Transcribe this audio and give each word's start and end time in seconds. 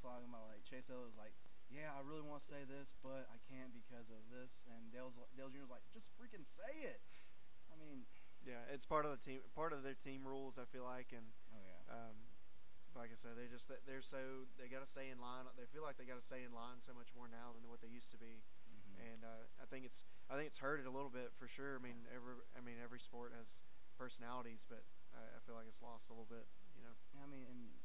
was 0.00 0.08
talking 0.08 0.32
about 0.32 0.48
like 0.48 0.64
Chase 0.64 0.88
Elliott 0.88 1.12
was 1.12 1.20
like, 1.20 1.36
yeah, 1.68 1.92
I 1.92 2.00
really 2.00 2.24
want 2.24 2.40
to 2.40 2.48
say 2.48 2.64
this, 2.64 2.96
but 3.04 3.28
I 3.28 3.36
can't 3.44 3.70
because 3.76 4.08
of 4.08 4.24
this. 4.32 4.64
And 4.64 4.88
Dale's 4.88 5.12
Dale 5.36 5.52
Jr. 5.52 5.68
was 5.68 5.74
like, 5.76 5.84
just 5.92 6.08
freaking 6.16 6.42
say 6.42 6.88
it. 6.88 7.04
I 7.68 7.76
mean, 7.76 8.08
Yeah, 8.40 8.64
it's 8.72 8.88
part 8.88 9.04
of 9.04 9.12
the 9.12 9.20
team, 9.20 9.44
part 9.52 9.76
of 9.76 9.84
their 9.84 9.94
team 9.94 10.24
rules. 10.24 10.56
I 10.56 10.64
feel 10.64 10.88
like, 10.88 11.12
and 11.12 11.28
oh 11.52 11.60
yeah. 11.60 11.84
um, 11.92 12.16
like 12.96 13.12
I 13.12 13.18
said, 13.20 13.36
they 13.36 13.44
just 13.46 13.68
they're 13.84 14.00
so 14.00 14.48
they 14.56 14.72
got 14.72 14.80
to 14.80 14.88
stay 14.88 15.12
in 15.12 15.20
line. 15.20 15.44
They 15.60 15.68
feel 15.68 15.84
like 15.84 16.00
they 16.00 16.08
got 16.08 16.16
to 16.16 16.24
stay 16.24 16.42
in 16.48 16.56
line 16.56 16.80
so 16.80 16.96
much 16.96 17.12
more 17.12 17.28
now 17.28 17.52
than 17.52 17.68
what 17.68 17.84
they 17.84 17.92
used 17.92 18.08
to 18.16 18.18
be. 18.18 18.40
Mhm. 18.72 18.96
And 19.12 19.20
uh, 19.22 19.44
I 19.60 19.68
think 19.68 19.84
it's 19.84 20.02
I 20.32 20.40
think 20.40 20.48
it's 20.48 20.58
hurt 20.64 20.80
it 20.80 20.88
a 20.88 20.94
little 20.94 21.12
bit 21.12 21.36
for 21.36 21.44
sure. 21.46 21.76
I 21.76 21.82
mean, 21.84 22.08
every 22.08 22.40
I 22.56 22.64
mean 22.64 22.80
every 22.82 22.98
sport 22.98 23.36
has 23.36 23.60
personalities, 24.00 24.64
but 24.64 24.82
I, 25.14 25.36
I 25.36 25.38
feel 25.44 25.54
like 25.54 25.68
it's 25.68 25.84
lost 25.84 26.08
a 26.08 26.16
little 26.16 26.26
bit. 26.26 26.48
You 26.74 26.82
know. 26.88 26.96
I 27.20 27.28
mean, 27.28 27.44
and 27.46 27.60
uh, 27.70 27.79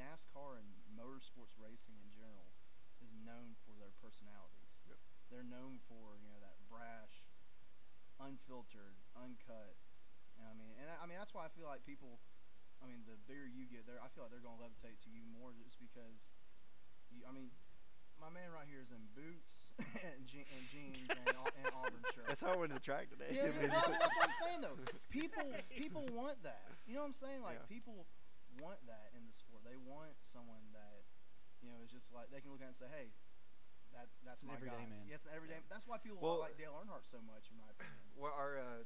NASCAR 0.00 0.56
and 0.56 0.68
motorsports 0.96 1.52
racing 1.60 2.00
in 2.00 2.08
general 2.08 2.56
is 3.04 3.12
known 3.12 3.52
for 3.68 3.76
their 3.76 3.92
personalities. 4.00 4.80
Yep. 4.88 4.96
They're 5.28 5.44
known 5.46 5.76
for 5.84 6.16
you 6.24 6.32
know 6.32 6.40
that 6.40 6.56
brash, 6.72 7.28
unfiltered, 8.16 8.96
uncut. 9.12 9.76
And 10.40 10.48
I 10.48 10.54
mean, 10.56 10.72
and 10.80 10.88
I, 10.88 11.04
I 11.04 11.04
mean 11.04 11.20
that's 11.20 11.36
why 11.36 11.44
I 11.44 11.52
feel 11.52 11.68
like 11.68 11.84
people. 11.84 12.18
I 12.80 12.88
mean, 12.88 13.04
the 13.04 13.20
bigger 13.28 13.44
you 13.44 13.68
get, 13.68 13.84
there, 13.84 14.00
I 14.00 14.08
feel 14.08 14.24
like 14.24 14.32
they're 14.32 14.40
gonna 14.40 14.56
levitate 14.56 14.96
to 15.04 15.10
you 15.12 15.20
more 15.28 15.52
just 15.52 15.76
because. 15.76 16.32
You, 17.12 17.20
I 17.28 17.32
mean, 17.34 17.50
my 18.16 18.30
man 18.32 18.54
right 18.54 18.64
here 18.70 18.80
is 18.80 18.88
in 18.94 19.02
boots 19.12 19.66
and, 20.06 20.22
je- 20.24 20.46
and 20.46 20.62
jeans 20.70 20.96
and, 21.10 21.26
and 21.26 21.66
Auburn 21.76 22.00
shirt. 22.14 22.24
That's 22.30 22.40
how 22.40 22.54
I 22.54 22.56
went 22.56 22.70
to 22.70 22.78
the 22.78 22.84
track 22.86 23.10
today. 23.10 23.34
Yeah, 23.34 23.50
I 23.50 23.58
mean, 23.58 23.66
well, 23.68 23.82
that's 23.84 24.14
what 24.16 24.30
I'm 24.30 24.38
saying 24.46 24.60
though. 24.62 24.78
People 25.10 25.44
people 25.74 26.04
want 26.14 26.38
that. 26.46 26.70
You 26.86 26.94
know 26.94 27.02
what 27.04 27.10
I'm 27.12 27.18
saying? 27.18 27.42
Like 27.42 27.58
Yeah. 27.60 27.66
people 27.68 28.06
want 28.62 28.78
that 28.86 29.10
in 29.18 29.26
the 29.26 29.34
sport. 29.34 29.49
They 29.70 29.78
want 29.78 30.18
someone 30.26 30.74
that 30.74 31.06
you 31.62 31.70
know 31.70 31.78
is 31.86 31.94
just 31.94 32.10
like 32.10 32.34
they 32.34 32.42
can 32.42 32.50
look 32.50 32.58
at 32.58 32.66
it 32.66 32.74
and 32.74 32.80
say, 32.82 32.90
"Hey, 32.90 33.14
that 33.94 34.10
that's 34.26 34.42
an 34.42 34.50
my 34.50 34.58
everyday 34.58 34.82
guy." 34.82 34.90
man. 34.90 35.06
Yeah, 35.06 35.14
it's 35.14 35.30
an 35.30 35.34
everyday. 35.38 35.62
That's 35.70 35.86
why 35.86 36.02
people 36.02 36.18
Well- 36.18 36.42
like 36.42 36.58
Dale 36.58 36.74
Earnhardt 36.74 37.06
so 37.06 37.22
much, 37.22 37.46
in 37.54 37.56
my 37.62 37.70
opinion. 37.70 38.02
Well, 38.20 38.34
our 38.36 38.58
uh, 38.60 38.82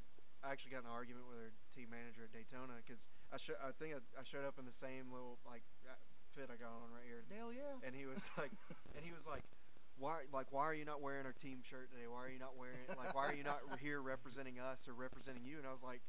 I 0.47 0.53
actually 0.53 0.77
got 0.77 0.85
in 0.85 0.93
an 0.93 0.95
argument 0.95 1.27
with 1.27 1.41
our 1.41 1.51
team 1.75 1.89
manager 1.91 2.29
at 2.29 2.31
Daytona 2.37 2.79
because 2.85 3.03
I 3.33 3.41
sho- 3.41 3.59
I 3.59 3.73
think 3.75 3.97
I, 3.99 4.05
I 4.15 4.23
showed 4.23 4.45
up 4.47 4.61
in 4.61 4.69
the 4.69 4.77
same 4.77 5.09
little 5.11 5.41
like 5.49 5.65
uh, 5.89 5.97
fit 6.37 6.53
I 6.53 6.61
got 6.61 6.71
on 6.71 6.93
right 6.93 7.03
here, 7.09 7.25
Dale, 7.27 7.51
yeah. 7.51 7.81
and 7.83 7.97
he 7.97 8.05
was 8.07 8.29
like, 8.39 8.53
and 8.95 9.03
he 9.03 9.11
was 9.11 9.27
like, 9.27 9.43
why 9.99 10.29
like 10.31 10.53
why 10.53 10.69
are 10.69 10.77
you 10.77 10.85
not 10.85 11.01
wearing 11.03 11.25
our 11.27 11.35
team 11.35 11.65
shirt 11.67 11.91
today? 11.91 12.07
Why 12.07 12.29
are 12.29 12.31
you 12.31 12.39
not 12.39 12.55
wearing 12.61 12.87
like 12.95 13.11
why 13.17 13.27
are 13.27 13.35
you 13.35 13.43
not 13.43 13.59
here 13.83 13.99
representing 14.05 14.61
us 14.61 14.87
or 14.87 14.95
representing 14.95 15.43
you? 15.49 15.59
And 15.59 15.67
I 15.67 15.73
was 15.75 15.83
like, 15.83 16.05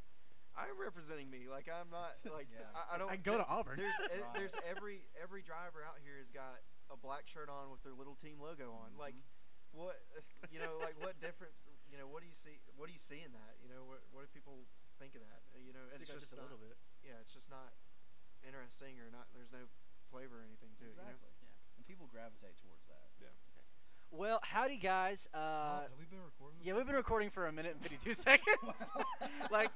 I'm 0.56 0.80
representing 0.80 1.28
me. 1.30 1.48
Like 1.52 1.68
I'm 1.68 1.92
not 1.92 2.16
like 2.32 2.48
Yeah. 2.52 2.66
I, 2.72 2.96
I 2.96 2.98
don't. 2.98 3.12
I 3.12 3.16
go 3.20 3.36
to 3.38 3.46
Auburn. 3.48 3.78
There's 3.80 4.00
e- 4.08 4.20
Right. 4.24 4.34
there's 4.40 4.56
every 4.64 5.04
every 5.20 5.44
driver 5.44 5.84
out 5.84 6.00
here 6.04 6.16
has 6.18 6.32
got 6.32 6.64
a 6.92 6.96
black 6.98 7.28
shirt 7.28 7.52
on 7.52 7.72
with 7.72 7.84
their 7.84 7.94
little 7.96 8.16
team 8.16 8.40
logo 8.40 8.72
on. 8.72 8.96
Like 8.96 9.16
Mhm. 9.16 9.76
what 9.84 10.00
you 10.54 10.60
know 10.64 10.80
like 10.80 10.96
what 11.04 11.20
difference 11.20 11.56
you 11.92 11.98
know 12.00 12.08
what 12.08 12.24
do 12.24 12.28
you 12.28 12.36
see 12.38 12.56
what 12.80 12.88
do 12.88 12.94
you 12.96 13.00
see 13.04 13.20
in 13.20 13.32
that 13.36 13.60
you 13.60 13.68
know 13.68 13.84
what 13.84 14.00
what 14.16 14.24
do 14.24 14.28
people 14.32 14.64
think 15.00 15.12
of 15.16 15.22
that 15.28 15.44
you 15.60 15.76
know 15.76 15.84
it's 15.92 16.00
Stick 16.00 16.08
out 16.16 16.24
just, 16.24 16.32
just 16.32 16.34
a 16.34 16.40
not, 16.40 16.48
little 16.48 16.62
bit. 16.64 16.80
yeah 17.04 17.20
it's 17.20 17.36
just 17.36 17.52
not 17.52 17.76
interesting 18.48 18.96
or 19.04 19.12
not 19.12 19.28
there's 19.36 19.52
no 19.52 19.68
flavor 20.12 20.40
or 20.40 20.46
anything 20.48 20.72
to 20.80 20.88
exactly. 20.88 21.28
it 21.28 21.36
you 21.44 21.48
know 21.52 21.60
And 21.76 21.84
people 21.84 22.08
gravitate 22.08 22.56
towards 22.64 22.88
that. 22.88 23.12
Yeah. 23.20 23.36
Well, 24.12 24.40
howdy 24.44 24.78
guys. 24.78 25.28
Uh, 25.34 25.38
oh, 25.38 25.80
have 25.92 26.00
we 26.00 26.06
been 26.06 26.24
recording? 26.24 26.60
Yeah, 26.64 26.74
we've 26.80 26.86
been 26.88 26.96
recording 26.96 27.30
for 27.30 27.48
a 27.48 27.52
minute 27.52 27.74
and 27.76 27.82
52 27.84 28.14
seconds. 28.30 28.94
like, 29.52 29.72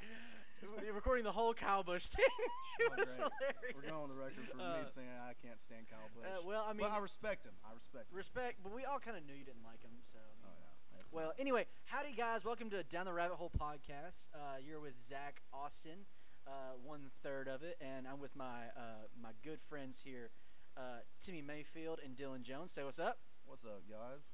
we're 0.63 0.93
recording 0.93 1.23
the 1.23 1.31
whole 1.31 1.53
Kyle 1.53 1.83
Busch 1.83 2.05
thing. 2.05 2.25
it 2.79 2.91
Oh, 2.91 2.95
was 2.97 3.05
great. 3.07 3.17
hilarious. 3.17 3.75
We're 3.75 3.81
going 3.89 4.03
on 4.03 4.09
the 4.09 4.19
record 4.19 4.45
for 4.51 4.59
Uh, 4.61 4.79
me 4.79 4.85
saying 4.85 5.07
I 5.07 5.33
can't 5.45 5.59
stand 5.59 5.87
Kyle 5.89 6.09
Busch. 6.15 6.25
Uh, 6.27 6.41
well, 6.45 6.65
I 6.67 6.73
mean, 6.73 6.87
but 6.87 6.91
I 6.91 6.99
respect 6.99 7.45
him. 7.45 7.53
I 7.63 7.73
respect 7.73 8.11
him. 8.11 8.17
respect, 8.17 8.55
but 8.63 8.73
we 8.73 8.83
all 8.85 8.99
kind 8.99 9.17
of 9.17 9.23
knew 9.25 9.33
you 9.33 9.45
didn't 9.45 9.63
like 9.63 9.81
him, 9.83 9.91
so. 10.03 10.19
Oh 10.43 10.51
yeah. 10.59 10.97
That's 10.97 11.13
Well, 11.13 11.33
anyway, 11.39 11.65
howdy 11.85 12.13
guys. 12.13 12.43
Welcome 12.43 12.69
to 12.71 12.83
Down 12.83 13.05
the 13.05 13.13
Rabbit 13.13 13.37
Hole 13.37 13.51
podcast. 13.57 14.25
Uh, 14.33 14.59
you're 14.59 14.79
with 14.79 14.99
Zach 14.99 15.41
Austin, 15.53 16.05
uh, 16.47 16.75
one 16.83 17.11
third 17.23 17.47
of 17.47 17.63
it, 17.63 17.77
and 17.79 18.07
I'm 18.07 18.19
with 18.19 18.35
my 18.35 18.67
uh, 18.75 19.07
my 19.21 19.31
good 19.43 19.59
friends 19.61 20.01
here, 20.05 20.29
uh, 20.75 21.03
Timmy 21.19 21.41
Mayfield 21.41 21.99
and 22.03 22.15
Dylan 22.17 22.41
Jones. 22.43 22.71
Say 22.73 22.83
what's 22.83 22.99
up, 22.99 23.19
what's 23.45 23.63
up, 23.63 23.83
guys? 23.89 24.27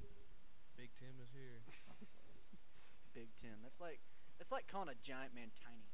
Big 0.76 0.90
Tim 0.98 1.16
is 1.22 1.30
here. 1.32 1.62
Big 3.14 3.28
Tim. 3.40 3.62
That's 3.62 3.80
like 3.80 4.00
that's 4.38 4.52
like 4.52 4.66
calling 4.66 4.88
a 4.88 4.94
giant 5.02 5.34
man 5.34 5.48
tiny. 5.54 5.85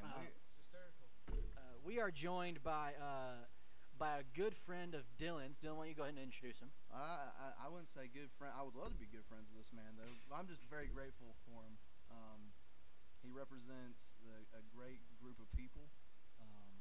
And 0.00 0.08
Uh, 0.12 0.20
we, 0.20 0.26
hysterical. 0.58 1.06
Uh, 1.56 1.76
we 1.84 2.00
are 2.00 2.10
joined 2.10 2.62
by 2.64 2.96
uh, 2.96 3.44
by 4.00 4.16
a 4.16 4.24
good 4.32 4.56
friend 4.56 4.96
of 4.96 5.04
Dylan's. 5.20 5.60
Dylan, 5.60 5.76
why 5.76 5.84
don't 5.84 5.92
you 5.92 6.00
go 6.00 6.08
ahead 6.08 6.16
and 6.16 6.24
introduce 6.24 6.60
him? 6.60 6.72
I, 6.88 7.28
I 7.36 7.48
I 7.64 7.68
wouldn't 7.68 7.88
say 7.92 8.08
good 8.08 8.32
friend. 8.32 8.52
I 8.56 8.64
would 8.64 8.74
love 8.76 8.96
to 8.96 9.00
be 9.00 9.04
good 9.08 9.28
friends 9.28 9.52
with 9.52 9.60
this 9.60 9.72
man, 9.76 10.00
though. 10.00 10.14
I'm 10.32 10.48
just 10.48 10.64
very 10.72 10.88
grateful 10.88 11.36
for 11.44 11.64
him. 11.68 11.76
Um, 12.08 12.56
he 13.20 13.28
represents 13.28 14.16
the, 14.24 14.48
a 14.56 14.64
great 14.72 15.04
group 15.20 15.36
of 15.36 15.46
people. 15.52 15.92
Um, 16.40 16.80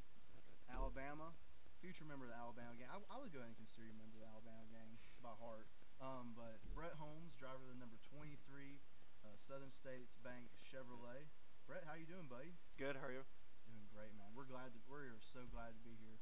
Alabama, 0.72 1.36
future 1.84 2.08
member 2.08 2.24
of 2.24 2.32
the 2.32 2.40
Alabama 2.40 2.80
gang. 2.80 2.88
I, 2.88 2.98
I 3.12 3.20
would 3.20 3.36
go 3.36 3.44
ahead 3.44 3.52
and 3.52 3.60
consider 3.60 3.92
you 3.92 3.96
a 3.96 4.00
member 4.00 4.16
of 4.16 4.24
the 4.24 4.32
Alabama 4.32 4.64
gang 4.72 4.96
by 5.20 5.36
heart. 5.36 5.68
Um, 6.00 6.32
but 6.32 6.64
Brett 6.72 6.96
Holmes, 6.96 7.36
driver 7.36 7.68
of 7.68 7.76
the 7.76 7.76
number 7.76 8.00
23 8.08 8.80
uh, 9.28 9.36
Southern 9.36 9.74
States 9.76 10.16
Bank 10.16 10.48
Chevrolet. 10.64 11.28
Brett, 11.68 11.84
how 11.84 12.00
you 12.00 12.08
doing, 12.08 12.32
buddy? 12.32 12.56
Good 12.80 12.96
how 12.96 13.12
are 13.12 13.16
you 13.16 13.26
Doing 13.68 13.86
great, 13.92 14.16
man. 14.18 14.32
We're 14.34 14.48
glad. 14.48 14.72
To, 14.74 14.80
we're 14.90 15.12
so 15.20 15.44
glad 15.52 15.76
to 15.78 15.82
be 15.86 15.94
here. 16.00 16.16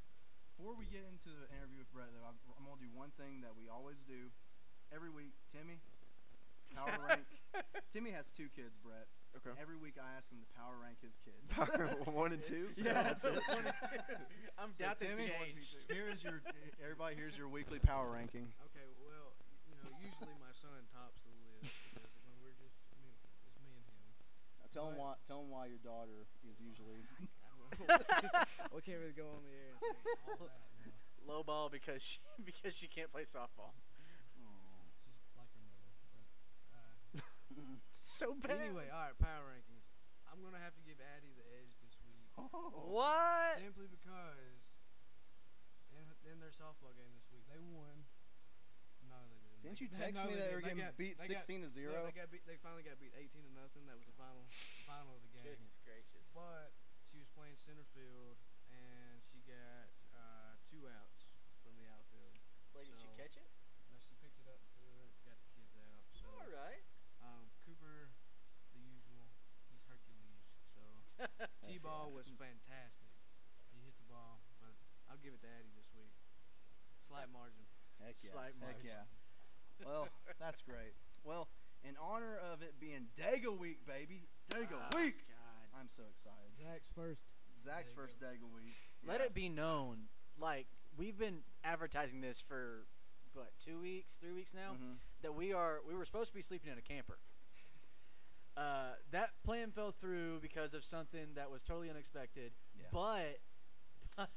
Before 0.58 0.74
we 0.74 0.90
get 0.90 1.06
into 1.06 1.30
the 1.32 1.46
interview 1.54 1.86
with 1.86 1.92
Brett, 1.94 2.10
though, 2.12 2.26
I'm, 2.26 2.36
I'm 2.58 2.66
gonna 2.66 2.82
do 2.82 2.90
one 2.92 3.14
thing 3.16 3.46
that 3.46 3.54
we 3.54 3.70
always 3.70 4.02
do 4.04 4.34
every 4.92 5.14
week. 5.14 5.38
Timmy, 5.54 5.80
power 6.74 6.98
rank. 7.08 7.30
Timmy 7.94 8.10
has 8.12 8.34
two 8.34 8.50
kids, 8.58 8.74
Brett. 8.82 9.06
okay 9.38 9.54
Every 9.62 9.78
week 9.78 10.02
I 10.02 10.10
ask 10.18 10.28
him 10.34 10.42
to 10.42 10.50
power 10.58 10.76
rank 10.82 10.98
his 11.06 11.16
kids. 11.22 11.54
one 12.10 12.34
and 12.34 12.42
two 12.44 12.58
Yes. 12.82 13.22
I'm 14.58 14.74
So, 14.74 14.82
down 14.82 14.98
to 14.98 15.06
Timmy, 15.06 15.30
change. 15.30 15.62
here 15.94 16.10
is 16.10 16.26
your 16.26 16.42
everybody. 16.82 17.14
Here's 17.16 17.38
your 17.38 17.48
weekly 17.48 17.78
power 17.80 18.10
ranking. 18.10 18.50
Okay, 18.74 18.90
well, 19.06 19.38
you 19.70 19.78
know, 19.78 19.88
usually 20.02 20.34
my 20.42 20.52
son 20.58 20.90
tops 20.90 21.22
the 21.22 21.32
list 21.62 21.70
because 21.94 22.12
when 22.26 22.34
we're 22.42 22.58
just 22.58 22.82
me, 22.98 23.14
just 23.46 23.62
me 23.62 23.78
and 23.78 23.86
him. 23.94 24.10
Now, 24.57 24.57
tell 24.74 24.90
him 24.90 24.98
why. 24.98 25.14
Tell 25.28 25.42
him 25.42 25.50
why 25.50 25.68
your 25.68 25.82
daughter 25.84 26.28
is 26.48 26.58
usually. 26.60 27.04
we 28.74 28.80
can't 28.82 29.00
really 29.04 29.16
go 29.18 29.28
on 29.36 29.44
the 29.44 29.52
air 29.52 29.76
and 29.76 29.84
say 29.84 30.32
all 30.40 30.48
that. 30.48 30.64
No. 31.28 31.34
Low 31.34 31.42
ball 31.44 31.68
because 31.68 32.00
she 32.02 32.20
because 32.48 32.72
she 32.76 32.88
can't 32.88 33.12
play 33.12 33.28
softball. 33.28 33.76
She's 35.04 35.36
like 35.36 35.52
her 35.52 35.64
mother. 35.68 35.92
But, 36.16 36.32
uh, 36.72 37.78
So 38.00 38.34
bad. 38.40 38.56
anyway, 38.64 38.88
all 38.88 39.12
right, 39.12 39.18
power 39.20 39.44
rankings. 39.52 39.84
I'm 40.32 40.40
gonna 40.40 40.64
have 40.64 40.76
to 40.80 40.84
give 40.88 40.98
Addie 41.04 41.36
the 41.36 41.44
edge 41.60 41.76
this 41.84 42.00
week 42.08 42.32
What? 42.72 43.60
simply 43.60 43.92
because 43.92 44.80
in, 45.92 46.08
in 46.32 46.40
their 46.40 46.56
softball 46.56 46.96
game 46.96 47.12
this 47.20 47.28
week 47.36 47.44
they 47.52 47.60
won. 47.60 48.07
Didn't. 49.64 49.82
You 49.82 49.90
text 49.90 50.16
no, 50.22 50.30
me 50.30 50.36
that 50.38 50.48
they 50.50 50.56
were 50.56 50.62
getting 50.64 50.84
got- 50.86 50.98
beat 50.98 51.18
got- 51.18 51.28
16 51.28 51.62
to 51.66 51.68
no, 51.68 51.74
zero? 51.74 51.94
they 52.06 52.14
got 52.16 52.30
beat. 52.32 52.46
They 52.48 52.58
finally 52.62 52.84
got 52.86 52.98
beat 53.02 53.14
18 53.18 53.44
to 53.46 53.52
nothing. 53.58 53.84
That 53.90 53.98
was 53.98 54.06
the 54.08 54.16
final, 54.16 54.46
final 54.86 55.18
of 55.18 55.22
the 55.26 55.32
game. 55.34 55.44
Goodness 55.58 55.76
gracious. 55.84 56.26
But 56.34 56.72
she 57.10 57.18
was 57.18 57.28
playing 57.34 57.58
center 57.58 57.86
field 57.96 58.38
and 58.70 59.20
she 59.26 59.42
got 59.48 59.90
uh, 60.14 60.56
two 60.70 60.86
outs 60.88 61.34
from 61.66 61.74
the 61.82 61.88
outfield. 61.90 62.38
Wait, 62.78 62.86
did 62.92 63.00
you 63.02 63.10
So- 63.12 63.18
catch 63.18 63.36
it? 63.40 63.50
No, 63.90 63.98
she 64.04 64.14
picked 64.22 64.38
it 64.38 64.48
up, 64.52 64.62
threw 64.78 64.92
it, 65.04 65.12
got 65.26 65.40
the 65.42 65.50
kids 65.58 65.74
out. 65.80 66.04
So 66.14 66.28
All 66.30 66.52
right. 66.54 66.84
um, 67.24 67.50
Cooper, 67.66 68.12
the 68.76 68.82
usual, 68.84 69.32
he's 69.72 69.82
Hercules. 69.90 70.46
So 70.76 70.84
T-ball 71.66 72.12
was 72.14 72.30
fantastic. 72.38 73.10
He 73.74 73.82
hit 73.82 73.96
the 73.98 74.06
ball, 74.06 74.44
but 74.62 74.76
I'll 75.10 75.18
give 75.18 75.34
it 75.34 75.42
to 75.42 75.50
Addie 75.50 75.74
this 75.74 75.90
week. 75.98 76.14
Slight 77.08 77.32
margin. 77.32 77.64
Heck 78.04 78.20
yeah. 78.22 78.30
Slight 78.36 78.54
Heck 78.60 78.84
margin. 78.84 78.92
yeah. 78.92 79.06
Well, 79.88 80.08
that's 80.40 80.62
great. 80.62 80.94
Well, 81.24 81.48
in 81.84 81.96
honor 82.02 82.38
of 82.52 82.62
it 82.62 82.76
being 82.80 83.08
Dega 83.18 83.58
week, 83.58 83.86
baby, 83.88 84.28
Dega 84.52 84.74
Oh, 84.74 84.98
week. 84.98 85.16
God. 85.28 85.80
I'm 85.80 85.88
so 85.88 86.04
excited. 86.12 86.52
Zach's 86.62 86.90
first. 86.94 87.22
Zach's 87.64 87.92
Dega. 87.92 87.96
first 87.96 88.20
Dega 88.20 88.54
week. 88.54 88.76
Let 89.08 89.22
it 89.22 89.34
be 89.34 89.48
known, 89.50 90.10
like 90.40 90.68
we've 90.98 91.18
been 91.18 91.40
advertising 91.64 92.20
this 92.22 92.42
for 92.42 92.86
what 93.34 93.52
two 93.64 93.80
weeks, 93.80 94.18
three 94.18 94.32
weeks 94.34 94.54
now, 94.54 94.74
Mhm. 94.74 94.98
that 95.22 95.34
we 95.36 95.54
are 95.54 95.80
we 95.88 95.94
were 95.96 96.06
supposed 96.06 96.30
to 96.32 96.36
be 96.36 96.42
sleeping 96.42 96.72
in 96.72 96.78
a 96.78 96.82
camper. 96.82 97.20
Uh, 98.58 98.96
that 99.12 99.30
plan 99.44 99.72
fell 99.72 99.92
through 99.92 100.40
because 100.40 100.74
of 100.74 100.84
something 100.84 101.36
that 101.36 101.52
was 101.52 101.64
totally 101.64 101.90
unexpected. 101.92 102.52
Yeah. 102.76 102.88
But, 102.92 103.40
but 104.18 104.30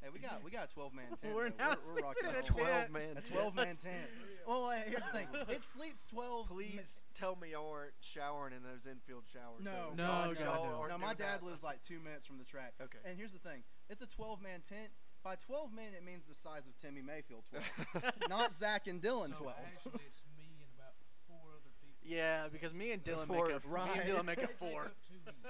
Hey, 0.00 0.08
we 0.12 0.18
got 0.20 0.42
we 0.44 0.50
got 0.52 0.70
a 0.70 0.72
12 0.72 0.94
man 0.94 1.06
tent. 1.20 1.34
We're 1.34 1.50
though. 1.50 1.56
now 1.58 1.70
we're, 1.70 1.76
we're 1.76 2.12
sleeping 2.14 2.30
in 2.30 2.36
a 2.36 2.38
a 2.38 2.42
twelve- 2.42 2.90
man 2.90 3.16
A 3.16 3.20
12 3.20 3.54
man 3.54 3.76
tent. 3.76 4.10
Well, 4.46 4.70
hey, 4.70 4.84
here's 4.88 5.04
the 5.04 5.10
thing. 5.12 5.28
It 5.48 5.62
sleeps 5.62 6.06
12. 6.06 6.48
please 6.48 7.04
tell 7.14 7.36
me 7.36 7.52
y'all 7.52 7.70
aren't 7.70 7.94
showering 8.00 8.52
in 8.54 8.62
those 8.62 8.86
infield 8.86 9.24
showers 9.32 9.62
No, 9.64 9.90
No, 9.96 10.32
God, 10.34 10.38
God, 10.38 10.64
no. 10.64 10.80
no. 10.82 10.86
No, 10.88 10.98
my 10.98 11.14
dad 11.14 11.40
that. 11.40 11.44
lives 11.44 11.62
like 11.62 11.82
two 11.82 12.00
minutes 12.00 12.26
from 12.26 12.38
the 12.38 12.44
track. 12.44 12.74
Okay. 12.82 12.98
And 13.04 13.16
here's 13.18 13.32
the 13.32 13.38
thing. 13.38 13.62
It's 13.88 14.02
a 14.02 14.06
12 14.06 14.40
man 14.42 14.60
tent. 14.66 14.90
by 15.22 15.36
12 15.36 15.72
men, 15.72 15.94
it 15.96 16.04
means 16.04 16.26
the 16.26 16.34
size 16.34 16.66
of 16.66 16.76
Timmy 16.78 17.02
Mayfield 17.02 17.44
12, 17.50 18.12
not 18.28 18.54
Zach 18.54 18.86
and 18.88 19.00
Dylan 19.00 19.30
so 19.36 19.46
12. 19.46 19.54
actually, 19.66 20.02
it's 20.06 20.24
me 20.36 20.50
and 20.58 20.70
about 20.74 20.94
four 21.30 21.54
other 21.54 21.70
people. 21.78 22.02
Yeah, 22.02 22.48
because 22.50 22.74
me 22.74 22.90
and 22.90 23.02
Dylan 23.04 23.26
Four, 23.30 23.46
make 23.46 23.56
up. 23.56 23.64
Me 23.64 24.00
and 24.00 24.08
Dylan 24.10 24.24
make 24.26 24.36
they 24.38 24.44
up 24.50 24.58
take 24.58 24.58
four. 24.58 24.84
up 24.90 24.96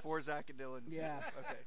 two 0.05 0.21
Zach 0.23 0.51
and 0.51 0.59
Dylan. 0.59 0.83
Yeah. 0.89 1.21
Okay. 1.41 1.61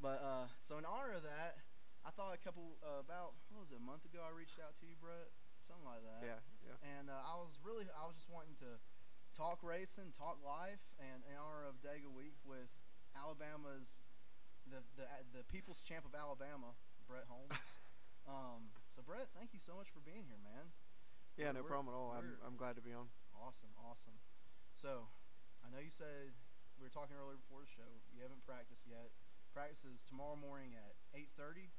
But 0.00 0.24
uh, 0.24 0.46
so 0.64 0.78
in 0.80 0.88
honor 0.88 1.12
of 1.12 1.24
that, 1.28 1.60
I 2.06 2.10
thought 2.10 2.32
a 2.32 2.40
couple 2.40 2.80
uh, 2.80 3.04
about 3.04 3.36
what 3.52 3.60
was 3.60 3.70
it 3.70 3.76
a 3.76 3.84
month 3.84 4.08
ago 4.08 4.24
I 4.24 4.32
reached 4.32 4.56
out 4.56 4.72
to 4.80 4.86
you, 4.88 4.96
Brett, 4.96 5.28
something 5.70 5.86
like 5.86 6.02
that. 6.02 6.20
Yeah. 6.26 6.40
Yeah. 6.66 6.98
And 6.98 7.06
uh, 7.06 7.22
I 7.22 7.38
was 7.38 7.62
really 7.62 7.86
I 7.94 8.10
was 8.10 8.18
just 8.18 8.26
wanting 8.26 8.58
to 8.58 8.82
talk 9.30 9.62
racing, 9.62 10.10
talk 10.10 10.42
life, 10.42 10.82
and 10.98 11.22
in 11.22 11.38
honor 11.38 11.62
of 11.70 11.78
Dega 11.78 12.10
Week 12.10 12.34
with 12.42 12.74
Alabama's 13.14 14.02
the 14.66 14.82
the 14.98 15.06
the 15.30 15.42
People's 15.46 15.78
Champ 15.86 16.02
of 16.02 16.18
Alabama, 16.18 16.74
Brett 17.06 17.30
Holmes. 17.30 17.54
um, 18.30 18.74
so 18.90 19.06
Brett, 19.06 19.30
thank 19.30 19.54
you 19.54 19.62
so 19.62 19.78
much 19.78 19.88
for 19.94 20.02
being 20.02 20.26
here, 20.26 20.42
man. 20.42 20.74
Yeah. 21.38 21.54
No 21.54 21.62
problem 21.62 21.94
at 21.94 21.96
all. 21.96 22.10
I'm, 22.12 22.36
I'm 22.42 22.58
glad 22.58 22.76
to 22.76 22.84
be 22.84 22.92
on. 22.92 23.08
Awesome, 23.32 23.72
awesome. 23.80 24.20
So, 24.76 25.08
I 25.64 25.72
know 25.72 25.80
you 25.80 25.88
said 25.88 26.36
we 26.76 26.84
were 26.84 26.92
talking 26.92 27.16
earlier 27.16 27.40
before 27.40 27.64
the 27.64 27.70
show. 27.70 27.88
You 28.12 28.20
haven't 28.20 28.44
practiced 28.44 28.84
yet. 28.84 29.14
Practice 29.56 29.88
is 29.88 30.04
tomorrow 30.04 30.36
morning 30.36 30.76
at 30.76 31.00
8:30. 31.16 31.72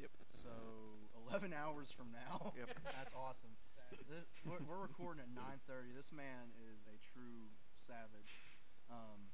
Yep. 0.00 0.10
So 0.32 0.52
11 1.28 1.52
hours 1.52 1.92
from 1.92 2.08
now. 2.10 2.56
Yep. 2.56 2.72
That's 2.96 3.12
awesome. 3.12 3.52
This, 4.08 4.24
we're, 4.46 4.62
we're 4.64 4.82
recording 4.82 5.22
at 5.22 5.30
9:30. 5.34 5.92
This 5.94 6.10
man 6.14 6.54
is 6.72 6.86
a 6.86 6.96
true 7.02 7.50
savage. 7.74 8.56
Um, 8.88 9.30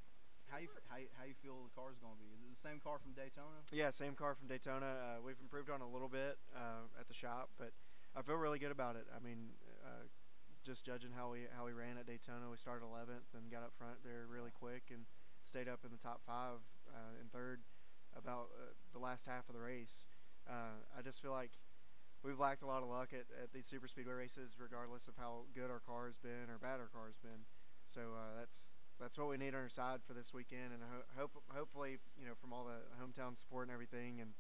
how 0.49 0.59
you 0.59 0.69
how 0.89 0.97
you, 0.97 1.09
how 1.15 1.25
you 1.25 1.37
feel 1.39 1.69
the 1.69 1.75
car's 1.77 1.99
gonna 2.01 2.19
be? 2.19 2.29
Is 2.35 2.41
it 2.43 2.51
the 2.51 2.59
same 2.59 2.81
car 2.81 2.99
from 2.99 3.13
Daytona? 3.13 3.63
Yeah, 3.71 3.91
same 3.91 4.15
car 4.15 4.35
from 4.35 4.49
Daytona. 4.49 4.87
Uh, 4.87 5.19
we've 5.23 5.39
improved 5.41 5.71
on 5.71 5.81
a 5.85 5.89
little 5.89 6.09
bit 6.09 6.39
uh, 6.57 6.89
at 6.99 7.07
the 7.09 7.15
shop, 7.15 7.51
but 7.59 7.71
I 8.17 8.23
feel 8.23 8.37
really 8.37 8.59
good 8.59 8.73
about 8.73 8.97
it. 8.97 9.07
I 9.12 9.21
mean, 9.21 9.55
uh, 9.85 10.09
just 10.65 10.85
judging 10.85 11.12
how 11.15 11.31
we 11.31 11.47
how 11.55 11.67
we 11.67 11.73
ran 11.73 11.99
at 11.99 12.07
Daytona, 12.07 12.49
we 12.51 12.57
started 12.57 12.83
11th 12.83 13.37
and 13.37 13.51
got 13.51 13.62
up 13.62 13.77
front 13.77 14.03
there 14.03 14.27
really 14.27 14.51
quick 14.51 14.89
and 14.91 15.05
stayed 15.45 15.69
up 15.69 15.85
in 15.85 15.93
the 15.93 16.01
top 16.01 16.23
five 16.27 16.65
uh, 16.91 17.21
and 17.21 17.31
third 17.31 17.62
about 18.17 18.49
uh, 18.57 18.73
the 18.93 18.99
last 18.99 19.27
half 19.27 19.49
of 19.49 19.55
the 19.55 19.61
race. 19.61 20.07
Uh, 20.49 20.79
I 20.97 21.03
just 21.03 21.21
feel 21.21 21.33
like 21.35 21.51
we've 22.23 22.39
lacked 22.39 22.63
a 22.63 22.67
lot 22.67 22.83
of 22.83 22.89
luck 22.89 23.11
at, 23.13 23.27
at 23.43 23.53
these 23.53 23.67
super 23.67 23.87
speedway 23.89 24.15
races, 24.15 24.55
regardless 24.59 25.09
of 25.09 25.15
how 25.19 25.45
good 25.55 25.71
our 25.71 25.83
car 25.83 26.07
has 26.07 26.17
been 26.17 26.47
or 26.51 26.59
bad 26.59 26.79
our 26.79 26.91
car 26.91 27.07
has 27.11 27.19
been. 27.19 27.47
So 27.87 28.15
uh, 28.15 28.39
that's 28.39 28.73
that's 28.99 29.19
what 29.19 29.29
we 29.29 29.37
need 29.37 29.53
on 29.55 29.67
our 29.67 29.73
side 29.73 30.01
for 30.07 30.15
this 30.15 30.33
weekend, 30.33 30.73
and 30.73 30.81
ho- 30.83 31.07
hope 31.19 31.35
hopefully 31.53 31.99
you 32.19 32.27
know 32.27 32.35
from 32.39 32.53
all 32.55 32.65
the 32.65 32.81
hometown 32.99 33.37
support 33.37 33.67
and 33.69 33.75
everything, 33.75 34.23
and 34.23 34.33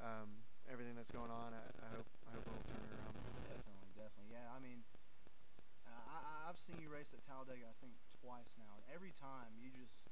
um, 0.00 0.42
everything 0.68 0.96
that's 0.96 1.12
going 1.12 1.30
on, 1.30 1.52
I, 1.54 1.62
I 1.80 1.88
hope 1.94 2.08
I 2.28 2.30
hope 2.34 2.44
it'll 2.48 2.66
turn 2.68 2.80
it 2.82 2.92
around. 2.96 3.14
Definitely, 3.46 3.92
definitely. 3.96 4.30
Yeah, 4.32 4.48
I 4.52 4.58
mean, 4.60 4.82
I- 5.86 6.48
I've 6.50 6.58
seen 6.58 6.80
you 6.82 6.90
race 6.90 7.14
at 7.14 7.22
Talladega, 7.22 7.68
I 7.70 7.76
think 7.78 7.94
twice 8.20 8.58
now, 8.58 8.74
and 8.80 8.84
every 8.90 9.12
time 9.14 9.54
you 9.60 9.70
just 9.70 10.08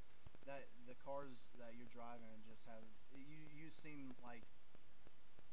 that 0.46 0.70
the 0.88 0.96
cars 0.96 1.52
that 1.60 1.76
you're 1.76 1.90
driving 1.92 2.40
just 2.48 2.64
have 2.64 2.80
you. 3.12 3.44
You 3.52 3.68
seem 3.68 4.16
like 4.24 4.46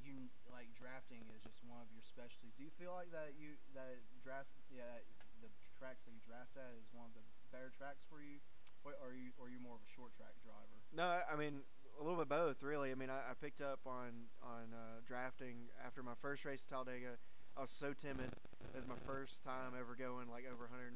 you 0.06 0.30
like 0.54 0.72
drafting 0.78 1.26
is 1.34 1.42
just 1.44 1.66
one 1.66 1.82
of 1.82 1.90
your 1.92 2.06
specialties. 2.06 2.54
Do 2.56 2.64
you 2.64 2.74
feel 2.78 2.94
like 2.94 3.10
that 3.12 3.36
you 3.36 3.58
that 3.74 4.00
draft 4.22 4.54
yeah 4.70 5.02
the 5.42 5.50
tracks 5.76 6.06
that 6.06 6.14
you 6.14 6.22
draft 6.24 6.56
at 6.56 6.72
is 6.78 6.88
one 6.94 7.10
of 7.12 7.16
the 7.18 7.26
better 7.50 7.74
tracks 7.74 8.06
for 8.08 8.22
you, 8.22 8.40
or 8.86 8.94
are 9.02 9.18
you 9.18 9.34
or 9.36 9.50
are 9.50 9.52
you 9.52 9.60
more 9.60 9.76
of 9.76 9.84
a 9.84 9.92
short 9.92 10.14
track 10.14 10.38
driver? 10.46 10.78
No, 10.94 11.10
I 11.10 11.26
I 11.26 11.36
mean 11.36 11.66
a 12.00 12.04
little 12.04 12.20
bit 12.20 12.30
both, 12.30 12.60
really. 12.62 12.92
I 12.92 12.96
mean, 12.96 13.10
I, 13.10 13.32
I 13.32 13.34
picked 13.40 13.62
up 13.62 13.84
on 13.88 14.30
on 14.44 14.72
uh, 14.72 15.02
drafting 15.08 15.72
after 15.82 16.04
my 16.04 16.16
first 16.22 16.46
race 16.46 16.64
at 16.64 16.70
Talladega. 16.70 17.18
I 17.56 17.64
was 17.64 17.72
so 17.72 17.96
timid. 17.96 18.36
It 18.76 18.84
was 18.84 18.88
my 18.88 19.00
first 19.08 19.44
time 19.44 19.72
ever 19.80 19.96
going 19.96 20.28
like 20.28 20.44
over 20.44 20.68
130 20.68 20.92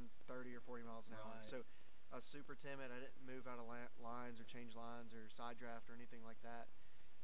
or 0.52 0.60
40 0.60 0.84
miles 0.84 1.08
an 1.08 1.16
hour. 1.16 1.40
Right. 1.40 1.48
So 1.48 1.64
I 2.12 2.20
was 2.20 2.28
super 2.28 2.52
timid. 2.52 2.92
I 2.92 3.00
didn't 3.00 3.24
move 3.24 3.48
out 3.48 3.64
of 3.64 3.70
la- 3.70 3.96
lines 4.04 4.44
or 4.44 4.46
change 4.50 4.76
lines 4.76 5.16
or 5.16 5.32
side 5.32 5.56
draft 5.56 5.88
or 5.88 5.96
anything 5.96 6.20
like 6.28 6.42
that. 6.44 6.68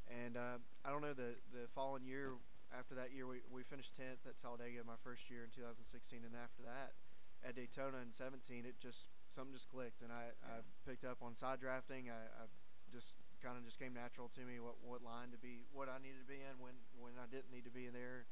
And 0.08 0.38
uh, 0.38 0.62
I 0.86 0.92
don't 0.94 1.02
know 1.02 1.14
the 1.14 1.36
the 1.52 1.66
following 1.74 2.06
year 2.06 2.38
after 2.74 2.94
that 2.96 3.14
year 3.14 3.26
we, 3.26 3.40
we 3.48 3.64
finished 3.64 3.94
10th 3.94 4.26
at 4.28 4.38
Talladega 4.42 4.82
my 4.86 5.00
first 5.06 5.30
year 5.30 5.46
in 5.46 5.52
2016 5.54 6.26
and 6.26 6.34
after 6.34 6.66
that 6.66 6.98
at 7.46 7.54
Daytona 7.54 8.02
in 8.02 8.10
17 8.10 8.66
it 8.66 8.82
just 8.82 9.14
something 9.30 9.54
just 9.54 9.70
clicked 9.70 10.02
and 10.02 10.10
I, 10.10 10.34
I 10.42 10.66
picked 10.88 11.06
up 11.06 11.22
on 11.22 11.36
side 11.36 11.62
drafting. 11.62 12.10
I, 12.10 12.22
I 12.42 12.46
just 12.94 13.14
kind 13.44 13.58
of 13.58 13.66
just 13.66 13.78
came 13.78 13.94
natural 13.94 14.32
to 14.34 14.42
me 14.48 14.58
what 14.58 14.80
what 14.82 15.04
line 15.04 15.30
to 15.36 15.38
be 15.38 15.68
what 15.74 15.92
I 15.92 16.00
needed 16.02 16.24
to 16.24 16.30
be 16.30 16.42
in 16.42 16.58
when 16.58 16.78
when 16.98 17.18
I 17.20 17.28
didn't 17.30 17.52
need 17.52 17.66
to 17.66 17.74
be 17.74 17.86
in 17.86 17.94
there 17.94 18.26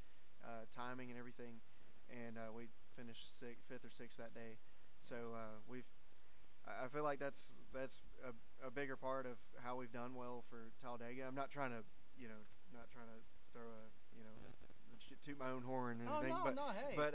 uh, 0.43 0.67
timing 0.71 1.09
and 1.09 1.17
everything. 1.17 1.59
And 2.11 2.37
uh, 2.37 2.51
we 2.51 2.67
finished 2.95 3.25
sixth, 3.39 3.63
fifth 3.67 3.87
or 3.87 3.93
sixth 3.93 4.19
that 4.19 4.35
day. 4.35 4.59
So 4.99 5.33
uh, 5.33 5.59
we've 5.67 5.87
I 6.63 6.87
feel 6.87 7.03
like 7.03 7.19
that's 7.19 7.51
that's 7.73 8.01
a, 8.23 8.31
a 8.67 8.71
bigger 8.71 8.95
part 8.95 9.25
of 9.25 9.35
how 9.63 9.75
we've 9.75 9.91
done 9.91 10.15
well 10.15 10.43
for 10.49 10.71
Talladega. 10.81 11.27
I'm 11.27 11.35
not 11.35 11.51
trying 11.51 11.71
to, 11.71 11.83
you 12.15 12.27
know, 12.31 12.39
not 12.71 12.87
trying 12.89 13.11
to 13.11 13.19
throw 13.51 13.67
a, 13.67 13.83
you 14.15 14.23
know, 14.23 14.31
toot 15.23 15.39
my 15.39 15.51
own 15.51 15.63
horn 15.63 15.99
or 16.03 16.07
Oh 16.09 16.19
anything. 16.19 16.35
no, 16.35 16.43
but 16.43 16.55
no, 16.55 16.67
hey. 16.71 16.95
but 16.95 17.11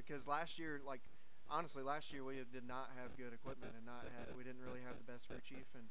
because 0.00 0.28
last 0.28 0.58
year, 0.58 0.80
like 0.84 1.00
honestly, 1.48 1.82
last 1.82 2.12
year 2.12 2.24
we 2.24 2.40
did 2.48 2.64
not 2.64 2.92
have 2.96 3.16
good 3.16 3.32
equipment 3.32 3.72
and 3.76 3.84
not 3.84 4.08
had, 4.16 4.32
we 4.36 4.44
didn't 4.44 4.60
really 4.64 4.80
have 4.84 4.96
the 5.00 5.08
best 5.08 5.28
crew 5.28 5.40
chief 5.44 5.68
and 5.76 5.88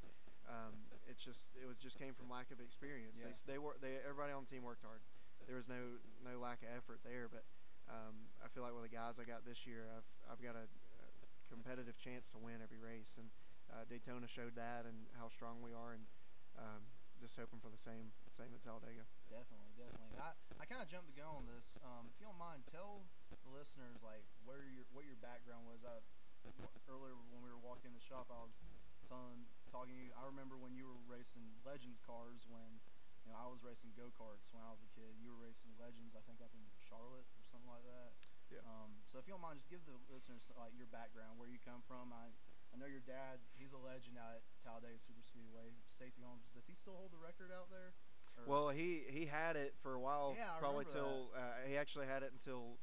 um, 0.50 0.74
it's 1.10 1.22
just 1.22 1.46
it 1.58 1.66
was 1.70 1.78
just 1.78 1.98
came 2.02 2.14
from 2.14 2.30
lack 2.30 2.50
of 2.50 2.58
experience. 2.62 3.22
Yeah. 3.22 3.30
They 3.46 3.58
they 3.58 3.60
were 3.62 3.78
they 3.82 4.02
everybody 4.02 4.34
on 4.34 4.46
the 4.46 4.52
team 4.52 4.66
worked 4.66 4.84
hard. 4.86 5.02
There 5.46 5.58
was 5.58 5.70
no 5.70 6.02
no 6.22 6.38
lack 6.42 6.62
of 6.66 6.70
effort 6.74 7.02
there, 7.06 7.30
but 7.30 7.46
um, 7.90 8.30
I 8.42 8.48
feel 8.50 8.64
like 8.64 8.74
with 8.74 8.86
the 8.88 8.94
guys 8.94 9.18
I 9.22 9.26
got 9.26 9.46
this 9.46 9.66
year, 9.66 9.86
I've 9.92 10.08
I've 10.30 10.42
got 10.42 10.58
a 10.58 10.66
competitive 11.52 12.00
chance 12.00 12.32
to 12.32 12.40
win 12.40 12.64
every 12.64 12.80
race 12.80 13.20
and 13.20 13.28
uh, 13.68 13.84
Daytona 13.88 14.28
showed 14.28 14.56
that 14.56 14.88
and 14.88 15.12
how 15.20 15.28
strong 15.28 15.60
we 15.60 15.76
are 15.76 15.96
and 15.96 16.08
um, 16.56 16.84
just 17.20 17.36
hoping 17.36 17.60
for 17.60 17.70
the 17.70 17.80
same 17.80 18.16
same 18.32 18.50
at 18.56 18.64
Talladega. 18.64 19.06
Definitely, 19.30 19.76
definitely. 19.78 20.18
I, 20.18 20.34
I 20.58 20.66
kind 20.66 20.82
of 20.82 20.88
jumped 20.90 21.12
the 21.12 21.16
gun 21.16 21.30
on 21.30 21.46
this. 21.46 21.78
Um, 21.86 22.10
if 22.10 22.18
you 22.18 22.26
don't 22.26 22.40
mind, 22.42 22.66
tell 22.72 23.06
the 23.30 23.52
listeners 23.52 24.02
like 24.02 24.26
where 24.48 24.64
your 24.66 24.88
what 24.96 25.06
your 25.06 25.20
background 25.20 25.68
was. 25.68 25.84
I, 25.86 26.02
earlier 26.90 27.14
when 27.30 27.46
we 27.46 27.54
were 27.54 27.62
walking 27.62 27.94
in 27.94 27.96
the 27.96 28.02
shop, 28.02 28.34
I 28.34 28.42
was 28.42 28.58
telling 29.06 29.46
talking 29.70 29.94
to 29.94 30.02
you. 30.02 30.10
I 30.18 30.26
remember 30.26 30.58
when 30.58 30.74
you 30.74 30.90
were 30.90 31.00
racing 31.06 31.46
Legends 31.62 32.02
cars 32.02 32.50
when 32.50 32.82
you 33.22 33.30
know 33.30 33.38
I 33.38 33.46
was 33.46 33.62
racing 33.62 33.94
go 33.94 34.10
karts 34.10 34.50
when 34.50 34.66
I 34.66 34.74
was 34.74 34.82
a 34.82 34.90
kid. 34.98 35.14
You 35.22 35.38
were 35.38 35.46
racing 35.46 35.78
Legends, 35.78 36.18
I 36.18 36.26
think 36.26 36.42
up 36.42 36.52
in 36.58 36.66
Charlotte 36.82 37.30
or 37.38 37.44
something 37.46 37.70
like 37.70 37.86
that. 37.86 38.18
Yeah. 38.52 38.62
Um, 38.68 39.00
so 39.08 39.18
if 39.18 39.26
you 39.26 39.34
don't 39.34 39.42
mind, 39.42 39.58
just 39.64 39.72
give 39.72 39.82
the 39.88 39.96
listeners 40.12 40.44
like 40.60 40.76
your 40.76 40.88
background, 40.92 41.40
where 41.40 41.48
you 41.50 41.58
come 41.64 41.80
from. 41.88 42.12
I 42.12 42.30
I 42.72 42.80
know 42.80 42.88
your 42.88 43.04
dad. 43.04 43.44
He's 43.56 43.72
a 43.76 43.82
legend 43.82 44.16
out 44.20 44.40
at 44.40 44.44
Talladega 44.64 44.96
Super 45.00 45.24
Speedway. 45.24 45.76
Stacy 45.92 46.24
Holmes. 46.24 46.48
Does 46.56 46.68
he 46.68 46.76
still 46.76 46.96
hold 46.96 47.12
the 47.12 47.20
record 47.20 47.52
out 47.52 47.68
there? 47.72 47.92
Or- 48.40 48.48
Well, 48.48 48.68
he 48.72 49.04
he 49.12 49.28
had 49.28 49.56
it 49.60 49.76
for 49.84 49.96
a 49.96 50.00
while, 50.00 50.36
Yeah, 50.40 50.56
I 50.56 50.60
probably 50.60 50.88
remember 50.88 51.32
till 51.32 51.36
uh, 51.36 51.68
he 51.68 51.76
actually 51.76 52.08
had 52.08 52.24
it 52.24 52.32
until 52.32 52.80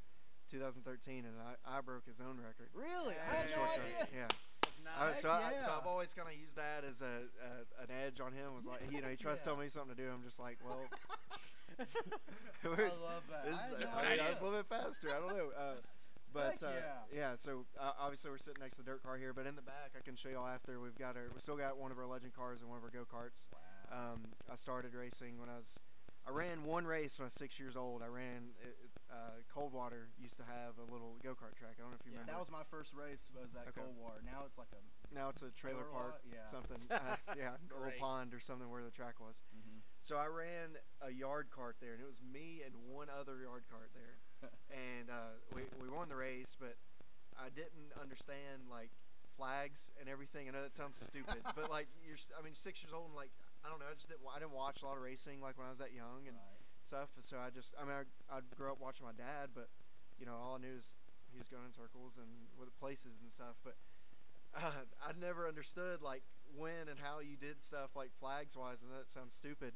2013, 0.53 1.25
and 1.25 1.33
I, 1.41 1.77
I 1.77 1.81
broke 1.81 2.05
his 2.05 2.19
own 2.21 2.37
record. 2.37 2.69
Really? 2.73 3.15
I 3.17 3.25
Hey. 3.33 3.37
had 3.37 3.57
no 3.57 3.63
idea. 3.65 3.97
track. 3.97 4.09
Yeah. 4.13 4.27
It's 4.69 4.79
not. 4.85 4.93
Uh, 4.97 5.13
so, 5.13 5.29
I, 5.29 5.57
so 5.57 5.71
I've 5.73 5.87
always 5.87 6.13
kind 6.13 6.27
of 6.29 6.37
used 6.37 6.57
that 6.57 6.83
as 6.85 7.01
a, 7.01 7.25
a 7.41 7.81
an 7.83 7.89
edge 7.89 8.19
on 8.21 8.33
him. 8.33 8.53
Was 8.55 8.65
like, 8.65 8.81
you 8.91 9.01
know, 9.01 9.09
he 9.09 9.15
tries 9.17 9.39
to 9.41 9.45
tell 9.45 9.57
me 9.57 9.69
something 9.69 9.95
to 9.95 10.01
do. 10.01 10.09
I'm 10.09 10.21
just 10.23 10.39
like, 10.39 10.57
well, 10.63 10.85
I 12.65 12.67
love 12.67 13.23
that. 13.31 13.45
this, 13.45 13.59
I 13.77 13.83
no 13.83 13.89
I, 13.95 14.09
mean, 14.11 14.19
I 14.19 14.29
was 14.29 14.41
a 14.41 14.43
little 14.43 14.59
bit 14.59 14.67
faster. 14.69 15.09
I 15.09 15.19
don't 15.19 15.37
know. 15.37 15.49
Uh, 15.55 15.75
but 16.33 16.61
uh, 16.63 16.71
yeah. 17.13 17.35
So 17.35 17.65
uh, 17.79 17.91
obviously 17.99 18.31
we're 18.31 18.37
sitting 18.37 18.61
next 18.61 18.75
to 18.77 18.81
the 18.83 18.89
dirt 18.91 19.03
car 19.03 19.17
here, 19.17 19.33
but 19.33 19.45
in 19.45 19.55
the 19.55 19.61
back 19.65 19.91
I 19.97 20.01
can 20.03 20.15
show 20.15 20.29
y'all 20.29 20.47
after 20.47 20.79
we've 20.79 20.97
got 20.97 21.15
our 21.15 21.29
we 21.33 21.39
still 21.41 21.57
got 21.57 21.77
one 21.77 21.91
of 21.91 21.97
our 21.97 22.05
legend 22.05 22.33
cars 22.33 22.61
and 22.61 22.69
one 22.69 22.77
of 22.77 22.83
our 22.83 22.91
go 22.91 23.05
karts. 23.07 23.47
Wow. 23.51 24.13
Um, 24.13 24.19
I 24.51 24.55
started 24.55 24.93
racing 24.93 25.39
when 25.39 25.49
I 25.49 25.57
was 25.57 25.79
I 26.27 26.31
ran 26.31 26.63
one 26.63 26.85
race 26.85 27.17
when 27.17 27.25
I 27.25 27.33
was 27.33 27.33
six 27.33 27.57
years 27.59 27.75
old. 27.75 28.03
I 28.03 28.07
ran 28.07 28.53
it, 28.61 28.77
it, 28.83 28.91
uh, 29.09 29.41
Coldwater 29.51 30.09
used 30.21 30.37
to 30.37 30.43
have 30.45 30.77
a 30.77 30.85
little 30.91 31.17
go 31.23 31.31
kart 31.33 31.57
track. 31.57 31.79
I 31.79 31.81
don't 31.81 31.89
know 31.89 31.97
if 31.99 32.05
you 32.05 32.13
Yeah, 32.13 32.21
remember. 32.21 32.37
that 32.37 32.39
was 32.39 32.51
my 32.51 32.61
first 32.69 32.93
race. 32.93 33.31
Was 33.33 33.55
at 33.57 33.65
Okay. 33.73 33.81
Coldwater. 33.81 34.21
Now 34.21 34.43
it's 34.45 34.57
like 34.59 34.69
a. 34.75 34.81
now 35.15 35.29
it's 35.29 35.41
a 35.41 35.49
trailer 35.57 35.81
Trailer 35.81 35.89
park, 35.89 36.21
lot? 36.21 36.29
Yeah. 36.29 36.45
something. 36.45 36.77
Uh, 36.91 37.17
yeah, 37.39 37.57
a 37.57 37.77
little 37.81 37.97
pond 37.97 38.35
or 38.35 38.39
something 38.39 38.69
where 38.69 38.83
the 38.83 38.91
track 38.93 39.17
was. 39.17 39.41
Mm-hmm. 39.49 39.68
So 40.01 40.15
I 40.15 40.27
ran 40.31 40.79
a 41.03 41.11
yard 41.11 41.51
cart 41.51 41.75
there, 41.83 41.91
and 41.91 42.01
it 42.01 42.07
was 42.07 42.23
me 42.23 42.63
and 42.63 42.73
one 42.87 43.07
other 43.11 43.43
yard 43.43 43.67
cart 43.67 43.91
there, 43.91 44.15
and 44.71 45.11
uh, 45.11 45.35
we 45.51 45.67
we 45.75 45.91
won 45.91 46.07
the 46.07 46.15
race, 46.15 46.55
but 46.55 46.79
I 47.35 47.51
didn't 47.51 47.91
understand 47.99 48.71
like 48.71 48.91
flags 49.35 49.91
and 49.99 50.07
everything. 50.07 50.47
I 50.47 50.51
know 50.55 50.63
that 50.63 50.73
sounds 50.73 50.95
stupid, 50.95 51.43
but 51.55 51.69
like 51.75 51.87
you're, 51.99 52.19
I 52.31 52.41
mean, 52.41 52.55
six 52.55 52.81
years 52.81 52.95
old, 52.95 53.11
and 53.11 53.15
like 53.15 53.31
I 53.63 53.67
don't 53.67 53.83
know, 53.83 53.91
I 53.91 53.95
just 53.95 54.07
didn't, 54.07 54.23
I 54.23 54.39
didn't 54.39 54.55
watch 54.55 54.81
a 54.81 54.85
lot 54.87 54.95
of 54.95 55.03
racing 55.03 55.43
like 55.43 55.59
when 55.59 55.67
I 55.67 55.71
was 55.71 55.83
that 55.83 55.91
young 55.91 56.31
and 56.31 56.39
right. 56.39 56.63
stuff. 56.79 57.11
So 57.19 57.35
I 57.35 57.51
just, 57.51 57.75
I 57.75 57.83
mean, 57.83 57.99
I 57.99 58.07
I 58.31 58.39
grew 58.55 58.71
up 58.71 58.79
watching 58.79 59.03
my 59.03 59.15
dad, 59.15 59.51
but 59.51 59.67
you 60.15 60.23
know, 60.23 60.39
all 60.39 60.55
I 60.55 60.63
knew 60.63 60.79
is 60.79 60.95
he 61.27 61.43
was 61.43 61.51
going 61.51 61.67
in 61.67 61.75
circles 61.75 62.15
and 62.15 62.47
with 62.55 62.71
places 62.79 63.19
and 63.19 63.31
stuff, 63.31 63.59
but. 63.63 63.75
Uh, 64.49 64.89
I 65.05 65.13
never 65.13 65.47
understood 65.47 66.01
like 66.01 66.23
when 66.57 66.89
and 66.89 66.97
how 66.97 67.19
you 67.21 67.37
did 67.37 67.61
stuff 67.61 67.93
like 67.95 68.09
flags 68.19 68.57
wise, 68.57 68.81
and 68.81 68.89
that 68.91 69.07
sounds 69.07 69.31
stupid 69.31 69.73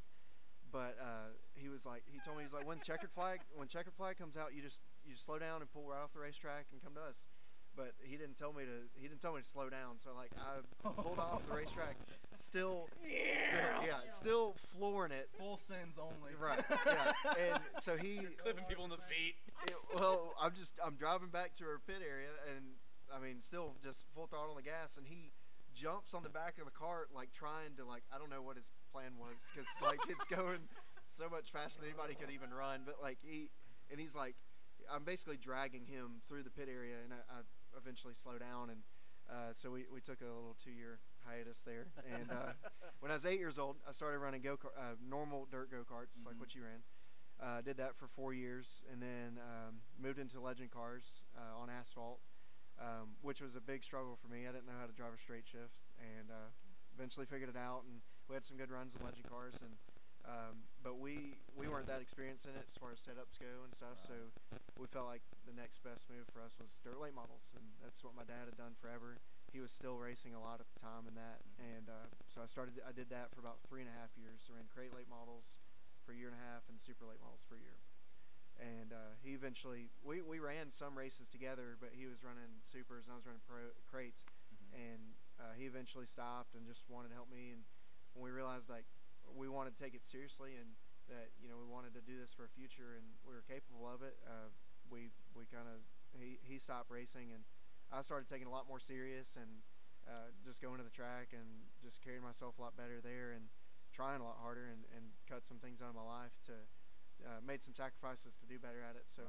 but 0.74 0.98
uh, 1.00 1.30
he 1.54 1.70
was 1.70 1.86
like, 1.86 2.02
he 2.12 2.20
told 2.26 2.38
me 2.38 2.44
he's 2.44 2.52
like, 2.52 2.68
when 2.68 2.80
checkered 2.80 3.12
flag, 3.12 3.40
when 3.56 3.68
checkered 3.68 3.94
flag 3.94 4.18
comes 4.18 4.36
out, 4.36 4.56
you 4.56 4.62
just 4.62 4.82
you 5.06 5.14
just 5.14 5.26
slow 5.26 5.38
down 5.38 5.62
and 5.62 5.72
pull 5.72 5.86
right 5.88 6.02
off 6.04 6.12
the 6.14 6.20
racetrack 6.20 6.66
and 6.74 6.82
come 6.84 6.96
to 6.96 7.02
us. 7.08 7.28
But 7.76 7.94
he 8.02 8.18
didn't 8.18 8.36
tell 8.36 8.54
me 8.54 8.64
to. 8.66 8.90
He 9.00 9.08
didn't 9.08 9.22
tell 9.22 9.34
me 9.34 9.42
to 9.42 9.48
slow 9.48 9.70
down. 9.70 9.98
So 9.98 10.10
like 10.18 10.32
I 10.38 10.66
pulled 11.02 11.20
off 11.20 11.48
the 11.48 11.56
racetrack, 11.56 11.96
still, 12.38 12.90
still 13.02 13.86
yeah, 13.86 14.02
still 14.10 14.56
flooring 14.58 15.12
it. 15.12 15.30
Full 15.40 15.58
sins 15.58 16.00
only. 16.02 16.34
Right. 16.40 16.62
Yeah. 16.86 17.14
And 17.52 17.62
so 17.82 17.96
he 17.96 18.20
Clipping 18.38 18.66
people 18.66 18.84
in 18.84 18.92
the 18.92 18.98
feet. 18.98 19.36
it, 19.68 19.76
well, 19.96 20.34
I'm 20.42 20.54
just 20.58 20.74
I'm 20.86 20.96
driving 20.96 21.30
back 21.30 21.54
to 21.56 21.66
our 21.66 21.80
pit 21.86 22.02
area, 22.08 22.30
and 22.56 22.66
I 23.14 23.24
mean, 23.24 23.42
still 23.42 23.74
just 23.84 24.06
full 24.14 24.28
throttle 24.28 24.52
on 24.52 24.56
the 24.58 24.64
gas, 24.64 24.98
and 24.98 25.08
he 25.08 25.32
jumps 25.74 26.14
on 26.14 26.24
the 26.24 26.30
back 26.30 26.58
of 26.60 26.66
the 26.66 26.72
cart, 26.72 27.10
like 27.14 27.34
trying 27.34 27.76
to 27.78 27.86
like 27.86 28.04
I 28.14 28.18
don't 28.18 28.30
know 28.30 28.42
what 28.42 28.56
his 28.58 28.72
plan 28.92 29.18
was, 29.20 29.50
because 29.52 29.68
like 29.82 30.00
it's 30.10 30.28
going 30.28 30.70
so 31.08 31.30
much 31.30 31.52
faster 31.52 31.82
than 31.82 31.90
anybody 31.90 32.16
could 32.16 32.32
even 32.32 32.54
run, 32.54 32.82
but 32.86 32.96
like 33.02 33.18
he 33.22 33.50
and 33.92 34.00
he's 34.00 34.16
like 34.16 34.36
I'm 34.94 35.04
basically 35.04 35.38
dragging 35.38 35.86
him 35.86 36.22
through 36.28 36.44
the 36.44 36.50
pit 36.52 36.68
area, 36.72 36.96
and 37.04 37.14
I, 37.14 37.40
I 37.40 37.40
eventually 37.78 38.14
slow 38.14 38.38
down, 38.38 38.70
and 38.70 38.82
uh, 39.30 39.54
so 39.54 39.72
we, 39.72 39.86
we 39.92 40.02
took 40.02 40.20
a 40.22 40.26
little 40.26 40.56
two 40.64 40.72
year 40.72 41.00
hiatus 41.26 41.64
there, 41.64 41.88
and 42.20 42.30
uh, 42.32 42.52
when 43.00 43.12
I 43.12 43.16
was 43.16 43.26
eight 43.26 43.40
years 43.40 43.58
old, 43.58 43.78
I 43.88 43.94
started 43.94 44.20
running 44.20 44.42
go 44.42 44.58
uh, 44.78 44.96
normal 45.08 45.48
dirt 45.50 45.72
go 45.72 45.84
karts 45.88 46.26
like 46.26 46.36
Mhm. 46.36 46.40
what 46.40 46.56
you 46.56 46.64
ran. 46.64 46.84
Uh, 47.42 47.62
did 47.62 47.78
that 47.78 47.96
for 47.98 48.08
four 48.08 48.34
years, 48.34 48.84
and 48.92 49.02
then 49.02 49.40
um, 49.40 49.76
moved 50.00 50.20
into 50.20 50.40
legend 50.40 50.72
cars 50.72 51.24
uh, 51.36 51.60
on 51.62 51.70
asphalt, 51.70 52.20
um, 52.84 53.16
which 53.24 53.40
was 53.40 53.56
a 53.56 53.64
big 53.64 53.80
struggle 53.84 54.20
for 54.20 54.28
me. 54.28 54.44
I 54.44 54.52
didn't 54.52 54.68
know 54.68 54.76
how 54.76 54.86
to 54.86 54.94
drive 54.96 55.16
a 55.16 55.22
straight 55.22 55.48
shift, 55.48 55.80
and 55.96 56.28
uh, 56.28 56.52
eventually 56.92 57.26
figured 57.26 57.48
it 57.48 57.56
out. 57.56 57.88
And 57.88 58.04
we 58.28 58.36
had 58.36 58.44
some 58.44 58.60
good 58.60 58.70
runs 58.70 58.92
with 58.92 59.08
legend 59.08 59.24
cars, 59.32 59.64
and 59.64 59.72
um, 60.28 60.68
but 60.84 61.00
we 61.00 61.40
we 61.56 61.72
weren't 61.72 61.88
that 61.88 62.04
experienced 62.04 62.44
in 62.44 62.56
it 62.60 62.68
as 62.68 62.76
far 62.76 62.92
as 62.92 63.00
setups 63.00 63.40
go 63.40 63.64
and 63.64 63.72
stuff. 63.72 64.04
So 64.04 64.16
we 64.76 64.88
felt 64.92 65.08
like 65.08 65.24
the 65.48 65.56
next 65.56 65.80
best 65.84 66.12
move 66.12 66.28
for 66.32 66.44
us 66.44 66.60
was 66.60 66.76
dirt 66.84 67.00
late 67.00 67.16
models, 67.16 67.56
and 67.56 67.64
that's 67.80 68.04
what 68.04 68.16
my 68.16 68.28
dad 68.28 68.52
had 68.52 68.60
done 68.60 68.76
forever. 68.76 69.20
He 69.52 69.64
was 69.64 69.72
still 69.72 69.96
racing 70.02 70.36
a 70.36 70.42
lot 70.42 70.60
at 70.60 70.68
the 70.68 70.80
time 70.84 71.08
in 71.08 71.16
that, 71.16 71.44
and 71.60 71.88
uh, 71.88 72.08
so 72.28 72.44
I 72.44 72.48
started. 72.48 72.80
I 72.84 72.92
did 72.92 73.08
that 73.12 73.32
for 73.32 73.40
about 73.40 73.64
three 73.64 73.80
and 73.80 73.92
a 73.92 73.96
half 73.96 74.12
years. 74.20 74.44
I 74.52 74.60
ran 74.60 74.68
crate 74.68 74.92
late 74.92 75.08
models 75.08 75.56
for 76.04 76.12
a 76.12 76.18
year 76.20 76.28
and 76.28 76.36
a 76.36 76.44
half 76.44 76.68
and 76.68 76.80
super 76.84 77.08
late 77.08 77.20
models 77.24 77.44
for 77.48 77.56
a 77.56 77.64
year. 77.64 77.83
And 78.64 78.96
uh, 78.96 79.20
he 79.20 79.36
eventually 79.36 79.92
we, 80.08 80.24
we 80.24 80.40
ran 80.40 80.72
some 80.72 80.96
races 80.96 81.28
together, 81.28 81.76
but 81.84 81.92
he 81.92 82.08
was 82.08 82.24
running 82.24 82.64
supers 82.64 83.04
and 83.06 83.12
I 83.12 83.18
was 83.20 83.28
running 83.28 83.44
pro 83.44 83.76
crates. 83.92 84.24
Mhm. 84.24 84.72
And 84.80 85.04
uh, 85.36 85.52
he 85.60 85.68
eventually 85.68 86.08
stopped 86.08 86.56
and 86.56 86.64
just 86.64 86.88
wanted 86.88 87.12
to 87.12 87.18
help 87.20 87.28
me. 87.28 87.52
And 87.52 87.68
when 88.16 88.24
we 88.24 88.32
realized 88.32 88.72
like 88.72 88.88
we 89.36 89.52
wanted 89.52 89.76
to 89.76 89.80
take 89.84 89.92
it 89.96 90.04
seriously 90.08 90.56
and 90.56 90.80
that 91.12 91.36
you 91.44 91.52
know 91.52 91.60
we 91.60 91.68
wanted 91.68 91.92
to 92.00 92.04
do 92.08 92.16
this 92.16 92.32
for 92.32 92.48
a 92.48 92.52
future 92.56 92.96
and 92.96 93.04
we 93.28 93.36
were 93.36 93.44
capable 93.44 93.84
of 93.84 94.00
it, 94.00 94.16
uh, 94.24 94.48
we 94.88 95.12
we 95.36 95.44
kind 95.52 95.68
of 95.68 95.84
he 96.16 96.40
he 96.48 96.56
stopped 96.56 96.88
racing 96.88 97.36
and 97.36 97.44
I 97.92 98.00
started 98.00 98.32
taking 98.32 98.48
a 98.48 98.54
lot 98.54 98.66
more 98.70 98.80
serious 98.80 99.36
and 99.36 99.62
uh, 100.08 100.32
just 100.44 100.62
going 100.62 100.78
to 100.80 100.88
the 100.88 100.94
track 100.94 101.36
and 101.36 101.68
just 101.84 102.00
carrying 102.04 102.24
myself 102.24 102.60
a 102.60 102.62
lot 102.62 102.76
better 102.76 103.00
there 103.04 103.32
and 103.36 103.52
trying 103.94 104.20
a 104.20 104.26
lot 104.26 104.38
harder 104.42 104.66
and, 104.72 104.82
and 104.96 105.14
cut 105.30 105.46
some 105.46 105.58
things 105.62 105.82
out 105.82 105.94
of 105.94 105.96
my 105.96 106.04
life 106.04 106.34
to 106.50 106.56
uh, 107.26 107.40
made 107.46 107.64
some 107.64 107.74
sacrifices 107.74 108.36
to 108.36 108.46
do 108.46 108.60
better 108.60 108.84
at 108.84 108.96
it. 108.96 109.08
So 109.08 109.24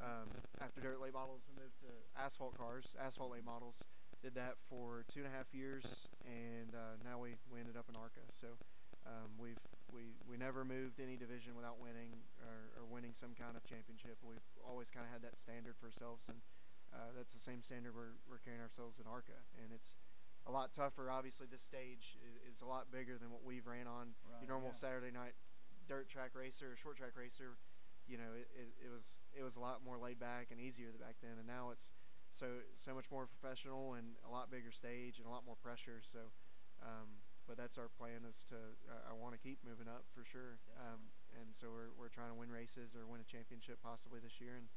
um, 0.00 0.30
after 0.60 0.80
dirt 0.80 1.00
late 1.00 1.14
models, 1.14 1.42
we 1.46 1.54
moved 1.54 1.78
to 1.82 1.92
asphalt 2.18 2.56
cars, 2.58 2.94
asphalt 2.98 3.32
late 3.32 3.44
models. 3.44 3.82
Did 4.22 4.34
that 4.40 4.56
for 4.70 5.04
two 5.12 5.20
and 5.20 5.28
a 5.28 5.34
half 5.36 5.52
years, 5.52 6.08
and 6.24 6.72
uh, 6.72 6.96
now 7.04 7.20
we, 7.20 7.36
we 7.52 7.60
ended 7.60 7.76
up 7.76 7.92
in 7.92 7.94
ARCA. 7.94 8.24
So 8.32 8.56
um, 9.04 9.36
we've 9.36 9.60
we, 9.92 10.18
we 10.26 10.34
never 10.34 10.64
moved 10.64 10.98
any 10.98 11.14
division 11.14 11.54
without 11.54 11.78
winning 11.78 12.26
or, 12.42 12.74
or 12.74 12.82
winning 12.88 13.14
some 13.14 13.30
kind 13.38 13.54
of 13.54 13.62
championship. 13.62 14.18
We've 14.26 14.42
always 14.66 14.90
kind 14.90 15.06
of 15.06 15.12
had 15.14 15.22
that 15.22 15.38
standard 15.38 15.78
for 15.78 15.86
ourselves, 15.86 16.26
and 16.26 16.42
uh, 16.90 17.14
that's 17.14 17.30
the 17.30 17.38
same 17.38 17.62
standard 17.62 17.94
we're, 17.94 18.18
we're 18.26 18.42
carrying 18.42 18.64
ourselves 18.64 18.98
in 18.98 19.06
ARCA. 19.06 19.38
And 19.54 19.70
it's 19.70 19.94
a 20.46 20.52
lot 20.52 20.74
tougher. 20.74 21.14
Obviously, 21.14 21.46
this 21.46 21.62
stage 21.62 22.18
is, 22.26 22.58
is 22.58 22.58
a 22.60 22.66
lot 22.66 22.90
bigger 22.90 23.14
than 23.14 23.30
what 23.30 23.46
we've 23.46 23.66
ran 23.70 23.86
on 23.86 24.18
Right, 24.26 24.42
your 24.42 24.50
normal 24.50 24.74
yeah. 24.74 24.82
Saturday 24.82 25.14
night 25.14 25.38
dirt 25.88 26.08
track 26.08 26.32
racer 26.34 26.72
or 26.72 26.76
short 26.76 26.96
track 26.96 27.12
racer 27.16 27.56
you 28.06 28.16
know 28.16 28.32
it, 28.36 28.48
it, 28.52 28.68
it 28.84 28.90
was 28.92 29.20
it 29.32 29.42
was 29.42 29.56
a 29.56 29.62
lot 29.62 29.80
more 29.84 29.96
laid 29.96 30.20
back 30.20 30.48
and 30.52 30.60
easier 30.60 30.92
back 31.00 31.16
then 31.20 31.36
and 31.40 31.48
now 31.48 31.70
it's 31.72 31.88
so 32.32 32.64
so 32.74 32.92
much 32.92 33.08
more 33.08 33.28
professional 33.28 33.94
and 33.94 34.16
a 34.26 34.30
lot 34.30 34.50
bigger 34.50 34.72
stage 34.72 35.16
and 35.18 35.26
a 35.26 35.32
lot 35.32 35.44
more 35.46 35.56
pressure 35.60 36.02
so 36.04 36.32
um, 36.82 37.22
but 37.48 37.56
that's 37.56 37.78
our 37.78 37.88
plan 37.88 38.24
is 38.28 38.44
to 38.48 38.58
uh, 38.90 39.08
I 39.08 39.14
want 39.16 39.32
to 39.32 39.40
keep 39.40 39.62
moving 39.64 39.88
up 39.88 40.04
for 40.12 40.24
sure 40.24 40.60
um, 40.76 41.12
and 41.36 41.52
so 41.56 41.70
we're, 41.72 41.92
we're 41.96 42.12
trying 42.12 42.32
to 42.32 42.38
win 42.38 42.52
races 42.52 42.92
or 42.92 43.08
win 43.08 43.20
a 43.20 43.28
championship 43.28 43.80
possibly 43.80 44.20
this 44.20 44.40
year 44.40 44.60
and 44.60 44.68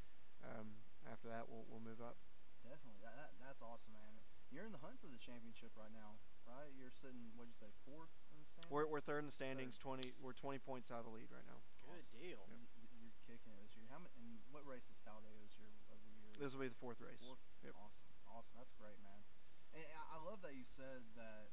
um, 0.45 0.67
after 1.07 1.27
that 1.27 1.47
we'll, 1.51 1.67
we'll 1.67 1.83
move 1.83 1.99
up 1.99 2.19
Definitely. 2.67 2.99
That, 2.99 3.15
that 3.15 3.31
that's 3.39 3.63
awesome, 3.63 3.95
man. 3.95 4.19
You're 4.51 4.67
in 4.67 4.75
the 4.75 4.83
hunt 4.83 4.99
for 4.99 5.07
the 5.07 5.15
championship 5.15 5.71
right 5.79 5.91
now, 5.95 6.19
right? 6.43 6.67
You're 6.75 6.91
sitting, 6.91 7.31
what'd 7.39 7.47
you 7.47 7.55
say, 7.55 7.71
fourth 7.87 8.11
in 8.26 8.26
the 8.26 8.26
standings? 8.26 8.26
We're, 8.69 8.85
we're 8.87 8.99
third 9.03 9.23
in 9.23 9.27
the 9.27 9.35
standings 9.35 9.77
20 9.79 10.11
we're 10.21 10.35
20 10.35 10.59
points 10.59 10.91
out 10.91 10.99
of 11.03 11.07
the 11.07 11.13
lead 11.15 11.29
right 11.31 11.45
now 11.47 11.59
Good 11.87 12.03
deal. 12.19 12.43
Y- 12.51 12.67
y- 12.83 12.91
You're 12.99 13.15
kicking 13.23 13.47
it 13.55 13.57
this 13.63 13.73
year. 13.79 13.87
How 13.87 14.03
many? 14.03 14.11
And 14.19 14.43
what 14.51 14.67
race 14.67 14.91
is 14.91 14.99
Talladega 15.01 15.39
this 15.39 15.55
year? 15.55 15.71
Of 15.87 15.95
the 16.03 16.11
year? 16.19 16.35
this 16.35 16.51
will 16.51 16.67
be 16.67 16.71
the 16.71 16.75
fourth 16.83 16.99
race 16.99 17.23
Fourth? 17.23 17.39
Yep. 17.63 17.73
Awesome, 17.79 18.03
awesome. 18.27 18.55
That's 18.59 18.75
great, 18.75 18.99
man. 18.99 19.23
And 19.71 19.87
I, 19.95 20.15
I 20.15 20.17
love 20.19 20.43
that 20.43 20.51
you 20.59 20.67
said 20.67 21.07
that 21.15 21.47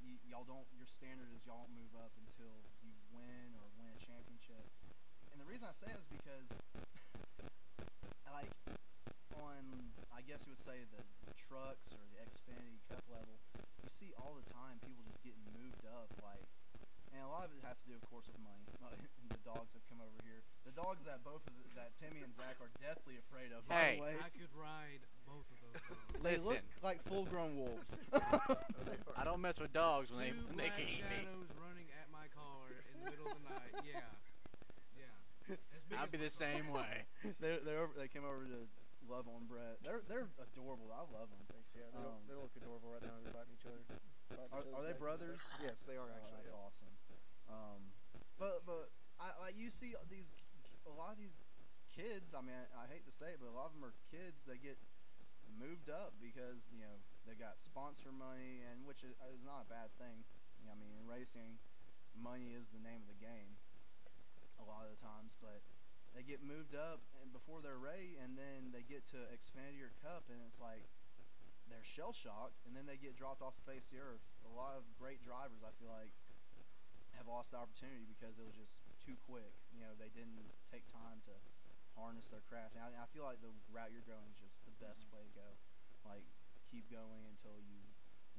y- 0.00 0.18
y'all 0.24 0.48
don't. 0.48 0.64
Your 0.72 0.88
standard 0.88 1.28
is 1.36 1.44
y'all 1.44 1.68
don't 1.68 1.76
move 1.76 1.92
up 2.00 2.16
until 2.16 2.64
you 2.80 2.96
win 3.12 3.52
or 3.60 3.68
win 3.76 3.92
a 3.92 4.00
championship. 4.00 4.64
And 5.30 5.36
the 5.36 5.44
reason 5.46 5.68
I 5.68 5.76
say 5.76 5.92
that 5.92 6.00
is 6.00 6.08
because, 6.08 6.48
like, 8.32 8.48
on 9.42 9.92
I 10.14 10.22
guess 10.22 10.46
you 10.46 10.54
would 10.54 10.62
say 10.62 10.86
the, 10.94 11.02
the 11.26 11.34
trucks 11.34 11.90
or 11.90 12.02
the 12.14 12.18
Xfinity 12.22 12.78
Cup 12.86 13.02
level, 13.10 13.42
you 13.82 13.90
see 13.90 14.14
all 14.16 14.38
the 14.38 14.46
time 14.48 14.78
people 14.80 15.02
just 15.04 15.20
getting 15.22 15.44
moved 15.54 15.84
up, 15.86 16.10
like. 16.22 16.46
And 17.14 17.22
a 17.22 17.30
lot 17.30 17.46
of 17.46 17.54
it 17.54 17.62
has 17.62 17.78
to 17.86 17.86
do, 17.86 17.94
of 17.94 18.02
course, 18.10 18.26
with 18.26 18.42
money. 18.42 18.66
the 19.30 19.38
dogs 19.46 19.70
have 19.78 19.86
come 19.86 20.02
over 20.02 20.18
here. 20.26 20.42
The 20.66 20.74
dogs 20.74 21.06
that 21.06 21.22
both 21.22 21.46
of 21.46 21.54
the, 21.54 21.62
that 21.78 21.94
Timmy 21.94 22.18
and 22.26 22.34
Zach 22.34 22.58
are 22.58 22.74
deathly 22.82 23.14
afraid 23.22 23.54
of. 23.54 23.62
Hey. 23.70 24.02
By 24.02 24.02
the 24.02 24.02
way, 24.02 24.14
I 24.18 24.30
could 24.34 24.50
ride 24.50 25.06
both 25.22 25.46
of 25.46 25.56
those. 25.62 25.78
dogs. 25.78 26.18
they 26.26 26.34
Listen. 26.34 26.58
look 26.58 26.66
like 26.82 26.98
full-grown 27.06 27.54
wolves. 27.54 28.02
I 29.14 29.22
don't 29.22 29.38
mess 29.38 29.62
with 29.62 29.70
dogs 29.70 30.10
when 30.10 30.26
they 30.26 30.34
Two 30.34 30.42
when 30.50 30.58
they 30.58 30.74
black 30.74 30.82
can 30.82 30.90
eat 30.90 31.06
me. 31.06 31.22
shadows 31.22 31.50
running 31.54 31.86
at 31.94 32.10
my 32.10 32.26
car 32.34 32.66
in 32.74 32.94
the 32.98 33.14
middle 33.14 33.30
of 33.30 33.38
the 33.38 33.46
night. 33.46 33.72
Yeah, 33.86 34.10
yeah. 34.98 36.02
I'd 36.02 36.10
be 36.10 36.18
the 36.18 36.34
same 36.34 36.66
way. 36.74 37.06
they 37.38 37.62
they 37.62 37.78
over, 37.78 37.94
they 37.94 38.10
came 38.10 38.26
over 38.26 38.42
to 38.42 38.66
love 39.08 39.26
on 39.28 39.44
Brett. 39.46 39.80
They're 39.84 40.02
they're 40.08 40.28
adorable. 40.40 40.90
I 40.92 41.04
love 41.08 41.28
them. 41.30 41.42
Thanks. 41.52 41.72
Yeah, 41.76 41.88
they, 41.92 41.98
Um, 42.00 42.04
look, 42.04 42.20
they 42.28 42.36
look 42.38 42.54
adorable 42.56 42.88
right 42.92 43.04
now. 43.04 43.16
They're 43.22 43.34
fighting 43.34 43.54
each 43.56 43.66
other. 43.68 43.82
fighting 44.32 44.52
Are, 44.52 44.62
each 44.64 44.74
are 44.74 44.82
they 44.84 44.96
brothers? 44.96 45.40
Yes, 45.60 45.84
they 45.84 45.96
are 45.98 46.08
Oh, 46.08 46.16
actually. 46.18 46.40
that's 46.44 46.54
yeah. 46.54 46.64
awesome. 46.64 46.94
Um, 47.50 47.80
but 48.40 48.64
but 48.64 48.88
I 49.20 49.32
like 49.40 49.56
you 49.56 49.68
see 49.70 49.94
these 50.08 50.32
a 50.88 50.94
lot 50.94 51.12
of 51.14 51.18
these 51.20 51.36
kids. 51.92 52.34
I 52.34 52.40
mean, 52.42 52.56
I, 52.56 52.84
I 52.84 52.84
hate 52.90 53.04
to 53.06 53.14
say 53.14 53.32
it, 53.34 53.38
but 53.38 53.48
a 53.52 53.56
lot 53.56 53.70
of 53.70 53.74
them 53.76 53.84
are 53.84 53.94
kids 54.10 54.42
They 54.44 54.58
get 54.58 54.76
moved 55.54 55.86
up 55.92 56.16
because 56.18 56.66
you 56.74 56.80
know 56.82 56.96
they 57.28 57.36
got 57.38 57.60
sponsor 57.60 58.10
money, 58.10 58.64
and 58.66 58.82
which 58.88 59.04
is, 59.06 59.14
is 59.30 59.44
not 59.44 59.64
a 59.64 59.68
bad 59.70 59.92
thing. 60.00 60.24
You 60.60 60.66
know, 60.68 60.74
I 60.74 60.78
mean, 60.80 60.92
in 60.96 61.04
racing, 61.06 61.60
money 62.16 62.56
is 62.56 62.72
the 62.72 62.80
name 62.80 63.04
of 63.04 63.10
the 63.12 63.20
game. 63.20 63.56
A 64.58 64.64
lot 64.64 64.86
of 64.88 64.94
the 64.96 65.00
times, 65.02 65.34
but 65.42 65.60
they 66.14 66.22
get 66.22 66.40
moved 66.40 66.78
up 66.78 67.02
and 67.20 67.34
before 67.34 67.58
they're 67.58 67.80
ready, 67.80 68.16
and 68.22 68.38
then 68.38 68.70
they 68.70 68.86
get 68.86 69.02
to 69.10 69.18
Xfinity 69.34 69.82
or 69.82 69.90
Cup, 70.00 70.30
and 70.30 70.38
it's 70.46 70.62
like 70.62 70.86
they're 71.66 71.84
shell 71.84 72.14
shocked, 72.14 72.62
and 72.64 72.72
then 72.72 72.86
they 72.86 72.96
get 72.96 73.18
dropped 73.18 73.42
off 73.42 73.58
the 73.58 73.66
face 73.66 73.90
of 73.90 73.98
the 73.98 74.02
earth. 74.02 74.24
A 74.46 74.54
lot 74.54 74.78
of 74.78 74.86
great 74.94 75.20
drivers, 75.26 75.66
I 75.66 75.74
feel 75.76 75.90
like, 75.90 76.14
have 77.18 77.26
lost 77.30 77.54
the 77.54 77.58
opportunity 77.58 78.06
because 78.06 78.38
it 78.38 78.46
was 78.46 78.54
just 78.58 78.78
too 79.02 79.14
quick. 79.26 79.54
You 79.74 79.82
know, 79.82 79.94
they 79.98 80.10
didn't 80.14 80.38
take 80.70 80.86
time 80.90 81.22
to 81.30 81.34
harness 81.94 82.30
their 82.30 82.42
craft. 82.50 82.74
And 82.74 82.82
I, 82.82 82.90
I 82.94 83.06
feel 83.14 83.22
like 83.22 83.38
the 83.38 83.54
route 83.70 83.94
you're 83.94 84.06
going 84.06 84.26
is 84.34 84.38
just 84.42 84.66
the 84.66 84.74
best 84.82 85.06
mm-hmm. 85.06 85.18
way 85.18 85.22
to 85.26 85.32
go. 85.34 85.48
Like, 86.06 86.26
keep 86.70 86.90
going 86.90 87.22
until 87.30 87.54
you 87.62 87.80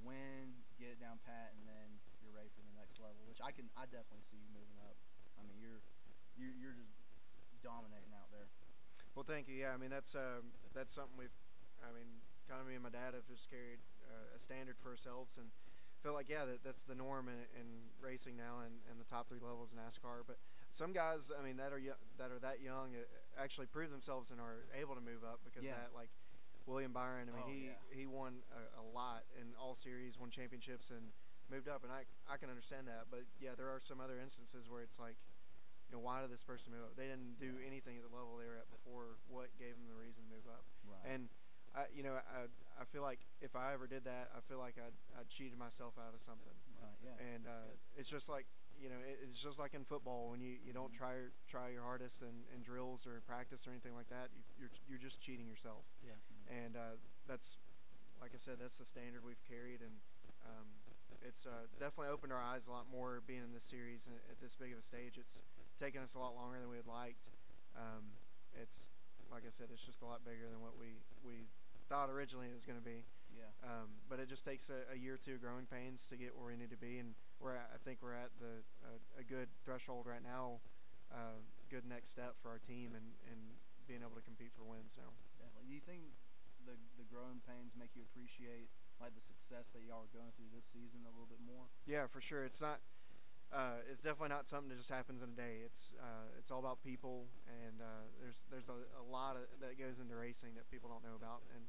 win, 0.03 0.59
get 0.75 0.91
it 0.91 0.99
down 0.99 1.23
pat, 1.23 1.55
and 1.55 1.63
then 1.63 1.87
you're 2.19 2.35
ready 2.35 2.51
for 2.51 2.61
the 2.67 2.75
next 2.75 2.99
level. 2.99 3.23
Which 3.25 3.39
I 3.39 3.55
can, 3.55 3.71
I 3.79 3.87
definitely 3.87 4.27
see 4.27 4.37
you 4.37 4.49
moving 4.51 4.79
up. 4.83 4.99
I 5.39 5.47
mean, 5.47 5.55
you're, 5.57 5.79
you're, 6.35 6.51
you're 6.51 6.75
just 6.75 7.04
dominating 7.65 8.13
out 8.13 8.29
there. 8.29 8.45
Well, 9.17 9.25
thank 9.25 9.49
you. 9.49 9.57
Yeah, 9.57 9.73
I 9.73 9.77
mean 9.81 9.89
that's 9.89 10.13
um, 10.13 10.53
that's 10.77 10.93
something 10.93 11.17
we've. 11.17 11.33
I 11.81 11.89
mean, 11.91 12.21
kind 12.45 12.61
of 12.61 12.67
me 12.69 12.77
and 12.77 12.85
my 12.85 12.93
dad 12.93 13.17
have 13.17 13.25
just 13.25 13.49
carried 13.49 13.81
uh, 14.05 14.37
a 14.37 14.39
standard 14.39 14.77
for 14.77 14.93
ourselves 14.93 15.37
and 15.41 15.49
feel 16.05 16.13
like 16.13 16.29
yeah 16.29 16.45
that 16.45 16.61
that's 16.61 16.83
the 16.85 16.93
norm 16.93 17.25
in, 17.25 17.41
in 17.57 17.67
racing 17.97 18.37
now 18.37 18.61
and, 18.61 18.77
and 18.91 19.01
the 19.01 19.07
top 19.09 19.25
three 19.27 19.41
levels 19.41 19.73
in 19.73 19.81
NASCAR. 19.81 20.21
But 20.29 20.37
some 20.69 20.93
guys, 20.93 21.31
I 21.33 21.41
mean, 21.41 21.57
that 21.57 21.73
are 21.73 21.81
that 22.21 22.29
are 22.29 22.39
that 22.45 22.61
young 22.61 22.93
uh, 22.93 23.03
actually 23.41 23.65
prove 23.67 23.89
themselves 23.89 24.29
and 24.29 24.37
are 24.39 24.65
able 24.77 24.93
to 24.93 25.01
move 25.01 25.25
up 25.25 25.41
because 25.43 25.65
Yeah. 25.65 25.73
that 25.79 25.91
like 25.97 26.09
William 26.69 26.93
Byron. 26.93 27.29
I 27.29 27.33
mean, 27.33 27.45
Oh, 27.45 27.49
he 27.49 27.59
yeah. 27.71 27.81
he 27.95 28.05
won 28.05 28.41
a, 28.53 28.61
a 28.81 28.85
lot 28.93 29.23
in 29.39 29.53
all 29.57 29.73
series, 29.75 30.19
won 30.19 30.29
championships, 30.29 30.89
and 30.91 31.13
moved 31.49 31.69
up. 31.69 31.83
And 31.85 31.91
I 31.93 32.03
I 32.27 32.37
can 32.37 32.49
understand 32.49 32.87
that. 32.89 33.07
But 33.09 33.23
yeah, 33.39 33.53
there 33.55 33.69
are 33.69 33.79
some 33.81 34.01
other 34.01 34.17
instances 34.19 34.67
where 34.69 34.81
it's 34.81 34.97
like 34.99 35.15
you 35.95 36.01
know, 36.01 36.03
why 36.03 36.19
did 36.19 36.27
this 36.27 36.43
person 36.43 36.75
move 36.75 36.83
up? 36.83 36.99
They 36.99 37.07
didn't 37.07 37.39
do 37.39 37.55
anything 37.63 37.95
at 37.95 38.03
the 38.03 38.11
level 38.11 38.35
they 38.35 38.43
were 38.51 38.59
at 38.59 38.67
before. 38.67 39.15
What 39.31 39.47
gave 39.55 39.79
them 39.79 39.87
the 39.87 39.95
reason 39.95 40.27
to 40.27 40.29
move 40.35 40.43
up? 40.51 40.67
Right. 40.83 41.07
And 41.15 41.31
I, 41.71 41.87
you 41.95 42.03
know, 42.03 42.19
I, 42.19 42.51
I 42.75 42.83
feel 42.91 42.99
like 43.03 43.23
if 43.39 43.55
I 43.55 43.71
ever 43.71 43.87
did 43.87 44.03
that, 44.03 44.35
I 44.35 44.43
feel 44.43 44.59
like 44.59 44.75
I'd, 44.75 44.95
I'd 45.15 45.31
cheated 45.31 45.55
myself 45.55 45.95
out 45.95 46.11
of 46.11 46.19
something. 46.19 46.51
right. 46.83 46.99
Yeah. 46.99 47.15
And 47.31 47.47
uh, 47.47 47.71
it's 47.95 48.11
just 48.11 48.27
like 48.27 48.43
you 48.75 48.91
know, 48.91 48.99
it, 49.07 49.23
it's 49.23 49.39
just 49.39 49.55
like 49.55 49.71
in 49.71 49.87
football 49.87 50.27
when 50.27 50.43
you, 50.43 50.59
you 50.59 50.75
don't 50.75 50.91
Mhm. 50.91 50.99
try 50.99 51.15
try 51.47 51.71
your 51.71 51.87
hardest 51.87 52.19
in, 52.27 52.43
in 52.51 52.59
drills 52.59 53.07
or 53.07 53.23
practice 53.23 53.63
or 53.63 53.71
anything 53.71 53.95
like 53.95 54.11
that. 54.11 54.35
You, 54.35 54.43
you're 54.59 54.73
you're 54.91 54.99
just 54.99 55.23
cheating 55.23 55.47
yourself. 55.47 55.87
Yeah. 56.03 56.19
And 56.51 56.75
uh, 56.75 56.99
that's 57.23 57.55
like 58.19 58.35
I 58.35 58.39
said, 58.39 58.59
that's 58.59 58.77
the 58.79 58.85
standard 58.87 59.23
we've 59.23 59.39
carried, 59.47 59.79
and 59.79 59.95
um, 60.43 60.67
it's 61.23 61.45
uh, 61.47 61.67
definitely 61.79 62.11
opened 62.11 62.31
our 62.35 62.41
eyes 62.43 62.67
a 62.67 62.71
lot 62.71 62.87
more 62.91 63.23
being 63.27 63.43
in 63.43 63.51
this 63.55 63.63
series 63.63 64.07
and 64.07 64.15
at 64.31 64.39
this 64.43 64.55
big 64.55 64.71
of 64.75 64.79
a 64.79 64.83
stage. 64.83 65.15
It's 65.19 65.31
taken 65.75 66.01
us 66.01 66.15
a 66.15 66.19
lot 66.19 66.35
longer 66.35 66.59
than 66.59 66.69
we 66.69 66.77
had 66.77 66.87
liked. 66.87 67.21
Um, 67.75 68.15
it's 68.55 68.91
like 69.31 69.43
I 69.43 69.51
said, 69.51 69.67
it's 69.73 69.83
just 69.83 70.01
a 70.01 70.07
lot 70.07 70.23
bigger 70.23 70.47
than 70.47 70.61
what 70.61 70.79
we 70.79 71.01
we 71.25 71.47
thought 71.89 72.09
originally 72.09 72.47
it 72.49 72.55
was 72.57 72.65
going 72.65 72.79
to 72.79 72.85
be. 72.85 73.05
yeah. 73.35 73.51
Um, 73.61 74.01
but 74.09 74.17
it 74.17 74.25
just 74.25 74.41
takes 74.41 74.73
a, 74.73 74.89
a 74.89 74.97
year 74.97 75.15
or 75.15 75.21
two 75.21 75.37
of 75.37 75.41
growing 75.45 75.69
pains 75.69 76.07
to 76.09 76.17
get 76.17 76.33
where 76.33 76.49
we 76.49 76.57
need 76.57 76.73
to 76.73 76.81
be, 76.81 76.97
and 76.97 77.13
we're 77.37 77.53
at, 77.53 77.69
I 77.69 77.77
think 77.83 78.01
we're 78.01 78.17
at 78.17 78.33
the 78.41 78.65
uh, 78.81 79.21
a 79.21 79.25
good 79.25 79.49
threshold 79.61 80.09
right 80.09 80.23
now, 80.23 80.65
uh, 81.13 81.37
good 81.69 81.85
next 81.85 82.09
step 82.09 82.33
for 82.41 82.49
our 82.49 82.61
team, 82.63 82.97
and, 82.97 83.13
and 83.29 83.37
being 83.85 84.01
able 84.01 84.17
to 84.17 84.25
compete 84.25 84.49
for 84.57 84.65
wins 84.65 84.97
now. 84.97 85.13
Definitely. 85.37 85.69
Do 85.69 85.73
you 85.77 85.83
think 85.85 86.01
the 86.65 86.73
the 86.97 87.05
growing 87.05 87.37
pains 87.45 87.77
make 87.77 87.93
you 87.93 88.01
appreciate 88.01 88.73
like 88.97 89.13
the 89.13 89.21
success 89.21 89.75
that 89.77 89.85
y'all 89.85 90.07
are 90.09 90.13
going 90.15 90.33
through 90.33 90.49
this 90.49 90.65
season 90.65 91.05
a 91.05 91.11
little 91.13 91.29
bit 91.29 91.43
more? 91.43 91.69
Yeah, 91.85 92.07
for 92.09 92.23
sure. 92.23 92.47
It's 92.47 92.63
not. 92.63 92.81
Uh, 93.55 93.79
it's 93.87 94.03
definitely 94.03 94.35
not 94.35 94.43
something 94.43 94.67
that 94.67 94.75
just 94.75 94.91
happens 94.91 95.23
in 95.23 95.31
a 95.31 95.37
day. 95.39 95.63
It's 95.63 95.95
uh, 95.95 96.27
it's 96.35 96.51
all 96.51 96.59
about 96.59 96.83
people, 96.83 97.31
and 97.47 97.79
uh, 97.79 98.03
there's 98.19 98.43
there's 98.51 98.67
a, 98.67 98.83
a 98.99 99.05
lot 99.07 99.39
of, 99.39 99.47
that 99.63 99.79
goes 99.79 100.03
into 100.03 100.11
racing 100.11 100.59
that 100.59 100.67
people 100.67 100.91
don't 100.91 101.07
know 101.07 101.15
about, 101.15 101.39
and 101.55 101.63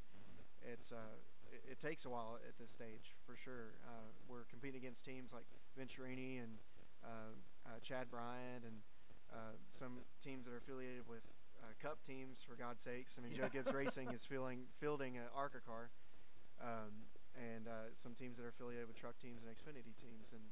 it's 0.66 0.90
uh, 0.90 1.14
it, 1.46 1.62
it 1.62 1.78
takes 1.78 2.02
a 2.04 2.10
while 2.10 2.42
at 2.42 2.58
this 2.58 2.74
stage 2.74 3.14
for 3.22 3.38
sure. 3.38 3.78
Uh, 3.86 4.10
we're 4.26 4.50
competing 4.50 4.82
against 4.82 5.06
teams 5.06 5.30
like 5.30 5.46
Venturini 5.78 6.42
and 6.42 6.58
uh, 7.06 7.30
uh, 7.70 7.78
Chad 7.86 8.10
Bryant, 8.10 8.66
and 8.66 8.82
uh, 9.30 9.54
some 9.70 10.02
teams 10.18 10.46
that 10.46 10.52
are 10.54 10.58
affiliated 10.58 11.06
with 11.06 11.22
uh, 11.62 11.70
Cup 11.78 12.02
teams. 12.02 12.42
For 12.42 12.58
God's 12.58 12.82
sakes, 12.82 13.14
I 13.14 13.22
mean 13.22 13.38
Joe 13.38 13.46
Gibbs 13.46 13.70
Racing 13.78 14.10
is 14.10 14.26
fielding 14.26 14.66
fielding 14.82 15.22
an 15.22 15.30
ARCA 15.30 15.62
car, 15.62 15.94
um, 16.58 17.06
and 17.38 17.70
uh, 17.70 17.94
some 17.94 18.18
teams 18.18 18.38
that 18.38 18.44
are 18.44 18.50
affiliated 18.50 18.90
with 18.90 18.98
truck 18.98 19.22
teams 19.22 19.46
and 19.46 19.54
Xfinity 19.54 19.94
teams, 20.02 20.34
and 20.34 20.42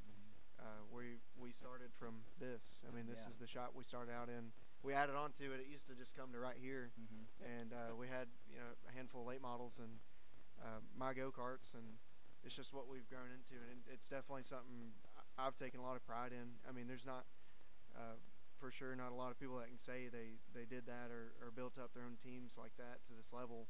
uh, 0.64 0.80
we 0.88 1.20
we 1.36 1.52
started 1.52 1.92
from 1.92 2.24
this. 2.40 2.80
I 2.88 2.90
mean, 2.96 3.04
this 3.06 3.20
Yeah. 3.20 3.30
is 3.30 3.38
the 3.38 3.46
shop 3.46 3.72
we 3.76 3.84
started 3.84 4.10
out 4.12 4.28
in. 4.32 4.52
We 4.82 4.92
added 4.96 5.14
on 5.14 5.32
to 5.40 5.52
it. 5.52 5.60
It 5.60 5.68
used 5.68 5.86
to 5.88 5.94
just 5.94 6.16
come 6.16 6.32
to 6.32 6.38
right 6.40 6.56
here, 6.56 6.90
Mm-hmm. 6.96 7.24
and 7.44 7.68
uh, 7.72 7.92
we 7.96 8.08
had 8.08 8.28
you 8.48 8.56
know 8.58 8.72
a 8.88 8.92
handful 8.96 9.20
of 9.22 9.28
late 9.28 9.42
models 9.42 9.78
and 9.78 10.00
uh, 10.64 10.80
my 10.96 11.12
go 11.12 11.30
karts, 11.30 11.74
and 11.76 12.00
it's 12.42 12.56
just 12.56 12.72
what 12.72 12.88
we've 12.88 13.08
grown 13.08 13.28
into, 13.28 13.60
and 13.70 13.84
it's 13.92 14.08
definitely 14.08 14.42
something 14.44 14.92
I've 15.36 15.56
taken 15.56 15.80
a 15.80 15.84
lot 15.84 15.96
of 15.96 16.04
pride 16.06 16.32
in. 16.32 16.56
I 16.68 16.72
mean, 16.72 16.88
there's 16.88 17.06
not. 17.06 17.26
Uh, 17.94 18.16
for 18.58 18.70
sure, 18.70 18.94
not 18.96 19.10
a 19.10 19.18
lot 19.18 19.28
of 19.34 19.36
people 19.38 19.58
that 19.58 19.66
can 19.68 19.78
say 19.82 20.08
they, 20.08 20.38
they 20.54 20.64
did 20.64 20.86
that 20.86 21.10
or, 21.10 21.34
or 21.42 21.50
built 21.50 21.76
up 21.76 21.92
their 21.92 22.06
own 22.06 22.16
teams 22.22 22.54
like 22.56 22.72
that 22.78 23.02
to 23.04 23.12
this 23.12 23.28
level. 23.34 23.66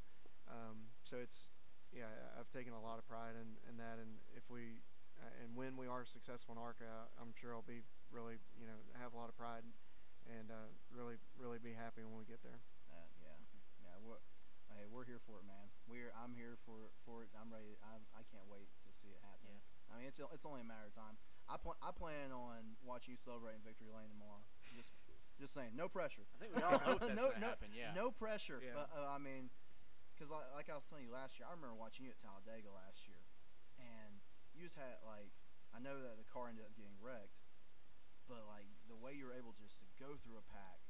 Um, 0.46 0.92
so 1.02 1.16
it's, 1.18 1.48
yeah, 1.90 2.12
I've 2.38 2.52
taken 2.52 2.72
a 2.76 2.80
lot 2.80 3.00
of 3.00 3.08
pride 3.08 3.32
in, 3.34 3.56
in 3.66 3.80
that. 3.80 3.96
And 3.98 4.20
if 4.36 4.44
we, 4.52 4.84
and 5.42 5.54
when 5.54 5.76
we 5.76 5.87
are 5.87 6.04
successful 6.04 6.54
in 6.54 6.61
ARCA, 6.61 7.11
I'm 7.21 7.33
sure 7.35 7.54
I'll 7.54 7.66
be 7.66 7.83
really, 8.11 8.38
you 8.59 8.66
know, 8.66 8.78
have 8.99 9.14
a 9.14 9.18
lot 9.18 9.28
of 9.28 9.37
pride 9.37 9.66
and 10.26 10.49
uh, 10.49 10.71
really, 10.88 11.21
really 11.37 11.61
be 11.61 11.76
happy 11.76 12.02
when 12.02 12.16
we 12.16 12.25
get 12.25 12.40
there. 12.40 12.61
Uh, 12.88 13.09
yeah, 13.21 13.37
yeah. 13.85 13.97
We're, 14.00 14.21
hey, 14.73 14.88
we're 14.88 15.04
here 15.04 15.20
for 15.20 15.40
it, 15.40 15.46
man. 15.46 15.68
We're 15.87 16.12
I'm 16.16 16.33
here 16.33 16.57
for 16.64 16.92
for 17.05 17.22
it. 17.22 17.31
I'm 17.37 17.53
ready. 17.53 17.77
I 17.85 18.00
I 18.16 18.22
can't 18.33 18.46
wait 18.48 18.68
to 18.88 18.90
see 18.92 19.12
it 19.12 19.20
happen. 19.20 19.53
Yeah. 19.53 19.92
I 19.92 20.00
mean, 20.00 20.09
it's 20.09 20.20
it's 20.33 20.46
only 20.48 20.64
a 20.64 20.68
matter 20.68 20.88
of 20.88 20.96
time. 20.96 21.20
I 21.46 21.61
pl- 21.61 21.79
I 21.85 21.92
plan 21.92 22.33
on 22.33 22.81
watching 22.81 23.14
you 23.14 23.20
celebrate 23.20 23.61
in 23.61 23.62
victory 23.62 23.92
lane 23.92 24.09
tomorrow. 24.09 24.42
Just 24.72 24.96
just 25.38 25.53
saying, 25.53 25.74
no 25.77 25.90
pressure. 25.90 26.24
I 26.33 26.37
think 26.40 26.57
we 26.57 26.62
all 26.62 26.79
hope 26.79 27.00
that's 27.05 27.18
no, 27.18 27.31
gonna 27.35 27.42
no, 27.42 27.53
happen. 27.53 27.70
Yeah. 27.74 27.92
No 27.92 28.11
pressure. 28.11 28.62
Yeah. 28.64 28.74
But 28.74 28.88
uh, 28.94 29.12
I 29.12 29.20
mean, 29.20 29.53
because 30.14 30.31
like, 30.31 30.46
like 30.55 30.68
I 30.72 30.79
was 30.79 30.87
telling 30.87 31.05
you 31.05 31.12
last 31.12 31.37
year, 31.37 31.46
I 31.46 31.53
remember 31.53 31.77
watching 31.77 32.07
you 32.07 32.14
at 32.14 32.18
Talladega 32.22 32.70
last 32.72 33.05
year, 33.05 33.13
and 33.13 33.13
you 34.64 34.72
just 34.72 34.81
had 34.81 34.96
like 35.05 35.29
I 35.77 35.79
know 35.85 36.00
that 36.00 36.16
the 36.16 36.24
car 36.24 36.48
ended 36.48 36.64
up 36.64 36.72
getting 36.72 36.96
wrecked, 36.96 37.44
but 38.24 38.48
like 38.48 38.64
the 38.88 38.96
way 38.96 39.12
you 39.12 39.29
were 39.29 39.37
able 39.37 39.53
just 39.53 39.77
to 39.85 39.87
go 40.00 40.16
through 40.16 40.40
a 40.40 40.46
pack, 40.48 40.81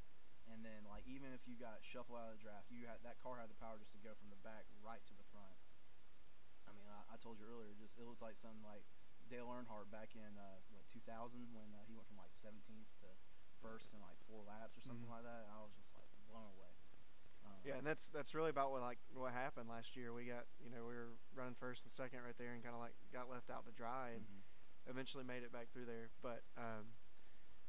and 0.47 0.63
then 0.63 0.87
like 0.87 1.03
even 1.11 1.35
if 1.35 1.43
you 1.51 1.59
got 1.59 1.83
shuffled 1.83 2.15
out 2.15 2.31
of 2.31 2.39
the 2.39 2.43
draft, 2.47 2.71
you 2.71 2.87
had 2.87 3.03
that 3.03 3.19
car 3.19 3.43
had 3.43 3.51
the 3.51 3.59
power 3.59 3.75
just 3.83 3.91
to 3.99 3.99
go 3.99 4.15
from 4.15 4.31
the 4.31 4.39
back 4.47 4.71
right 4.79 5.03
to 5.11 5.15
the 5.19 5.27
front. 5.35 5.59
I 6.71 6.79
mean, 6.79 6.87
I, 6.87 7.03
I 7.11 7.19
told 7.19 7.43
you 7.43 7.51
earlier, 7.51 7.75
just 7.75 7.99
it 7.99 8.07
looked 8.07 8.23
like 8.23 8.39
something 8.39 8.63
like 8.63 8.87
Dale 9.27 9.51
Earnhardt 9.51 9.91
back 9.91 10.15
in 10.15 10.39
uh, 10.39 10.63
what 10.71 10.87
2000 10.95 11.51
when 11.51 11.75
uh, 11.75 11.83
he 11.91 11.99
went 11.99 12.07
from 12.07 12.23
like 12.23 12.31
17th 12.31 12.95
to 13.03 13.11
first 13.59 13.91
in 13.91 13.99
like 13.99 14.23
four 14.31 14.47
laps 14.47 14.79
or 14.79 14.87
something 14.87 15.11
Mhm. 15.11 15.19
like 15.19 15.27
that. 15.27 15.51
I 15.51 15.59
was 15.67 15.75
just 15.75 15.91
like 15.99 16.07
blown 16.31 16.47
away. 16.55 16.74
Yeah, 17.65 17.81
and 17.81 17.87
that's 17.87 18.13
that's 18.13 18.37
really 18.37 18.53
about 18.53 18.71
what 18.71 18.85
like 18.85 19.01
what 19.17 19.33
happened 19.33 19.73
last 19.73 19.97
year. 19.97 20.13
We 20.13 20.29
got 20.29 20.45
you 20.61 20.69
know 20.69 20.85
we 20.85 20.93
were 20.93 21.17
running 21.33 21.57
first 21.57 21.83
and 21.85 21.91
second 21.91 22.21
right 22.21 22.37
there, 22.37 22.53
and 22.53 22.61
kind 22.61 22.77
of 22.77 22.81
like 22.81 22.93
got 23.09 23.33
left 23.33 23.49
out 23.49 23.65
to 23.65 23.73
dry, 23.73 24.13
and 24.13 24.21
mhm. 24.21 24.93
eventually 24.93 25.25
made 25.25 25.43
it 25.43 25.53
back 25.53 25.73
through 25.73 25.89
there. 25.89 26.13
But 26.21 26.45
um, 26.61 26.93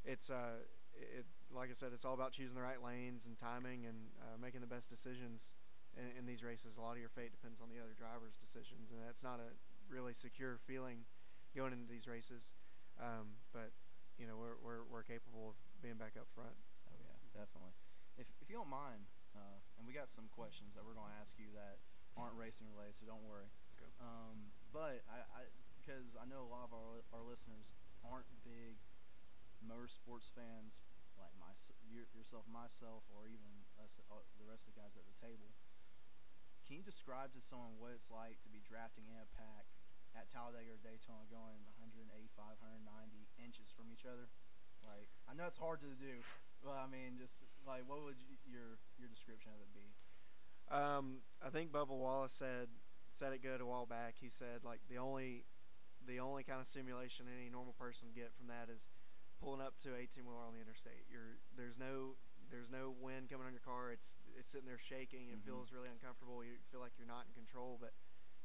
it's 0.04 0.30
uh, 0.30 0.68
it 0.94 1.24
like 1.48 1.72
I 1.72 1.78
said, 1.80 1.96
it's 1.96 2.04
all 2.04 2.14
about 2.14 2.36
choosing 2.36 2.60
the 2.60 2.66
right 2.66 2.84
lanes 2.84 3.26
and 3.26 3.40
timing 3.40 3.88
and 3.88 4.12
uh, 4.20 4.36
making 4.36 4.60
the 4.60 4.68
best 4.68 4.92
decisions 4.92 5.48
in, 5.96 6.12
in 6.20 6.24
these 6.28 6.44
races. 6.44 6.76
A 6.76 6.84
lot 6.84 7.00
of 7.00 7.02
your 7.02 7.12
fate 7.12 7.32
depends 7.32 7.64
on 7.64 7.72
the 7.72 7.80
other 7.80 7.96
driver's 7.96 8.36
decisions, 8.36 8.92
and 8.92 9.00
that's 9.00 9.24
not 9.24 9.40
a 9.40 9.56
really 9.88 10.12
secure 10.12 10.60
feeling 10.68 11.08
going 11.56 11.72
into 11.72 11.88
these 11.88 12.08
races. 12.08 12.52
Um, 13.00 13.40
but 13.56 13.72
you 14.20 14.28
know 14.28 14.36
we're, 14.36 14.60
we're 14.60 14.84
we're 14.88 15.08
capable 15.08 15.56
of 15.56 15.58
being 15.80 15.96
back 15.96 16.20
up 16.20 16.28
front. 16.36 16.56
Oh 16.92 17.00
yeah, 17.00 17.16
definitely. 17.32 17.76
If 18.20 18.28
if 18.44 18.52
you 18.52 18.56
don't 18.56 18.72
mind, 18.72 19.08
uh, 19.36 19.60
and 19.78 19.84
we 19.86 19.94
got 19.94 20.08
some 20.08 20.32
questions 20.32 20.74
that 20.74 20.84
we're 20.84 20.98
going 20.98 21.12
to 21.12 21.20
ask 21.20 21.36
you 21.38 21.52
that 21.54 21.84
aren't 22.16 22.36
racing 22.36 22.68
related, 22.72 22.96
so 22.96 23.06
don't 23.06 23.24
worry. 23.24 23.52
Okay. 23.76 23.92
Um, 24.00 24.56
but 24.72 25.04
I, 25.12 25.24
I 25.32 25.42
because 25.80 26.18
I 26.18 26.26
know 26.26 26.42
a 26.42 26.50
lot 26.50 26.66
of 26.66 26.74
our 26.74 27.06
our 27.14 27.24
listeners 27.24 27.72
aren't 28.02 28.28
big 28.42 28.80
motorsports 29.62 30.32
fans 30.32 30.82
like 31.16 31.32
my 31.40 31.52
yourself, 31.88 32.44
myself, 32.52 33.08
or 33.08 33.28
even 33.32 33.64
us, 33.80 34.00
uh, 34.12 34.20
the 34.36 34.48
rest 34.48 34.68
of 34.68 34.76
the 34.76 34.80
guys 34.84 35.00
at 35.00 35.08
the 35.08 35.18
table. 35.20 35.56
Can 36.68 36.82
you 36.82 36.84
describe 36.84 37.32
to 37.38 37.42
someone 37.42 37.78
what 37.80 37.94
it's 37.96 38.12
like 38.12 38.42
to 38.44 38.50
be 38.50 38.60
drafting 38.60 39.08
in 39.08 39.16
a 39.16 39.30
pack 39.32 39.70
at 40.12 40.28
Talladega 40.28 40.76
or 40.76 40.82
Daytona, 40.82 41.24
going 41.30 41.64
185, 41.80 42.12
190 42.36 43.32
inches 43.40 43.72
from 43.72 43.94
each 43.94 44.04
other? 44.04 44.28
Like, 44.84 45.08
I 45.30 45.34
know 45.38 45.48
it's 45.48 45.62
hard 45.62 45.80
to 45.86 45.94
do, 45.96 46.20
but 46.60 46.76
I 46.76 46.88
mean, 46.90 47.16
just 47.16 47.48
like, 47.64 47.88
what 47.88 48.04
would 48.04 48.20
you, 48.20 48.35
your 48.48 48.78
your 48.98 49.10
description 49.10 49.52
of 49.54 49.60
it 49.62 49.72
be? 49.74 49.90
Um, 50.72 51.22
I 51.46 51.50
think 51.50 51.72
Bubba 51.72 51.94
Wallace 51.94 52.34
said 52.34 52.70
said 53.10 53.34
it 53.34 53.42
good 53.42 53.62
a 53.62 53.66
while 53.66 53.86
back. 53.86 54.16
He 54.20 54.30
said 54.30 54.64
like 54.64 54.80
the 54.90 54.98
only 54.98 55.46
the 56.06 56.20
only 56.20 56.44
kind 56.44 56.60
of 56.62 56.68
simulation 56.68 57.26
any 57.30 57.50
normal 57.50 57.74
person 57.74 58.10
get 58.14 58.34
from 58.38 58.48
that 58.48 58.70
is 58.70 58.88
pulling 59.42 59.62
up 59.62 59.76
to 59.84 59.96
18 59.98 60.26
wheeler 60.26 60.42
on 60.46 60.54
the 60.54 60.62
interstate. 60.62 61.06
You're 61.10 61.38
there's 61.58 61.78
no 61.78 62.16
there's 62.52 62.70
no 62.70 62.94
wind 62.94 63.30
coming 63.30 63.46
on 63.46 63.54
your 63.54 63.66
car. 63.66 63.90
It's 63.92 64.18
it's 64.38 64.50
sitting 64.50 64.68
there 64.70 64.78
shaking. 64.82 65.30
It 65.34 65.42
Mhm. 65.42 65.46
feels 65.50 65.72
really 65.74 65.90
uncomfortable. 65.90 66.44
You 66.44 66.58
feel 66.72 66.80
like 66.80 66.98
you're 66.98 67.10
not 67.10 67.26
in 67.28 67.34
control, 67.34 67.78
but 67.82 67.94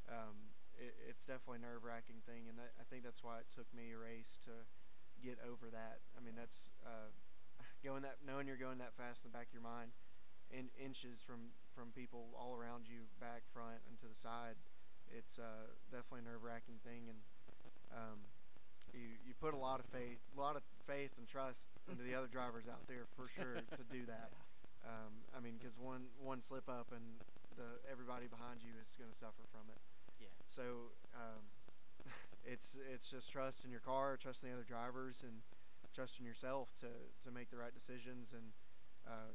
um, 0.08 0.50
it, 0.80 0.96
it's 1.08 1.24
definitely 1.24 1.60
a 1.60 1.66
nerve 1.68 1.84
wracking 1.84 2.20
thing. 2.24 2.48
And 2.48 2.56
that, 2.58 2.72
I 2.80 2.84
think 2.88 3.04
that's 3.04 3.22
why 3.22 3.38
it 3.40 3.46
took 3.52 3.68
me 3.74 3.92
a 3.92 3.98
race 3.98 4.38
to 4.48 4.52
get 5.22 5.36
over 5.44 5.68
that. 5.70 6.00
I 6.16 6.20
mean, 6.24 6.34
that's 6.34 6.70
uh, 6.84 7.12
going 7.84 8.02
that 8.02 8.20
knowing 8.26 8.46
you're 8.46 8.60
going 8.60 8.78
that 8.78 8.94
fast 8.94 9.24
in 9.24 9.32
the 9.32 9.36
back 9.36 9.48
of 9.48 9.54
your 9.54 9.64
mind 9.64 9.92
in 10.50 10.68
inches 10.78 11.22
from 11.22 11.54
from 11.74 11.94
people 11.94 12.34
all 12.34 12.52
around 12.52 12.90
you, 12.90 13.06
back, 13.22 13.46
front, 13.54 13.80
and 13.88 13.94
to 14.02 14.06
the 14.10 14.18
side. 14.18 14.58
It's 15.10 15.38
uh, 15.38 15.70
definitely 15.90 16.26
a 16.26 16.30
nerve 16.30 16.42
wracking 16.42 16.78
thing, 16.86 17.10
and 17.10 17.18
um, 17.90 18.18
you 18.94 19.18
you 19.26 19.32
put 19.38 19.54
a 19.54 19.60
lot 19.60 19.80
of 19.80 19.86
faith, 19.90 20.18
a 20.36 20.40
lot 20.40 20.54
of 20.54 20.62
faith 20.86 21.14
and 21.18 21.26
trust 21.26 21.66
into 21.90 22.02
the 22.02 22.14
other 22.14 22.30
drivers 22.36 22.66
out 22.66 22.86
there 22.86 23.06
for 23.16 23.30
sure 23.30 23.62
to 23.62 23.84
do 23.90 24.06
that. 24.06 24.30
Um, 24.80 25.28
I 25.36 25.44
mean, 25.44 25.60
because 25.60 25.76
one 25.76 26.08
one 26.16 26.40
slip 26.40 26.64
up 26.64 26.88
and 26.88 27.04
the 27.52 27.76
everybody 27.92 28.32
behind 28.32 28.64
you 28.64 28.72
is 28.80 28.96
going 28.96 29.12
to 29.12 29.16
suffer 29.16 29.44
from 29.52 29.68
it. 29.68 29.76
Yeah. 30.16 30.32
So 30.48 30.88
um, 31.12 31.44
it's 32.48 32.80
it's 32.88 33.12
just 33.12 33.28
trust 33.28 33.68
in 33.68 33.70
your 33.70 33.84
car, 33.84 34.16
trust 34.16 34.42
in 34.42 34.48
the 34.48 34.56
other 34.56 34.64
drivers, 34.64 35.20
and 35.20 35.44
trust 36.00 36.16
in 36.16 36.24
yourself 36.24 36.72
to, 36.80 36.88
to 37.20 37.28
make 37.28 37.52
the 37.52 37.60
right 37.60 37.76
decisions. 37.76 38.32
And 38.32 38.56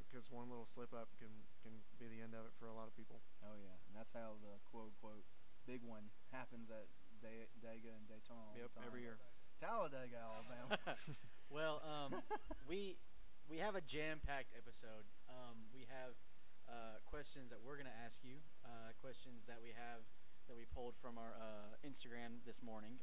because 0.10 0.34
one 0.34 0.50
little 0.50 0.66
slip 0.66 0.90
up 0.98 1.14
can 1.22 1.30
can 1.62 1.86
be 2.02 2.10
the 2.10 2.26
end 2.26 2.34
of 2.34 2.50
it 2.50 2.58
for 2.58 2.66
a 2.66 2.74
lot 2.74 2.90
of 2.90 2.98
people. 2.98 3.22
Oh 3.46 3.54
yeah, 3.62 3.78
and 3.86 3.94
that's 3.94 4.14
how 4.14 4.42
the 4.42 4.58
quote 4.66 4.98
quote 4.98 5.26
big 5.70 5.86
one 5.86 6.10
happens 6.34 6.74
at 6.74 6.90
Day- 7.22 7.50
Dega 7.62 7.94
and 7.94 8.06
Daytona. 8.10 8.50
All 8.50 8.58
Yep, 8.58 8.74
the 8.74 8.82
time. 8.82 8.88
every 8.90 9.02
year. 9.06 9.18
Talladega, 9.62 10.18
Alabama. 10.22 10.98
well, 11.54 11.82
um, 11.86 12.22
we 12.66 12.98
we 13.46 13.62
have 13.62 13.78
a 13.78 13.82
jam-packed 13.82 14.54
episode. 14.58 15.06
Um, 15.30 15.70
we 15.70 15.86
have 15.90 16.18
uh, 16.66 16.98
questions 17.06 17.54
that 17.54 17.62
we're 17.62 17.78
gonna 17.78 17.94
ask 18.06 18.26
you, 18.26 18.42
uh, 18.66 18.94
questions 18.98 19.46
that 19.46 19.62
we 19.62 19.70
have 19.70 20.02
that 20.50 20.58
we 20.58 20.66
pulled 20.66 20.98
from 20.98 21.18
our 21.18 21.34
uh, 21.38 21.74
Instagram 21.86 22.42
this 22.46 22.62
morning. 22.62 23.02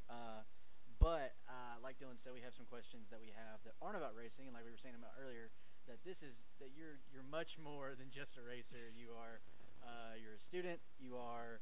But 1.02 1.34
uh, 1.50 1.82
like 1.82 1.98
Dylan 1.98 2.14
said, 2.14 2.30
we 2.30 2.46
have 2.46 2.54
some 2.54 2.70
questions 2.70 3.10
that 3.10 3.18
we 3.18 3.34
have 3.34 3.58
that 3.66 3.74
aren't 3.82 3.98
about 3.98 4.14
racing, 4.14 4.46
and 4.46 4.54
like 4.54 4.62
we 4.62 4.70
were 4.70 4.78
saying 4.78 4.94
about 4.94 5.18
earlier, 5.18 5.50
that 5.90 6.06
this 6.06 6.22
is 6.22 6.46
that 6.62 6.70
you're 6.78 7.02
you're 7.10 7.26
much 7.26 7.58
more 7.58 7.98
than 7.98 8.06
just 8.14 8.38
a 8.38 8.42
racer. 8.46 8.86
You 8.94 9.10
are 9.18 9.42
uh, 9.82 10.14
you're 10.14 10.38
a 10.38 10.40
student. 10.40 10.78
You 11.02 11.18
are 11.18 11.58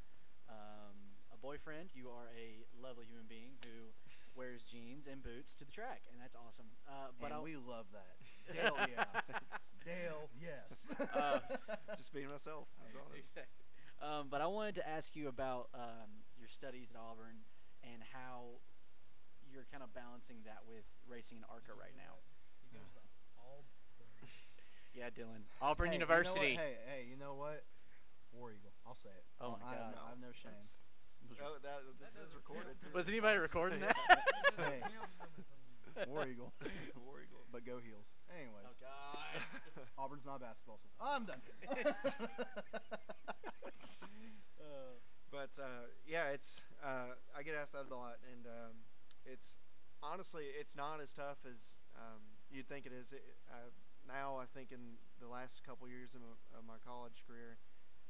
um, 0.52 1.16
a 1.32 1.40
boyfriend. 1.40 1.96
You 1.96 2.12
are 2.12 2.28
a 2.36 2.68
lovely 2.76 3.08
human 3.08 3.24
being 3.32 3.56
who 3.64 3.96
wears 4.36 4.60
jeans 4.60 5.08
and 5.08 5.24
boots 5.24 5.56
to 5.56 5.64
the 5.64 5.72
track, 5.72 6.04
and 6.12 6.20
that's 6.20 6.36
awesome. 6.36 6.68
Uh, 6.84 7.16
but 7.16 7.32
and 7.32 7.40
we 7.40 7.56
love 7.56 7.88
that. 7.96 8.20
Dale, 8.52 8.76
yeah. 8.92 9.08
Dale, 9.88 10.28
yes. 10.36 10.92
uh, 11.16 11.40
Just 11.96 12.12
being 12.12 12.28
myself. 12.28 12.68
That's 12.76 12.92
all. 12.92 13.08
Exactly. 13.16 13.64
Um, 14.04 14.28
but 14.30 14.40
I 14.40 14.46
wanted 14.46 14.76
to 14.76 14.88
ask 14.88 15.16
you 15.16 15.28
about 15.28 15.68
um, 15.74 16.24
your 16.38 16.48
studies 16.48 16.92
at 16.92 17.00
Auburn 17.00 17.44
and 17.84 18.02
how 18.12 18.60
you're 19.60 19.68
kind 19.68 19.84
of 19.84 19.92
balancing 19.92 20.40
that 20.48 20.64
with 20.64 20.88
racing 21.04 21.36
in 21.36 21.44
ARCA 21.52 21.76
right 21.76 21.92
now. 22.00 22.16
He 22.64 22.72
goes 22.72 22.88
to 22.96 23.00
all. 23.36 23.68
Yeah, 24.96 25.12
Dylan. 25.12 25.44
Auburn 25.60 25.92
Hey, 25.92 26.00
you 26.00 26.00
know 26.00 26.08
University. 26.08 26.56
Hey, 26.56 26.80
hey, 26.88 27.00
you 27.04 27.20
know 27.20 27.36
what? 27.36 27.68
War 28.32 28.56
Eagle. 28.56 28.72
I'll 28.88 28.96
say 28.96 29.12
it. 29.12 29.24
Oh 29.36 29.60
my 29.60 29.68
I 29.68 29.76
have 29.76 29.92
God. 29.92 29.92
no, 29.92 30.00
I 30.00 30.08
have 30.16 30.22
no 30.24 30.32
shame. 30.32 30.56
That's- 30.56 30.80
Oh, 31.44 31.56
that, 31.62 31.84
this 32.00 32.12
That 32.18 32.24
is 32.26 32.34
recorded. 32.34 32.74
too. 32.80 32.88
Was 32.92 33.06
anybody 33.08 33.38
recording 33.38 33.78
that? 33.86 33.94
Hey. 34.58 34.80
coming 34.82 35.06
from 35.14 35.30
you. 35.38 36.10
War 36.10 36.26
Eagle. 36.26 36.52
War 37.06 37.20
Eagle. 37.22 37.44
But 37.52 37.64
go 37.64 37.78
heels. 37.78 38.16
Anyways, 38.34 38.66
Oh 38.66 38.74
God. 38.80 39.84
Auburn's 39.98 40.24
not 40.26 40.40
basketball 40.40 40.78
school. 40.78 40.90
I'm 41.00 41.24
done. 41.24 41.38
Uh, 44.58 44.98
But 45.30 45.54
uh, 45.62 45.86
yeah, 46.06 46.34
it's 46.34 46.60
uh, 46.84 47.14
I 47.36 47.42
get 47.44 47.54
asked 47.54 47.72
that 47.74 47.86
a 47.88 47.94
lot, 47.94 48.18
and 48.34 48.46
um, 48.46 48.74
it's 49.30 49.56
honestly 50.02 50.50
it's 50.58 50.74
not 50.74 50.98
as 51.00 51.12
tough 51.14 51.38
as 51.46 51.78
um, 51.94 52.20
you'd 52.50 52.66
think 52.66 52.86
it 52.86 52.92
is. 52.92 53.12
It, 53.12 53.22
uh, 53.46 53.70
now 54.08 54.36
I 54.42 54.50
think 54.50 54.72
in 54.74 54.98
the 55.22 55.28
last 55.30 55.62
couple 55.62 55.86
years 55.86 56.14
of, 56.14 56.20
my- 56.24 56.58
of 56.58 56.66
my 56.66 56.78
college 56.82 57.22
career, 57.26 57.62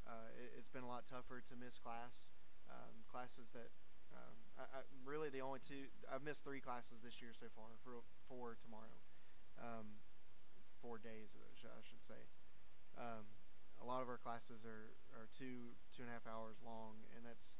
uh, 0.08 0.32
it, 0.38 0.56
it's 0.56 0.72
been 0.72 0.82
a 0.82 0.88
lot 0.88 1.04
tougher 1.04 1.42
to 1.44 1.54
miss 1.58 1.76
class 1.78 2.32
um, 2.70 3.04
classes 3.10 3.52
that. 3.52 3.68
Um, 4.10 4.34
I, 4.58 4.64
I, 4.66 4.80
really, 5.06 5.30
the 5.30 5.38
only 5.38 5.62
two 5.62 5.86
I've 6.10 6.26
missed 6.26 6.42
three 6.42 6.58
classes 6.58 6.98
this 6.98 7.22
year 7.22 7.30
so 7.30 7.46
far. 7.54 7.78
For 7.86 8.02
four 8.26 8.58
tomorrow, 8.58 8.98
um, 9.62 10.02
four 10.82 10.98
days 10.98 11.38
I 11.38 11.46
I 11.70 11.82
should 11.86 12.02
say. 12.02 12.18
Um, 12.98 13.30
a 13.78 13.86
lot 13.86 14.02
of 14.02 14.10
our 14.10 14.18
classes 14.18 14.66
are, 14.66 14.92
are 15.14 15.30
two 15.30 15.78
two 15.94 16.02
and 16.02 16.10
a 16.10 16.14
half 16.14 16.26
hours 16.26 16.58
long, 16.66 17.06
and 17.14 17.22
that's 17.22 17.54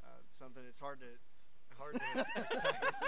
uh, 0.00 0.24
something. 0.32 0.64
It's 0.64 0.80
hard 0.80 1.04
to 1.04 1.20
hard 1.78 1.94
to. 2.00 2.02
it's 2.36 3.02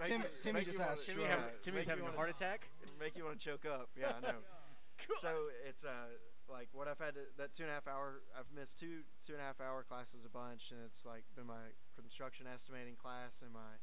make 0.00 0.10
Tim- 0.10 0.24
Timmy 0.42 0.58
make 0.60 0.66
just 0.66 0.78
you 0.78 0.84
had 0.84 0.92
a 0.92 0.94
wanna- 0.94 1.04
Timmy 1.06 1.24
stroke. 1.24 1.28
have, 1.28 1.60
Timmy's 1.62 1.88
having 1.88 2.06
a 2.06 2.12
heart 2.12 2.30
attack. 2.30 2.68
Make 3.00 3.16
you 3.16 3.24
want 3.24 3.38
to 3.38 3.44
choke 3.44 3.66
up. 3.66 3.90
Yeah, 3.98 4.12
I 4.16 4.20
know. 4.20 4.40
so 5.18 5.50
it's 5.66 5.84
uh 5.84 6.14
like 6.46 6.68
what 6.72 6.86
I've 6.88 7.00
had 7.00 7.14
to, 7.16 7.24
that 7.40 7.52
two 7.56 7.64
and 7.64 7.72
a 7.72 7.74
half 7.74 7.88
hour. 7.88 8.20
I've 8.36 8.50
missed 8.54 8.78
two 8.78 9.02
two 9.24 9.32
and 9.32 9.42
a 9.42 9.46
half 9.46 9.60
hour 9.60 9.82
classes 9.82 10.22
a 10.24 10.32
bunch, 10.32 10.70
and 10.70 10.80
it's 10.84 11.02
like 11.04 11.24
been 11.34 11.48
my 11.48 11.72
construction 11.96 12.46
estimating 12.46 12.94
class 12.96 13.42
and 13.42 13.50
my 13.52 13.80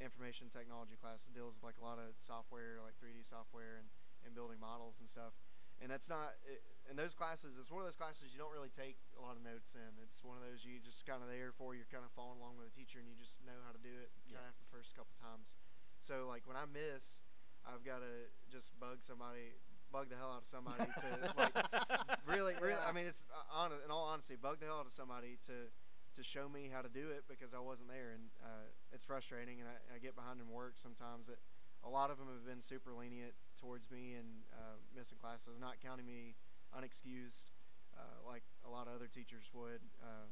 information 0.00 0.48
technology 0.48 0.96
class 0.96 1.28
that 1.28 1.32
deals 1.36 1.60
with 1.60 1.64
like 1.64 1.78
a 1.80 1.84
lot 1.84 2.00
of 2.00 2.16
software, 2.16 2.80
like 2.80 2.96
3D 2.98 3.20
software 3.28 3.76
and, 3.78 3.88
and 4.24 4.32
building 4.34 4.56
models 4.58 4.96
and 4.98 5.08
stuff. 5.08 5.36
And 5.80 5.88
that's 5.92 6.08
not 6.08 6.36
it, 6.44 6.60
in 6.90 6.98
those 6.98 7.14
classes. 7.14 7.54
It's 7.54 7.70
one 7.70 7.80
of 7.80 7.86
those 7.86 7.96
classes 7.96 8.34
you 8.34 8.42
don't 8.42 8.50
really 8.50 8.68
take 8.74 8.98
a 9.14 9.22
lot 9.22 9.38
of 9.38 9.46
notes 9.46 9.78
in. 9.78 9.94
It's 10.02 10.26
one 10.26 10.34
of 10.34 10.42
those 10.42 10.66
you 10.66 10.82
just 10.82 11.06
kind 11.06 11.22
of 11.22 11.30
there 11.30 11.54
for. 11.54 11.78
You're 11.78 11.88
kind 11.88 12.02
of 12.02 12.10
following 12.10 12.42
along 12.42 12.58
with 12.58 12.66
the 12.66 12.74
teacher, 12.74 12.98
and 12.98 13.06
you 13.06 13.14
just 13.14 13.38
know 13.46 13.56
how 13.62 13.70
to 13.70 13.78
do 13.78 13.94
it. 13.94 14.10
Kind 14.26 14.42
of 14.42 14.50
after 14.50 14.66
the 14.66 14.72
first 14.74 14.98
couple 14.98 15.14
times. 15.14 15.54
So 16.02 16.26
like 16.26 16.44
when 16.50 16.58
I 16.58 16.66
miss, 16.66 17.22
I've 17.62 17.86
got 17.86 18.02
to 18.02 18.28
just 18.50 18.74
bug 18.82 19.06
somebody, 19.06 19.54
bug 19.94 20.10
the 20.10 20.18
hell 20.18 20.34
out 20.34 20.42
of 20.42 20.50
somebody 20.50 20.90
to 20.90 21.08
like 21.38 21.54
really, 22.26 22.58
really. 22.58 22.82
I 22.82 22.90
mean, 22.90 23.06
it's 23.06 23.22
uh, 23.30 23.38
hon- 23.54 23.78
in 23.86 23.94
all 23.94 24.10
honesty, 24.10 24.34
bug 24.34 24.58
the 24.58 24.66
hell 24.66 24.82
out 24.82 24.90
of 24.90 24.92
somebody 24.92 25.38
to 25.46 25.70
to 26.18 26.22
show 26.26 26.50
me 26.50 26.66
how 26.66 26.82
to 26.82 26.90
do 26.90 27.14
it 27.14 27.30
because 27.30 27.54
I 27.54 27.62
wasn't 27.62 27.86
there, 27.86 28.10
and 28.10 28.34
uh, 28.42 28.66
it's 28.90 29.06
frustrating. 29.06 29.62
And 29.62 29.70
I, 29.70 29.78
I 29.94 29.96
get 30.02 30.18
behind 30.18 30.42
in 30.42 30.50
work 30.50 30.74
sometimes. 30.74 31.30
That 31.30 31.38
a 31.86 31.88
lot 31.88 32.10
of 32.10 32.18
them 32.18 32.26
have 32.28 32.44
been 32.44 32.60
super 32.60 32.92
lenient 32.92 33.32
towards 33.56 33.88
me 33.88 34.18
and 34.18 34.44
uh, 34.52 34.76
missing 34.92 35.16
classes, 35.20 35.56
not 35.60 35.80
counting 35.80 36.04
me 36.04 36.34
unexcused, 36.76 37.50
uh, 37.96 38.20
like 38.26 38.42
a 38.66 38.70
lot 38.70 38.86
of 38.86 38.94
other 38.94 39.08
teachers 39.08 39.50
would. 39.54 39.80
Uh, 40.02 40.28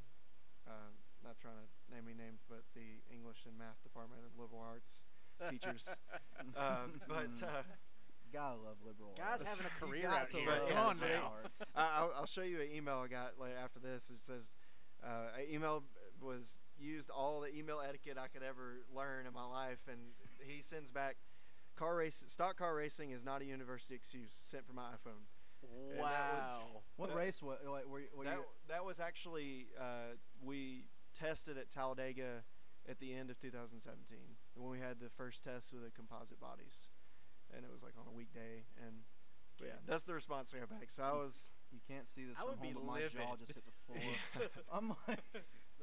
uh, 0.68 0.92
not 1.24 1.35
trying 1.40 1.55
to 1.59 1.66
name 1.94 2.05
any 2.07 2.14
names, 2.14 2.44
but 2.48 2.62
the 2.74 3.03
English 3.12 3.42
and 3.46 3.59
math 3.59 3.83
department 3.83 4.20
of 4.22 4.38
liberal 4.38 4.61
arts 4.62 5.05
teachers. 5.51 5.96
um, 6.57 7.01
but 7.09 7.33
uh, 7.42 7.62
Gotta 8.33 8.57
love 8.57 8.77
liberal 8.85 9.14
Guys 9.16 9.40
arts. 9.40 9.44
having 9.44 9.66
a 9.66 9.81
career 9.81 10.09
out 10.09 10.29
to 10.31 10.37
here. 10.37 10.51
love 10.51 10.68
Come 10.68 10.79
on, 10.79 10.94
liberal 11.01 11.11
man. 11.11 11.22
arts. 11.44 11.72
I, 11.77 11.88
I'll, 11.96 12.12
I'll 12.20 12.27
show 12.27 12.42
you 12.42 12.61
an 12.61 12.68
email 12.74 13.03
I 13.05 13.09
got 13.09 13.40
later 13.40 13.57
after 13.57 13.79
this. 13.81 14.11
It 14.14 14.20
says, 14.20 14.55
uh, 15.03 15.33
I 15.37 15.46
emailed 15.53 15.83
was 16.20 16.59
used 16.79 17.11
all 17.11 17.40
the 17.40 17.57
email 17.57 17.81
etiquette 17.81 18.18
I 18.18 18.27
could 18.27 18.42
ever 18.42 18.83
learn 18.94 19.27
in 19.27 19.33
my 19.33 19.46
life, 19.46 19.79
and 19.88 19.98
he 20.46 20.61
sends 20.61 20.90
back, 20.90 21.16
car 21.77 21.94
race, 21.96 22.22
stock 22.27 22.59
car 22.59 22.74
racing 22.74 23.12
is 23.12 23.24
not 23.24 23.40
a 23.40 23.44
university 23.44 23.94
excuse. 23.94 24.31
Sent 24.33 24.66
from 24.66 24.77
my 24.77 24.83
iPhone. 24.92 25.24
That 25.62 25.71
was- 26.37 26.73
wow. 26.75 26.83
What 26.97 27.11
that- 27.11 27.16
race 27.16 27.42
was? 27.42 27.59
Like, 27.66 27.87
were, 27.87 28.03
were 28.16 28.25
that 28.25 28.37
you? 28.37 28.44
that 28.68 28.85
was 28.85 29.01
actually 29.01 29.68
uh, 29.79 30.16
we 30.42 30.85
tested 31.14 31.57
at 31.59 31.71
Talladega 31.71 32.44
at 32.88 32.99
the 33.01 33.14
end 33.14 33.31
of 33.31 33.38
2017 33.40 34.18
when 34.55 34.71
we 34.71 34.79
had 34.79 34.99
the 35.01 35.11
first 35.11 35.44
test 35.44 35.73
with 35.73 35.85
the 35.85 35.90
composite 35.90 36.40
bodies, 36.40 36.88
and 37.55 37.64
it 37.64 37.71
was 37.71 37.83
like 37.83 37.92
on 38.01 38.07
a 38.07 38.14
weekday, 38.16 38.64
and 38.85 39.03
but 39.59 39.68
yeah, 39.68 39.75
that's 39.87 40.05
the 40.05 40.14
response 40.14 40.53
we 40.53 40.59
got 40.61 40.71
back. 40.71 40.90
So 40.90 41.03
I 41.03 41.12
was 41.12 41.51
You 41.71 41.81
can't 41.87 42.07
see 42.07 42.25
this 42.25 42.37
I 42.38 42.40
from 42.42 42.51
would 42.51 42.62
be 42.62 42.68
home, 42.71 42.87
but 42.87 42.92
my 42.94 43.01
jaw 43.09 43.37
just 43.37 43.53
hit 43.53 43.64
the 43.66 43.73
floor. 43.87 44.49
I'm 44.73 44.88
like, 45.07 45.23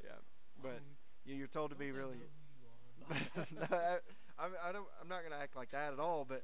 yeah, 0.03 0.19
but 0.61 0.81
you- 1.25 1.35
you're 1.35 1.47
told 1.47 1.69
to 1.71 1.75
be 1.75 1.91
really. 1.91 2.17
know 2.17 3.15
who 3.35 3.41
you 3.53 3.59
are? 3.61 3.69
no, 3.71 3.77
I, 3.77 3.97
I'm, 4.43 4.51
I 4.63 4.71
don't, 4.71 4.87
I'm 5.01 5.07
not 5.07 5.23
gonna 5.23 5.41
act 5.41 5.55
like 5.55 5.71
that 5.71 5.93
at 5.93 5.99
all, 5.99 6.25
but 6.27 6.43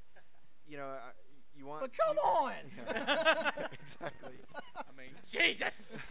you 0.68 0.78
know, 0.78 0.86
I, 0.88 1.12
you 1.56 1.66
want. 1.66 1.82
but 1.82 1.92
come 1.98 2.16
you- 2.16 2.22
on. 2.22 2.54
Yeah, 2.78 3.52
exactly. 3.72 4.38
I 4.76 4.92
mean, 4.98 5.12
Jesus. 5.28 5.98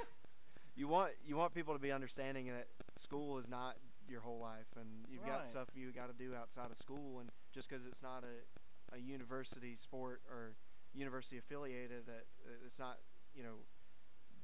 You 0.77 0.89
want 0.89 1.13
you 1.27 1.37
want 1.37 1.53
people 1.53 1.75
to 1.75 1.81
be 1.81 1.93
understanding 1.93 2.47
that 2.47 2.67
school 2.97 3.37
is 3.37 3.51
not 3.51 3.77
your 4.09 4.23
whole 4.23 4.39
life, 4.39 4.69
and 4.77 4.87
you've 5.11 5.27
got 5.27 5.47
stuff 5.47 5.69
you 5.75 5.93
got 5.93 6.07
to 6.09 6.15
do 6.17 6.35
outside 6.35 6.71
of 6.71 6.79
school, 6.79 7.21
and 7.21 7.29
just 7.53 7.69
because 7.69 7.85
it's 7.85 8.03
not 8.03 8.25
a, 8.25 8.97
a 8.97 8.99
university 8.99 9.77
sport 9.77 10.23
or 10.31 10.55
university 10.95 11.37
affiliated, 11.37 12.07
that 12.07 12.25
uh, 12.47 12.65
it's 12.65 12.79
not, 12.79 12.97
you 13.35 13.43
know, 13.43 13.57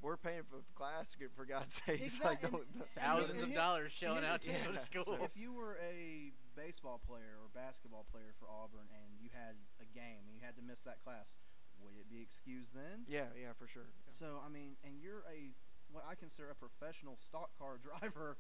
we're 0.02 0.18
paying 0.18 0.42
for 0.42 0.56
the 0.56 0.62
class 0.74 1.16
for 1.35 1.46
God's 1.46 1.80
sake. 1.87 2.02
It's 2.04 2.22
like 2.22 2.42
don't- 2.42 2.52
don't- 2.52 2.90
Thousands 2.94 3.42
of 3.42 3.54
dollars 3.54 3.92
shelling 3.92 4.18
here's 4.22 4.30
out 4.32 4.42
to 4.42 4.52
the- 4.52 4.59
go 4.66 4.72
to 4.72 4.78
school. 4.80 5.04
so- 5.04 5.24
if 5.24 5.37
you 5.37 5.52
were 5.54 5.78
a 5.82 6.32
baseball 6.54 7.00
player 7.06 7.38
or 7.40 7.48
basketball 7.54 8.04
player 8.12 8.35
for 8.38 8.46
Auburn 8.48 8.88
and 8.92 9.18
you 9.20 9.30
had 9.32 9.56
a 9.76 9.76
game 9.96 10.28
and 10.28 10.37
you 10.37 10.44
had 10.44 10.52
to 10.61 10.64
miss 10.64 10.85
that 10.85 11.00
class, 11.00 11.32
would 11.80 11.96
it 11.96 12.09
be 12.12 12.20
excused 12.20 12.76
then? 12.76 13.09
yeah, 13.09 13.32
yeah, 13.32 13.56
for 13.56 13.64
sure. 13.66 13.88
Yeah. 13.88 14.12
So 14.12 14.26
I 14.44 14.52
mean, 14.52 14.76
and 14.85 15.00
you're 15.00 15.24
a 15.24 15.56
what 15.88 16.04
I 16.04 16.14
consider 16.14 16.52
a 16.52 16.56
professional 16.59 17.16
stock 17.16 17.56
car 17.56 17.80
driver. 17.87 18.37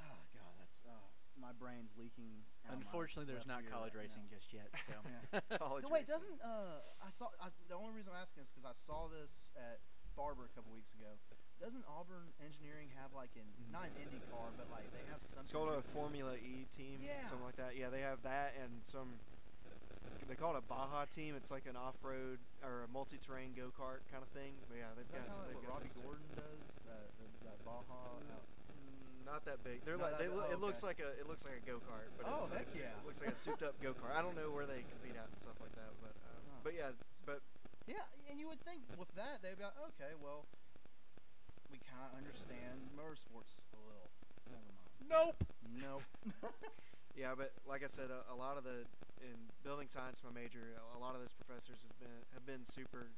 Oh 0.00 0.20
God, 0.32 0.52
that's 0.58 0.80
uh, 0.88 0.96
my 1.38 1.52
brain's 1.54 1.92
leaking. 1.98 2.46
out 2.66 2.78
Unfortunately, 2.80 3.26
there's 3.30 3.46
not 3.46 3.62
college 3.68 3.94
right 3.94 4.06
racing 4.08 4.24
now. 4.30 4.34
just 4.38 4.50
yet. 4.56 4.70
So 4.88 4.94
Yeah. 5.04 5.58
College 5.60 5.82
No, 5.84 5.90
wait, 5.92 6.08
racing. 6.08 6.14
doesn't 6.14 6.38
uh, 6.42 6.80
I 7.04 7.10
saw 7.10 7.28
I, 7.42 7.50
the 7.68 7.76
only 7.76 7.92
reason 7.94 8.12
I'm 8.14 8.22
asking 8.22 8.42
is 8.46 8.50
because 8.50 8.64
I 8.66 8.72
saw 8.74 9.06
this 9.10 9.50
at 9.58 9.78
Barber 10.16 10.46
a 10.46 10.52
couple 10.54 10.70
weeks 10.72 10.94
ago. 10.94 11.18
Doesn't 11.62 11.82
Auburn 11.90 12.30
Engineering 12.42 12.90
have 12.98 13.14
like 13.14 13.34
an 13.38 13.46
not 13.70 13.90
an 13.90 13.94
Indy 14.02 14.22
car, 14.30 14.50
but 14.58 14.66
like 14.70 14.86
they 14.94 15.02
have 15.10 15.22
something? 15.22 15.42
It's 15.46 15.54
called 15.54 15.74
a 15.74 15.82
Formula 15.94 16.34
E 16.38 16.66
team, 16.74 16.98
Yeah. 17.02 17.18
something 17.30 17.46
like 17.46 17.58
that. 17.58 17.74
Yeah, 17.78 17.90
they 17.90 18.02
have 18.02 18.22
that 18.22 18.54
and 18.58 18.82
some. 18.82 19.18
They 20.28 20.34
call 20.34 20.56
it 20.56 20.58
a 20.58 20.66
Baja 20.66 21.04
team. 21.06 21.34
It's 21.36 21.50
like 21.52 21.66
an 21.68 21.76
off-road 21.76 22.38
or 22.64 22.84
a 22.84 22.88
multi-terrain 22.92 23.52
go-kart 23.52 24.02
kind 24.10 24.24
of 24.24 24.30
thing. 24.32 24.56
But 24.68 24.80
yeah, 24.80 24.90
they've 24.96 25.04
Is 25.04 25.12
that 25.12 25.28
got. 25.28 25.36
kind 25.36 25.40
of 25.40 25.46
they've 25.52 25.60
like 25.60 25.68
what 25.68 25.84
Robby. 25.84 25.90
Gordon 26.00 26.28
does? 26.34 26.68
That 26.88 27.04
that 27.44 27.58
Baja. 27.64 27.84
out- 28.32 28.48
Mm, 28.74 29.24
Not 29.28 29.44
that 29.44 29.60
big. 29.64 29.84
They're 29.84 29.96
like 30.00 30.16
that 30.16 30.24
they. 30.24 30.28
Look, 30.32 30.48
Oh, 30.48 30.52
It 30.52 30.60
looks 30.60 30.82
like 30.82 30.98
a. 31.00 31.12
It 31.20 31.28
looks 31.28 31.44
like 31.44 31.60
a 31.60 31.64
go-kart, 31.64 32.08
but 32.16 32.24
Oh, 32.28 32.40
it's 32.44 32.50
like, 32.50 32.68
yeah. 32.76 32.96
it 32.96 33.04
looks 33.04 33.20
like 33.20 33.30
a 33.32 33.36
souped-up 33.36 33.76
go-kart. 33.84 34.12
I 34.16 34.20
don't 34.24 34.36
know 34.36 34.48
where 34.50 34.64
they 34.66 34.84
compete 34.88 35.16
at 35.16 35.28
and 35.28 35.36
stuff 35.38 35.56
like 35.60 35.72
that, 35.76 35.92
but 36.00 36.12
uh, 36.16 36.32
Huh. 36.48 36.60
but 36.64 36.72
yeah, 36.74 36.90
but 37.28 37.40
Yeah, 37.86 38.04
and 38.30 38.40
you 38.40 38.48
would 38.48 38.60
think 38.64 38.80
with 38.96 39.12
that 39.16 39.40
they'd 39.44 39.56
be 39.60 39.64
like, 39.64 39.76
okay, 39.96 40.16
well, 40.20 40.44
we 41.70 41.76
kind 41.84 42.00
of 42.08 42.16
understand 42.16 42.88
motorsports 42.96 43.60
a 43.76 43.80
little. 43.84 44.08
Never 44.48 44.64
mind. 44.64 45.08
nope. 45.08 45.38
Nope. 45.68 46.04
Yeah, 47.14 47.38
but 47.38 47.54
like 47.62 47.86
I 47.86 47.90
said, 47.90 48.10
a, 48.10 48.26
a 48.26 48.36
lot 48.36 48.58
of 48.58 48.66
the 48.66 48.82
in 49.22 49.38
building 49.62 49.86
science, 49.86 50.20
my 50.20 50.34
major, 50.34 50.74
a 50.76 51.00
lot 51.00 51.14
of 51.14 51.22
those 51.22 51.32
professors 51.32 51.80
has 51.80 51.94
been 51.96 52.20
have 52.34 52.44
been 52.44 52.66
super, 52.66 53.14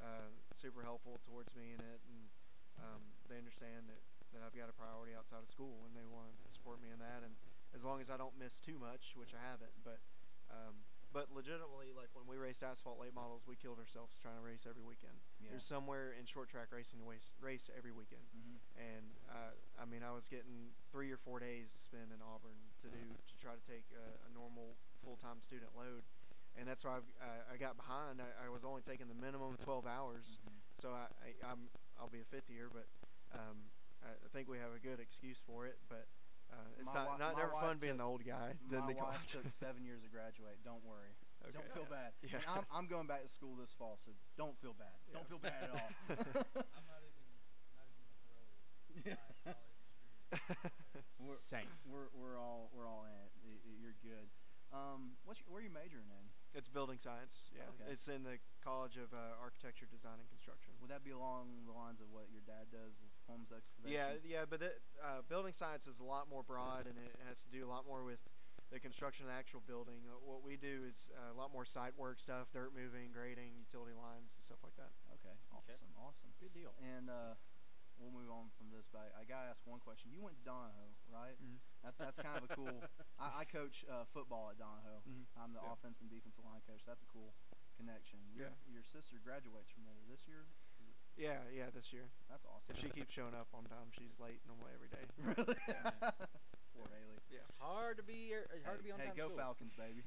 uh, 0.00 0.32
super 0.56 0.82
helpful 0.82 1.20
towards 1.22 1.52
me 1.52 1.76
in 1.76 1.80
it, 1.84 2.00
and 2.08 2.20
um, 2.80 3.02
they 3.28 3.36
understand 3.36 3.92
that, 3.92 4.00
that 4.32 4.40
I've 4.40 4.56
got 4.56 4.72
a 4.72 4.76
priority 4.76 5.12
outside 5.12 5.44
of 5.44 5.48
school, 5.52 5.84
and 5.84 5.92
they 5.92 6.08
want 6.08 6.32
to 6.32 6.48
support 6.48 6.80
me 6.80 6.88
in 6.88 6.98
that. 6.98 7.20
And 7.22 7.36
as 7.76 7.84
long 7.84 8.00
as 8.00 8.08
I 8.08 8.16
don't 8.16 8.34
miss 8.40 8.56
too 8.58 8.80
much, 8.80 9.12
which 9.14 9.36
I 9.36 9.40
haven't, 9.44 9.76
but 9.84 10.00
um, 10.48 10.88
but 11.12 11.28
legitimately, 11.32 11.92
like 11.92 12.08
when 12.16 12.24
we 12.24 12.40
raced 12.40 12.64
asphalt 12.64 12.96
late 12.96 13.12
models, 13.12 13.44
we 13.44 13.56
killed 13.56 13.76
ourselves 13.76 14.16
trying 14.16 14.36
to 14.36 14.44
race 14.44 14.64
every 14.64 14.84
weekend. 14.84 15.16
Yeah. 15.40 15.52
There's 15.52 15.64
somewhere 15.68 16.16
in 16.16 16.24
short 16.24 16.48
track 16.48 16.72
racing 16.72 17.00
to 17.00 17.06
race, 17.06 17.32
race 17.40 17.68
every 17.76 17.92
weekend 17.92 18.24
hmm 18.32 18.56
and 18.76 19.08
uh, 19.32 19.52
I 19.80 19.84
mean 19.88 20.04
I 20.04 20.12
was 20.12 20.28
getting 20.28 20.76
three 20.92 21.10
or 21.10 21.16
four 21.16 21.40
days 21.40 21.72
to 21.72 21.80
spend 21.80 22.12
in 22.12 22.20
Auburn 22.20 22.60
to 22.86 22.92
do 22.94 23.02
to 23.10 23.34
try 23.42 23.52
to 23.58 23.64
take 23.66 23.84
a, 23.92 24.06
a 24.26 24.30
normal 24.30 24.78
full 25.02 25.18
time 25.18 25.42
student 25.42 25.74
load, 25.74 26.06
and 26.54 26.64
that's 26.70 26.84
why 26.86 27.02
I've, 27.02 27.10
uh, 27.20 27.52
I 27.52 27.58
got 27.58 27.74
behind. 27.76 28.22
I, 28.22 28.46
I 28.46 28.48
was 28.48 28.62
only 28.64 28.82
taking 28.86 29.10
the 29.10 29.18
minimum 29.18 29.58
12 29.62 29.86
hours, 29.86 30.38
hmm 30.46 30.54
so 30.78 30.92
I, 30.92 31.08
I 31.24 31.28
I'm 31.50 31.72
I'll 31.96 32.12
be 32.12 32.20
a 32.20 32.28
fifth 32.28 32.52
year, 32.52 32.68
but 32.68 32.84
um, 33.32 33.72
I 34.04 34.12
I 34.12 34.28
think 34.32 34.46
we 34.46 34.60
have 34.60 34.76
a 34.76 34.80
good 34.82 35.00
excuse 35.00 35.40
for 35.40 35.64
it. 35.66 35.80
But 35.88 36.04
uh, 36.52 36.68
it's 36.78 36.92
My 36.92 37.00
not 37.00 37.16
wi- 37.16 37.20
not 37.24 37.32
my 37.34 37.40
never 37.40 37.54
wife 37.56 37.64
fun 37.64 37.76
being 37.80 37.96
the 37.96 38.04
old 38.04 38.22
guy. 38.28 38.54
than 38.70 38.84
My 38.84 38.92
the 38.92 39.00
wife 39.00 39.24
took 39.24 39.48
seven 39.64 39.82
years 39.88 40.04
to 40.04 40.10
graduate. 40.12 40.60
Don't 40.62 40.84
worry. 40.84 41.16
Okay. 41.48 41.56
Don't 41.56 41.70
feel 41.72 41.88
bad. 41.88 42.12
Yeah. 42.22 42.36
And 42.36 42.44
I'm, 42.48 42.64
I'm 42.74 42.86
going 42.92 43.06
back 43.08 43.22
to 43.24 43.30
school 43.32 43.56
this 43.56 43.72
fall, 43.72 43.96
so 44.04 44.12
don't 44.36 44.56
feel 44.60 44.74
bad. 44.76 44.92
Don't 45.16 45.24
feel 45.28 45.38
bad 45.40 45.64
at 45.64 45.70
all. 45.72 45.90
I'm 46.12 46.86
not 46.90 47.00
even 47.06 47.24
not 47.72 47.86
even 47.88 48.04
a 48.04 48.18
pro. 48.28 48.40
Yeah. 49.00 49.52
My. 50.32 50.38
We're- 51.20 51.38
Same. 51.38 51.68
we're 51.86 52.08
we're 52.14 52.38
all 52.38 52.70
we're 52.74 52.86
all 52.86 53.04
in 53.06 53.14
it. 53.14 53.30
Y- 53.44 53.60
y- 53.64 53.78
You're 53.80 53.96
good. 54.02 54.28
Um, 54.74 55.14
what's 55.22 55.38
your, 55.38 55.46
where 55.48 55.62
are 55.62 55.66
you 55.66 55.70
majoring 55.70 56.10
in? 56.10 56.26
It's 56.50 56.66
building 56.66 56.98
science. 56.98 57.46
Yeah, 57.54 57.70
Okay. 57.78 57.86
it's 57.94 58.10
in 58.10 58.26
the 58.26 58.42
College 58.66 58.98
of 58.98 59.14
uh, 59.14 59.38
Architecture, 59.38 59.86
Design, 59.86 60.18
and 60.18 60.26
Construction. 60.26 60.74
Would 60.82 60.90
that 60.90 61.06
be 61.06 61.14
along 61.14 61.70
the 61.70 61.72
lines 61.72 62.02
of 62.02 62.10
what 62.10 62.26
your 62.34 62.42
dad 62.42 62.66
does 62.74 62.98
with 62.98 63.14
homes 63.30 63.54
excavation? 63.54 63.94
Yeah, 63.94 64.18
yeah, 64.26 64.42
but 64.42 64.60
it, 64.66 64.82
uh, 64.98 65.22
building 65.30 65.54
science 65.54 65.86
is 65.86 66.02
a 66.02 66.04
lot 66.08 66.26
more 66.26 66.42
broad, 66.42 66.90
and 66.90 66.98
it 66.98 67.14
has 67.30 67.38
to 67.46 67.50
do 67.54 67.62
a 67.62 67.70
lot 67.70 67.86
more 67.86 68.02
with 68.02 68.18
the 68.74 68.82
construction 68.82 69.22
of 69.22 69.30
the 69.30 69.38
actual 69.38 69.62
building. 69.62 70.02
Uh, 70.10 70.18
what 70.26 70.42
we 70.42 70.58
do 70.58 70.82
is 70.82 71.14
uh, 71.14 71.30
a 71.30 71.36
lot 71.38 71.54
more 71.54 71.62
site 71.64 71.94
work 71.94 72.18
stuff, 72.18 72.50
dirt 72.50 72.74
moving, 72.74 73.14
grading, 73.14 73.54
utility 73.54 73.94
lines, 73.94 74.34
and 74.34 74.42
stuff 74.42 74.58
like 74.66 74.74
that. 74.74 74.90
Okay. 75.22 75.36
Awesome. 75.54 75.94
Awesome. 75.94 76.30
Good 76.42 76.50
deal. 76.52 76.74
And 76.82 77.06
uh, 77.06 77.38
we'll 77.98 78.12
move 78.12 78.28
on 78.30 78.52
from 78.56 78.68
this, 78.72 78.86
but 78.92 79.12
I, 79.16 79.20
I 79.20 79.22
gotta 79.24 79.48
ask 79.52 79.60
one 79.64 79.80
question. 79.80 80.12
You 80.12 80.20
went 80.20 80.36
to 80.38 80.44
Donoho, 80.44 80.94
right? 81.08 81.36
Mhm. 81.40 81.58
That's 81.82 81.98
that's 81.98 82.18
kind 82.20 82.36
of 82.38 82.46
a 82.48 82.52
cool. 82.54 82.76
I, 83.22 83.42
I 83.42 83.44
coach 83.44 83.84
uh, 83.88 84.04
football 84.12 84.52
at 84.52 84.56
Donoho. 84.60 85.02
Mhm. 85.08 85.24
I'm 85.36 85.52
the 85.52 85.60
Yeah. 85.64 85.72
offense 85.72 86.00
and 86.00 86.08
defensive 86.10 86.44
line 86.44 86.60
coach. 86.66 86.84
That's 86.86 87.02
a 87.02 87.08
cool 87.10 87.34
connection. 87.76 88.20
Your, 88.32 88.48
Yeah. 88.52 88.80
Your 88.80 88.84
sister 88.84 89.16
graduates 89.22 89.70
from 89.72 89.84
there 89.84 90.00
this 90.08 90.28
year. 90.28 90.46
Yeah, 91.16 91.48
yeah, 91.48 91.72
this 91.72 91.96
year. 91.96 92.12
That's 92.28 92.44
awesome. 92.44 92.76
If 92.76 92.80
she 92.84 92.92
keeps 92.92 93.08
showing 93.08 93.32
up 93.32 93.48
on 93.56 93.64
time, 93.64 93.88
she's 93.96 94.12
late 94.20 94.44
normally 94.44 94.76
every 94.76 94.92
day. 94.92 95.08
really. 95.16 95.56
Yeah. 95.64 95.88
Poor 96.76 96.84
Haley. 96.92 97.24
Yeah. 97.32 97.40
It's 97.40 97.56
hard 97.56 97.96
to 97.96 98.04
be 98.04 98.36
er, 98.36 98.44
it's 98.52 98.64
hard 98.68 98.80
to 98.80 98.84
hey, 98.84 98.88
be 98.88 98.92
on 98.92 99.00
hey, 99.00 99.06
time. 99.08 99.16
go 99.16 99.32
school. 99.32 99.40
Falcons, 99.40 99.72
baby. 99.80 100.04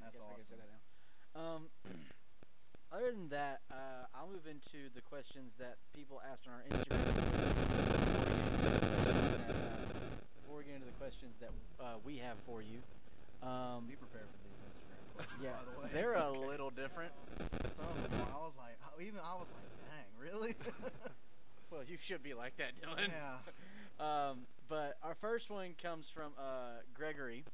I 0.00 0.08
That's 0.08 0.16
guess 0.16 0.24
I 0.24 0.32
can 0.32 0.40
say 0.40 0.56
awesome. 0.56 0.64
that 0.64 0.70
now. 0.72 0.80
Um, 1.36 1.62
other 2.92 3.10
than 3.12 3.28
that, 3.30 3.60
uh, 3.70 4.06
I'll 4.14 4.28
move 4.28 4.46
into 4.46 4.88
the 4.94 5.00
questions 5.00 5.54
that 5.58 5.76
people 5.94 6.20
asked 6.30 6.46
on 6.46 6.54
our 6.54 6.62
Instagram. 6.68 8.12
Before 10.42 10.58
we 10.58 10.64
get 10.64 10.74
into 10.74 10.86
the 10.86 10.92
questions 11.00 11.36
that 11.40 11.50
uh, 11.80 11.94
we 12.04 12.18
have 12.18 12.36
for 12.46 12.60
you, 12.62 12.78
um, 13.46 13.86
Be 13.88 13.94
prepared 13.96 14.26
for 14.28 14.38
these 14.44 14.60
Instagram 14.68 15.14
questions. 15.16 15.40
yeah, 15.42 15.50
by 15.52 15.72
the 15.72 15.80
way. 15.80 15.88
they're 15.92 16.14
a 16.14 16.30
little 16.48 16.70
different. 16.70 17.12
Some 17.68 17.86
of 17.86 18.10
them 18.10 18.20
I 18.34 18.38
was 18.44 18.54
like, 18.58 18.76
even 19.00 19.20
I 19.20 19.34
was 19.34 19.50
like, 19.52 19.68
dang, 19.88 20.06
really? 20.30 20.54
Well, 21.72 21.80
you 21.88 21.96
should 21.98 22.22
be 22.22 22.34
like 22.34 22.56
that, 22.56 22.72
Dylan. 22.76 23.08
yeah. 23.08 23.38
Um, 24.30 24.40
but 24.68 24.98
our 25.02 25.14
first 25.14 25.48
one 25.48 25.74
comes 25.80 26.10
from 26.10 26.32
uh, 26.38 26.80
Gregory, 26.92 27.44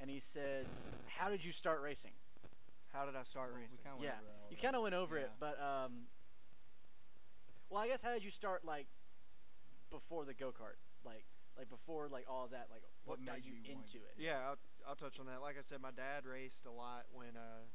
and 0.00 0.08
he 0.10 0.20
says, 0.20 0.88
"How 1.08 1.28
did 1.30 1.44
you 1.44 1.50
start 1.50 1.80
racing?" 1.82 2.10
How 2.94 3.04
did 3.04 3.18
I 3.18 3.26
start 3.26 3.50
Well, 3.50 3.58
we 3.58 3.66
racing? 3.66 3.82
kinda 3.82 3.98
yeah, 3.98 4.22
you 4.50 4.56
kind 4.56 4.78
of 4.78 4.82
went 4.86 4.94
over 4.94 5.18
it, 5.18 5.30
but 5.42 5.58
um, 5.58 6.06
well, 7.68 7.82
I 7.82 7.88
guess 7.90 8.02
how 8.06 8.14
did 8.14 8.22
you 8.22 8.30
start 8.30 8.62
like 8.64 8.86
before 9.90 10.24
the 10.24 10.32
go 10.32 10.54
kart, 10.54 10.78
like 11.04 11.26
like 11.58 11.66
before 11.68 12.06
like 12.06 12.26
all 12.30 12.44
of 12.46 12.50
that, 12.54 12.70
like 12.70 12.86
what, 13.02 13.18
What 13.18 13.26
got 13.26 13.42
you, 13.44 13.58
you 13.58 13.66
into 13.74 13.98
it? 13.98 14.14
Yeah, 14.18 14.38
I'll, 14.46 14.58
I'll 14.86 14.94
touch 14.98 15.18
on 15.18 15.26
that. 15.26 15.42
Like 15.42 15.58
I 15.58 15.62
said, 15.62 15.82
my 15.82 15.90
dad 15.90 16.22
raced 16.26 16.66
a 16.66 16.70
lot 16.74 17.06
when, 17.14 17.34
uh, 17.38 17.66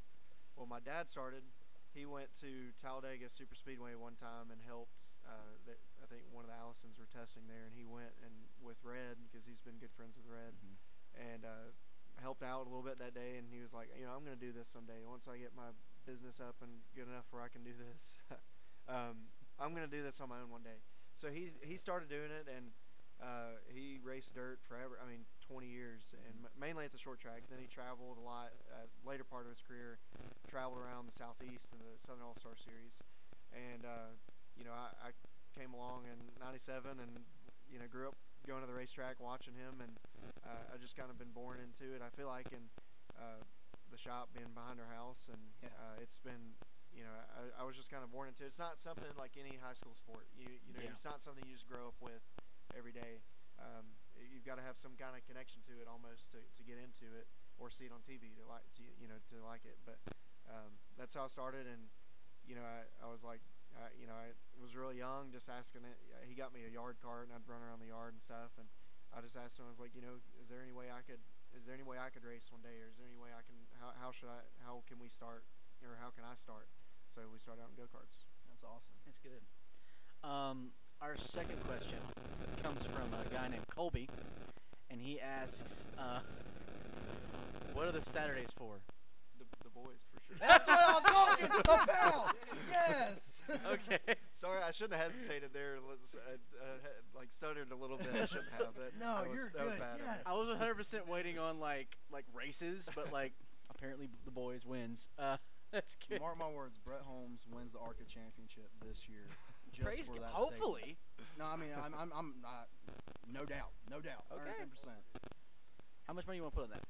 well, 0.56 0.66
my 0.68 0.80
dad 0.80 1.08
started. 1.08 1.44
He 1.92 2.04
went 2.06 2.28
to 2.44 2.70
Talladega 2.80 3.28
Super 3.32 3.56
Speedway 3.56 3.96
one 3.96 4.14
time 4.20 4.52
and 4.52 4.60
helped. 4.64 5.00
Uh, 5.26 5.56
the, 5.66 5.74
I 6.00 6.06
think 6.12 6.28
one 6.32 6.44
of 6.46 6.50
the 6.52 6.56
Allisons 6.60 7.00
were 7.00 7.08
testing 7.08 7.48
there, 7.48 7.64
and 7.66 7.72
he 7.74 7.82
went 7.88 8.12
and 8.24 8.32
with 8.60 8.78
Red 8.84 9.16
because 9.26 9.42
he's 9.48 9.60
been 9.64 9.76
good 9.80 9.92
friends 9.96 10.14
with 10.16 10.28
Red, 10.28 10.54
Mhm. 10.60 10.76
and 11.16 11.42
uh, 11.44 11.72
helped 12.20 12.44
out 12.44 12.64
a 12.64 12.68
little 12.68 12.84
bit 12.84 13.00
that 13.00 13.14
day. 13.16 13.40
And 13.40 13.48
he 13.50 13.60
was 13.60 13.72
like, 13.72 13.88
you 13.96 14.04
know, 14.04 14.12
I'm 14.12 14.24
going 14.24 14.36
to 14.36 14.44
do 14.44 14.52
this 14.52 14.68
someday. 14.68 15.02
Once 15.08 15.26
I 15.26 15.40
get 15.40 15.56
my 15.56 15.72
business 16.06 16.40
up 16.40 16.56
and 16.62 16.84
good 16.94 17.08
enough 17.08 17.26
where 17.32 17.42
I 17.42 17.48
can 17.48 17.64
do 17.64 17.72
this, 17.90 18.20
um, 18.88 19.32
I'm 19.58 19.74
going 19.74 19.88
to 19.88 19.92
do 19.92 20.04
this 20.04 20.20
on 20.20 20.28
my 20.28 20.40
own 20.40 20.52
one 20.52 20.62
day. 20.62 20.80
So 21.12 21.28
he 21.28 21.52
he 21.60 21.76
started 21.76 22.08
doing 22.08 22.32
it, 22.32 22.48
and 22.48 22.72
uh, 23.20 23.60
he 23.68 24.00
raced 24.00 24.32
dirt 24.32 24.60
forever. 24.64 24.96
I 24.96 25.04
mean, 25.04 25.28
20 25.44 25.68
years, 25.68 26.14
and 26.24 26.48
mainly 26.56 26.86
at 26.86 26.92
the 26.92 27.02
short 27.02 27.20
track. 27.20 27.44
Then 27.50 27.58
he 27.60 27.68
traveled 27.68 28.16
a 28.16 28.24
lot. 28.24 28.56
Uh, 28.72 28.88
later 29.04 29.24
part 29.24 29.44
of 29.44 29.52
his 29.52 29.60
career, 29.60 29.98
traveled 30.48 30.80
around 30.80 31.10
the 31.10 31.12
southeast 31.12 31.68
in 31.76 31.78
the 31.82 31.98
Southern 32.00 32.24
All 32.24 32.38
Star 32.38 32.56
Series, 32.56 32.96
and 33.52 33.84
uh, 33.84 34.16
you 34.56 34.64
know, 34.64 34.72
I, 34.72 35.10
I 35.10 35.10
came 35.52 35.74
along 35.74 36.08
in 36.08 36.16
'97 36.40 36.96
and 36.96 37.26
you 37.68 37.78
know 37.78 37.90
grew 37.90 38.08
up 38.08 38.16
going 38.46 38.60
to 38.62 38.68
the 38.70 38.76
racetrack, 38.76 39.20
watching 39.20 39.54
him, 39.54 39.80
and 39.80 39.92
uh, 40.46 40.72
I 40.72 40.76
just 40.80 40.96
kind 40.96 41.10
of 41.10 41.18
been 41.18 41.32
born 41.34 41.58
into 41.60 41.92
it. 41.94 42.00
I 42.02 42.08
feel 42.14 42.28
like 42.28 42.48
in 42.52 42.68
uh, 43.18 43.40
the 43.92 43.98
shop 44.00 44.30
being 44.32 44.50
behind 44.54 44.80
our 44.80 44.90
house, 44.92 45.28
and 45.30 45.40
Yeah. 45.62 45.74
uh, 45.76 46.02
it's 46.02 46.18
been. 46.18 46.56
You 46.90 47.06
know, 47.06 47.14
I, 47.14 47.62
I 47.62 47.64
was 47.64 47.78
just 47.78 47.86
kind 47.86 48.02
of 48.02 48.10
born 48.10 48.26
into 48.26 48.42
it. 48.42 48.50
It's 48.50 48.58
not 48.58 48.74
something 48.74 49.06
like 49.14 49.38
any 49.38 49.62
high 49.62 49.78
school 49.78 49.94
sport. 49.94 50.26
You 50.34 50.58
you 50.66 50.74
know, 50.74 50.82
Yeah. 50.82 50.90
it's 50.90 51.06
not 51.06 51.22
something 51.22 51.46
you 51.46 51.54
just 51.54 51.70
grow 51.70 51.86
up 51.86 51.94
with 52.02 52.26
every 52.74 52.90
day. 52.90 53.22
Um, 53.62 53.94
you've 54.18 54.42
got 54.42 54.58
to 54.58 54.64
have 54.66 54.74
some 54.74 54.98
kind 54.98 55.14
of 55.14 55.22
connection 55.22 55.62
to 55.70 55.78
it 55.78 55.86
almost 55.86 56.34
to, 56.34 56.42
to 56.42 56.62
get 56.66 56.82
into 56.82 57.06
it, 57.14 57.30
or 57.62 57.70
see 57.70 57.86
it 57.86 57.94
on 57.94 58.02
TV 58.02 58.34
to 58.34 58.42
like 58.50 58.66
to, 58.74 58.82
you 58.98 59.06
know 59.06 59.22
to 59.30 59.38
like 59.46 59.62
it. 59.62 59.78
But 59.86 60.02
um, 60.50 60.82
that's 60.98 61.14
how 61.14 61.24
I 61.24 61.30
started, 61.30 61.70
and 61.70 61.94
you 62.42 62.58
know 62.58 62.66
I, 62.66 62.90
I 62.98 63.06
was 63.06 63.22
like, 63.22 63.40
I, 63.78 63.90
you 63.98 64.06
know 64.06 64.16
I 64.16 64.32
was 64.60 64.76
really 64.76 65.00
young, 65.00 65.32
just 65.32 65.48
asking 65.48 65.88
it. 65.88 65.96
He 66.26 66.36
got 66.36 66.52
me 66.52 66.66
a 66.66 66.72
yard 66.72 67.00
cart, 67.00 67.26
and 67.28 67.32
I'd 67.32 67.46
run 67.48 67.64
around 67.64 67.80
the 67.80 67.90
yard 67.90 68.12
and 68.14 68.22
stuff, 68.22 68.54
and 68.60 68.68
I 69.10 69.24
just 69.24 69.34
asked 69.34 69.58
him. 69.58 69.66
I 69.66 69.72
was 69.72 69.82
like, 69.82 69.96
you 69.96 70.04
know, 70.04 70.20
is 70.38 70.46
there 70.46 70.62
any 70.62 70.74
way 70.74 70.92
I 70.92 71.02
could? 71.02 71.18
Is 71.56 71.66
there 71.66 71.74
any 71.74 71.82
way 71.82 71.98
I 71.98 72.14
could 72.14 72.22
race 72.22 72.46
one 72.52 72.62
day, 72.62 72.78
or 72.78 72.86
is 72.90 72.96
there 73.00 73.08
any 73.08 73.18
way 73.18 73.34
I 73.34 73.42
can? 73.42 73.56
How, 73.82 73.90
how 73.98 74.10
should 74.14 74.30
I? 74.30 74.44
How 74.62 74.86
can 74.86 75.02
we 75.02 75.10
start? 75.10 75.42
Or 75.82 75.96
how 75.98 76.12
can 76.12 76.22
I 76.22 76.36
start? 76.36 76.68
So 77.10 77.24
we 77.32 77.40
started 77.40 77.64
out 77.64 77.74
in 77.74 77.76
go 77.80 77.88
karts. 77.90 78.30
That's 78.52 78.62
awesome. 78.62 78.94
That's 79.08 79.18
good. 79.18 79.42
Um, 80.22 80.70
our 81.00 81.16
second 81.16 81.58
question 81.66 81.98
comes 82.62 82.84
from 82.84 83.08
a 83.16 83.24
guy 83.32 83.48
named 83.48 83.64
Colby, 83.74 84.08
and 84.90 85.00
he 85.00 85.18
asks, 85.18 85.88
uh, 85.98 86.20
"What 87.72 87.88
are 87.88 87.92
the 87.92 88.02
Saturdays 88.02 88.52
for?" 88.54 88.78
The, 89.38 89.44
the 89.64 89.70
boys 89.70 89.98
for 90.12 90.36
sure. 90.36 90.46
That's 90.46 90.68
what 90.68 90.78
I'm 90.78 91.02
talking 91.02 91.46
about. 91.64 92.36
Yes. 92.70 93.29
Okay. 93.72 93.98
Sorry, 94.30 94.60
I 94.62 94.70
shouldn't 94.70 95.00
have 95.00 95.12
hesitated 95.12 95.50
there. 95.52 95.76
Was 95.86 96.16
uh, 96.16 96.32
uh, 96.34 96.88
like 97.16 97.30
stuttered 97.30 97.70
a 97.72 97.76
little 97.76 97.98
bit. 97.98 98.08
I 98.14 98.26
shouldn't 98.26 98.52
have. 98.58 98.74
But 98.74 98.92
No, 99.00 99.16
that 99.16 99.30
was, 99.30 99.38
you're 99.38 99.52
that 99.54 99.64
was 99.64 99.74
good, 99.74 99.80
bad. 99.80 99.96
yes. 99.98 100.18
I 100.26 100.32
was 100.32 100.48
100% 100.56 101.08
waiting 101.08 101.38
on 101.38 101.60
like 101.60 101.96
like 102.12 102.24
races, 102.34 102.88
but 102.94 103.12
like 103.12 103.32
apparently 103.74 104.08
the 104.24 104.30
boys 104.30 104.64
wins. 104.64 105.08
Uh, 105.18 105.36
that's 105.72 105.96
good. 106.08 106.20
Mark 106.20 106.38
my 106.38 106.48
words. 106.48 106.78
Brett 106.84 107.02
Holmes 107.04 107.46
wins 107.52 107.72
the 107.72 107.78
ARCA 107.78 108.04
championship 108.04 108.70
this 108.86 109.08
year. 109.08 109.26
Just 109.72 109.84
Praise 109.84 110.06
for 110.08 110.14
God. 110.14 110.24
that 110.24 110.30
Hopefully. 110.32 110.96
statement. 111.16 111.38
No, 111.38 111.44
I 111.46 111.56
mean, 111.56 111.70
I'm, 111.76 111.94
I'm, 111.94 112.12
I'm 112.16 112.34
not. 112.42 112.66
No 113.32 113.44
doubt. 113.44 113.70
No 113.88 114.00
doubt. 114.00 114.24
Okay. 114.32 114.50
110 114.58 114.68
percent. 114.68 114.98
How 116.08 116.12
much 116.14 116.26
money 116.26 116.38
you 116.38 116.42
want 116.42 116.54
to 116.54 116.60
put 116.60 116.64
on 116.64 116.74
that? 116.74 116.82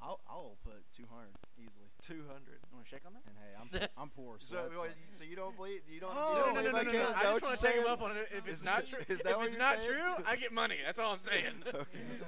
I'll, 0.00 0.20
I'll 0.28 0.56
put 0.64 0.84
200 0.96 1.28
easily. 1.58 1.90
Two 2.00 2.22
hundred. 2.30 2.62
You 2.70 2.76
want 2.76 2.86
to 2.86 2.90
shake 2.90 3.02
on 3.04 3.12
that? 3.14 3.22
And 3.26 3.34
hey, 3.34 3.52
I'm, 3.58 3.88
I'm 4.04 4.10
poor. 4.10 4.36
So, 4.38 4.54
So, 4.70 4.80
wait, 4.82 4.88
like- 4.90 4.96
so 5.08 5.24
you 5.24 5.34
don't 5.34 5.56
believe? 5.56 5.80
You 5.90 5.98
don't? 5.98 6.12
Oh, 6.14 6.30
you 6.30 6.38
No, 6.38 6.44
don't 6.44 6.54
no, 6.54 6.60
no, 6.62 6.70
believe 6.70 6.72
no, 6.72 6.78
I 6.78 6.82
no, 6.84 6.90
can? 6.92 7.00
no. 7.00 7.18
I 7.18 7.22
just 7.32 7.42
want 7.42 7.58
to 7.58 7.66
take 7.66 7.74
him 7.74 7.86
up 7.88 8.02
on 8.02 8.10
it. 8.12 8.28
If 8.30 8.46
it's 8.48 8.58
Is 8.58 8.64
not 8.64 8.86
true, 8.90 8.98
if 9.00 9.08
what 9.08 9.18
it's 9.42 9.52
you're 9.54 9.58
not 9.58 9.80
saying? 9.82 9.90
true, 9.90 10.24
I 10.24 10.36
get 10.36 10.52
money. 10.52 10.76
That's 10.84 11.00
all 11.00 11.12
I'm 11.12 11.18
saying. 11.32 11.52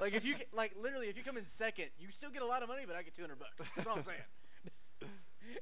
like 0.00 0.14
if 0.14 0.24
you 0.24 0.34
like 0.52 0.72
literally, 0.80 1.06
if 1.08 1.16
you 1.16 1.22
come 1.22 1.36
in 1.36 1.44
second, 1.44 1.86
you 2.00 2.08
still 2.10 2.30
get 2.30 2.42
a 2.42 2.46
lot 2.46 2.62
of 2.64 2.68
money, 2.68 2.82
but 2.86 2.96
I 2.96 3.02
get 3.04 3.14
200 3.14 3.38
bucks. 3.38 3.70
That's 3.76 3.86
all 3.86 3.96
I'm 3.98 4.02
saying. 4.02 5.10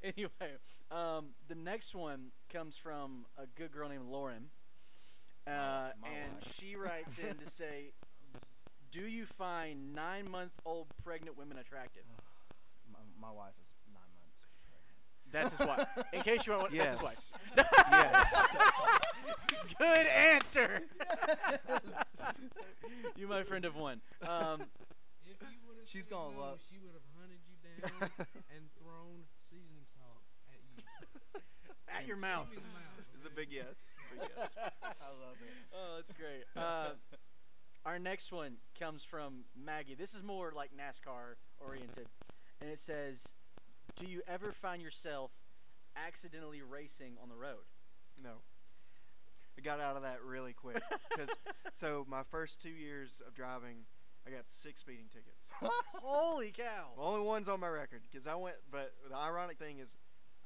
anyway, 0.02 0.56
um, 0.90 1.26
the 1.48 1.54
next 1.54 1.94
one 1.94 2.28
comes 2.52 2.76
from 2.78 3.26
a 3.36 3.44
good 3.46 3.70
girl 3.72 3.88
named 3.90 4.06
Lauren, 4.10 4.44
uh, 5.46 5.50
my 6.00 6.08
and 6.08 6.32
wife. 6.42 6.56
she 6.58 6.76
writes 6.76 7.18
in 7.18 7.36
to 7.36 7.46
say, 7.50 7.92
"Do 8.90 9.00
you 9.02 9.26
find 9.26 9.94
nine-month-old 9.94 10.86
pregnant 11.04 11.36
women 11.38 11.58
attractive?" 11.58 12.02
my, 12.92 12.98
my 13.20 13.32
wife 13.32 13.52
is 13.62 13.70
nine 13.92 14.02
months 14.18 14.44
pregnant. 14.70 14.96
That's 15.30 15.52
his 15.56 15.66
wife. 15.66 15.86
In 16.12 16.22
case 16.22 16.46
you 16.46 16.52
want, 16.54 16.72
that's 16.72 16.94
his 16.94 17.02
wife. 17.02 17.32
yes. 17.92 18.42
Good 19.78 20.06
answer. 20.06 20.82
you, 23.16 23.26
my 23.28 23.42
friend, 23.42 23.64
have 23.64 23.76
won. 23.76 24.00
Um, 24.22 24.62
If 25.26 25.40
you 25.42 25.58
would 25.66 25.78
have 25.78 25.86
She's 25.88 26.06
gonna 26.06 26.34
no, 26.34 26.40
love- 26.40 26.60
she 26.70 26.78
would 26.78 26.92
have 26.94 27.06
hunted 27.20 27.38
you 27.46 27.56
down 27.62 28.10
and 28.54 28.64
thrown 28.80 29.24
seasoning 29.48 29.84
salt 29.96 30.22
at 30.48 30.58
you. 30.64 31.40
at 32.00 32.06
your 32.06 32.16
mouth. 32.16 32.50
Give 32.52 32.62
me 32.62 32.70
the 32.96 33.02
It's 33.14 33.24
a 33.26 33.30
big 33.30 33.48
yes. 33.50 33.96
Big 34.12 34.28
yes. 34.36 34.48
I 34.82 35.10
love 35.20 35.36
it. 35.42 35.52
Oh, 35.72 35.96
that's 35.96 36.12
great. 36.12 36.44
Uh, 36.56 36.90
our 37.84 37.98
next 37.98 38.32
one 38.32 38.56
comes 38.78 39.02
from 39.02 39.44
Maggie. 39.56 39.94
This 39.94 40.14
is 40.14 40.22
more 40.22 40.52
like 40.54 40.70
NASCAR 40.72 41.36
oriented, 41.60 42.06
and 42.60 42.70
it 42.70 42.78
says, 42.78 43.34
"Do 43.96 44.06
you 44.06 44.22
ever 44.26 44.52
find 44.52 44.82
yourself 44.82 45.30
accidentally 45.96 46.62
racing 46.62 47.16
on 47.22 47.28
the 47.28 47.36
road?" 47.36 47.64
No. 48.22 48.42
I 49.56 49.60
got 49.60 49.80
out 49.80 49.96
of 49.96 50.02
that 50.02 50.22
really 50.22 50.52
quick. 50.52 50.80
Cause, 51.16 51.30
so 51.74 52.06
my 52.08 52.22
first 52.22 52.62
two 52.62 52.68
years 52.70 53.20
of 53.26 53.34
driving, 53.34 53.86
I 54.24 54.30
got 54.30 54.48
six 54.48 54.80
speeding 54.80 55.06
tickets. 55.12 55.46
Holy 56.00 56.52
cow! 56.52 56.90
Only 56.96 57.26
one's 57.26 57.48
on 57.48 57.58
my 57.58 57.68
record. 57.68 58.02
Cause 58.12 58.28
I 58.28 58.36
went, 58.36 58.56
but 58.70 58.92
the 59.08 59.16
ironic 59.16 59.58
thing 59.58 59.78
is, 59.80 59.96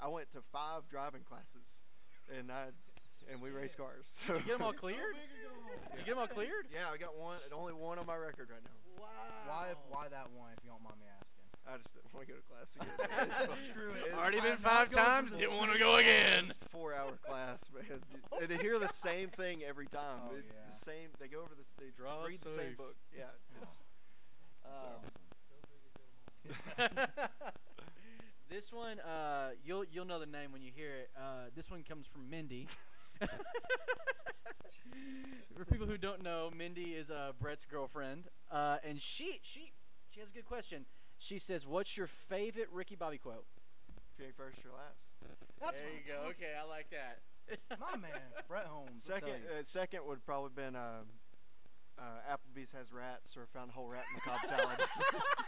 I 0.00 0.08
went 0.08 0.30
to 0.32 0.40
five 0.40 0.88
driving 0.88 1.22
classes, 1.22 1.82
and 2.36 2.50
I, 2.50 2.68
and 3.30 3.40
we 3.40 3.50
race 3.50 3.74
cars. 3.74 4.02
So 4.06 4.34
You 4.34 4.40
get 4.40 4.58
them 4.58 4.62
all 4.66 4.72
cleared? 4.72 5.14
big 5.14 5.30
or 5.30 5.48
go 5.48 5.54
home. 5.68 5.98
You 5.98 6.04
get 6.04 6.10
them 6.14 6.18
all 6.18 6.26
cleared? 6.26 6.64
yeah, 6.72 6.90
I 6.92 6.96
got 6.96 7.16
one, 7.18 7.38
only 7.54 7.72
one 7.72 7.98
on 7.98 8.06
my 8.06 8.16
record 8.16 8.48
right 8.50 8.62
now. 8.64 9.02
Wow. 9.02 9.08
Why? 9.46 9.66
Why 9.90 10.08
that 10.08 10.30
one? 10.34 10.50
If 10.56 10.64
you 10.64 10.70
don't 10.70 10.82
mind 10.82 10.96
me 11.00 11.06
asking. 11.20 11.38
I 11.62 11.76
just 11.78 11.94
didn't 11.94 12.12
want 12.12 12.26
to 12.26 12.32
go 12.34 12.38
to 12.40 12.46
class 12.50 12.74
again. 12.74 13.28
It's. 13.54 13.66
Screw 13.70 13.90
it. 13.92 13.98
It's- 14.06 14.18
Already 14.18 14.38
I'm 14.38 14.42
been 14.44 14.56
five 14.56 14.90
times. 14.90 15.30
the 15.30 15.38
Didn't 15.38 15.58
want 15.58 15.72
to 15.72 15.78
go 15.78 15.96
again. 15.96 16.44
It's 16.50 16.58
four 16.70 16.92
hour 16.94 17.12
class, 17.24 17.70
man. 17.72 18.00
And 18.40 18.48
to 18.50 18.56
hear 18.58 18.78
the 18.80 18.88
same 18.88 19.28
thing 19.28 19.62
every 19.62 19.86
time. 19.86 20.26
Oh, 20.30 20.34
It- 20.36 20.44
yeah. 20.48 20.70
The 20.70 20.76
same. 20.76 21.10
They 21.20 21.28
go 21.28 21.38
over 21.40 21.54
this. 21.56 21.70
They 21.78 21.90
Drive 21.96 22.26
read 22.26 22.40
the 22.40 22.48
same 22.50 22.74
book. 22.76 22.96
Yeah. 23.16 23.24
It's, 23.62 23.82
Um, 24.66 24.72
Go 24.74 25.58
big 25.70 26.86
or 26.88 26.88
go 26.88 26.92
home. 26.98 26.98
this 28.50 28.72
one, 28.72 28.98
uh, 29.00 29.50
you'll 29.64 29.84
you'll 29.92 30.04
know 30.04 30.18
the 30.18 30.26
name 30.26 30.52
when 30.52 30.62
you 30.62 30.70
hear 30.74 30.90
it. 30.90 31.10
Uh, 31.16 31.46
this 31.54 31.70
one 31.70 31.82
comes 31.84 32.06
from 32.06 32.28
Mindy. 32.28 32.68
For 35.56 35.64
people 35.64 35.86
who 35.86 35.98
don't 35.98 36.22
know, 36.22 36.50
Mindy 36.56 36.94
is 36.94 37.10
uh, 37.10 37.32
Brett's 37.40 37.64
girlfriend, 37.64 38.24
uh, 38.50 38.78
and 38.84 39.00
she 39.00 39.38
she 39.42 39.72
she 40.10 40.20
has 40.20 40.30
a 40.30 40.34
good 40.34 40.46
question. 40.46 40.86
She 41.18 41.38
says, 41.38 41.66
"What's 41.66 41.96
your 41.96 42.06
favorite 42.06 42.68
Ricky 42.72 42.96
Bobby 42.96 43.18
quote?" 43.18 43.44
if 44.18 44.26
you 44.26 44.32
first, 44.36 44.58
you're 44.64 44.72
last. 44.72 45.36
That's 45.60 45.78
there 45.78 45.88
you 45.90 46.00
go. 46.06 46.14
talking- 46.14 46.30
Okay, 46.30 46.52
I 46.60 46.68
like 46.68 46.86
that. 46.90 47.18
My 47.80 47.96
man, 47.96 48.10
Brett 48.48 48.66
Holmes. 48.66 49.02
Second, 49.02 49.34
uh, 49.58 49.62
second 49.62 50.00
would 50.06 50.24
probably 50.24 50.50
been 50.54 50.74
um, 50.76 51.06
uh, 51.98 52.02
Applebee's 52.32 52.72
has 52.72 52.92
rats 52.92 53.36
or 53.36 53.46
found 53.52 53.70
a 53.70 53.72
whole 53.72 53.88
rat 53.88 54.04
in 54.10 54.16
the 54.16 54.30
Cobb 54.30 54.40
salad. 54.46 54.78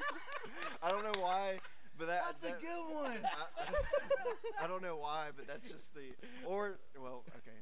I 0.83 0.91
don't 0.91 1.05
know 1.05 1.21
why, 1.21 1.57
but 1.99 2.07
that, 2.09 2.23
That's 2.27 2.43
a 2.45 2.51
good 2.51 2.95
one. 2.95 3.19
I, 3.25 4.65
I 4.65 4.67
don't 4.67 4.83
know 4.83 4.97
why, 4.97 5.29
but 5.37 5.47
that's 5.47 5.71
just 5.71 5.95
the 5.95 6.15
or 6.47 6.79
well, 7.01 7.25
okay. 7.39 7.57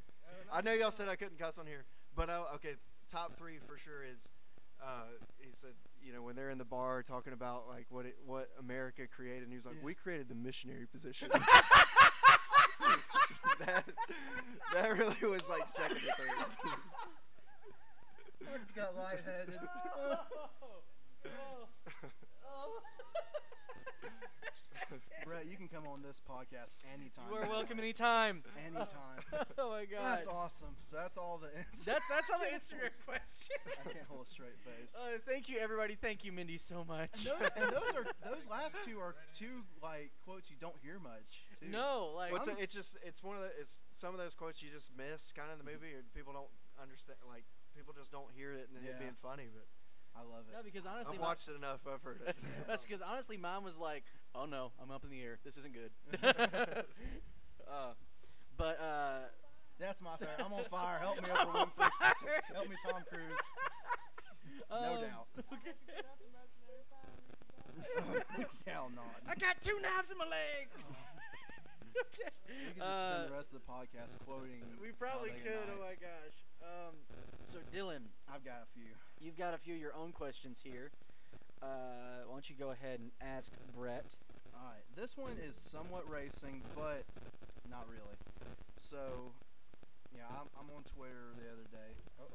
I 0.52 0.62
know 0.62 0.72
y'all 0.72 0.90
said 0.90 1.08
I 1.08 1.16
couldn't 1.16 1.38
cuss 1.38 1.58
on 1.58 1.66
here, 1.66 1.84
but 2.16 2.30
I, 2.30 2.38
okay, 2.54 2.74
top 3.08 3.34
three 3.34 3.58
for 3.66 3.76
sure 3.76 4.04
is. 4.04 4.28
Uh, 4.84 5.04
he 5.38 5.52
said, 5.52 5.74
you 6.04 6.12
know, 6.12 6.22
when 6.22 6.34
they're 6.34 6.50
in 6.50 6.58
the 6.58 6.64
bar 6.64 7.04
talking 7.04 7.32
about 7.32 7.68
like 7.68 7.86
what 7.88 8.04
it, 8.04 8.16
what 8.26 8.48
America 8.58 9.02
created, 9.06 9.44
and 9.44 9.52
he 9.52 9.56
was 9.56 9.64
like, 9.64 9.76
Yeah. 9.76 9.84
"We 9.84 9.94
created 9.94 10.28
the 10.28 10.34
missionary 10.34 10.86
position." 10.86 11.28
that 13.60 13.84
that 14.74 14.98
really 14.98 15.14
was 15.22 15.48
like 15.48 15.68
second 15.68 15.98
or 15.98 16.00
third. 16.00 16.30
I 18.52 18.58
just 18.58 18.74
got 18.74 18.96
lightheaded. 18.96 19.60
Brett, 25.24 25.46
you 25.46 25.56
can 25.56 25.68
come 25.68 25.84
on 25.86 26.02
this 26.02 26.20
podcast 26.20 26.78
anytime. 26.92 27.24
You 27.30 27.36
are 27.38 27.48
welcome 27.48 27.78
anytime. 27.78 28.42
Anytime. 28.66 29.22
oh 29.58 29.70
my 29.70 29.84
god. 29.84 30.02
That's 30.18 30.26
awesome. 30.26 30.74
So 30.80 30.96
that's 30.96 31.16
all 31.16 31.38
the 31.38 31.48
answers. 31.56 31.84
That's 31.84 32.08
that's 32.08 32.30
all 32.30 32.38
the 32.38 32.50
Instagram 32.54 32.92
questions. 33.06 33.58
I 33.80 33.88
can't 33.90 34.06
hold 34.08 34.26
a 34.26 34.30
straight 34.30 34.58
face. 34.64 34.96
Uh, 34.98 35.18
thank 35.26 35.48
you, 35.48 35.58
everybody. 35.58 35.94
Thank 35.94 36.24
you, 36.24 36.32
Mindy, 36.32 36.58
so 36.58 36.84
much. 36.86 37.26
and, 37.26 37.40
those, 37.40 37.50
and 37.56 37.72
those 37.72 37.92
are 37.96 38.06
those 38.24 38.44
last 38.50 38.76
two 38.84 38.98
are 38.98 39.14
two 39.36 39.64
like 39.82 40.10
quotes 40.24 40.50
you 40.50 40.56
don't 40.60 40.76
hear 40.82 40.98
much. 40.98 41.46
Too. 41.60 41.68
no, 41.70 42.12
like 42.16 42.32
Well, 42.32 42.42
it's, 42.42 42.60
it's 42.60 42.74
just 42.74 42.96
it's 43.04 43.22
one 43.22 43.36
of 43.36 43.42
the 43.42 43.50
it's 43.60 43.80
some 43.92 44.14
of 44.14 44.18
those 44.20 44.34
quotes 44.34 44.62
you 44.62 44.70
just 44.70 44.90
miss 44.96 45.32
kind 45.32 45.48
of 45.52 45.58
in 45.58 45.64
the 45.64 45.70
movie, 45.70 45.94
or 45.94 46.02
people 46.14 46.32
don't 46.32 46.50
understand. 46.80 47.18
Like 47.28 47.44
people 47.76 47.94
just 47.96 48.12
don't 48.12 48.30
hear 48.34 48.52
it 48.52 48.68
and 48.74 48.84
Yeah. 48.84 48.92
it 48.92 48.98
being 49.00 49.16
funny. 49.22 49.48
But 49.52 49.66
I 50.14 50.20
love 50.28 50.44
it. 50.50 50.52
no, 50.52 50.60
because 50.62 50.84
honestly, 50.84 51.16
I've 51.16 51.22
my- 51.22 51.28
watched 51.28 51.48
it 51.48 51.56
enough. 51.56 51.80
I've 51.88 52.02
heard 52.02 52.20
it. 52.26 52.36
that's 52.68 52.84
because 52.84 53.00
honestly, 53.00 53.36
mine 53.38 53.64
was 53.64 53.78
like, 53.78 54.04
"Oh 54.34 54.46
no, 54.46 54.72
I'm 54.82 54.90
up 54.90 55.04
in 55.04 55.10
the 55.10 55.20
air. 55.22 55.38
This 55.44 55.56
isn't 55.58 55.74
good." 55.74 55.90
uh, 56.24 57.92
but 58.56 58.78
uh, 58.80 59.18
That's 59.78 60.02
my 60.02 60.16
favorite. 60.16 60.40
I'm 60.44 60.52
on 60.52 60.64
fire. 60.64 60.98
Help 60.98 61.20
me, 61.22 61.28
Oprah 61.28 61.66
Winfrey. 61.76 62.54
Help 62.54 62.68
me, 62.68 62.76
Tom 62.84 63.02
Cruise. 63.08 63.38
No 64.70 64.94
um, 64.94 65.00
doubt. 65.02 65.26
Hell 68.66 68.90
no. 68.94 69.02
I 69.28 69.34
got 69.34 69.60
two 69.62 69.76
knives 69.82 70.10
in 70.10 70.18
my 70.18 70.24
leg. 70.24 70.68
okay. 71.96 72.30
We 72.48 72.72
could 72.72 72.76
just 72.76 72.86
Uh, 72.86 73.14
spend 73.16 73.30
the 73.32 73.36
rest 73.36 73.52
of 73.54 73.60
the 73.60 73.66
podcast 73.72 74.18
quoting. 74.26 74.62
we 74.80 74.92
probably 74.92 75.30
could. 75.42 75.68
Oh 75.72 75.80
my 75.80 75.94
gosh. 76.00 76.36
Um, 76.62 76.94
so 77.44 77.58
Dylan, 77.74 78.08
I've 78.32 78.44
got 78.44 78.62
a 78.62 78.68
few. 78.74 78.86
you've 79.20 79.36
got 79.36 79.54
a 79.54 79.58
few 79.58 79.74
of 79.74 79.80
your 79.80 79.94
own 79.96 80.12
questions 80.12 80.60
here. 80.64 80.90
Uh, 81.62 82.26
why 82.26 82.34
don't 82.34 82.50
you 82.50 82.56
go 82.58 82.70
ahead 82.70 82.98
and 82.98 83.10
ask 83.22 83.52
Brett? 83.74 84.06
All 84.54 84.66
right, 84.66 84.82
this 84.96 85.16
one 85.16 85.38
is 85.38 85.54
somewhat 85.54 86.08
racing, 86.10 86.62
but 86.74 87.06
not 87.70 87.86
really. 87.86 88.18
So, 88.78 89.30
yeah, 90.10 90.26
I'm, 90.28 90.50
I'm 90.58 90.68
on 90.74 90.82
Twitter 90.82 91.30
the 91.38 91.46
other 91.46 91.68
day. 91.70 91.94
Oh, 92.18 92.26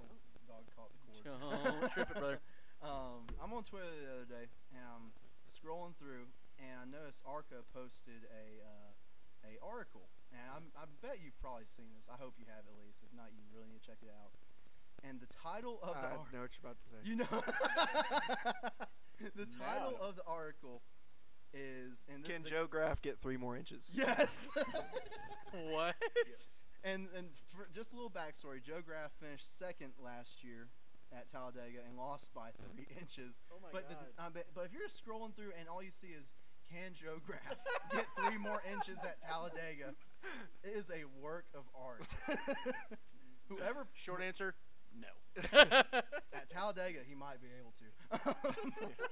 dog 0.48 0.64
caught 0.72 0.92
the 0.96 1.30
cord. 1.30 1.44
Don't 1.44 1.92
trip 1.96 2.10
it, 2.12 2.18
brother. 2.18 2.40
Um, 2.78 3.26
I'm 3.42 3.50
on 3.58 3.66
Twitter 3.66 3.90
the 3.90 4.22
other 4.22 4.30
day, 4.30 4.46
and 4.70 4.86
I'm 4.86 5.10
scrolling 5.50 5.98
through, 5.98 6.30
and 6.62 6.78
I 6.78 6.86
noticed 6.86 7.26
Arca 7.26 7.66
posted 7.74 8.22
a 8.30 8.62
uh, 8.62 8.94
a 9.50 9.58
article, 9.66 10.14
and 10.30 10.46
I'm, 10.46 10.70
I 10.78 10.86
bet 11.02 11.18
you've 11.18 11.34
probably 11.42 11.66
seen 11.66 11.90
this. 11.98 12.06
I 12.06 12.22
hope 12.22 12.38
you 12.38 12.46
have 12.46 12.70
at 12.70 12.78
least. 12.78 13.02
If 13.02 13.10
not, 13.18 13.34
you 13.34 13.42
really 13.50 13.66
need 13.74 13.82
to 13.82 13.88
check 13.90 14.06
it 14.06 14.14
out. 14.14 14.30
And 15.02 15.18
the 15.18 15.30
title 15.34 15.82
of 15.82 15.98
the 15.98 16.06
I 16.06 16.22
article. 16.22 16.30
know 16.38 16.42
what 16.46 16.54
you're 16.54 16.66
about 16.70 16.78
to 16.78 16.88
say. 16.90 17.02
You 17.02 17.16
know, 17.26 17.34
the 19.36 19.46
title 19.46 19.98
Now. 20.00 20.08
of 20.08 20.16
the 20.16 20.24
article 20.28 20.82
is. 21.54 22.06
And 22.14 22.24
Can 22.24 22.44
the, 22.44 22.50
Joe 22.50 22.68
Graf 22.70 23.02
get 23.02 23.20
three 23.20 23.38
more 23.38 23.56
inches? 23.58 23.94
Yes. 23.98 24.50
what? 25.72 25.96
and 26.84 27.08
and 27.16 27.28
for 27.48 27.68
just 27.74 27.94
a 27.94 27.96
little 27.96 28.12
backstory, 28.12 28.62
Joe 28.64 28.82
Graf 28.86 29.12
finished 29.20 29.58
second 29.58 29.94
last 30.04 30.44
year 30.44 30.68
at 31.12 31.32
Talladega 31.32 31.80
and 31.88 31.98
lost 31.98 32.34
by 32.34 32.50
three 32.52 32.86
inches. 33.00 33.40
Oh 33.52 33.58
my 33.62 33.70
but 33.72 33.90
god. 33.90 33.98
The, 34.00 34.24
uh, 34.24 34.30
but, 34.34 34.46
but 34.54 34.66
if 34.66 34.72
you're 34.74 34.90
scrolling 34.90 35.36
through 35.36 35.52
and 35.60 35.70
all 35.70 35.82
you 35.82 35.92
see 35.92 36.08
is 36.08 36.36
can 36.72 36.92
Joe 36.94 37.20
Graf 37.26 37.58
get 37.94 38.06
three 38.20 38.38
more 38.38 38.62
inches 38.74 39.00
at 39.04 39.22
Talladega, 39.22 39.96
it 40.64 40.68
is 40.76 40.92
a 40.92 41.06
work 41.22 41.46
of 41.56 41.64
art. 41.74 42.04
Whoever 43.48 43.88
Short 43.94 44.22
answer, 44.22 44.56
no. 45.00 45.08
at 46.34 46.50
Talladega, 46.50 47.00
he 47.08 47.14
might 47.16 47.42
be 47.42 47.48
able 47.60 47.74
to. 47.80 48.36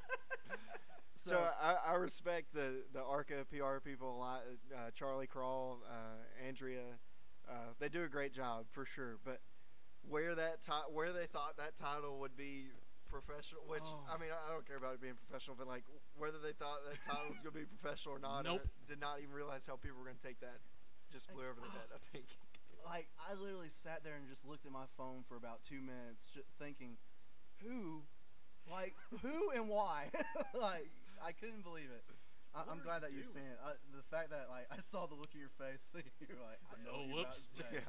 So 1.18 1.42
I, 1.60 1.94
I 1.94 1.94
respect 1.96 2.54
the 2.54 2.84
the 2.94 3.02
ARCA 3.02 3.46
PR 3.50 3.80
people 3.84 4.16
a 4.16 4.20
lot. 4.20 4.44
Uh, 4.72 4.92
Charlie 4.94 5.26
Crawl, 5.26 5.80
uh, 5.90 6.46
Andrea, 6.46 7.00
uh, 7.50 7.74
they 7.80 7.90
do 7.90 8.04
a 8.04 8.08
great 8.08 8.32
job 8.32 8.66
for 8.70 8.86
sure. 8.86 9.18
But 9.26 9.40
where 10.08 10.36
that 10.36 10.62
ti- 10.62 10.86
where 10.94 11.12
they 11.12 11.26
thought 11.26 11.58
that 11.58 11.76
title 11.78 12.20
would 12.20 12.38
be 12.38 12.68
professional, 13.10 13.64
which 13.66 13.82
Oh. 13.86 14.06
I 14.08 14.20
mean 14.20 14.30
I, 14.30 14.50
I 14.50 14.54
don't 14.54 14.68
care 14.68 14.78
about 14.78 14.94
it 14.94 15.02
being 15.02 15.16
professional, 15.16 15.56
but 15.58 15.68
like 15.68 15.84
whether 16.16 16.38
they 16.38 16.52
thought 16.54 16.86
that 16.92 17.02
title 17.02 17.26
was 17.30 17.40
going 17.40 17.54
to 17.56 17.60
be 17.62 17.66
professional 17.66 18.14
or 18.16 18.20
not, 18.20 18.46
I 18.46 18.52
Nope. 18.54 18.68
did 18.88 19.00
not 19.02 19.18
even 19.18 19.34
realize 19.34 19.66
how 19.66 19.78
people 19.78 19.98
were 19.98 20.06
going 20.06 20.18
to 20.22 20.28
take 20.28 20.42
that. 20.42 20.60
Just 21.12 21.32
blew 21.34 21.40
It's- 21.42 21.50
over 21.58 21.62
the 21.66 21.72
head. 21.74 21.90
I 21.90 21.98
think. 22.14 22.28
Like 22.86 23.08
I 23.20 23.34
literally 23.34 23.70
sat 23.70 24.04
there 24.04 24.16
and 24.16 24.28
just 24.28 24.48
looked 24.48 24.66
at 24.66 24.72
my 24.72 24.86
phone 24.98 25.24
for 25.28 25.36
about 25.36 25.62
two 25.68 25.82
minutes, 25.82 26.28
just 26.34 26.48
thinking, 26.60 26.98
who, 27.64 28.04
like 28.72 28.94
who 29.22 29.52
and 29.52 29.68
why, 29.70 30.10
like 30.54 30.90
I 31.24 31.32
couldn't 31.32 31.64
believe 31.64 31.90
it. 31.94 32.04
I, 32.56 32.64
I'm 32.72 32.80
glad 32.80 33.02
that 33.04 33.12
you 33.12 33.24
seen 33.24 33.44
it. 33.44 33.60
I, 33.66 33.72
the 33.96 34.04
fact 34.10 34.30
that 34.30 34.48
like 34.50 34.68
I 34.72 34.80
saw 34.80 35.06
the 35.08 35.16
look 35.16 35.30
in 35.34 35.40
your 35.42 35.50
face, 35.60 35.94
you're 36.20 36.38
like, 36.50 36.60
I 36.72 36.84
know 36.86 36.92
Oh, 36.96 37.08
what 37.10 37.22
about 37.28 37.34
to 37.34 37.40
whoops. 37.40 37.62
yeah. 37.74 37.80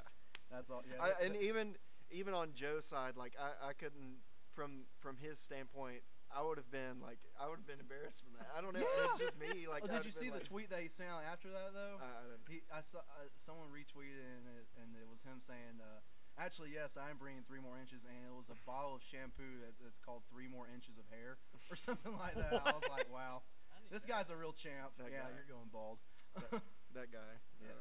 That's 0.50 0.70
all. 0.70 0.82
Yeah, 0.88 1.02
I, 1.02 1.08
that- 1.08 1.22
and 1.22 1.34
that- 1.34 1.42
even 1.42 1.76
even 2.10 2.34
on 2.34 2.50
Joe's 2.54 2.84
side, 2.86 3.16
like 3.16 3.34
I, 3.40 3.68
I 3.68 3.72
couldn't 3.74 4.18
from 4.54 4.86
from 4.98 5.18
his 5.18 5.38
standpoint, 5.38 6.02
I 6.32 6.42
would 6.42 6.58
have 6.58 6.70
been 6.70 7.00
like 7.00 7.18
I 7.38 7.48
would 7.48 7.62
have 7.62 7.68
been 7.68 7.80
embarrassed 7.80 8.26
from 8.26 8.34
that. 8.36 8.50
I 8.52 8.60
don't 8.60 8.74
know. 8.74 8.82
Yeah. 8.82 9.10
It's 9.14 9.22
just 9.22 9.38
me. 9.38 9.66
Like, 9.70 9.86
oh, 9.86 9.90
did 9.90 10.04
you 10.04 10.12
see 10.12 10.28
been 10.28 10.40
the 10.40 10.44
like, 10.44 10.50
tweet 10.50 10.68
that 10.74 10.82
he 10.82 10.88
sent 10.90 11.08
out 11.08 11.22
after 11.24 11.48
that 11.54 11.72
though? 11.72 11.96
I, 12.02 12.08
I 12.08 12.22
don't, 12.26 12.42
he, 12.50 12.60
I 12.68 12.82
saw 12.82 13.00
uh, 13.04 13.30
someone 13.38 13.70
retweeted 13.70 14.20
and 14.20 14.44
it, 14.58 14.66
and 14.76 14.92
it 14.98 15.06
was 15.06 15.22
him 15.22 15.38
saying, 15.38 15.80
uh, 15.80 16.02
"Actually, 16.36 16.74
yes, 16.74 16.98
I 16.98 17.08
am 17.08 17.16
bringing 17.16 17.46
three 17.46 17.62
more 17.62 17.78
inches," 17.78 18.04
and 18.04 18.16
it 18.26 18.34
was 18.34 18.50
a 18.50 18.58
bottle 18.66 18.92
of 18.98 19.02
shampoo 19.06 19.62
that, 19.64 19.78
that's 19.80 20.02
called 20.02 20.26
Three 20.28 20.50
More 20.50 20.66
Inches 20.68 20.98
of 20.98 21.06
Hair 21.08 21.38
or 21.70 21.76
something 21.78 22.12
like 22.18 22.34
that. 22.36 22.52
I 22.52 22.74
was 22.74 22.86
like, 22.90 23.08
"Wow, 23.16 23.46
this 23.88 24.04
that. 24.04 24.10
guy's 24.10 24.28
a 24.28 24.36
real 24.36 24.52
champ." 24.52 24.98
That 24.98 25.14
yeah, 25.14 25.24
guy. 25.24 25.36
you're 25.36 25.48
going 25.48 25.70
bald. 25.70 26.02
that 26.92 27.10
guy. 27.12 27.32
Yeah. 27.62 27.80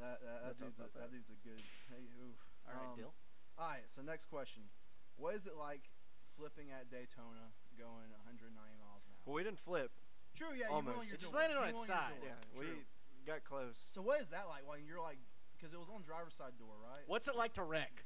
That, 0.00 0.18
that, 0.24 0.38
that, 0.42 0.54
dude's 0.56 0.80
a, 0.80 0.88
that 0.88 0.94
that. 0.96 1.12
dude's 1.12 1.28
a 1.28 1.38
good. 1.44 1.60
Hey, 1.92 2.08
oof. 2.16 2.40
All 2.64 2.72
right, 2.72 2.90
Um, 2.90 2.96
Dill. 2.96 3.12
All 3.60 3.68
right, 3.68 3.84
so 3.86 4.00
next 4.00 4.24
question. 4.24 4.72
What 5.20 5.36
is 5.36 5.46
it 5.46 5.52
like 5.54 5.91
flipping 6.36 6.70
at 6.72 6.90
Daytona 6.90 7.52
going 7.78 8.10
190 8.26 8.52
miles 8.80 9.02
an 9.06 9.12
hour? 9.12 9.22
well, 9.26 9.36
we 9.36 9.42
didn't 9.44 9.60
flip. 9.60 9.90
True, 10.36 10.52
yeah, 10.56 10.72
you 10.72 10.80
went 10.80 10.88
on 10.88 10.96
Almost. 10.96 11.08
your 11.12 11.16
It 11.16 11.20
just 11.20 11.32
door. 11.32 11.40
landed 11.44 11.56
on 11.60 11.64
You 11.68 11.72
its 11.76 11.80
went 11.84 11.88
your 11.88 11.98
side. 11.98 12.20
door. 12.20 12.28
Yeah, 12.32 12.56
True. 12.56 12.76
we 12.80 13.22
got 13.28 13.40
close. 13.44 13.76
So 13.92 14.00
what 14.00 14.20
is 14.20 14.30
that 14.32 14.48
like 14.48 14.64
when 14.68 14.84
you're 14.88 15.00
like, 15.02 15.20
because 15.56 15.72
it 15.72 15.78
was 15.78 15.88
on 15.92 16.02
driver's 16.02 16.34
side 16.34 16.56
door, 16.58 16.74
right? 16.82 17.04
What's 17.06 17.28
it 17.28 17.36
like 17.36 17.52
to 17.60 17.64
wreck? 17.64 18.04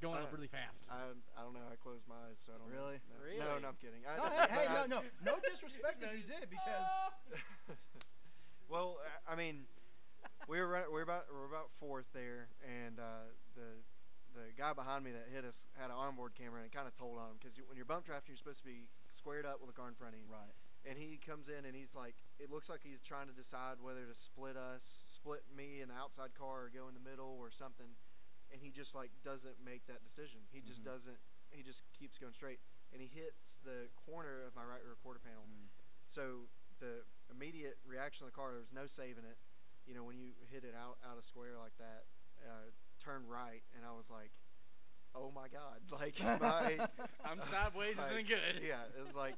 Going 0.00 0.22
up 0.22 0.30
Uh, 0.30 0.36
really 0.38 0.46
fast. 0.46 0.86
I 0.88 1.10
I 1.34 1.42
don't 1.42 1.54
know. 1.54 1.66
I 1.66 1.74
closed 1.74 2.06
my 2.06 2.14
eyes, 2.30 2.38
so 2.38 2.54
I 2.54 2.58
don't. 2.62 2.70
Really? 2.70 3.02
Know. 3.10 3.18
No. 3.18 3.24
Really? 3.26 3.38
No, 3.42 3.58
no, 3.58 3.68
I'm 3.74 3.78
kidding. 3.82 4.06
I, 4.06 4.14
No, 4.16 4.24
hey, 4.30 4.46
hey, 4.62 4.66
I- 4.70 4.86
no, 4.86 5.02
no, 5.02 5.02
no 5.26 5.34
disrespect 5.42 5.98
if 6.06 6.14
you 6.14 6.22
did, 6.22 6.46
because 6.54 6.86
well, 8.70 8.98
I- 9.26 9.32
I 9.32 9.36
mean, 9.36 9.64
we 10.46 10.60
were 10.60 10.68
run- 10.68 10.86
we 10.86 10.94
were 10.94 11.02
about 11.02 11.24
we 11.32 11.38
were 11.40 11.46
about 11.50 11.70
fourth 11.80 12.06
there, 12.14 12.46
and 12.62 13.00
uh, 13.00 13.26
the 13.56 13.82
the 14.38 14.54
guy 14.54 14.72
behind 14.72 15.02
me 15.02 15.10
that 15.12 15.26
hit 15.34 15.44
us 15.44 15.66
had 15.74 15.90
an 15.90 15.98
onboard 15.98 16.32
camera, 16.38 16.62
and 16.62 16.66
it 16.70 16.74
kind 16.74 16.86
of 16.86 16.94
told 16.94 17.18
on 17.18 17.34
him 17.34 17.38
because 17.42 17.58
when 17.66 17.74
you're 17.76 17.84
bump 17.88 18.06
drafting, 18.06 18.32
you're 18.32 18.38
supposed 18.40 18.62
to 18.62 18.70
be 18.70 18.86
squared 19.10 19.44
up 19.44 19.58
with 19.58 19.66
the 19.66 19.76
car 19.76 19.88
in 19.90 19.94
front 19.98 20.14
of 20.14 20.20
you. 20.22 20.26
right. 20.30 20.54
And 20.86 20.94
he 20.96 21.18
comes 21.18 21.50
in 21.50 21.66
and 21.66 21.74
he's 21.74 21.92
like, 21.98 22.14
it 22.38 22.48
looks 22.54 22.70
like 22.70 22.80
he's 22.86 23.02
trying 23.02 23.26
to 23.26 23.34
decide 23.34 23.82
whether 23.82 24.06
to 24.06 24.14
split 24.14 24.54
us, 24.56 25.02
split 25.10 25.42
me 25.50 25.82
in 25.82 25.90
the 25.90 25.98
outside 25.98 26.32
car, 26.38 26.64
or 26.64 26.70
go 26.70 26.86
in 26.86 26.94
the 26.94 27.02
middle 27.02 27.36
or 27.36 27.50
something. 27.50 27.98
And 28.54 28.62
he 28.62 28.70
just 28.70 28.94
like 28.94 29.10
doesn't 29.26 29.58
make 29.60 29.84
that 29.90 30.00
decision. 30.06 30.46
He 30.48 30.62
just 30.62 30.80
Mhm. 30.80 30.94
doesn't. 30.94 31.18
He 31.50 31.62
just 31.62 31.82
keeps 31.92 32.16
going 32.16 32.32
straight, 32.32 32.60
and 32.92 33.02
he 33.02 33.08
hits 33.08 33.56
the 33.64 33.90
corner 34.06 34.44
of 34.46 34.54
my 34.54 34.64
right 34.64 34.82
rear 34.84 34.94
quarter 34.96 35.18
panel. 35.20 35.44
Mm. 35.44 35.68
So 36.06 36.48
the 36.78 37.04
immediate 37.28 37.78
reaction 37.84 38.24
of 38.24 38.32
the 38.32 38.36
car, 38.36 38.52
there 38.52 38.60
was 38.60 38.72
no 38.72 38.86
saving 38.86 39.24
it. 39.24 39.36
You 39.84 39.94
know, 39.94 40.04
when 40.04 40.16
you 40.16 40.32
hit 40.48 40.64
it 40.64 40.74
out 40.74 40.96
out 41.04 41.18
of 41.18 41.24
square 41.26 41.58
like 41.58 41.76
that, 41.78 42.06
uh, 42.46 42.70
turn 43.08 43.22
right, 43.26 43.62
and 43.76 43.84
I 43.88 43.96
was 43.96 44.10
like, 44.10 44.30
"Oh 45.14 45.32
my 45.34 45.48
god!" 45.48 45.80
Like 45.90 46.20
my 46.40 46.76
I'm 47.24 47.38
I 47.40 47.40
was 47.40 47.48
sideways 47.48 47.96
like- 47.96 48.06
isn't 48.12 48.28
good. 48.28 48.54
yeah, 48.66 48.84
it 48.96 49.02
was 49.04 49.16
like 49.16 49.36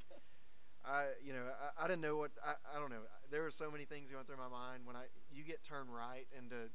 I, 0.85 1.13
you 1.23 1.33
know, 1.35 1.45
I, 1.45 1.85
I 1.85 1.87
didn't 1.89 2.01
know 2.01 2.17
what 2.17 2.31
I, 2.45 2.55
I 2.75 2.81
don't 2.81 2.91
know. 2.91 3.05
There 3.31 3.43
were 3.43 3.51
so 3.51 3.71
many 3.71 3.85
things 3.85 4.11
going 4.11 4.25
through 4.25 4.39
my 4.41 4.49
mind 4.49 4.83
when 4.87 4.97
I 4.97 5.07
you 5.31 5.45
get 5.45 5.63
turned 5.63 5.95
right 5.95 6.27
into 6.37 6.73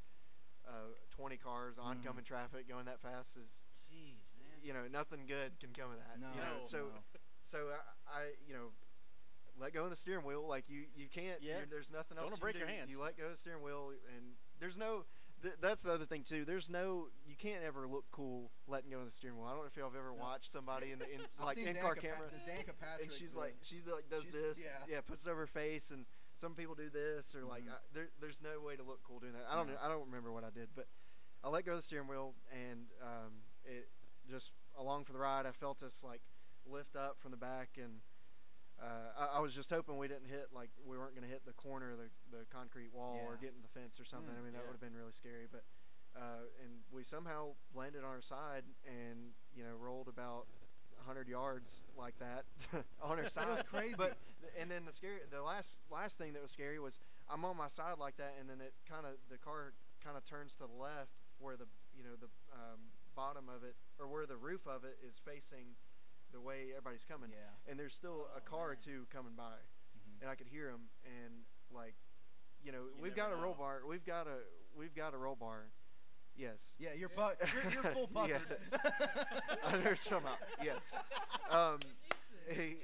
uh, 0.68 0.93
20 1.18 1.38
cars 1.38 1.76
Mhm. 1.78 1.86
oncoming 1.86 2.24
traffic 2.24 2.68
going 2.70 2.86
that 2.86 3.02
fast 3.02 3.36
is 3.38 3.66
Jeez, 3.74 4.34
man. 4.39 4.58
you 4.64 4.74
know 4.74 4.86
nothing 4.91 5.26
good 5.28 5.60
can 5.60 5.72
come 5.74 5.91
of 5.91 5.98
that. 5.98 6.20
No, 6.22 6.28
you 6.34 6.41
know, 6.41 6.62
so 6.62 6.78
no. 6.78 7.02
so 7.41 7.58
I, 8.08 8.20
I 8.20 8.22
you 8.48 8.54
know 8.54 8.70
let 9.60 9.74
go 9.74 9.86
of 9.86 9.89
the 9.89 9.96
steering 9.96 10.26
wheel 10.26 10.46
like 10.48 10.66
you 10.70 10.86
you 10.96 11.08
can't 11.08 11.41
Yeah. 11.41 11.66
there's 11.70 11.91
nothing 11.91 12.18
else. 12.18 12.30
Don't 12.30 12.34
else 12.34 12.39
you 12.39 12.41
break 12.41 12.56
can 12.56 12.62
your 12.62 12.70
hands. 12.70 12.91
you 12.91 13.02
let 13.02 13.18
go 13.18 13.26
of 13.26 13.32
the 13.32 13.38
steering 13.38 13.64
wheel 13.64 13.91
and 14.16 14.34
there's 14.60 14.78
no 14.78 15.06
th- 15.46 15.56
that's 15.62 15.84
the 15.84 15.93
other 15.93 16.06
thing 16.06 16.24
too 16.24 16.43
there's 16.46 16.70
no 16.70 17.08
you 17.26 17.36
can't 17.38 17.64
ever 17.64 17.88
look 17.88 18.06
cool 18.12 18.52
letting 18.68 18.89
go 18.91 19.00
of 19.00 19.06
the 19.06 19.12
steering 19.12 19.38
wheel 19.38 19.46
i 19.48 19.52
don't 19.52 19.60
know 19.62 19.66
if 19.72 19.78
y'all 19.78 19.89
have 19.89 19.96
ever 19.98 20.12
No. 20.18 20.22
watched 20.24 20.52
somebody 20.52 20.91
in 20.91 21.00
the 21.00 21.06
in, 21.06 21.22
like 21.43 21.58
in 21.58 21.76
car 21.76 21.96
camera 21.96 22.28
Pa- 22.28 22.36
the 22.36 22.52
Danica 22.52 22.74
Patrick. 22.80 23.04
and 23.04 23.12
she's 23.12 23.36
like 23.36 23.56
she's 23.62 23.86
like 23.88 24.10
does 24.10 24.24
she's- 24.26 24.34
this 24.36 24.66
yeah. 24.66 24.96
yeah, 24.96 25.02
puts 25.02 25.26
it 25.26 25.30
over 25.30 25.41
her 25.41 25.48
face 25.48 25.91
and 25.91 26.06
some 26.36 26.54
people 26.54 26.76
do 26.76 26.89
this 26.89 27.34
or 27.36 27.46
like 27.46 27.64
Mhm. 27.64 27.72
I, 27.72 27.78
there, 27.93 28.10
there's 28.20 28.41
no 28.41 28.60
way 28.66 28.76
to 28.76 28.84
look 28.84 29.00
cool 29.04 29.20
doing 29.20 29.34
that 29.34 29.46
i 29.50 29.56
don't 29.56 29.68
No. 29.68 29.74
know 29.74 29.80
i 29.84 29.88
don't 29.88 30.06
remember 30.08 30.32
what 30.32 30.43
i 30.43 30.50
did 30.54 30.70
but 30.76 30.88
i 31.43 31.50
let 31.50 31.66
go 31.66 31.72
of 31.74 31.78
the 31.78 31.82
steering 31.84 32.08
wheel 32.08 32.34
and 32.52 32.88
um, 33.02 33.32
it 33.64 33.88
just 34.30 34.52
along 34.78 35.06
for 35.06 35.14
the 35.14 35.20
ride 35.20 35.46
i 35.46 35.52
felt 35.52 35.82
us 35.84 36.04
like 36.04 36.22
lift 36.66 36.96
up 36.96 37.18
from 37.20 37.32
the 37.32 37.38
back 37.38 37.78
and 37.78 38.02
uh, 38.82 39.12
I, 39.18 39.38
I 39.38 39.40
was 39.40 39.54
just 39.54 39.70
hoping 39.70 39.98
we 39.98 40.08
didn't 40.08 40.28
hit 40.28 40.50
like 40.54 40.70
we 40.86 40.98
weren't 40.98 41.16
going 41.16 41.24
to 41.28 41.32
hit 41.32 41.46
the 41.46 41.54
corner 41.54 41.92
of 41.92 41.98
the, 41.98 42.10
the 42.32 42.44
concrete 42.52 42.92
wall 42.94 43.20
or 43.26 43.38
get 43.40 43.54
in 43.56 43.62
the 43.62 43.72
fence 43.80 44.00
or 44.00 44.06
something 44.06 44.34
Mm, 44.36 44.40
i 44.40 44.44
mean 44.44 44.54
that 44.54 44.60
yeah. 44.64 44.68
would 44.68 44.76
have 44.76 44.84
been 44.84 44.96
really 44.98 45.14
scary 45.16 45.48
but 45.52 45.64
uh, 46.16 46.48
and 46.64 46.72
we 46.92 47.04
somehow 47.04 47.56
landed 47.76 48.00
on 48.04 48.10
our 48.12 48.22
side 48.22 48.64
and 48.88 49.32
you 49.56 49.64
know 49.64 49.76
rolled 49.80 50.08
about 50.08 50.48
100 51.04 51.28
yards 51.28 51.82
like 51.98 52.16
that 52.20 52.44
on 53.04 53.20
our 53.20 53.28
side 53.28 53.48
That 53.48 53.52
was 53.52 53.64
crazy. 53.68 53.96
but 53.98 54.18
and 54.60 54.72
then 54.72 54.86
the 54.86 54.92
scary 54.92 55.20
the 55.30 55.42
last 55.44 55.82
last 55.92 56.18
thing 56.18 56.34
that 56.34 56.42
was 56.42 56.52
scary 56.52 56.80
was 56.80 57.00
I'm 57.30 57.44
on 57.46 57.56
my 57.58 57.68
side 57.68 57.96
like 58.00 58.18
that 58.18 58.36
and 58.40 58.50
then 58.50 58.60
it 58.62 58.74
kind 58.90 59.06
of 59.06 59.14
the 59.30 59.38
car 59.38 59.74
kind 60.04 60.16
of 60.18 60.24
turns 60.26 60.54
to 60.58 60.68
the 60.68 60.74
left 60.82 61.12
where 61.40 61.56
the 61.58 61.68
you 61.96 62.04
know 62.04 62.16
the 62.20 62.28
um, 62.54 62.92
bottom 63.16 63.48
of 63.50 63.64
it 63.64 63.76
or 64.00 64.08
where 64.08 64.26
the 64.26 64.38
roof 64.38 64.68
of 64.68 64.84
it 64.84 64.98
is 65.08 65.20
facing 65.24 65.76
the 66.32 66.40
way 66.40 66.70
everybody's 66.72 67.06
coming 67.06 67.30
yeah. 67.32 67.72
and 67.72 67.80
there's 67.80 67.94
still 67.94 68.28
a 68.36 68.40
Oh, 68.40 68.50
car 68.50 68.72
or 68.72 68.76
two 68.76 69.06
coming 69.12 69.34
by 69.38 69.56
Mhm. 69.98 70.22
and 70.22 70.30
I 70.30 70.36
could 70.36 70.48
hear 70.48 70.72
them 70.72 70.90
and 71.06 71.46
like 71.72 71.96
you 72.64 72.72
know 72.72 72.84
You 72.96 73.02
we've 73.04 73.16
got 73.16 73.32
a 73.32 73.36
roll 73.36 73.54
bar 73.54 73.82
we've 73.88 74.06
got 74.06 74.28
a 74.28 74.40
we've 74.78 74.96
got 74.96 75.14
a 75.14 75.18
roll 75.18 75.36
bar 75.36 75.72
yes 76.36 76.76
Yeah, 76.80 76.94
you're, 76.94 77.10
Yeah. 77.18 77.30
pu- 77.32 77.48
you're, 77.64 77.72
you're 77.74 77.84
full 77.94 78.08
puckered. 78.08 78.42
I 79.64 79.72
know 79.72 79.78
what 79.78 79.84
you're 79.84 79.96
talking 79.96 80.18
about. 80.18 80.38
Yes. 80.64 80.98
Um, 81.50 81.80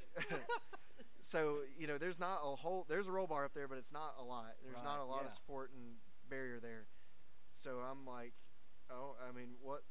so 1.20 1.60
you 1.78 1.88
know, 1.88 1.98
there's 1.98 2.20
not 2.20 2.40
a 2.44 2.56
whole. 2.56 2.86
There's 2.90 3.08
a 3.08 3.12
roll 3.12 3.28
bar 3.28 3.46
up 3.46 3.54
there, 3.54 3.68
but 3.68 3.78
it's 3.78 3.92
not 3.94 4.16
a 4.20 4.24
lot. 4.24 4.56
There's 4.64 4.84
not 4.84 5.00
a 5.00 5.04
lot 5.06 5.20
yeah. 5.22 5.28
of 5.28 5.34
support 5.34 5.72
and 5.76 5.96
barrier 6.30 6.60
there. 6.62 6.86
So 7.54 7.80
I'm 7.80 8.06
like, 8.06 8.34
oh, 8.90 9.16
I 9.28 9.32
mean, 9.36 9.50
what 9.62 9.84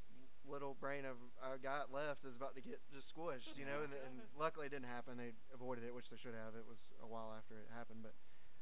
little 0.51 0.75
brain 0.75 1.05
of 1.07 1.17
I 1.39 1.57
got 1.63 1.93
left 1.93 2.25
is 2.25 2.35
about 2.35 2.55
to 2.57 2.63
get 2.63 2.81
just 2.93 3.15
squished, 3.15 3.55
you 3.57 3.65
know. 3.65 3.87
And, 3.87 3.93
and 3.95 4.21
luckily, 4.39 4.67
it 4.67 4.71
didn't 4.75 4.91
happen. 4.91 5.17
They 5.17 5.33
avoided 5.55 5.85
it, 5.85 5.95
which 5.95 6.11
they 6.11 6.17
should 6.19 6.35
have. 6.35 6.59
It 6.59 6.67
was 6.69 6.85
a 7.03 7.07
while 7.07 7.33
after 7.37 7.55
it 7.55 7.69
happened, 7.71 8.01
but 8.03 8.15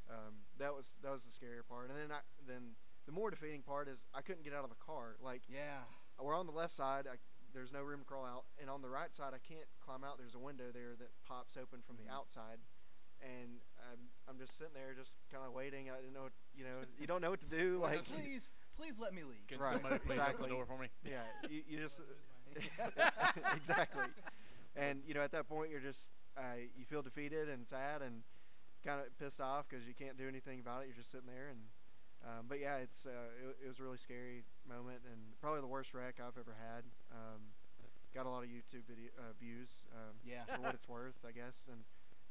um, 0.09 0.45
that 0.57 0.73
was 0.73 0.93
that 1.01 1.11
was 1.11 1.23
the 1.25 1.33
scarier 1.33 1.65
part. 1.67 1.89
And 1.89 1.97
then 1.97 2.11
I 2.11 2.21
then 2.47 2.77
the 3.05 3.11
more 3.11 3.29
defeating 3.29 3.61
part 3.61 3.87
is 3.87 4.05
I 4.13 4.21
couldn't 4.21 4.43
get 4.43 4.53
out 4.53 4.63
of 4.63 4.69
the 4.69 4.79
car. 4.79 5.17
Like 5.21 5.41
yeah. 5.49 5.89
we're 6.21 6.37
on 6.37 6.45
the 6.45 6.53
left 6.53 6.73
side. 6.73 7.07
I, 7.09 7.17
there's 7.53 7.73
no 7.73 7.81
room 7.81 7.99
to 7.99 8.05
crawl 8.05 8.25
out, 8.25 8.45
and 8.61 8.69
on 8.69 8.81
the 8.83 8.89
right 8.89 9.11
side, 9.13 9.33
I 9.33 9.41
can't 9.41 9.65
climb 9.83 10.03
out. 10.03 10.19
There's 10.19 10.35
a 10.35 10.39
window 10.39 10.69
there 10.71 10.93
that 10.99 11.09
pops 11.25 11.57
open 11.57 11.81
from 11.81 11.97
Mhm. 11.97 12.05
the 12.05 12.13
outside, 12.13 12.59
and 13.21 13.57
I'm, 13.91 14.09
I'm 14.29 14.37
just 14.37 14.55
sitting 14.55 14.73
there, 14.75 14.93
just 14.93 15.17
kind 15.31 15.43
of 15.43 15.51
waiting. 15.53 15.89
I 15.89 15.95
didn't 15.97 16.13
know, 16.13 16.29
what, 16.29 16.37
you 16.53 16.63
know, 16.63 16.85
you 16.99 17.07
don't 17.07 17.21
know 17.21 17.31
what 17.31 17.39
to 17.41 17.47
do. 17.49 17.79
Like, 17.81 18.05
please, 18.05 18.51
please 18.79 18.99
let 18.99 19.13
me 19.13 19.23
leave. 19.23 19.45
Can 19.47 19.59
Right, 19.59 19.73
somebody 19.73 19.99
please 19.99 20.17
open 20.17 20.21
exactly. 20.21 20.47
the 20.49 20.55
door 20.55 20.65
for 20.65 20.77
me? 20.77 20.87
yeah, 21.03 21.23
you, 21.49 21.61
you 21.67 21.77
just 21.79 21.99
Lose 22.55 22.65
my 22.97 23.03
hand. 23.03 23.21
exactly. 23.55 24.05
And 24.75 25.01
you 25.05 25.13
know, 25.13 25.21
at 25.21 25.31
that 25.31 25.47
point, 25.47 25.69
you're 25.71 25.81
just 25.83 26.13
uh, 26.37 26.63
you 26.77 26.85
feel 26.85 27.01
defeated 27.01 27.49
and 27.49 27.67
sad 27.67 28.01
and 28.01 28.23
kind 28.85 29.01
of 29.01 29.07
pissed 29.19 29.41
off 29.41 29.67
because 29.69 29.85
you 29.87 29.93
can't 29.93 30.17
do 30.17 30.27
anything 30.27 30.59
about 30.59 30.83
it. 30.83 30.87
You're 30.87 30.95
just 30.97 31.11
sitting 31.11 31.27
there, 31.27 31.49
and 31.49 31.59
um, 32.25 32.45
but 32.47 32.59
yeah, 32.59 32.77
it's 32.77 33.05
uh, 33.05 33.09
it, 33.43 33.65
it 33.65 33.67
was 33.67 33.79
a 33.79 33.83
really 33.83 33.97
scary 33.97 34.43
moment 34.67 35.01
and 35.05 35.19
probably 35.41 35.61
the 35.61 35.67
worst 35.67 35.93
wreck 35.93 36.15
I've 36.19 36.37
ever 36.39 36.55
had. 36.57 36.83
Um, 37.11 37.51
got 38.15 38.25
a 38.25 38.29
lot 38.29 38.43
of 38.43 38.49
YouTube 38.49 38.87
video 38.89 39.09
uh, 39.19 39.33
views 39.39 39.69
um, 39.93 40.15
Yeah. 40.25 40.41
for 40.49 40.61
what 40.61 40.73
it's 40.73 40.87
worth, 40.89 41.19
I 41.27 41.31
guess, 41.31 41.67
and 41.71 41.81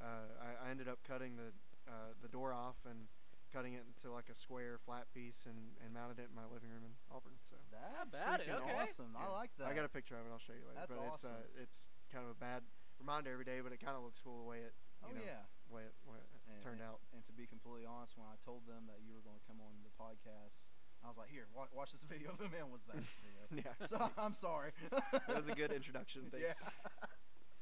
uh, 0.00 0.26
I, 0.42 0.66
I 0.68 0.70
ended 0.70 0.88
up 0.88 0.98
cutting 1.06 1.36
the 1.36 1.52
uh, 1.90 2.14
the 2.22 2.28
door 2.28 2.52
off 2.52 2.76
and 2.88 3.06
cutting 3.52 3.74
it 3.74 3.84
into 3.88 4.12
like 4.12 4.28
a 4.28 4.36
square 4.36 4.76
flat 4.82 5.08
piece 5.12 5.46
and, 5.48 5.76
and 5.84 5.92
mounted 5.94 6.20
it 6.20 6.28
in 6.30 6.36
my 6.36 6.44
living 6.48 6.68
room 6.70 6.84
in 6.84 6.94
Auburn. 7.08 7.36
So 7.48 7.56
That's 7.72 8.14
about 8.16 8.40
it, 8.44 8.48
okay. 8.52 8.76
awesome. 8.76 9.12
I 9.16 9.28
like 9.32 9.50
that. 9.58 9.68
I 9.68 9.74
got 9.74 9.84
a 9.84 9.92
picture 9.92 10.16
of 10.20 10.24
it. 10.26 10.30
I'll 10.32 10.42
show 10.42 10.52
you 10.56 10.64
later. 10.68 10.78
That's 10.80 10.92
but 10.92 11.00
it's 11.08 11.24
awesome. 11.24 11.36
uh, 11.44 11.62
it's 11.64 11.78
kind 12.12 12.24
of 12.24 12.30
a 12.32 12.38
bad 12.38 12.62
reminder 13.00 13.32
every 13.32 13.44
day, 13.48 13.60
but 13.64 13.72
it 13.72 13.80
kind 13.80 13.96
of 13.96 14.02
looks 14.04 14.20
cool 14.20 14.42
the 14.42 14.48
way 14.48 14.60
it 14.64 14.74
Oh 14.98 15.14
know 15.14 15.22
yeah. 15.22 15.46
way 15.70 15.86
it, 15.86 15.94
way 16.10 16.18
it 16.18 16.26
And, 16.50 16.58
turned 16.58 16.82
and- 16.82 16.90
out. 16.90 16.98
And 17.14 17.22
to 17.30 17.32
be 17.32 17.46
completely 17.46 17.86
honest, 17.86 18.18
when 18.18 18.26
I 18.26 18.34
told 18.42 18.66
them 18.66 18.90
that 18.90 18.98
you 19.06 19.14
were 19.14 19.22
going 19.22 19.38
to 19.38 19.46
come 19.46 19.62
on 19.62 19.78
the 19.86 19.94
podcast, 19.94 20.66
I 20.98 21.06
was 21.06 21.14
like, 21.14 21.30
"Here, 21.30 21.46
watch, 21.54 21.70
watch 21.70 21.94
this 21.94 22.02
video." 22.10 22.34
The 22.34 22.50
man 22.50 22.74
was 22.74 22.90
that 22.90 22.98
video. 23.22 23.46
yeah, 23.62 23.78
So 23.86 23.94
I'm 24.18 24.34
sorry. 24.34 24.74
that 24.90 25.30
was 25.30 25.46
a 25.46 25.54
good 25.54 25.70
introduction. 25.70 26.26
Yeah. 26.34 26.50
Thanks. 26.50 26.66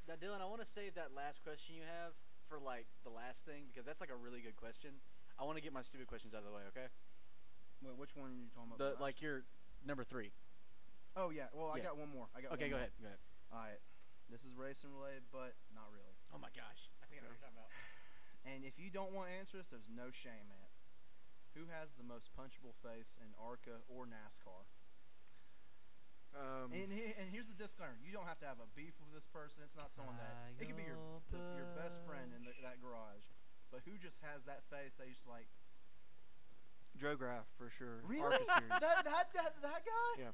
Now, 0.08 0.16
Dylan, 0.16 0.40
I 0.40 0.46
want 0.48 0.64
to 0.64 0.70
save 0.70 0.94
that 0.96 1.12
last 1.12 1.42
question 1.44 1.76
you 1.76 1.84
have 1.84 2.16
for 2.48 2.56
like 2.62 2.86
the 3.04 3.10
last 3.12 3.44
thing 3.44 3.68
because 3.68 3.84
that's 3.84 4.00
like 4.00 4.08
a 4.14 4.16
really 4.16 4.40
good 4.40 4.56
question. 4.56 5.02
I 5.38 5.44
want 5.44 5.56
to 5.58 5.62
get 5.62 5.72
my 5.72 5.82
stupid 5.82 6.06
questions 6.08 6.32
out 6.34 6.40
of 6.40 6.48
the 6.48 6.54
way. 6.56 6.64
Okay. 6.72 6.88
Wait, 7.84 7.96
which 7.96 8.16
one 8.16 8.32
are 8.32 8.38
you 8.40 8.48
talking 8.54 8.72
about? 8.72 8.78
The 8.80 8.96
last? 8.96 9.00
like 9.04 9.20
your 9.20 9.44
number 9.84 10.02
three. 10.04 10.32
Oh 11.16 11.28
yeah. 11.30 11.48
Well, 11.52 11.72
I 11.72 11.78
Yeah. 11.78 11.92
got 11.92 11.98
one 12.00 12.08
more. 12.12 12.28
I 12.36 12.40
got. 12.40 12.52
Okay, 12.56 12.68
one 12.68 12.70
go 12.70 12.76
more. 12.80 12.88
ahead. 12.88 12.92
Go 13.00 13.06
ahead. 13.08 13.20
All 13.52 13.60
right. 13.60 13.80
This 14.32 14.42
is 14.42 14.56
racing 14.56 14.90
related, 14.90 15.22
but 15.30 15.54
not 15.76 15.86
really. 15.92 16.16
Oh 16.34 16.38
my 16.40 16.50
gosh. 16.56 16.90
I 16.98 17.06
think 17.06 17.20
I 17.20 17.28
know 17.28 17.30
what 17.30 17.38
you're 17.40 17.46
talking 17.48 17.60
about. 17.60 17.72
And 18.46 18.62
if 18.62 18.78
you 18.78 18.94
don't 18.94 19.10
want 19.10 19.26
answers, 19.34 19.74
there's 19.74 19.90
no 19.90 20.14
shame 20.14 20.46
in 20.54 20.60
it. 20.62 20.70
Who 21.58 21.66
has 21.66 21.98
the 21.98 22.06
most 22.06 22.30
punchable 22.30 22.78
face 22.78 23.18
in 23.18 23.34
ARCA 23.34 23.82
or 23.90 24.06
NASCAR? 24.06 24.62
Um, 26.30 26.70
Um, 26.70 26.70
And, 26.70 26.92
he, 26.94 27.10
and 27.18 27.26
here's 27.32 27.48
the 27.50 27.58
disclaimer: 27.58 27.98
you 27.98 28.12
don't 28.14 28.28
have 28.30 28.38
to 28.44 28.46
have 28.46 28.60
a 28.62 28.68
beef 28.78 28.94
with 29.02 29.10
this 29.10 29.26
person. 29.26 29.64
It's 29.66 29.74
not 29.74 29.90
someone 29.90 30.14
that 30.22 30.30
it 30.62 30.66
could 30.68 30.76
be 30.78 30.84
your 30.86 31.00
the, 31.34 31.42
your 31.58 31.66
best 31.74 31.98
friend 32.06 32.30
in 32.38 32.44
the, 32.46 32.52
that 32.62 32.78
garage, 32.78 33.26
but 33.70 33.80
who 33.84 33.98
just 33.98 34.20
has 34.22 34.44
that 34.46 34.62
face 34.70 34.96
that 34.96 35.06
you 35.08 35.14
just 35.14 35.28
like 35.28 35.48
Joe 36.96 37.14
Drograph 37.16 37.44
for 37.58 37.68
sure. 37.70 38.00
really 38.06 38.38
that, 38.46 39.04
that 39.04 39.04
that 39.34 39.52
that 39.62 39.82
guy. 39.84 40.12
Yeah. 40.22 40.32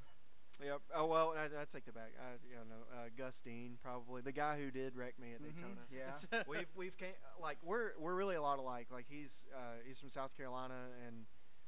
Yep. 0.63 0.81
Oh 0.95 1.07
well, 1.07 1.35
I, 1.37 1.47
I 1.47 1.65
take 1.65 1.87
the 1.87 1.93
back. 1.93 2.13
I 2.21 2.39
you 2.47 2.55
know 2.57 2.85
uh, 2.95 3.09
Gus 3.17 3.41
Dean 3.41 3.79
probably 3.83 4.23
the 4.23 4.33
guy 4.33 4.59
who 4.59 4.71
did 4.71 4.95
wreck 4.95 5.19
me 5.19 5.33
at 5.33 5.41
Mhm, 5.43 5.57
Daytona. 5.57 5.83
Yeah. 5.91 6.43
we've 6.49 6.69
we've 6.77 6.97
came, 6.97 7.17
like 7.41 7.59
we're 7.65 7.93
we're 7.99 8.15
really 8.15 8.37
a 8.37 8.43
lot 8.43 8.59
alike. 8.59 8.89
Like 8.93 9.07
he's 9.09 9.47
uh, 9.57 9.81
he's 9.85 9.99
from 9.99 10.11
South 10.11 10.37
Carolina, 10.37 10.93
and 11.07 11.25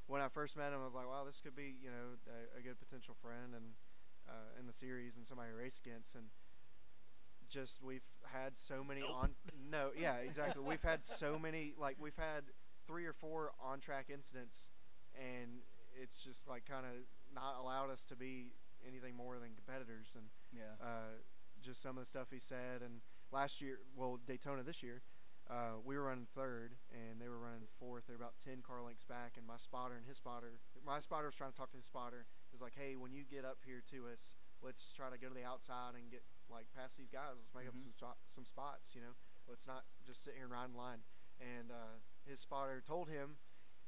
when 0.07 0.21
I 0.21 0.29
first 0.29 0.57
met 0.57 0.73
him, 0.73 0.81
I 0.81 0.85
was 0.85 0.95
like, 0.95 1.09
wow, 1.09 1.25
this 1.25 1.41
could 1.43 1.57
be 1.57 1.75
you 1.83 1.91
know 1.91 2.21
a, 2.29 2.61
a 2.61 2.62
good 2.62 2.79
potential 2.79 3.17
friend 3.21 3.55
and 3.57 3.65
uh, 4.29 4.61
in 4.61 4.67
the 4.67 4.73
series 4.73 5.17
and 5.17 5.27
somebody 5.27 5.51
to 5.51 5.57
race 5.57 5.81
against. 5.85 6.15
And 6.15 6.27
just 7.55 7.83
we've 7.83 8.03
had 8.33 8.57
so 8.57 8.83
many 8.83 9.01
Nope. 9.01 9.11
on 9.15 9.31
no 9.71 9.91
yeah 9.97 10.17
exactly 10.17 10.63
we've 10.63 10.83
had 10.83 11.05
so 11.05 11.39
many 11.39 11.73
like 11.79 11.97
we've 12.01 12.17
had 12.17 12.43
three 12.87 13.07
or 13.07 13.13
four 13.15 13.53
on 13.63 13.81
track 13.81 14.07
incidents, 14.13 14.67
and 15.17 15.63
it's 16.03 16.23
just 16.23 16.49
like 16.49 16.67
kind 16.67 16.85
of 16.85 16.93
not 17.35 17.57
allowed 17.59 17.91
us 17.91 18.05
to 18.05 18.17
be 18.17 18.53
anything 18.87 19.15
more 19.17 19.39
than 19.39 19.51
competitors 19.55 20.09
and 20.15 20.25
Yeah. 20.53 20.77
uh, 20.85 21.17
just 21.63 21.81
some 21.81 21.97
of 21.97 22.03
the 22.05 22.09
stuff 22.09 22.29
he 22.31 22.39
said. 22.39 22.83
And 22.85 23.01
last 23.33 23.63
year, 23.63 23.79
well, 23.97 24.19
Daytona 24.27 24.63
this 24.63 24.83
year, 24.83 25.01
uh, 25.49 25.81
we 25.83 25.97
were 25.97 26.05
running 26.05 26.27
third, 26.35 26.75
and 26.93 27.19
they 27.23 27.29
were 27.29 27.39
running 27.39 27.65
fourth. 27.81 28.05
They're 28.07 28.17
about 28.17 28.35
ten 28.45 28.61
car 28.61 28.83
lengths 28.83 29.05
back, 29.05 29.39
and 29.39 29.47
my 29.47 29.57
spotter 29.57 29.95
and 29.97 30.05
his 30.07 30.19
spotter, 30.19 30.53
my 30.85 31.01
spotter 31.01 31.27
was 31.27 31.35
trying 31.35 31.53
to 31.53 31.57
talk 31.57 31.71
to 31.71 31.79
his 31.79 31.87
spotter. 31.87 32.27
He 32.51 32.55
was 32.55 32.61
like, 32.61 32.75
"Hey, 32.77 32.97
when 32.97 33.13
you 33.15 33.25
get 33.25 33.47
up 33.47 33.59
here 33.65 33.81
to 33.93 34.09
us, 34.13 34.37
let's 34.63 34.93
try 34.93 35.09
to 35.09 35.17
go 35.17 35.29
to 35.29 35.35
the 35.35 35.45
outside 35.45 35.95
and 35.97 36.11
get 36.11 36.23
like 36.55 36.67
past 36.75 36.97
these 36.97 37.11
guys. 37.11 37.35
Let's 37.37 37.53
make 37.55 37.65
Mhm. 37.67 37.89
up 37.89 37.97
some 37.99 38.15
some 38.29 38.45
spots. 38.45 38.95
You 38.95 39.03
know, 39.03 39.15
let's 39.49 39.67
not 39.67 39.85
just 40.07 40.23
sit 40.23 40.35
here 40.35 40.45
and 40.45 40.53
ride 40.53 40.71
in 40.71 40.75
line." 40.77 41.03
And 41.41 41.71
uh, 41.71 41.99
his 42.25 42.41
spotter 42.41 42.81
told 42.87 43.09
him, 43.09 43.37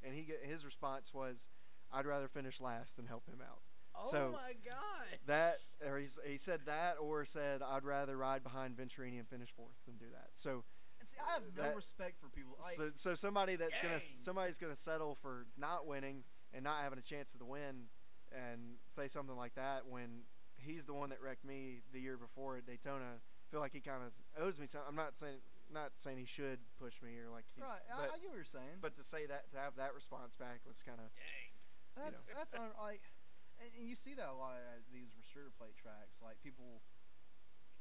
and 0.03 0.15
he 0.15 0.25
get, 0.25 0.43
his 0.45 0.65
response 0.65 1.15
was, 1.15 1.47
"I'd 1.93 2.07
rather 2.07 2.29
finish 2.29 2.61
last 2.61 2.97
than 2.97 3.07
help 3.07 3.27
him 3.29 3.41
out." 3.41 3.63
Oh 3.95 4.11
So- 4.11 4.33
my 4.33 4.53
god. 4.65 5.19
That 5.27 5.61
or 5.83 5.99
he's, 5.99 6.19
he 6.27 6.37
said 6.37 6.67
that 6.67 6.97
or 7.01 7.25
said 7.25 7.63
I'd 7.63 7.85
rather 7.85 8.17
ride 8.17 8.43
behind 8.43 8.77
Venturini 8.77 9.19
and 9.19 9.27
finish 9.29 9.51
fourth 9.53 9.77
than 9.87 9.97
do 9.97 10.11
that. 10.13 10.31
So 10.35 10.65
see, 11.05 11.17
I 11.27 11.33
have 11.35 11.45
no 11.57 11.63
that- 11.63 11.77
respect 11.77 12.19
for 12.21 12.29
people. 12.29 12.57
Like, 12.61 12.75
so, 12.75 12.91
so 12.93 13.15
somebody 13.15 13.57
that's 13.57 13.81
gonna 13.81 14.01
somebody's 14.01 14.59
gonna 14.59 14.75
settle 14.77 15.15
for 15.15 15.47
not 15.57 15.87
winning 15.87 16.25
and 16.53 16.63
not 16.65 16.83
having 16.83 16.99
a 16.99 17.03
chance 17.03 17.33
of 17.33 17.39
the 17.39 17.47
win 17.47 17.89
and 18.33 18.77
say 18.89 19.09
something 19.09 19.37
like 19.37 19.55
that 19.55 19.87
when 19.87 20.25
he's 20.67 20.85
the 20.85 20.95
one 20.95 21.11
that 21.11 21.23
wrecked 21.23 21.45
me 21.45 21.81
the 21.93 22.01
year 22.01 22.17
before 22.17 22.57
at 22.57 22.67
Daytona. 22.67 23.23
I 23.23 23.47
feel 23.51 23.61
like 23.61 23.73
he 23.73 23.81
kind 23.81 24.03
of 24.03 24.13
owes 24.43 24.59
me 24.59 24.67
something. 24.67 24.91
I'm 24.91 24.99
not 24.99 25.17
saying 25.17 25.39
not 25.71 25.95
saying 25.99 26.19
he 26.19 26.27
should 26.27 26.59
push 26.79 27.03
me 27.03 27.19
or 27.19 27.31
like 27.31 27.47
he's 27.55 27.63
right? 27.63 27.83
But, 27.91 28.11
I 28.15 28.19
get 28.19 28.31
what 28.31 28.39
you're 28.39 28.47
saying. 28.47 28.83
but 28.83 28.95
to 28.99 29.03
say 29.03 29.27
that 29.27 29.51
to 29.55 29.59
have 29.59 29.79
that 29.79 29.95
response 29.95 30.35
back 30.35 30.63
was 30.67 30.83
kind 30.83 30.99
of 30.99 31.11
Dang. 31.15 31.57
That's 31.97 32.29
that's 32.29 32.53
un, 32.53 32.77
like, 32.77 33.01
and, 33.57 33.73
and 33.81 33.89
you 33.89 33.97
see 33.97 34.13
that 34.21 34.29
a 34.29 34.37
lot 34.37 34.61
at 34.61 34.85
these 34.93 35.17
restrictor 35.17 35.49
plate 35.57 35.81
tracks. 35.81 36.21
Like 36.21 36.37
people, 36.45 36.85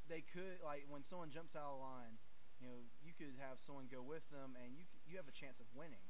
they 0.08 0.24
could 0.24 0.64
like 0.64 0.88
when 0.88 1.04
someone 1.04 1.36
jumps 1.36 1.52
out 1.52 1.76
of 1.76 1.84
line, 1.84 2.16
you 2.64 2.72
know, 2.72 2.80
you 3.04 3.12
could 3.12 3.36
have 3.44 3.60
someone 3.60 3.92
go 3.92 4.00
with 4.00 4.24
them, 4.32 4.56
and 4.56 4.72
you 4.72 4.88
you 5.04 5.20
have 5.20 5.28
a 5.28 5.36
chance 5.36 5.60
of 5.60 5.68
winning. 5.76 6.08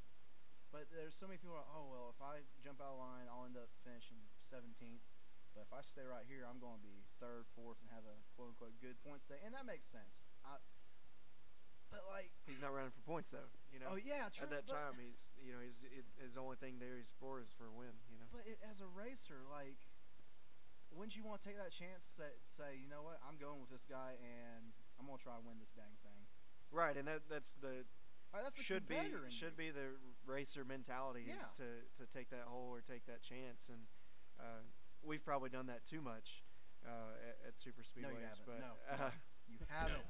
But 0.70 0.94
there's 0.94 1.18
so 1.18 1.26
many 1.26 1.42
people. 1.42 1.58
Are, 1.58 1.66
oh 1.66 1.90
well, 1.90 2.14
if 2.14 2.22
I 2.22 2.46
jump 2.62 2.78
out 2.78 2.94
of 2.94 3.02
line, 3.02 3.26
I'll 3.26 3.50
end 3.50 3.58
up 3.58 3.74
finishing 3.82 4.22
17th. 4.38 5.02
But 5.56 5.72
if 5.72 5.72
I 5.72 5.80
stay 5.88 6.04
right 6.04 6.28
here, 6.28 6.44
I'm 6.44 6.60
going 6.60 6.76
to 6.76 6.86
be 6.86 7.08
third, 7.24 7.48
fourth, 7.56 7.80
and 7.80 7.88
have 7.96 8.04
a 8.04 8.20
quote 8.36 8.52
unquote 8.52 8.76
good 8.84 9.00
points 9.00 9.24
day, 9.26 9.40
and 9.40 9.56
that 9.56 9.64
makes 9.64 9.88
sense. 9.88 10.28
I, 10.44 10.60
but 11.88 12.04
like, 12.12 12.36
he's 12.44 12.60
not 12.60 12.76
running 12.76 12.92
for 12.92 13.00
points 13.08 13.32
though. 13.32 13.48
You 13.72 13.80
know. 13.80 13.96
oh 13.96 14.00
yeah, 14.00 14.28
true. 14.28 14.52
At 14.52 14.52
that 14.52 14.68
time, 14.68 15.00
he's 15.00 15.32
you 15.40 15.56
know 15.56 15.64
he's 15.64 15.80
it, 15.88 16.04
his 16.20 16.36
only 16.36 16.60
thing 16.60 16.84
there 16.84 17.00
he's 17.00 17.16
for 17.16 17.40
is 17.40 17.56
for 17.56 17.72
a 17.72 17.74
win. 17.74 17.96
You 18.12 18.20
know. 18.20 18.28
But 18.36 18.44
it, 18.44 18.60
as 18.68 18.84
a 18.84 18.90
racer, 18.92 19.48
like, 19.48 19.80
wouldn't 20.92 21.16
you 21.16 21.24
want 21.24 21.40
to 21.40 21.46
take 21.48 21.56
that 21.56 21.72
chance? 21.72 22.04
Say, 22.04 22.36
say, 22.52 22.76
you 22.76 22.92
know 22.92 23.08
what? 23.08 23.24
I'm 23.24 23.40
going 23.40 23.64
with 23.64 23.72
this 23.72 23.88
guy, 23.88 24.20
and 24.20 24.76
I'm 25.00 25.08
gonna 25.08 25.24
try 25.24 25.40
to 25.40 25.46
win 25.48 25.56
this 25.64 25.72
dang 25.72 25.96
thing. 26.04 26.28
Right, 26.68 27.00
and 27.00 27.08
that 27.08 27.32
that's 27.32 27.56
the 27.56 27.88
that's 28.36 28.60
should 28.60 28.92
be 28.92 29.00
should 29.32 29.56
you. 29.56 29.72
be 29.72 29.72
the 29.72 29.96
racer 30.28 30.68
mentality 30.68 31.24
Yeah. 31.32 31.40
is 31.40 31.56
to 31.64 31.88
to 31.96 32.04
take 32.12 32.28
that 32.36 32.52
hole 32.52 32.76
or 32.76 32.84
take 32.84 33.08
that 33.08 33.24
chance, 33.24 33.72
and 33.72 33.88
uh, 34.36 34.68
we've 35.06 35.24
probably 35.24 35.50
done 35.50 35.68
that 35.68 35.86
too 35.86 36.02
much 36.02 36.44
uh, 36.86 37.14
at, 37.30 37.54
at 37.54 37.58
super 37.58 37.82
No, 37.82 38.10
speedways. 38.10 38.20
you 38.20 38.28
haven't. 38.28 38.46
But 38.50 38.60
no, 38.60 38.72
uh, 38.92 39.12
you 39.48 39.58
haven't. 39.70 40.06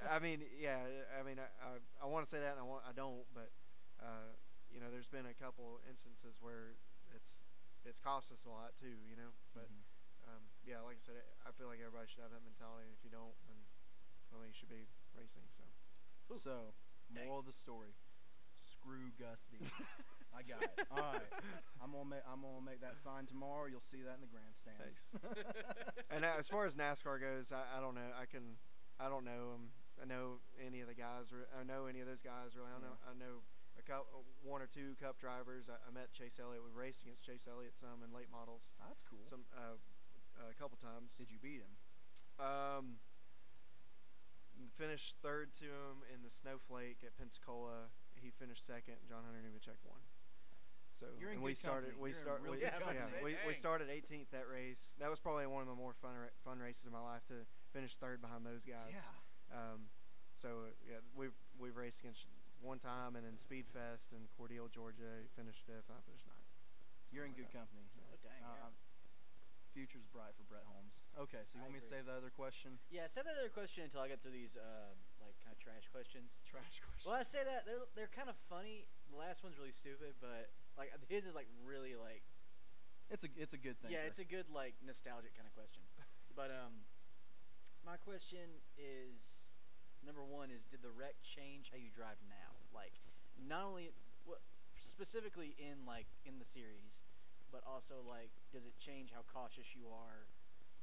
I 0.14 0.18
mean, 0.22 0.42
yeah, 0.58 0.80
I 1.18 1.22
mean, 1.26 1.38
I 1.42 1.48
I, 1.58 1.70
I 2.02 2.06
want 2.06 2.24
to 2.24 2.30
say 2.30 2.38
that, 2.40 2.54
and 2.56 2.60
I 2.62 2.66
want 2.66 2.82
I 2.86 2.92
don't, 2.94 3.26
but 3.34 3.50
uh, 4.00 4.32
you 4.70 4.78
know, 4.80 4.90
there's 4.90 5.10
been 5.10 5.26
a 5.26 5.34
couple 5.36 5.80
instances 5.90 6.38
where 6.40 6.78
it's 7.14 7.42
it's 7.84 7.98
cost 7.98 8.30
us 8.32 8.42
a 8.46 8.50
lot 8.50 8.74
too, 8.78 8.98
you 9.06 9.14
know. 9.18 9.30
But 9.54 9.66
Mhm. 9.70 9.82
um, 10.30 10.42
yeah, 10.66 10.80
like 10.82 10.98
I 10.98 11.02
said, 11.02 11.18
I 11.46 11.50
feel 11.54 11.66
like 11.70 11.78
everybody 11.82 12.06
should 12.10 12.22
have 12.22 12.34
that 12.34 12.42
mentality. 12.46 12.90
And 12.90 12.94
if 12.98 13.02
you 13.06 13.10
don't, 13.10 13.34
then 13.46 13.58
I 13.62 14.34
don't 14.34 14.42
think 14.42 14.54
you 14.54 14.58
should 14.58 14.70
be 14.72 14.86
racing. 15.14 15.46
So 15.54 15.62
so, 16.38 16.74
moral 17.14 17.38
of 17.38 17.46
the 17.46 17.54
story: 17.54 17.94
screw 18.58 19.14
Gus 19.18 19.46
D. 19.46 19.62
I 20.36 20.44
got 20.44 20.60
it. 20.60 20.84
All 20.92 21.00
right, 21.16 21.32
I'm 21.80 21.96
gonna 21.96 22.04
make 22.04 22.24
I'm 22.28 22.44
gonna 22.44 22.60
make 22.60 22.84
that 22.84 23.00
sign 23.00 23.24
tomorrow. 23.24 23.66
You'll 23.72 23.80
see 23.80 24.04
that 24.04 24.20
in 24.20 24.22
the 24.22 24.28
grandstands. 24.28 25.16
and 26.12 26.28
uh, 26.28 26.36
as 26.36 26.46
far 26.46 26.68
as 26.68 26.76
NASCAR 26.76 27.16
goes, 27.16 27.56
I, 27.56 27.64
I 27.64 27.80
don't 27.80 27.96
know. 27.96 28.12
I 28.12 28.28
can, 28.28 28.60
I 29.00 29.08
don't 29.08 29.24
know 29.24 29.56
'em. 29.56 29.72
I 29.96 30.04
know 30.04 30.44
any 30.60 30.84
of 30.84 30.88
the 30.92 30.98
guys. 30.98 31.32
Or 31.32 31.48
I 31.56 31.64
know 31.64 31.88
any 31.88 32.04
of 32.04 32.06
those 32.06 32.20
guys. 32.20 32.52
Really, 32.52 32.68
I 32.68 32.80
know. 32.84 32.96
I 33.08 33.16
know 33.16 33.40
a 33.80 33.84
couple, 33.84 34.28
one 34.44 34.60
or 34.60 34.68
two 34.68 34.92
Cup 35.00 35.16
drivers. 35.16 35.72
I, 35.72 35.80
I 35.80 35.90
met 35.92 36.12
Chase 36.12 36.36
Elliott. 36.36 36.60
We 36.60 36.72
raced 36.72 37.00
against 37.04 37.24
Chase 37.24 37.48
Elliott 37.48 37.76
some 37.76 38.04
in 38.04 38.12
late 38.12 38.28
models. 38.28 38.76
That's 38.84 39.00
cool. 39.00 39.24
Some 39.28 39.48
uh, 39.56 39.80
a 40.36 40.56
couple 40.60 40.76
times. 40.76 41.16
Did 41.16 41.32
you 41.32 41.40
beat 41.40 41.64
him? 41.64 41.72
Um, 42.36 43.00
finished 44.76 45.16
third 45.24 45.56
to 45.64 45.68
him 45.68 46.04
in 46.12 46.20
the 46.20 46.32
Snowflake 46.32 47.00
at 47.00 47.16
Pensacola. 47.16 47.88
He 48.16 48.28
finished 48.32 48.64
second. 48.64 49.00
John 49.08 49.24
Hunter 49.24 49.40
Nemechek 49.40 49.80
won. 49.84 50.00
So 50.96 51.06
You're 51.20 51.30
in 51.30 51.36
and 51.36 51.44
we 51.44 51.52
good 51.52 51.60
started. 51.60 51.92
company. 51.92 52.02
We 52.02 52.08
You're 52.10 52.16
in 52.16 52.24
start. 52.24 52.38
real 52.40 52.52
we, 52.52 52.58
good 52.58 52.72
yeah, 52.72 52.80
company. 52.80 53.00
we, 53.20 53.30
we 53.44 53.52
Dang. 53.52 53.60
started 53.60 53.86
18th 53.92 54.32
that 54.32 54.48
race. 54.48 54.96
That 54.96 55.12
was 55.12 55.20
probably 55.20 55.44
one 55.44 55.60
of 55.60 55.68
the 55.68 55.76
more 55.76 55.92
fun 55.92 56.16
ra- 56.16 56.32
fun 56.40 56.58
races 56.58 56.88
of 56.88 56.92
my 56.96 57.04
life 57.04 57.24
to 57.28 57.44
finish 57.76 57.96
third 58.00 58.24
behind 58.24 58.48
those 58.48 58.64
guys. 58.64 58.96
Yeah. 58.96 59.04
Um, 59.52 59.92
so 60.32 60.72
uh, 60.72 60.72
yeah, 60.88 61.04
we've 61.12 61.36
we've 61.60 61.76
raced 61.76 62.00
against 62.00 62.24
one 62.64 62.80
time 62.80 63.12
and 63.16 63.28
in 63.28 63.36
Speedfest 63.36 64.16
in 64.16 64.24
Cordele, 64.32 64.72
Georgia. 64.72 65.20
He 65.20 65.28
finished 65.36 65.60
fifth. 65.68 65.92
I 65.92 66.00
finished 66.08 66.24
ninth. 66.24 66.48
You're 67.12 67.28
in 67.28 67.36
good 67.36 67.52
like 67.52 67.60
company. 67.60 67.84
Oh 68.00 68.16
dang. 68.24 68.40
Uh, 68.40 68.56
yeah. 68.56 68.64
I'm- 68.72 68.80
future's 69.76 70.08
bright 70.08 70.32
for 70.32 70.48
Brett 70.48 70.64
Holmes. 70.72 71.04
Okay, 71.20 71.44
so 71.44 71.60
you 71.60 71.60
I 71.60 71.68
want 71.68 71.76
me 71.76 71.84
to 71.84 71.84
agree. 71.84 72.00
save 72.00 72.08
the 72.08 72.16
other 72.16 72.32
question? 72.32 72.80
Yeah, 72.88 73.04
save 73.12 73.28
that 73.28 73.36
other 73.36 73.52
question 73.52 73.84
until 73.84 74.00
I 74.00 74.08
get 74.08 74.24
through 74.24 74.32
these 74.32 74.56
uh, 74.56 74.96
like 75.20 75.36
kind 75.44 75.52
of 75.52 75.60
trash 75.60 75.84
questions. 75.92 76.40
Trash 76.48 76.80
question. 76.88 77.04
Well, 77.04 77.12
I 77.12 77.20
say 77.20 77.44
that 77.44 77.68
they're 77.68 77.84
they're 77.92 78.08
kind 78.16 78.32
of 78.32 78.40
funny. 78.48 78.88
The 79.12 79.20
last 79.20 79.44
one's 79.44 79.60
really 79.60 79.76
stupid, 79.76 80.16
but 80.16 80.48
like 80.78 80.92
his 81.08 81.24
is 81.26 81.34
like 81.34 81.48
really 81.64 81.96
like 81.96 82.22
It's 83.10 83.24
a 83.24 83.30
it's 83.36 83.52
a 83.52 83.60
good 83.60 83.80
thing. 83.80 83.90
yeah, 83.92 84.04
it's 84.06 84.18
a 84.20 84.28
good 84.28 84.46
like 84.52 84.74
nostalgic 84.84 85.34
kind 85.36 85.48
of 85.48 85.54
question. 85.56 85.82
but 86.38 86.50
um, 86.52 86.84
my 87.84 87.96
question 87.96 88.60
is 88.76 89.48
number 90.04 90.22
one 90.22 90.50
is 90.50 90.62
did 90.68 90.82
the 90.82 90.92
wreck 90.92 91.16
change 91.24 91.70
how 91.72 91.78
you 91.78 91.90
drive 91.90 92.18
now? 92.28 92.58
Like 92.74 92.98
not 93.40 93.64
only 93.64 93.92
what 94.26 94.42
specifically 94.76 95.56
in 95.56 95.86
like 95.86 96.06
in 96.26 96.38
the 96.38 96.48
series, 96.48 97.00
but 97.50 97.62
also 97.64 98.02
like 98.04 98.30
does 98.52 98.66
it 98.66 98.76
change 98.76 99.10
how 99.14 99.24
cautious 99.24 99.72
you 99.72 99.88
are, 99.88 100.28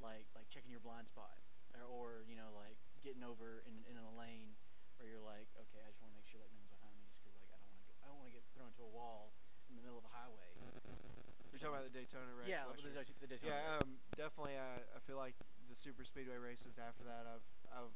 like 0.01 0.25
like 0.33 0.49
checking 0.49 0.71
your 0.73 0.81
blind 0.83 1.05
spot, 1.11 1.37
or, 1.77 1.85
or 1.85 2.07
you 2.25 2.35
know 2.39 2.49
like 2.55 2.79
getting 3.03 3.21
over 3.21 3.61
in 3.67 3.83
in 3.85 3.99
a 3.99 4.09
lane 4.15 4.55
where 4.95 5.11
you're 5.11 5.23
like 5.23 5.51
okay 5.59 5.83
I 5.83 5.91
just 5.91 5.99
want 5.99 6.15
to 6.15 6.17
make 6.17 6.25
sure 6.29 6.39
like 6.39 6.53
no 6.55 6.63
one's 6.63 6.71
behind 6.71 6.95
me 6.95 7.03
just 7.11 7.19
because 7.19 7.35
like 7.43 7.51
I 7.51 7.59
don't 7.59 7.67
want 7.75 7.83
to 7.83 7.93
I 7.99 8.05
don't 8.07 8.17
want 8.23 8.29
to 8.31 8.35
get 8.35 8.45
thrown 8.55 8.71
into 8.71 8.85
a 8.87 8.93
wall 8.93 9.35
middle 9.93 10.01
of 10.01 10.09
the 10.09 10.17
highway. 10.17 10.49
You're 11.53 11.61
talking 11.61 11.77
about 11.77 11.85
the 11.85 11.93
Daytona 11.93 12.33
race. 12.33 12.49
yeah, 12.49 12.65
the, 12.73 12.81
year. 12.81 13.05
the, 13.05 13.29
Daytona 13.29 13.53
Yeah, 13.53 13.77
um, 13.77 14.01
definitely. 14.17 14.57
I, 14.57 14.81
I 14.81 14.99
feel 15.05 15.21
like 15.21 15.37
the 15.69 15.77
super 15.77 16.01
speedway 16.01 16.41
races 16.41 16.81
after 16.81 17.05
that, 17.05 17.29
I've 17.29 17.45
I've 17.69 17.93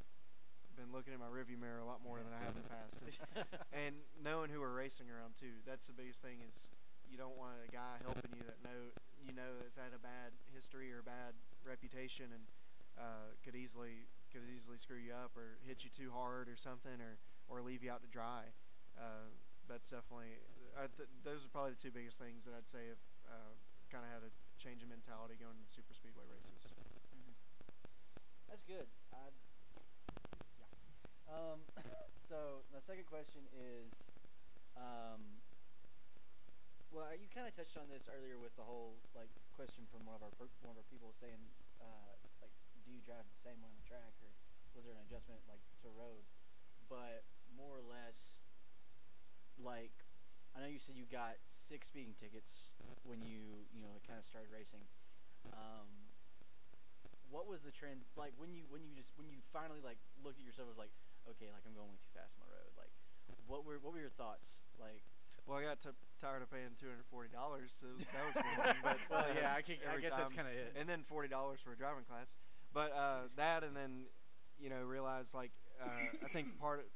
been 0.78 0.94
looking 0.94 1.18
in 1.18 1.18
my 1.18 1.26
rearview 1.26 1.58
mirror 1.58 1.82
a 1.82 1.90
lot 1.90 2.06
more 2.06 2.22
than 2.22 2.30
I 2.30 2.42
have 2.46 2.54
in 2.54 2.62
the 2.62 2.70
past, 2.70 3.02
and, 3.02 3.10
and 3.82 3.94
knowing 4.22 4.54
who 4.54 4.62
we're 4.62 4.78
racing 4.78 5.10
around 5.10 5.34
too. 5.34 5.58
That's 5.66 5.90
the 5.90 5.98
biggest 5.98 6.22
thing 6.22 6.46
is 6.46 6.70
you 7.10 7.18
don't 7.18 7.34
want 7.34 7.58
a 7.66 7.72
guy 7.74 7.98
helping 8.06 8.30
you 8.38 8.46
that 8.46 8.62
know 8.62 8.94
you 9.26 9.34
know 9.34 9.58
that's 9.58 9.82
had 9.82 9.98
a 9.98 10.02
bad 10.02 10.38
history 10.54 10.94
or 10.94 11.02
bad 11.02 11.34
reputation 11.66 12.30
and 12.30 12.46
uh, 12.94 13.34
could 13.42 13.58
easily 13.58 14.06
could 14.30 14.46
easily 14.46 14.78
screw 14.78 15.02
you 15.02 15.18
up 15.18 15.34
or 15.34 15.58
hit 15.66 15.82
you 15.82 15.90
too 15.90 16.14
hard 16.14 16.46
or 16.46 16.54
something 16.54 17.02
or 17.02 17.18
or 17.50 17.66
leave 17.66 17.82
you 17.82 17.90
out 17.90 18.06
to 18.06 18.12
dry. 18.14 18.54
Uh, 18.94 19.34
that's 19.66 19.90
definitely 19.90 20.38
I 20.78 20.86
th- 20.94 21.10
those 21.26 21.42
are 21.42 21.50
probably 21.50 21.74
the 21.74 21.82
two 21.82 21.92
biggest 21.92 22.22
things 22.22 22.46
that 22.46 22.54
I'd 22.54 22.70
say 22.70 22.86
have 22.94 23.02
uh, 23.26 23.54
kind 23.90 24.06
of 24.06 24.12
had 24.14 24.22
a 24.22 24.32
change 24.62 24.86
in 24.86 24.90
mentality 24.94 25.34
going 25.42 25.58
into 25.58 25.70
super 25.74 25.94
speedway 25.94 26.26
races. 26.30 26.70
Mhm. 27.14 27.34
That's 28.50 28.64
good. 28.70 28.88
I, 29.12 29.34
yeah. 30.62 30.70
Um, 31.34 31.66
so 32.30 32.62
my 32.70 32.80
second 32.80 33.10
question 33.10 33.50
is, 33.58 34.06
um, 34.78 35.42
well, 36.94 37.10
you 37.18 37.28
kind 37.28 37.50
of 37.50 37.54
touched 37.58 37.76
on 37.76 37.90
this 37.90 38.08
earlier 38.08 38.38
with 38.38 38.54
the 38.56 38.64
whole 38.64 39.02
like 39.18 39.34
question 39.58 39.90
from 39.90 40.06
one 40.06 40.16
of 40.16 40.24
our 40.24 40.32
per- 40.38 40.54
one 40.62 40.78
of 40.78 40.80
our 40.80 40.90
people 40.94 41.12
saying, 41.18 41.42
uh, 41.82 42.14
like, 42.40 42.54
do 42.86 42.94
you 42.94 43.02
drive 43.02 43.26
the 43.28 43.42
same 43.42 43.60
way 43.60 43.68
on 43.68 43.78
the 43.82 43.88
track, 43.90 44.14
or 44.24 44.30
was 44.78 44.86
there 44.86 44.94
an 44.96 45.04
adjustment 45.10 45.42
like 45.50 45.62
to 45.84 45.90
road? 45.90 46.24
But 46.88 47.26
more 47.52 47.76
or 47.76 47.84
less, 47.84 48.40
like, 49.60 50.07
I 50.58 50.66
know 50.66 50.70
you 50.74 50.82
said 50.82 50.98
you 50.98 51.06
got 51.06 51.38
six 51.46 51.94
speeding 51.94 52.18
tickets 52.18 52.74
when 53.06 53.22
you 53.22 53.70
you 53.70 53.78
know 53.86 54.02
kind 54.10 54.18
of 54.18 54.26
started 54.26 54.50
racing. 54.50 54.90
Um, 55.54 56.10
what 57.30 57.46
was 57.46 57.62
the 57.62 57.72
trend 57.72 58.02
like 58.18 58.34
when 58.42 58.50
you 58.58 58.66
when 58.74 58.82
you 58.82 58.98
just 58.98 59.14
when 59.22 59.30
you 59.30 59.38
finally 59.54 59.80
like 59.86 60.02
looked 60.24 60.40
at 60.42 60.46
yourself 60.48 60.68
was 60.68 60.80
like 60.80 60.92
okay 61.28 61.52
like 61.52 61.60
i'm 61.68 61.76
going 61.76 61.92
way 61.92 62.00
too 62.00 62.12
fast 62.16 62.32
on 62.40 62.48
the 62.48 62.52
road 62.56 62.72
like 62.80 62.92
what 63.52 63.68
were 63.68 63.76
what 63.84 63.92
were 63.92 64.00
your 64.00 64.12
thoughts 64.16 64.64
like 64.80 65.04
Well, 65.44 65.60
I 65.60 65.64
got 65.64 65.80
t- 65.80 65.96
tired 66.20 66.42
of 66.42 66.52
paying 66.52 66.76
two 66.80 66.88
hundred 66.88 67.08
forty 67.12 67.28
dollars, 67.32 67.72
so 67.76 67.88
that 68.00 68.24
was 68.28 68.36
one. 68.36 68.76
But 68.84 68.98
well 69.12 69.28
yeah 69.36 69.56
i, 69.56 69.62
can, 69.62 69.76
I 69.88 70.00
guess 70.00 70.16
that's 70.16 70.32
kind 70.36 70.48
of 70.48 70.56
it 70.56 70.76
and 70.80 70.88
then 70.88 71.04
forty 71.04 71.28
dollars 71.28 71.60
for 71.60 71.72
a 71.72 71.78
driving 71.78 72.04
class. 72.08 72.36
But 72.74 72.92
uh, 72.92 73.32
that, 73.36 73.64
and 73.64 73.76
then 73.76 74.08
you 74.60 74.70
know, 74.70 74.84
realize 74.84 75.34
like 75.34 75.52
uh, 75.84 76.12
I 76.24 76.28
think 76.32 76.60
part 76.60 76.88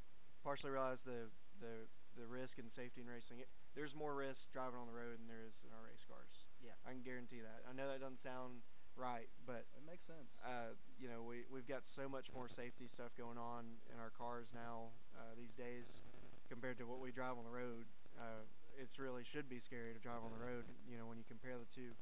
partially 0.43 0.71
realized 0.71 1.05
the 1.05 1.31
the 1.59 1.87
the 2.21 2.29
risk 2.29 2.61
and 2.61 2.69
safety 2.69 3.01
in 3.01 3.09
racing. 3.09 3.41
It, 3.41 3.49
there's 3.73 3.97
more 3.97 4.13
risk 4.13 4.53
driving 4.53 4.77
on 4.77 4.85
the 4.85 4.93
road 4.93 5.17
than 5.17 5.25
there 5.25 5.41
is 5.41 5.65
in 5.65 5.73
our 5.73 5.81
race 5.81 6.05
cars. 6.05 6.45
Yeah. 6.61 6.77
I 6.85 6.93
can 6.93 7.01
guarantee 7.01 7.41
that. 7.41 7.65
I 7.65 7.73
know 7.73 7.89
that 7.89 7.97
doesn't 7.99 8.21
sound 8.21 8.61
right, 8.93 9.27
but 9.49 9.65
It 9.73 9.81
makes 9.87 10.05
sense. 10.05 10.37
uh, 10.45 10.77
you 11.01 11.09
know, 11.09 11.25
we 11.25 11.49
we've 11.49 11.65
got 11.67 11.89
so 11.89 12.05
much 12.05 12.29
more 12.35 12.45
safety 12.45 12.85
stuff 12.85 13.17
going 13.17 13.41
on 13.41 13.81
in 13.89 13.97
our 13.97 14.13
cars 14.13 14.53
now 14.53 14.93
uh, 15.17 15.33
these 15.33 15.57
days 15.57 16.05
compared 16.51 16.77
to 16.77 16.85
what 16.85 16.99
we 17.01 17.09
drive 17.09 17.39
on 17.41 17.45
the 17.47 17.53
road. 17.55 17.89
Uh, 18.19 18.45
it's 18.77 18.99
really 18.99 19.23
should 19.23 19.49
be 19.49 19.57
scary 19.59 19.93
to 19.95 19.99
drive 19.99 20.21
on 20.21 20.29
the 20.35 20.41
road. 20.43 20.67
You 20.85 20.99
know, 21.01 21.07
when 21.09 21.17
you 21.17 21.25
compare 21.25 21.55
the 21.57 21.69
two. 21.71 21.95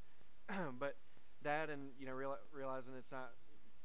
but 0.81 0.97
that 1.45 1.69
and 1.69 1.93
you 2.01 2.05
know 2.09 2.17
reali- 2.17 2.41
realizing 2.51 2.97
it's 2.97 3.13
not, 3.13 3.31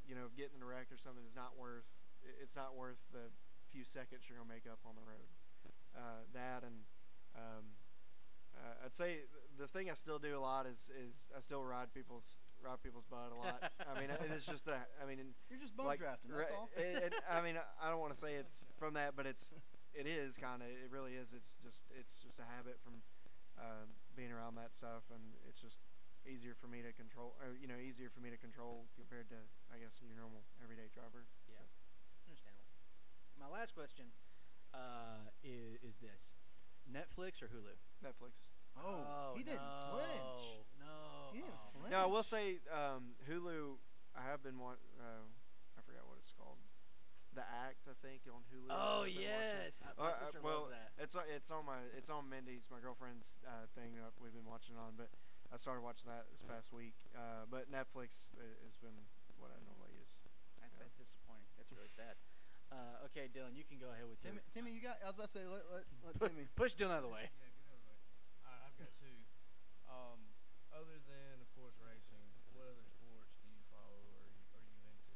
you 0.09 0.17
know, 0.17 0.33
getting 0.35 0.57
in 0.57 0.63
a 0.65 0.67
wreck 0.67 0.89
or 0.91 0.97
something 0.99 1.23
is 1.29 1.37
not 1.37 1.55
worth. 1.61 1.93
It's 2.41 2.57
not 2.57 2.73
worth 2.75 3.05
the 3.13 3.29
few 3.69 3.85
seconds 3.85 4.25
you're 4.27 4.39
gonna 4.41 4.49
make 4.49 4.65
up 4.65 4.81
on 4.89 4.97
the 4.97 5.05
road. 5.05 5.29
Uh, 5.97 6.27
that 6.35 6.63
and 6.67 6.83
um, 7.39 7.65
uh, 8.59 8.85
I'd 8.85 8.95
say 8.95 9.27
the 9.59 9.67
thing 9.67 9.91
I 9.91 9.95
still 9.95 10.19
do 10.19 10.37
a 10.37 10.43
lot 10.43 10.67
is 10.67 10.91
is 10.91 11.31
I 11.37 11.41
still 11.41 11.63
ride 11.63 11.95
people's 11.95 12.39
ride 12.63 12.83
people's 12.83 13.07
butt 13.07 13.31
a 13.31 13.39
lot. 13.39 13.63
I 13.87 13.99
mean, 14.01 14.11
it's 14.35 14.47
just 14.47 14.67
a. 14.69 14.79
I 14.99 15.07
mean, 15.07 15.35
You're 15.51 15.61
just 15.63 15.77
bum 15.77 15.87
like, 15.87 16.01
drafting. 16.03 16.31
That's 16.35 16.51
Right, 16.51 16.59
all. 16.59 16.69
it- 16.77 17.13
it- 17.13 17.23
I 17.31 17.43
mean, 17.43 17.55
I 17.79 17.91
don't 17.91 18.01
want 18.01 18.13
to 18.13 18.19
say 18.19 18.35
it's 18.35 18.67
from 18.79 18.95
that, 18.95 19.15
but 19.15 19.27
it's 19.27 19.55
it 19.95 20.07
is 20.11 20.35
kind 20.39 20.63
of 20.63 20.69
it 20.69 20.91
really 20.91 21.15
is. 21.15 21.31
It's 21.31 21.55
just 21.63 21.87
it's 21.95 22.19
just 22.19 22.39
a 22.43 22.47
habit 22.51 22.79
from 22.83 22.99
uh, 23.59 23.87
being 24.19 24.33
around 24.35 24.57
that 24.59 24.75
stuff, 24.75 25.07
and 25.15 25.23
it's 25.47 25.61
just 25.63 25.79
easier 26.27 26.57
for 26.59 26.67
me 26.67 26.83
to 26.83 26.91
control, 26.97 27.37
or 27.39 27.55
you 27.55 27.69
know, 27.71 27.79
easier 27.79 28.11
for 28.11 28.19
me 28.19 28.31
to 28.35 28.41
control 28.41 28.89
compared 28.99 29.29
to 29.31 29.39
I 29.71 29.79
guess 29.79 30.01
your 30.03 30.17
normal 30.19 30.43
everyday 30.59 30.89
driver. 30.91 31.29
yeah 31.47 31.63
understandable 32.27 32.73
my 33.39 33.47
last 33.53 33.77
question 33.77 34.09
uh, 34.75 35.31
is, 35.43 35.79
is 35.83 35.97
this 36.03 36.35
netflix 36.91 37.41
or 37.43 37.47
hulu 37.49 37.73
Netflix. 38.05 38.45
oh, 38.77 38.83
Netflix. 38.83 39.37
he 39.39 39.43
didn't 39.47 39.63
no, 39.65 39.89
flinch. 39.95 40.43
no 40.83 40.95
He 41.33 41.39
didn't 41.41 41.55
Oh. 41.55 41.71
flinch. 41.79 41.93
No, 41.95 41.99
I 42.05 42.09
will 42.11 42.27
say 42.27 42.59
um, 42.69 43.15
Hulu. 43.31 43.79
I 44.15 44.23
have 44.31 44.43
been 44.45 44.59
watching. 44.61 44.87
uh, 45.01 45.25
I 45.75 45.81
forgot 45.83 46.05
what 46.07 46.19
it's 46.21 46.31
called. 46.37 46.59
The 47.35 47.43
Act, 47.67 47.83
I 47.91 47.97
think, 47.99 48.23
on 48.31 48.47
Hulu. 48.53 48.71
oh 48.71 49.03
I've 49.03 49.11
been 49.11 49.19
watching. 49.19 49.27
yes 49.27 49.81
Uh, 49.83 49.91
my 49.99 50.11
uh, 50.11 50.21
sister 50.23 50.39
well, 50.45 50.71
loves 50.71 50.77
that 50.77 50.91
It's 51.03 51.15
uh, 51.19 51.27
it's 51.35 51.51
on 51.51 51.67
my 51.67 51.81
it's 51.99 52.11
on 52.13 52.29
Mindy's 52.31 52.71
my 52.71 52.79
girlfriend's 52.79 53.43
uh, 53.43 53.67
thing 53.75 53.99
that 53.99 54.15
we've 54.23 54.35
been 54.37 54.47
watching 54.47 54.79
on, 54.79 54.95
but 54.95 55.11
I 55.51 55.57
started 55.59 55.83
watching 55.83 56.07
that 56.13 56.31
this 56.31 56.43
past 56.47 56.71
week. 56.71 56.95
Uh, 57.17 57.47
but 57.51 57.67
Netflix 57.73 58.31
has 58.39 58.77
been 58.79 58.95
what 59.41 59.51
I 59.51 59.59
normally 59.67 59.95
use. 59.99 60.15
That, 60.63 60.71
Yeah. 60.71 60.79
that's 60.87 60.99
disappointing. 61.03 61.51
That's 61.59 61.71
really 61.75 61.91
sad. 61.91 62.15
Uh, 62.75 63.07
okay, 63.07 63.31
Dylan, 63.31 63.55
you 63.55 63.63
can 63.63 63.79
go 63.79 63.95
ahead 63.95 64.03
with 64.11 64.19
Timmy, 64.19 64.43
your 64.43 64.51
Timmy, 64.51 64.71
you 64.75 64.83
got. 64.83 64.99
I 64.99 65.07
was 65.07 65.15
about 65.15 65.31
to 65.31 65.35
say, 65.39 65.47
let, 65.47 65.63
let, 65.71 65.87
let 66.03 66.15
Pu- 66.19 66.27
Timmy. 66.35 66.51
push 66.59 66.75
Dylan 66.75 66.91
out 66.91 67.07
of 67.07 67.07
the 67.07 67.15
way. 67.15 67.31
Yeah, 67.31 67.47
get 67.55 67.71
out 67.71 67.79
of 67.79 67.87
the 67.87 67.87
way. 67.87 67.99
I, 68.43 68.53
I've 68.67 68.75
got 68.75 68.91
two. 68.99 69.15
Um, 69.87 70.19
other 70.75 70.99
than, 71.07 71.39
of 71.39 71.47
course, 71.55 71.79
racing, 71.79 72.27
what 72.51 72.67
other 72.67 72.83
sports 72.83 73.31
do 73.39 73.47
you 73.47 73.63
follow 73.71 73.95
or 74.11 74.27
are 74.59 74.63
you 74.67 74.75
into? 74.91 75.15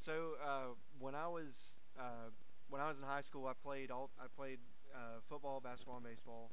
So 0.00 0.40
uh, 0.40 0.72
when 0.96 1.12
I 1.12 1.28
was 1.28 1.84
uh, 2.00 2.32
when 2.72 2.80
I 2.80 2.88
was 2.88 2.96
in 2.96 3.04
high 3.04 3.20
school, 3.20 3.44
I 3.44 3.52
played 3.52 3.92
all 3.92 4.08
I 4.16 4.32
played 4.32 4.64
uh, 4.96 5.20
football, 5.28 5.60
basketball, 5.60 6.00
and 6.00 6.06
baseball. 6.08 6.48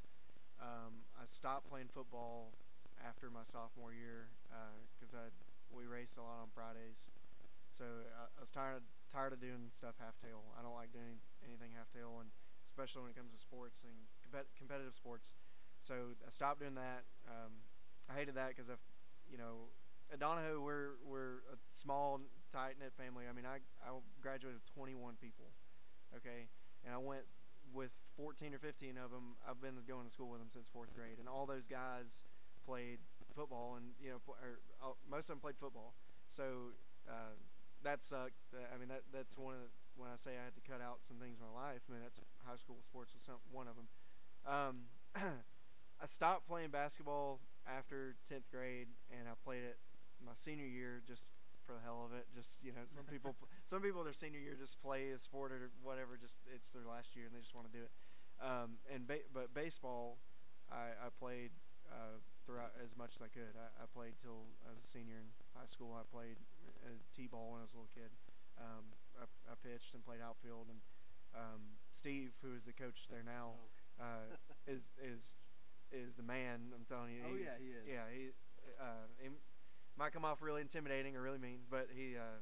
Um, 0.60 1.08
I 1.16 1.24
stopped 1.24 1.72
playing 1.72 1.88
football 1.88 2.52
after 3.00 3.32
my 3.32 3.48
sophomore 3.48 3.96
year 3.96 4.28
because 5.00 5.16
I 5.16 5.32
we 5.72 5.88
raced 5.88 6.20
a 6.20 6.22
lot 6.22 6.44
on 6.44 6.52
Fridays. 6.52 7.00
So 7.72 7.88
I, 7.88 8.28
I 8.28 8.40
was 8.44 8.52
tired 8.52 8.84
tired 9.14 9.32
of 9.32 9.40
doing 9.40 9.70
stuff 9.70 9.94
half 10.02 10.18
tail. 10.18 10.42
I 10.58 10.66
don't 10.66 10.74
like 10.74 10.90
doing 10.92 11.22
anything 11.46 11.78
half 11.78 11.94
tail, 11.94 12.18
and 12.18 12.34
especially 12.66 13.06
when 13.06 13.12
it 13.14 13.18
comes 13.18 13.30
to 13.32 13.40
sports 13.40 13.86
and 13.86 13.94
compet- 14.26 14.50
competitive 14.58 14.98
sports. 14.98 15.38
So 15.86 16.18
I 16.26 16.32
stopped 16.34 16.60
doing 16.66 16.74
that. 16.76 17.06
Um, 17.30 17.62
I 18.10 18.18
hated 18.18 18.34
that 18.36 18.50
because 18.58 18.74
I've 18.74 18.82
you 19.30 19.38
know 19.38 19.70
at 20.12 20.20
Donoho, 20.20 20.60
we're 20.62 20.98
we're 21.06 21.46
a 21.54 21.58
small, 21.72 22.20
tight 22.52 22.76
knit 22.82 22.94
family. 22.98 23.26
I 23.30 23.34
mean, 23.34 23.46
I 23.46 23.62
I 23.86 23.94
graduated 24.22 24.58
with 24.58 24.68
21 24.74 25.16
people, 25.22 25.54
okay, 26.18 26.50
and 26.84 26.94
I 26.94 26.98
went 26.98 27.24
with 27.74 27.94
14 28.18 28.54
or 28.54 28.60
15 28.60 28.98
of 28.98 29.12
them. 29.12 29.38
I've 29.48 29.62
been 29.62 29.78
going 29.88 30.06
to 30.06 30.12
school 30.12 30.30
with 30.30 30.40
them 30.42 30.50
since 30.52 30.68
fourth 30.68 30.94
grade, 30.96 31.18
and 31.20 31.30
all 31.30 31.46
those 31.46 31.66
guys 31.66 32.22
played 32.66 33.00
football, 33.36 33.76
and 33.78 33.94
you 34.02 34.10
know, 34.12 34.20
pl- 34.26 34.38
or, 34.42 34.60
uh, 34.82 34.94
most 35.10 35.26
of 35.26 35.36
them 35.36 35.40
played 35.40 35.58
football. 35.58 35.94
So 36.28 36.74
uh, 37.10 37.36
that 37.84 38.02
sucked. 38.02 38.40
Uh, 38.54 38.64
I 38.74 38.78
mean, 38.78 38.90
that 38.90 39.04
that's 39.14 39.38
one 39.38 39.54
of 39.56 39.62
the, 39.62 39.72
when 39.96 40.10
I 40.10 40.18
say 40.18 40.36
I 40.40 40.44
had 40.44 40.56
to 40.56 40.64
cut 40.64 40.82
out 40.82 41.04
some 41.06 41.18
things 41.18 41.38
in 41.40 41.46
my 41.46 41.54
life. 41.54 41.84
I 41.88 41.94
mean, 41.94 42.02
that's 42.02 42.20
high 42.44 42.58
school 42.58 42.80
sports 42.82 43.14
was 43.14 43.24
some, 43.24 43.40
one 43.52 43.68
of 43.68 43.76
them. 43.76 43.88
Um, 44.44 44.76
I 46.04 46.06
stopped 46.06 46.48
playing 46.48 46.72
basketball 46.72 47.40
after 47.64 48.16
10th 48.28 48.50
grade, 48.52 48.88
and 49.12 49.28
I 49.30 49.36
played 49.44 49.64
it 49.64 49.78
my 50.20 50.36
senior 50.36 50.68
year 50.68 51.04
just 51.08 51.32
for 51.64 51.74
the 51.74 51.84
hell 51.84 52.04
of 52.04 52.12
it. 52.16 52.28
Just 52.36 52.58
you 52.64 52.72
know, 52.72 52.84
some 52.96 53.06
people, 53.08 53.36
some 53.64 53.82
people 53.82 54.04
their 54.04 54.16
senior 54.16 54.40
year 54.40 54.56
just 54.60 54.82
play 54.82 55.12
a 55.12 55.20
sport 55.20 55.52
or 55.52 55.72
whatever. 55.84 56.18
Just 56.20 56.42
it's 56.52 56.72
their 56.74 56.88
last 56.88 57.16
year 57.16 57.28
and 57.28 57.36
they 57.36 57.40
just 57.40 57.56
want 57.56 57.72
to 57.72 57.76
do 57.76 57.84
it. 57.84 57.92
Um, 58.44 58.82
and 58.92 59.08
ba- 59.08 59.28
but 59.32 59.54
baseball, 59.54 60.18
I, 60.72 60.92
I 61.00 61.08
played 61.20 61.52
uh, 61.88 62.20
throughout 62.46 62.76
as 62.84 62.96
much 62.98 63.16
as 63.16 63.22
I 63.22 63.30
could. 63.32 63.56
I, 63.56 63.84
I 63.84 63.86
played 63.88 64.20
till 64.20 64.52
I 64.68 64.76
was 64.76 64.84
a 64.84 64.90
senior 64.90 65.20
in 65.24 65.32
high 65.56 65.70
school. 65.70 65.96
I 65.96 66.04
played 66.12 66.36
uh, 66.84 67.00
t-ball 67.16 67.52
when 67.52 67.60
I 67.60 67.66
was 67.66 67.74
a 67.74 67.78
little 67.80 67.96
kid. 67.96 68.12
Um, 68.60 68.94
I, 69.18 69.26
I 69.50 69.56
pitched 69.58 69.94
and 69.96 70.04
played 70.06 70.22
outfield, 70.22 70.68
and 70.70 70.80
um, 71.34 71.80
Steve, 71.92 72.38
who 72.44 72.54
is 72.54 72.64
the 72.64 72.74
coach 72.76 73.08
there 73.12 73.26
now, 73.26 73.58
uh, 74.00 74.36
is 74.68 74.94
is 75.02 75.34
is 75.92 76.16
the 76.16 76.24
man. 76.26 76.74
I'm 76.76 76.86
telling 76.86 77.14
you. 77.14 77.22
Oh, 77.26 77.36
yeah, 77.38 77.58
he 77.58 77.74
is. 77.74 77.86
Yeah, 77.88 78.06
he, 78.10 78.34
uh, 78.80 79.08
he 79.22 79.30
might 79.98 80.14
come 80.14 80.26
off 80.26 80.42
really 80.42 80.62
intimidating 80.62 81.16
or 81.16 81.22
really 81.22 81.42
mean, 81.42 81.66
but 81.70 81.90
he 81.94 82.18
uh, 82.18 82.42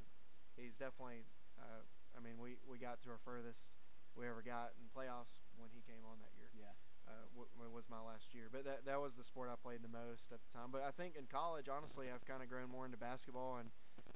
he's 0.58 0.78
definitely. 0.78 1.24
Uh, 1.60 1.84
I 2.12 2.20
mean, 2.20 2.36
we, 2.42 2.60
we 2.68 2.76
got 2.76 3.00
to 3.08 3.10
our 3.16 3.22
furthest 3.24 3.72
we 4.20 4.28
ever 4.28 4.44
got 4.44 4.76
in 4.76 4.92
playoffs 4.92 5.40
when 5.56 5.72
he 5.72 5.80
came 5.88 6.04
on 6.04 6.20
that 6.20 6.36
year. 6.36 6.52
Yeah. 6.52 6.76
Uh, 7.08 7.24
w- 7.34 7.48
w- 7.56 7.72
was 7.72 7.88
my 7.88 8.00
last 8.04 8.36
year, 8.36 8.52
but 8.52 8.64
that 8.68 8.84
that 8.86 9.00
was 9.00 9.16
the 9.16 9.24
sport 9.24 9.50
I 9.52 9.56
played 9.56 9.82
the 9.82 9.92
most 9.92 10.32
at 10.32 10.40
the 10.44 10.52
time. 10.52 10.70
But 10.72 10.84
I 10.84 10.92
think 10.92 11.16
in 11.16 11.26
college, 11.32 11.68
honestly, 11.72 12.08
I've 12.12 12.24
kind 12.28 12.44
of 12.44 12.48
grown 12.52 12.70
more 12.70 12.86
into 12.86 13.00
basketball 13.00 13.58
and 13.58 13.72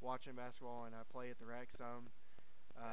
watching 0.06 0.34
basketball, 0.34 0.86
and 0.86 0.96
I 0.96 1.00
play 1.12 1.30
at 1.30 1.40
the 1.40 1.46
rec 1.46 1.72
some. 1.72 2.08
Uh, 2.78 2.84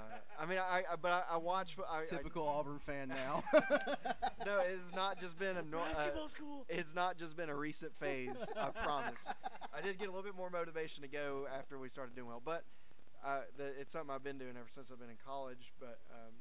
I 0.41 0.47
mean, 0.47 0.59
I, 0.59 0.83
I 0.93 0.97
but 1.01 1.11
I, 1.11 1.35
I 1.35 1.37
watch. 1.39 1.75
fo- 1.75 1.85
I, 1.91 2.03
I, 2.03 2.05
Typical 2.05 2.47
Auburn 2.47 2.79
fan 2.79 3.09
now. 3.11 3.43
no, 4.47 4.61
it's 4.65 4.95
not 4.95 5.19
just 5.21 5.39
been 5.39 5.57
a 5.57 5.63
nor- 5.63 5.81
uh, 5.81 5.87
Basketball 5.89 6.29
school. 6.29 6.67
it's 6.69 6.95
not 6.95 7.19
just 7.19 7.37
been 7.37 7.49
a 7.51 7.55
recent 7.57 7.93
phase. 7.99 8.49
I 8.57 8.71
promise. 8.85 9.29
I 9.77 9.81
did 9.81 9.99
get 9.99 10.07
a 10.09 10.11
little 10.13 10.23
bit 10.23 10.37
more 10.37 10.51
motivation 10.51 11.03
to 11.03 11.09
go 11.09 11.47
after 11.59 11.79
we 11.79 11.89
started 11.89 12.15
doing 12.15 12.29
well, 12.29 12.43
but 12.45 12.63
uh, 13.27 13.41
the, 13.59 13.75
it's 13.79 13.91
something 13.93 14.15
I've 14.15 14.23
been 14.23 14.39
doing 14.39 14.55
ever 14.57 14.71
since 14.71 14.91
I've 14.93 15.01
been 15.01 15.11
in 15.11 15.19
college. 15.27 15.73
But 15.81 15.99
um, 16.15 16.33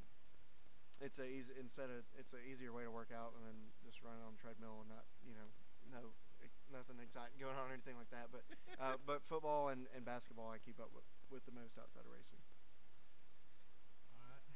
it's 1.02 1.18
a 1.18 1.26
easy 1.26 1.50
instead 1.60 1.90
of 1.90 2.06
it's 2.18 2.34
an 2.34 2.46
easier 2.46 2.72
way 2.72 2.84
to 2.84 2.92
work 2.92 3.10
out 3.10 3.34
and 3.38 3.42
then 3.42 3.58
just 3.84 4.04
running 4.06 4.22
on 4.22 4.38
the 4.38 4.42
treadmill 4.42 4.86
and 4.86 4.90
not 4.94 5.06
you 5.26 5.34
know 5.34 5.50
no 5.90 6.14
nothing 6.72 6.98
exciting 7.04 7.38
going 7.40 7.56
on 7.60 7.70
or 7.70 7.74
anything 7.76 8.00
like 8.00 8.10
that. 8.16 8.32
But 8.32 8.44
uh, 8.80 8.98
but 9.10 9.22
football 9.28 9.70
and, 9.70 9.88
and 9.96 10.04
basketball 10.08 10.50
I 10.52 10.58
keep 10.60 10.80
up 10.80 10.90
with, 10.96 11.06
with 11.30 11.44
the 11.46 11.56
most 11.56 11.78
outside 11.78 12.08
of 12.08 12.12
racing. 12.12 12.40
All 14.16 14.24
right. 14.24 14.48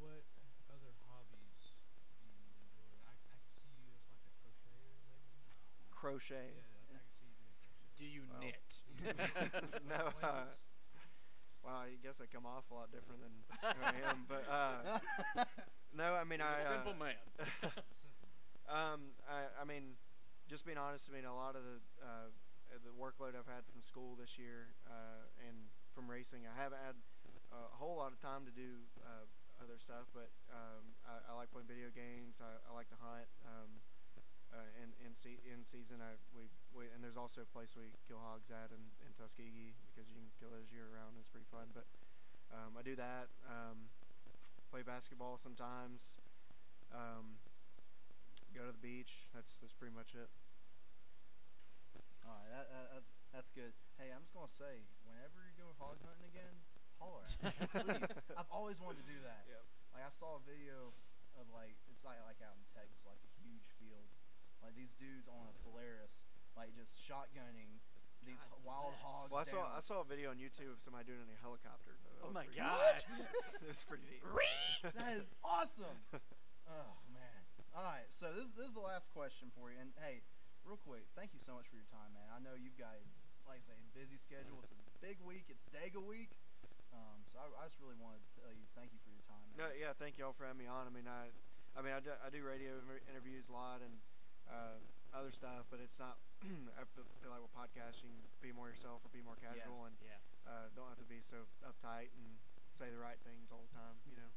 What 0.00 0.24
other 0.68 0.92
hobbies 1.06 1.76
do 2.18 2.26
you 2.26 2.48
enjoy? 2.58 2.92
I, 3.06 3.14
I 3.30 3.36
can 3.38 3.52
see 3.52 3.70
you 3.76 3.92
as 3.94 4.08
like 4.08 4.24
a 4.24 4.32
crocheter, 4.40 4.96
maybe. 5.08 5.44
Crochet. 5.92 6.50
Yeah, 6.56 6.68
I, 6.92 6.98
I 6.98 7.02
can 7.04 7.12
see 7.12 7.28
you 7.28 7.36
doing 7.38 7.54
crochet. 7.60 7.94
Do 7.96 8.06
you 8.08 8.22
Well. 8.28 8.40
knit? 8.42 8.68
no, 9.92 10.12
uh, 10.20 10.48
well, 11.64 11.80
I 11.80 11.96
guess 12.02 12.20
I 12.20 12.26
come 12.26 12.44
off 12.44 12.68
a 12.70 12.74
lot 12.74 12.92
different 12.92 13.24
than 13.24 13.32
I 13.80 13.96
am, 14.10 14.28
but 14.28 14.44
uh, 14.44 15.00
no, 15.96 16.12
I 16.14 16.24
mean 16.24 16.40
I. 16.40 16.60
He's 16.60 16.64
a 16.64 16.76
simple 16.76 16.92
uh, 16.92 17.04
man. 17.04 17.16
Um, 18.68 19.12
I, 19.28 19.60
I 19.60 19.64
mean, 19.64 19.96
just 20.54 20.62
being 20.62 20.78
honest, 20.78 21.10
I 21.10 21.18
mean, 21.18 21.26
a 21.26 21.34
lot 21.34 21.58
of 21.58 21.66
the 21.66 21.82
uh, 21.98 22.30
the 22.86 22.94
workload 22.94 23.34
I've 23.34 23.50
had 23.50 23.66
from 23.66 23.82
school 23.82 24.14
this 24.14 24.38
year 24.38 24.70
uh, 24.86 25.26
and 25.42 25.66
from 25.90 26.06
racing, 26.06 26.46
I 26.46 26.54
haven't 26.54 26.78
had 26.78 26.94
a 27.50 27.74
whole 27.74 27.98
lot 27.98 28.14
of 28.14 28.22
time 28.22 28.46
to 28.46 28.54
do 28.54 28.86
uh, 29.02 29.26
other 29.58 29.82
stuff. 29.82 30.06
But 30.14 30.30
um, 30.54 30.94
I, 31.10 31.26
I 31.26 31.32
like 31.34 31.50
playing 31.50 31.66
video 31.66 31.90
games. 31.90 32.38
I, 32.38 32.54
I 32.54 32.70
like 32.70 32.86
to 32.94 32.98
hunt. 33.02 33.26
Um, 33.42 33.82
uh, 34.54 34.70
in 34.78 34.94
in, 35.02 35.18
se- 35.18 35.42
in 35.42 35.66
season, 35.66 35.98
I 35.98 36.14
we, 36.30 36.46
we 36.70 36.86
and 36.94 37.02
there's 37.02 37.18
also 37.18 37.42
a 37.42 37.50
place 37.50 37.74
we 37.74 37.90
kill 38.06 38.22
hogs 38.22 38.54
at 38.54 38.70
in, 38.70 38.94
in 39.02 39.10
Tuskegee 39.18 39.74
because 39.90 40.06
you 40.06 40.14
can 40.14 40.30
kill 40.38 40.54
those 40.54 40.70
year 40.70 40.86
round. 40.86 41.18
It's 41.18 41.26
pretty 41.34 41.50
fun. 41.50 41.74
But 41.74 41.90
um, 42.54 42.78
I 42.78 42.86
do 42.86 42.94
that. 42.94 43.26
Um, 43.50 43.90
play 44.70 44.86
basketball 44.86 45.34
sometimes. 45.34 46.14
Um, 46.94 47.42
go 48.54 48.62
to 48.62 48.70
the 48.70 48.78
beach. 48.78 49.26
That's 49.34 49.58
that's 49.58 49.74
pretty 49.74 49.90
much 49.90 50.14
it. 50.14 50.30
All 52.24 52.32
right, 52.40 52.50
that, 52.50 52.66
that, 52.72 52.86
that's, 52.96 53.10
that's 53.32 53.50
good. 53.52 53.72
Hey, 54.00 54.08
I'm 54.10 54.24
just 54.24 54.32
gonna 54.32 54.48
say, 54.48 54.88
whenever 55.04 55.44
you're 55.44 55.60
going 55.60 55.76
hog 55.76 56.00
hunting 56.00 56.24
again, 56.28 56.54
holler 56.96 57.24
at 57.24 57.36
me, 57.36 57.52
please. 57.84 58.10
I've 58.36 58.50
always 58.50 58.80
wanted 58.80 59.04
to 59.04 59.08
do 59.08 59.18
that. 59.28 59.44
Yep. 59.48 59.64
Like 59.92 60.04
I 60.08 60.12
saw 60.12 60.40
a 60.40 60.42
video 60.42 60.96
of 61.38 61.50
like 61.52 61.76
it's 61.90 62.02
like 62.02 62.18
like 62.24 62.40
out 62.40 62.56
in 62.56 62.64
Texas, 62.72 63.04
like 63.04 63.20
a 63.22 63.32
huge 63.44 63.68
field, 63.76 64.08
like 64.64 64.74
these 64.74 64.96
dudes 64.96 65.28
on 65.28 65.44
a 65.50 65.54
Polaris, 65.62 66.24
like 66.56 66.72
just 66.74 66.96
shotgunning 66.96 67.82
these 68.24 68.40
God 68.48 68.64
wild 68.64 68.96
bless. 68.96 69.04
hogs. 69.04 69.28
Well, 69.30 69.42
I 69.44 69.48
saw. 69.48 69.62
I 69.68 69.82
saw 69.84 69.96
a 70.00 70.08
video 70.08 70.32
on 70.32 70.40
YouTube 70.40 70.72
of 70.72 70.80
somebody 70.80 71.12
doing 71.12 71.20
it 71.22 71.28
in 71.28 71.36
a 71.36 71.42
helicopter. 71.44 71.94
Oh 72.24 72.32
my 72.32 72.48
God. 72.56 73.04
it 73.04 73.68
was 73.68 73.84
pretty 73.84 74.08
neat. 74.08 74.24
that 74.82 75.12
is 75.20 75.36
awesome. 75.44 76.00
oh 76.66 76.96
man. 77.12 77.40
All 77.74 77.82
right, 77.82 78.06
so 78.08 78.30
this 78.30 78.54
this 78.54 78.70
is 78.70 78.74
the 78.78 78.86
last 78.86 79.10
question 79.10 79.50
for 79.50 79.66
you, 79.66 79.76
and 79.82 79.90
hey, 79.98 80.22
real 80.64 80.80
quick, 80.80 81.04
thank 81.12 81.36
you 81.36 81.40
so 81.40 81.54
much 81.54 81.68
for 81.68 81.76
your 81.76 81.88
time, 81.92 82.12
man. 82.16 82.28
I 82.32 82.40
know 82.40 82.56
you've 82.56 82.76
got 82.80 82.96
like 83.44 83.60
I 83.60 83.64
say 83.64 83.76
a 83.76 83.88
busy 83.92 84.16
schedule. 84.16 84.56
It's 84.64 84.72
a 84.72 84.80
big 85.04 85.20
week. 85.20 85.46
It's 85.52 85.68
Dega 85.68 86.00
week. 86.00 86.32
Um, 86.96 87.20
so 87.28 87.42
I, 87.42 87.46
I 87.60 87.68
just 87.68 87.76
really 87.82 87.98
wanted 88.00 88.24
to 88.24 88.30
tell 88.38 88.52
you 88.54 88.64
thank 88.72 88.94
you 88.94 89.00
for 89.02 89.10
your 89.12 89.24
time, 89.26 89.44
No, 89.58 89.66
man. 89.68 89.76
yeah, 89.76 89.92
thank 89.98 90.16
y'all 90.16 90.32
for 90.32 90.46
having 90.46 90.62
me 90.62 90.70
on. 90.70 90.86
I 90.86 90.92
mean, 90.94 91.10
I, 91.10 91.34
I 91.74 91.82
mean, 91.82 91.90
I 91.90 91.98
do, 91.98 92.14
I 92.22 92.30
do 92.30 92.40
radio 92.46 92.78
interviews 93.10 93.50
a 93.50 93.54
lot 93.54 93.82
and 93.82 93.98
uh, 94.46 94.78
other 95.10 95.34
stuff, 95.34 95.66
but 95.68 95.82
it's 95.82 95.98
not. 95.98 96.16
I 96.78 96.86
feel, 96.94 97.04
feel 97.18 97.34
like 97.34 97.42
with 97.42 97.52
podcasting, 97.52 98.14
be 98.38 98.54
more 98.54 98.70
yourself 98.70 99.02
or 99.02 99.10
be 99.10 99.24
more 99.26 99.36
casual 99.42 99.90
and 99.90 99.96
yeah. 100.00 100.22
uh, 100.46 100.70
don't 100.78 100.86
have 100.86 101.00
to 101.02 101.08
be 101.10 101.18
so 101.18 101.44
uptight 101.66 102.14
and 102.14 102.26
say 102.70 102.88
the 102.94 103.00
right 103.00 103.18
things 103.26 103.50
all 103.50 103.66
the 103.66 103.74
time. 103.74 103.98
You 104.06 104.22
know. 104.22 104.30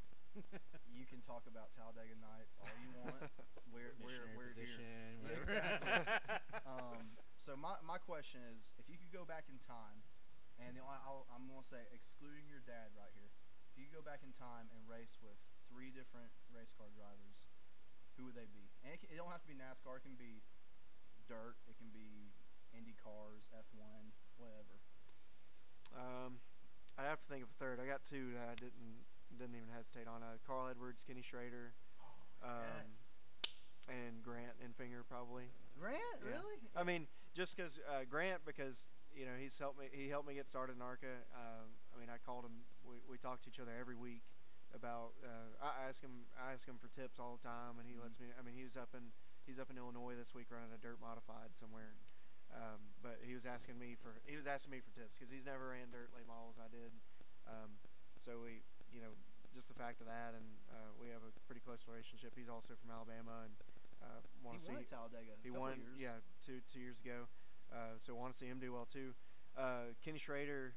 You 0.93 1.05
can 1.09 1.21
talk 1.25 1.49
about 1.49 1.73
Talladega 1.73 2.13
Nights 2.17 2.57
all 2.61 2.69
you 2.77 2.93
want. 2.93 3.25
we're 3.73 3.93
we're 3.97 4.29
we're 4.37 4.53
here. 4.53 4.77
Yeah, 4.77 5.33
exactly. 5.41 5.93
um, 6.71 7.01
so 7.37 7.57
my, 7.57 7.77
my 7.85 7.97
question 7.97 8.41
is, 8.53 8.73
if 8.77 8.85
you 8.89 8.97
could 9.01 9.13
go 9.13 9.25
back 9.25 9.49
in 9.49 9.57
time, 9.61 10.05
and 10.61 10.77
the, 10.77 10.81
only- 10.81 11.01
I'll, 11.05 11.25
I'm 11.33 11.49
gonna 11.49 11.65
say 11.65 11.85
excluding 11.89 12.45
your 12.49 12.61
dad 12.65 12.93
right 12.93 13.13
here, 13.17 13.33
if 13.73 13.77
you 13.77 13.89
could 13.89 13.97
go 14.01 14.05
back 14.05 14.21
in 14.21 14.33
time 14.37 14.69
and 14.73 14.81
race 14.85 15.17
with 15.21 15.37
three 15.69 15.89
different 15.89 16.33
race 16.49 16.73
car 16.73 16.89
drivers, 16.93 17.45
who 18.17 18.25
would 18.29 18.37
they 18.37 18.49
be? 18.49 18.69
And 18.85 18.93
it, 18.93 19.01
can, 19.01 19.09
it 19.13 19.17
don't 19.17 19.29
have 19.33 19.45
to 19.45 19.49
be 19.49 19.57
NASCAR. 19.57 20.01
It 20.01 20.05
can 20.05 20.17
be 20.17 20.41
dirt. 21.29 21.57
It 21.69 21.77
can 21.77 21.89
be 21.93 22.33
Indy 22.73 22.97
cars, 22.97 23.45
F1, 23.53 24.13
whatever. 24.37 24.81
Um, 25.93 26.41
I 26.97 27.05
have 27.05 27.21
to 27.21 27.27
think 27.29 27.45
of 27.45 27.49
a 27.53 27.57
third. 27.61 27.77
I 27.77 27.85
got 27.85 28.01
two 28.05 28.33
that 28.33 28.49
I 28.49 28.55
didn't 28.57 29.05
didn't 29.35 29.55
even 29.59 29.71
hesitate 29.73 30.07
on. 30.07 30.23
Uh, 30.23 30.39
Carl 30.45 30.71
Edwards, 30.71 31.03
Kenny 31.03 31.21
Schrader, 31.21 31.75
um, 32.43 32.63
yes. 32.87 33.27
and 33.91 34.23
Grant 34.23 34.55
Enfinger 34.63 35.03
probably. 35.03 35.51
Grant, 35.75 35.99
yeah. 36.23 36.39
really? 36.39 36.57
I 36.73 36.83
mean, 36.87 37.05
just 37.35 37.55
because 37.55 37.79
uh, 37.85 38.07
Grant, 38.09 38.47
because 38.47 38.87
you 39.13 39.25
know 39.25 39.37
he's 39.37 39.57
helped 39.57 39.77
me. 39.77 39.91
He 39.91 40.09
helped 40.09 40.27
me 40.27 40.33
get 40.33 40.47
started 40.47 40.77
in 40.77 40.81
ARCA. 40.81 41.27
Um, 41.33 41.77
I 41.93 41.99
mean, 41.99 42.09
I 42.09 42.17
called 42.17 42.45
him. 42.45 42.65
We, 42.81 43.03
we 43.05 43.17
talk 43.17 43.43
to 43.43 43.49
each 43.49 43.59
other 43.59 43.73
every 43.73 43.97
week 43.97 44.25
about. 44.73 45.17
Uh, 45.21 45.53
I 45.61 45.89
ask 45.89 46.01
him. 46.01 46.29
I 46.37 46.53
ask 46.53 46.65
him 46.65 46.81
for 46.81 46.89
tips 46.89 47.21
all 47.21 47.37
the 47.37 47.45
time, 47.45 47.77
and 47.77 47.85
he 47.85 47.93
lets 47.93 48.17
me. 48.17 48.33
I 48.33 48.41
mean, 48.41 48.57
he 48.57 48.65
was 48.65 48.77
up 48.77 48.93
in. 48.97 49.13
He's 49.45 49.61
up 49.61 49.71
in 49.71 49.77
Illinois 49.79 50.17
this 50.17 50.35
week 50.35 50.51
running 50.51 50.75
a 50.75 50.81
dirt 50.81 50.99
modified 50.99 51.55
somewhere. 51.55 51.95
Um, 52.51 52.95
but 53.03 53.19
he 53.23 53.35
was 53.35 53.45
asking 53.45 53.79
me 53.79 53.95
for. 53.95 54.17
He 54.25 54.35
was 54.35 54.47
asking 54.49 54.73
me 54.73 54.79
for 54.81 54.91
tips 54.91 55.15
because 55.15 55.31
he's 55.31 55.45
never 55.45 55.75
ran 55.75 55.93
dirt 55.93 56.11
late 56.15 56.27
models. 56.27 56.59
I 56.59 56.67
did. 56.71 56.91
Um, 57.47 57.79
so 58.19 58.43
we, 58.43 58.59
you 58.97 59.05
know, 59.05 59.13
just 59.53 59.69
the 59.69 59.77
fact 59.77 60.01
of 60.01 60.09
that, 60.09 60.33
and 60.33 60.45
uh, 60.73 60.89
we 60.97 61.13
have 61.13 61.21
a 61.21 61.29
pretty 61.45 61.61
close 61.61 61.85
relationship. 61.85 62.33
He's 62.33 62.49
also 62.49 62.73
from 62.73 62.89
Alabama, 62.89 63.45
and 63.45 63.53
uh, 64.01 64.21
want 64.41 64.57
He 64.57 64.65
to 64.65 64.73
won 64.73 64.81
see. 64.81 64.89
Talladega. 64.89 65.33
He 65.45 65.51
won, 65.53 65.77
years. 65.77 66.01
yeah, 66.01 66.17
two 66.41 66.65
two 66.73 66.81
years 66.81 66.97
ago. 67.05 67.29
Uh, 67.69 68.01
so 68.01 68.17
want 68.17 68.33
to 68.33 68.37
see 68.37 68.49
him 68.49 68.57
do 68.57 68.73
well 68.73 68.89
too. 68.89 69.13
Uh, 69.53 69.93
Kenny 70.01 70.17
Schrader, 70.17 70.73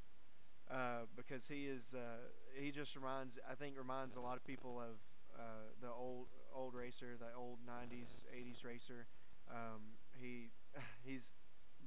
uh, 0.69 1.09
because 1.17 1.49
he 1.49 1.65
is, 1.65 1.95
uh, 1.97 2.29
he 2.57 2.71
just 2.71 2.97
reminds, 2.97 3.39
I 3.49 3.55
think, 3.55 3.77
reminds 3.79 4.17
a 4.17 4.21
lot 4.21 4.37
of 4.37 4.45
people 4.45 4.77
of 4.81 5.01
uh, 5.39 5.73
the 5.81 5.89
old 5.89 6.29
old 6.53 6.75
racer, 6.75 7.17
the 7.17 7.33
old 7.37 7.59
'90s, 7.65 8.25
'80s 8.37 8.65
racer. 8.65 9.07
Um, 9.49 9.97
he 10.21 10.51
he's 11.05 11.35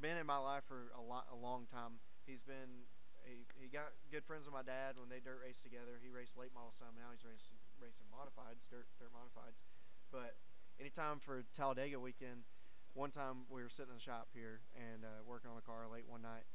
been 0.01 0.17
in 0.17 0.25
my 0.25 0.37
life 0.37 0.63
for 0.67 0.89
a 0.97 1.01
lot, 1.01 1.25
a 1.31 1.35
long 1.37 1.65
time. 1.71 2.01
He's 2.25 2.41
been. 2.41 2.89
He, 3.23 3.47
he 3.55 3.67
got 3.71 3.95
good 4.11 4.23
friends 4.23 4.45
with 4.45 4.53
my 4.53 4.63
dad 4.63 4.99
when 4.99 5.07
they 5.07 5.23
dirt 5.23 5.39
raced 5.43 5.63
together. 5.63 5.99
He 6.03 6.11
raced 6.11 6.37
late 6.37 6.51
model 6.53 6.75
some. 6.75 6.95
Now 6.95 7.11
he's 7.15 7.23
racing 7.23 7.57
racing 7.79 8.07
modifieds, 8.11 8.67
dirt 8.69 8.87
dirt 8.99 9.11
modifieds. 9.11 9.63
But 10.11 10.35
anytime 10.79 11.19
for 11.19 11.43
Talladega 11.55 11.99
weekend, 11.99 12.45
one 12.93 13.11
time 13.11 13.49
we 13.49 13.63
were 13.63 13.69
sitting 13.69 13.91
in 13.91 13.97
the 13.97 14.03
shop 14.03 14.29
here 14.33 14.61
and 14.75 15.03
uh, 15.03 15.23
working 15.25 15.49
on 15.49 15.57
a 15.57 15.65
car 15.65 15.87
late 15.91 16.05
one 16.07 16.21
night, 16.21 16.45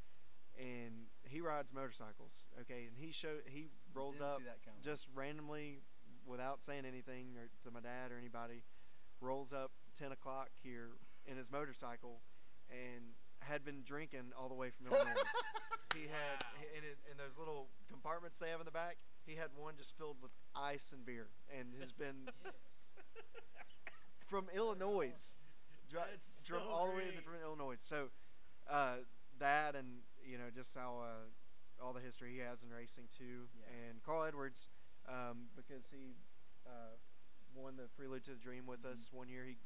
and 0.57 1.11
he 1.25 1.41
rides 1.41 1.73
motorcycles. 1.73 2.47
Okay, 2.61 2.87
and 2.87 2.95
he 2.97 3.13
show 3.13 3.43
he 3.47 3.69
rolls 3.95 4.21
up 4.21 4.41
just 4.83 5.09
randomly, 5.15 5.83
without 6.27 6.63
saying 6.63 6.85
anything 6.87 7.35
or 7.37 7.51
to 7.65 7.75
my 7.75 7.81
dad 7.81 8.13
or 8.13 8.19
anybody, 8.19 8.63
rolls 9.21 9.53
up 9.53 9.73
ten 9.99 10.13
o'clock 10.13 10.51
here 10.63 10.91
in 11.27 11.37
his 11.37 11.51
motorcycle, 11.51 12.21
and 12.71 13.18
had 13.41 13.65
been 13.65 13.83
drinking 13.85 14.33
all 14.39 14.49
the 14.49 14.55
way 14.55 14.71
from 14.71 14.87
Illinois. 14.87 15.15
he 15.95 16.03
had 16.03 16.45
in, 16.77 16.85
in 17.11 17.17
those 17.17 17.39
little 17.39 17.69
compartments 17.89 18.39
they 18.39 18.51
have 18.51 18.61
in 18.61 18.67
the 18.67 18.71
back. 18.73 18.99
He 19.27 19.37
had 19.37 19.49
one 19.57 19.75
just 19.77 19.97
filled 19.97 20.17
with 20.23 20.31
ice 20.55 20.93
and 20.93 21.05
beer, 21.05 21.29
and 21.57 21.69
has 21.81 21.93
been 21.93 22.29
from 24.27 24.47
Illinois. 24.55 25.13
Dri- 25.91 26.01
so 26.19 26.57
all 26.71 26.91
the 26.91 26.97
way 26.97 27.11
from 27.25 27.35
Illinois. 27.43 27.77
So 27.79 28.09
uh, 28.69 28.97
that 29.39 29.75
and 29.75 30.05
you 30.27 30.37
know 30.37 30.51
just 30.55 30.75
how 30.75 31.01
uh, 31.01 31.85
all 31.85 31.93
the 31.95 32.01
history 32.01 32.33
he 32.35 32.39
has 32.41 32.63
in 32.63 32.69
racing 32.71 33.05
too. 33.17 33.49
Yeah. 33.57 33.89
And 33.91 34.03
Carl 34.03 34.25
Edwards 34.25 34.69
um, 35.09 35.49
because 35.57 35.85
he 35.91 36.17
uh, 36.67 36.97
won 37.55 37.77
the 37.77 37.89
Prelude 37.97 38.25
to 38.25 38.33
the 38.33 38.37
Dream 38.37 38.67
with 38.67 38.83
Mhm. 38.83 38.93
us 38.93 39.09
one 39.13 39.29
year. 39.29 39.45
He 39.47 39.57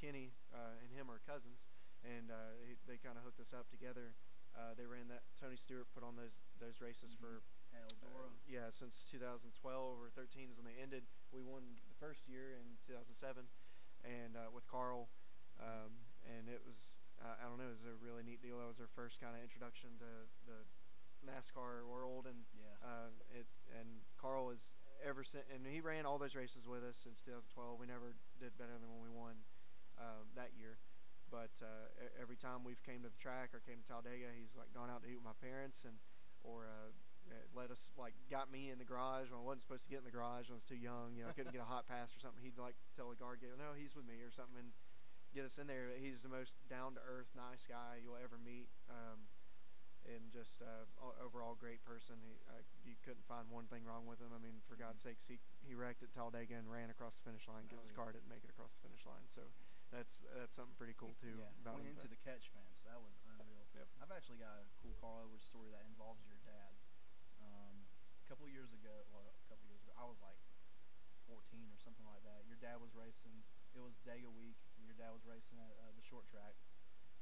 Kenny 0.00 0.30
uh, 0.54 0.78
and 0.80 0.94
him 0.96 1.10
are 1.10 1.18
cousins, 1.26 1.66
and 2.04 2.30
uh, 2.30 2.54
he, 2.64 2.78
they 2.86 2.98
kind 2.98 3.18
of 3.18 3.24
hooked 3.24 3.40
us 3.42 3.52
up 3.54 3.70
together. 3.70 4.14
Uh, 4.56 4.74
they 4.74 4.88
ran 4.88 5.06
that 5.06 5.22
Tony 5.38 5.54
Stewart 5.54 5.86
put 5.94 6.02
on 6.02 6.18
those 6.18 6.34
those 6.58 6.82
races 6.82 7.14
for 7.14 7.46
Eldora. 7.70 8.26
uh, 8.26 8.34
yeah, 8.48 8.72
since 8.72 9.04
2012 9.06 9.54
or 10.00 10.08
13 10.10 10.50
is 10.50 10.56
when 10.58 10.66
they 10.66 10.78
ended. 10.80 11.04
We 11.30 11.44
won 11.44 11.78
the 11.86 11.98
first 12.00 12.26
year 12.26 12.56
in 12.56 12.80
2007, 12.88 13.44
and 14.02 14.32
uh, 14.34 14.50
with 14.50 14.66
Carl, 14.66 15.12
um, 15.60 16.02
and 16.26 16.48
it 16.48 16.64
was 16.64 16.98
uh, 17.22 17.34
I 17.38 17.50
don't 17.50 17.58
know, 17.58 17.70
it 17.70 17.78
was 17.78 17.86
a 17.86 17.98
really 17.98 18.22
neat 18.22 18.40
deal. 18.42 18.58
That 18.62 18.70
was 18.70 18.80
our 18.80 18.90
first 18.94 19.18
kind 19.18 19.34
of 19.34 19.42
introduction 19.42 19.98
to 19.98 20.10
the 20.46 20.60
NASCAR 21.26 21.82
world, 21.86 22.30
and 22.30 22.46
yeah. 22.54 22.78
uh, 22.82 23.10
it 23.34 23.46
and 23.74 24.06
Carl 24.16 24.50
is 24.50 24.78
ever 25.02 25.22
since, 25.22 25.46
and 25.50 25.66
he 25.66 25.82
ran 25.82 26.06
all 26.06 26.18
those 26.18 26.34
races 26.34 26.66
with 26.66 26.82
us 26.82 26.98
since 26.98 27.22
2012. 27.26 27.78
We 27.78 27.86
never 27.86 28.14
did 28.38 28.54
better 28.58 28.74
than 28.78 28.86
when 28.90 29.02
we 29.02 29.12
won 29.12 29.42
um, 29.98 30.30
that 30.38 30.54
year. 30.54 30.78
But 31.30 31.52
uh, 31.60 31.88
every 32.20 32.36
time 32.36 32.64
we've 32.64 32.82
came 32.82 33.02
to 33.04 33.10
the 33.12 33.20
track 33.20 33.52
or 33.52 33.60
came 33.60 33.80
to 33.80 33.86
Talladega, 33.86 34.32
he's 34.32 34.56
like 34.56 34.72
gone 34.72 34.88
out 34.88 35.04
to 35.04 35.08
eat 35.08 35.20
with 35.20 35.28
my 35.28 35.36
parents 35.40 35.84
and 35.84 36.00
or 36.46 36.64
uh, 36.70 36.88
let 37.52 37.68
us 37.70 37.90
like 38.00 38.14
got 38.32 38.48
me 38.48 38.70
in 38.72 38.78
the 38.80 38.88
garage 38.88 39.28
when 39.28 39.36
I 39.40 39.44
wasn't 39.44 39.68
supposed 39.68 39.84
to 39.84 39.90
get 39.92 40.00
in 40.00 40.08
the 40.08 40.14
garage 40.14 40.48
when 40.48 40.56
I 40.56 40.60
was 40.62 40.68
too 40.68 40.80
young. 40.80 41.12
You 41.16 41.24
know, 41.24 41.30
I 41.30 41.36
couldn't 41.36 41.52
get 41.52 41.60
a 41.60 41.68
hot 41.68 41.84
pass 41.84 42.16
or 42.16 42.20
something. 42.20 42.40
He'd 42.40 42.56
like 42.56 42.76
tell 42.96 43.12
the 43.12 43.18
guard 43.20 43.44
no, 43.44 43.76
he's 43.76 43.92
with 43.92 44.08
me 44.08 44.24
or 44.24 44.32
something, 44.32 44.56
and 44.56 44.72
get 45.36 45.44
us 45.44 45.60
in 45.60 45.68
there. 45.68 45.92
He's 46.00 46.24
the 46.24 46.32
most 46.32 46.56
down 46.72 46.96
to 46.96 47.02
earth, 47.04 47.28
nice 47.36 47.68
guy 47.68 48.00
you'll 48.00 48.16
ever 48.20 48.40
meet. 48.40 48.72
Um, 48.88 49.28
and 50.08 50.32
just 50.32 50.64
uh, 50.64 50.88
overall 51.20 51.52
great 51.52 51.84
person. 51.84 52.16
He, 52.24 52.40
uh, 52.48 52.64
you 52.80 52.96
couldn't 53.04 53.28
find 53.28 53.44
one 53.52 53.68
thing 53.68 53.84
wrong 53.84 54.08
with 54.08 54.16
him. 54.24 54.32
I 54.32 54.40
mean, 54.40 54.64
for 54.64 54.72
God's 54.78 55.04
sakes, 55.04 55.28
he 55.28 55.36
he 55.60 55.76
wrecked 55.76 56.00
at 56.00 56.16
Talladega 56.16 56.56
and 56.56 56.64
ran 56.70 56.88
across 56.88 57.20
the 57.20 57.28
finish 57.28 57.44
line 57.44 57.68
because 57.68 57.84
Oh, 57.84 57.84
his 57.84 57.92
yeah. 57.92 58.00
car 58.00 58.08
didn't 58.16 58.30
make 58.32 58.40
it 58.40 58.48
across 58.48 58.72
the 58.72 58.88
finish 58.88 59.04
line. 59.04 59.26
So 59.28 59.44
that's 59.88 60.20
that's 60.36 60.52
something 60.52 60.76
pretty 60.76 60.96
cool 60.96 61.16
too 61.16 61.40
yeah. 61.40 61.62
about 61.64 61.80
Went 61.80 61.88
him. 61.88 61.96
into 61.96 62.08
the 62.12 62.20
catch 62.20 62.52
fence. 62.52 62.84
That 62.84 63.00
was 63.00 63.16
unreal. 63.24 63.64
Yep. 63.72 63.88
I've 64.04 64.12
actually 64.12 64.40
got 64.40 64.52
a 64.60 64.68
cool 64.80 64.92
Carl 65.00 65.24
Edwards 65.24 65.48
story 65.48 65.72
that 65.72 65.84
involves 65.88 66.24
your 66.28 66.40
dad. 66.44 66.76
Um, 67.40 67.88
a 68.20 68.24
couple 68.28 68.44
years 68.50 68.76
ago, 68.76 68.92
well, 69.08 69.24
a 69.24 69.46
couple 69.48 69.64
years 69.64 69.80
ago, 69.80 69.96
I 69.96 70.04
was 70.04 70.20
like 70.20 70.36
14 71.28 71.40
or 71.72 71.80
something 71.80 72.04
like 72.04 72.20
that. 72.24 72.44
Your 72.44 72.60
dad 72.60 72.80
was 72.80 72.92
racing. 72.92 73.44
It 73.72 73.80
was 73.80 73.96
Dega 74.04 74.28
week. 74.28 74.60
And 74.76 74.84
Your 74.84 74.96
dad 74.96 75.12
was 75.16 75.24
racing 75.24 75.60
at 75.60 75.72
uh, 75.80 75.92
the 75.96 76.04
short 76.04 76.28
track, 76.28 76.56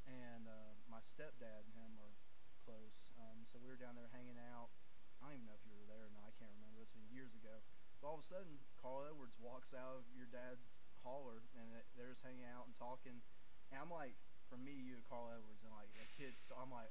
and 0.07 0.47
uh, 0.47 0.79
my 0.87 1.03
stepdad 1.03 1.67
and 1.67 1.75
him 1.75 1.99
are 1.99 2.15
close. 2.63 3.11
Um, 3.19 3.47
so 3.47 3.59
we 3.63 3.71
were 3.71 3.79
down 3.79 3.95
there 3.99 4.11
hanging 4.11 4.39
out. 4.39 4.75
I 5.19 5.31
don't 5.31 5.43
even 5.43 5.49
know 5.49 5.57
if 5.59 5.65
you 5.65 5.75
were 5.75 5.89
there 5.89 6.07
or 6.07 6.13
not. 6.13 6.29
I 6.29 6.35
can't 6.37 6.53
remember. 6.59 6.83
It's 6.83 6.95
been 6.95 7.09
years 7.09 7.33
ago. 7.33 7.63
But 7.99 8.13
all 8.13 8.21
of 8.21 8.23
a 8.23 8.29
sudden, 8.29 8.61
Carl 8.77 9.09
Edwards 9.09 9.39
walks 9.41 9.73
out 9.73 9.97
of 9.97 10.05
your 10.13 10.29
dad's 10.29 10.69
hauler, 11.07 11.47
and 11.55 11.71
they're 11.95 12.11
just 12.11 12.27
hanging 12.27 12.47
out 12.51 12.67
and 12.67 12.75
talking. 12.75 13.23
And 13.71 13.79
I'm 13.79 13.91
like, 13.95 14.19
from 14.51 14.67
me, 14.67 14.75
you, 14.75 14.99
to 14.99 15.05
Carl 15.07 15.31
Edwards, 15.31 15.63
and 15.63 15.71
like 15.71 15.91
a 15.95 16.07
kid. 16.19 16.35
So 16.35 16.59
I'm 16.59 16.71
like, 16.75 16.91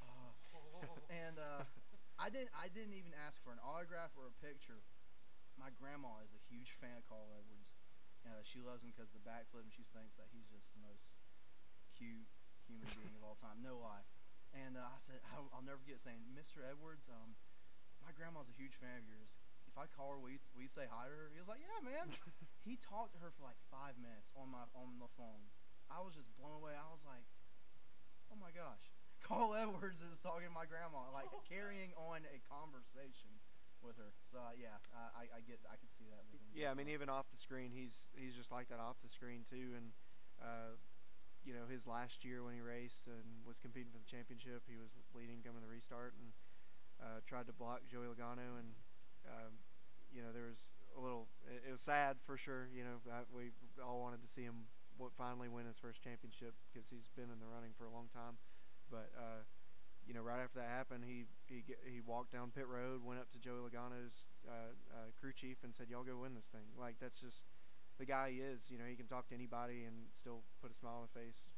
uh, 0.00 0.32
and 1.12 1.36
uh, 1.36 1.68
I 2.16 2.32
didn't. 2.32 2.52
I 2.56 2.72
didn't 2.72 2.96
even 2.96 3.12
ask 3.12 3.40
for 3.44 3.52
an 3.52 3.60
autograph 3.60 4.16
or 4.16 4.32
a 4.32 4.36
picture. 4.40 4.80
My 5.60 5.68
grandma 5.76 6.24
is 6.24 6.32
a 6.32 6.40
huge 6.48 6.72
fan 6.80 6.96
of 6.96 7.04
Carl 7.04 7.28
Edwards. 7.36 7.76
Uh, 8.24 8.40
she 8.44 8.60
loves 8.60 8.84
him 8.84 8.92
because 8.92 9.12
the 9.12 9.20
backflip, 9.20 9.68
and 9.68 9.72
she 9.72 9.84
thinks 9.92 10.16
that 10.16 10.28
he's 10.32 10.48
just 10.48 10.72
the 10.72 10.80
most 10.80 11.08
cute 11.96 12.28
human 12.68 12.88
being 12.96 13.12
of 13.16 13.24
all 13.24 13.36
time. 13.40 13.60
No 13.60 13.80
lie. 13.80 14.04
And 14.52 14.76
uh, 14.76 14.88
I 14.88 14.98
said, 15.00 15.20
I'll, 15.32 15.48
I'll 15.52 15.64
never 15.64 15.80
forget 15.80 16.00
saying, 16.02 16.20
Mr. 16.32 16.64
Edwards, 16.64 17.08
um, 17.08 17.36
my 18.04 18.12
grandma's 18.12 18.50
a 18.50 18.56
huge 18.56 18.76
fan 18.76 19.00
of 19.00 19.06
yours. 19.08 19.40
If 19.68 19.78
I 19.78 19.86
call 19.86 20.16
her, 20.16 20.18
will 20.18 20.34
you, 20.34 20.42
will 20.52 20.66
you 20.66 20.72
say 20.72 20.90
hi 20.90 21.06
to 21.06 21.14
her? 21.14 21.28
He 21.30 21.38
was 21.38 21.46
like, 21.46 21.62
yeah, 21.62 21.80
man. 21.84 22.10
he 22.64 22.76
talked 22.76 23.16
to 23.16 23.20
her 23.24 23.32
for 23.32 23.44
like 23.44 23.58
five 23.72 23.96
minutes 23.96 24.32
on 24.36 24.52
my 24.52 24.68
on 24.76 25.00
the 25.00 25.10
phone. 25.16 25.48
I 25.90 26.04
was 26.04 26.14
just 26.14 26.30
blown 26.38 26.54
away. 26.54 26.76
I 26.76 26.86
was 26.92 27.02
like, 27.02 27.26
oh 28.30 28.38
my 28.38 28.52
gosh. 28.54 28.92
Carl 29.26 29.52
Edwards 29.52 30.00
is 30.00 30.16
talking 30.24 30.48
to 30.48 30.54
my 30.54 30.64
grandma, 30.64 31.12
like 31.12 31.28
carrying 31.52 31.92
on 31.96 32.24
a 32.30 32.40
conversation 32.48 33.36
with 33.84 33.96
her. 33.96 34.12
So 34.28 34.40
uh, 34.40 34.56
yeah, 34.56 34.80
uh, 34.92 35.12
I, 35.16 35.28
I 35.28 35.40
get, 35.44 35.60
I 35.68 35.76
could 35.76 35.92
see 35.92 36.08
that. 36.08 36.24
Yeah, 36.52 36.72
I 36.72 36.74
mean, 36.76 36.88
even 36.88 37.08
off 37.08 37.28
the 37.32 37.40
screen, 37.40 37.72
he's 37.72 38.08
he's 38.16 38.36
just 38.36 38.52
like 38.52 38.68
that 38.68 38.80
off 38.80 39.00
the 39.00 39.12
screen 39.12 39.44
too. 39.48 39.76
And 39.76 39.92
uh, 40.40 40.76
you 41.44 41.56
know, 41.56 41.64
his 41.68 41.88
last 41.88 42.24
year 42.24 42.44
when 42.44 42.52
he 42.52 42.60
raced 42.60 43.08
and 43.08 43.44
was 43.44 43.60
competing 43.60 43.92
for 43.92 44.00
the 44.00 44.08
championship, 44.08 44.64
he 44.68 44.76
was 44.76 44.92
leading 45.16 45.40
coming 45.40 45.60
to 45.60 45.66
the 45.66 45.72
restart 45.72 46.12
and 46.20 46.32
uh, 47.00 47.18
tried 47.24 47.48
to 47.48 47.56
block 47.56 47.88
Joey 47.88 48.08
Logano. 48.08 48.60
And 48.60 48.76
um, 49.24 49.60
you 50.12 50.20
know, 50.20 50.32
there 50.32 50.48
was 50.48 50.60
a 50.96 51.00
little. 51.00 51.28
It, 51.46 51.70
was 51.70 51.80
sad 51.80 52.16
for 52.24 52.36
sure. 52.36 52.68
You 52.74 52.84
know, 52.84 52.96
I, 53.10 53.22
we 53.34 53.52
all 53.82 54.00
wanted 54.00 54.22
to 54.22 54.28
see 54.28 54.42
him 54.42 54.68
finally 55.16 55.48
win 55.48 55.64
his 55.64 55.80
first 55.80 56.04
championship 56.04 56.52
because 56.68 56.92
he's 56.92 57.08
been 57.16 57.32
in 57.32 57.40
the 57.40 57.48
running 57.48 57.72
for 57.78 57.88
a 57.88 57.92
long 57.92 58.12
time. 58.12 58.36
But 58.90 59.08
uh, 59.16 59.46
you 60.04 60.12
know, 60.12 60.20
right 60.20 60.42
after 60.42 60.58
that 60.60 60.68
happened, 60.68 61.04
he 61.06 61.24
he 61.46 61.62
he 61.86 62.00
walked 62.00 62.32
down 62.32 62.50
pit 62.50 62.66
road, 62.66 63.04
went 63.04 63.20
up 63.20 63.30
to 63.32 63.38
Joey 63.38 63.62
Logano's 63.62 64.28
uh, 64.44 64.74
uh, 64.90 65.08
crew 65.18 65.32
chief, 65.32 65.62
and 65.62 65.74
said, 65.74 65.88
"Y'all 65.88 66.04
go 66.04 66.18
win 66.18 66.34
this 66.34 66.50
thing." 66.50 66.66
Like 66.74 66.96
that's 67.00 67.20
just 67.20 67.46
the 67.98 68.06
guy 68.06 68.30
he 68.34 68.40
is. 68.42 68.70
You 68.70 68.78
know, 68.78 68.88
he 68.88 68.96
can 68.96 69.06
talk 69.06 69.28
to 69.28 69.34
anybody 69.34 69.84
and 69.86 70.10
still 70.12 70.42
put 70.60 70.70
a 70.70 70.76
smile 70.76 71.04
on 71.04 71.08
the 71.08 71.14
face 71.14 71.54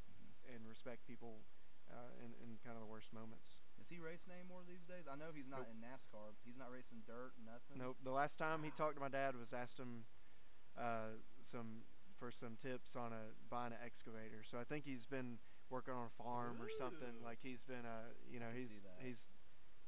and 0.47 0.61
respect 0.67 1.07
people 1.07 1.41
uh, 1.89 2.13
in 2.21 2.31
in 2.43 2.59
kind 2.63 2.77
of 2.77 2.83
the 2.83 2.91
worst 2.91 3.11
moments. 3.11 3.62
Is 3.93 4.01
he 4.01 4.01
racing 4.01 4.33
anymore 4.33 4.65
these 4.65 4.81
days? 4.89 5.05
I 5.05 5.13
know 5.13 5.29
he's 5.29 5.45
not 5.45 5.69
Nope. 5.69 5.77
in 5.77 5.85
NASCAR. 5.85 6.33
He's 6.41 6.57
not 6.57 6.73
racing 6.73 7.05
dirt, 7.05 7.37
nothing. 7.45 7.77
Nope. 7.77 7.97
The 8.01 8.09
last 8.09 8.41
time 8.41 8.65
he 8.65 8.71
talked 8.73 8.97
to 8.97 9.01
my 9.05 9.09
dad 9.13 9.37
was 9.37 9.53
asked 9.53 9.77
him 9.77 10.05
uh, 10.73 11.21
some 11.45 11.85
for 12.17 12.31
some 12.33 12.57
tips 12.57 12.95
on 12.97 13.13
a 13.13 13.37
buying 13.53 13.69
an 13.73 13.77
excavator. 13.85 14.41
So 14.41 14.57
I 14.57 14.65
think 14.65 14.81
he's 14.85 15.05
been 15.05 15.37
working 15.69 15.93
on 15.93 16.09
a 16.09 16.15
farm 16.17 16.57
or 16.57 16.73
something. 16.73 17.21
Like 17.21 17.37
he's 17.45 17.61
been 17.63 17.85
uh 17.85 18.09
you 18.25 18.39
know 18.41 18.49
he's 18.49 18.81
he's 18.97 19.29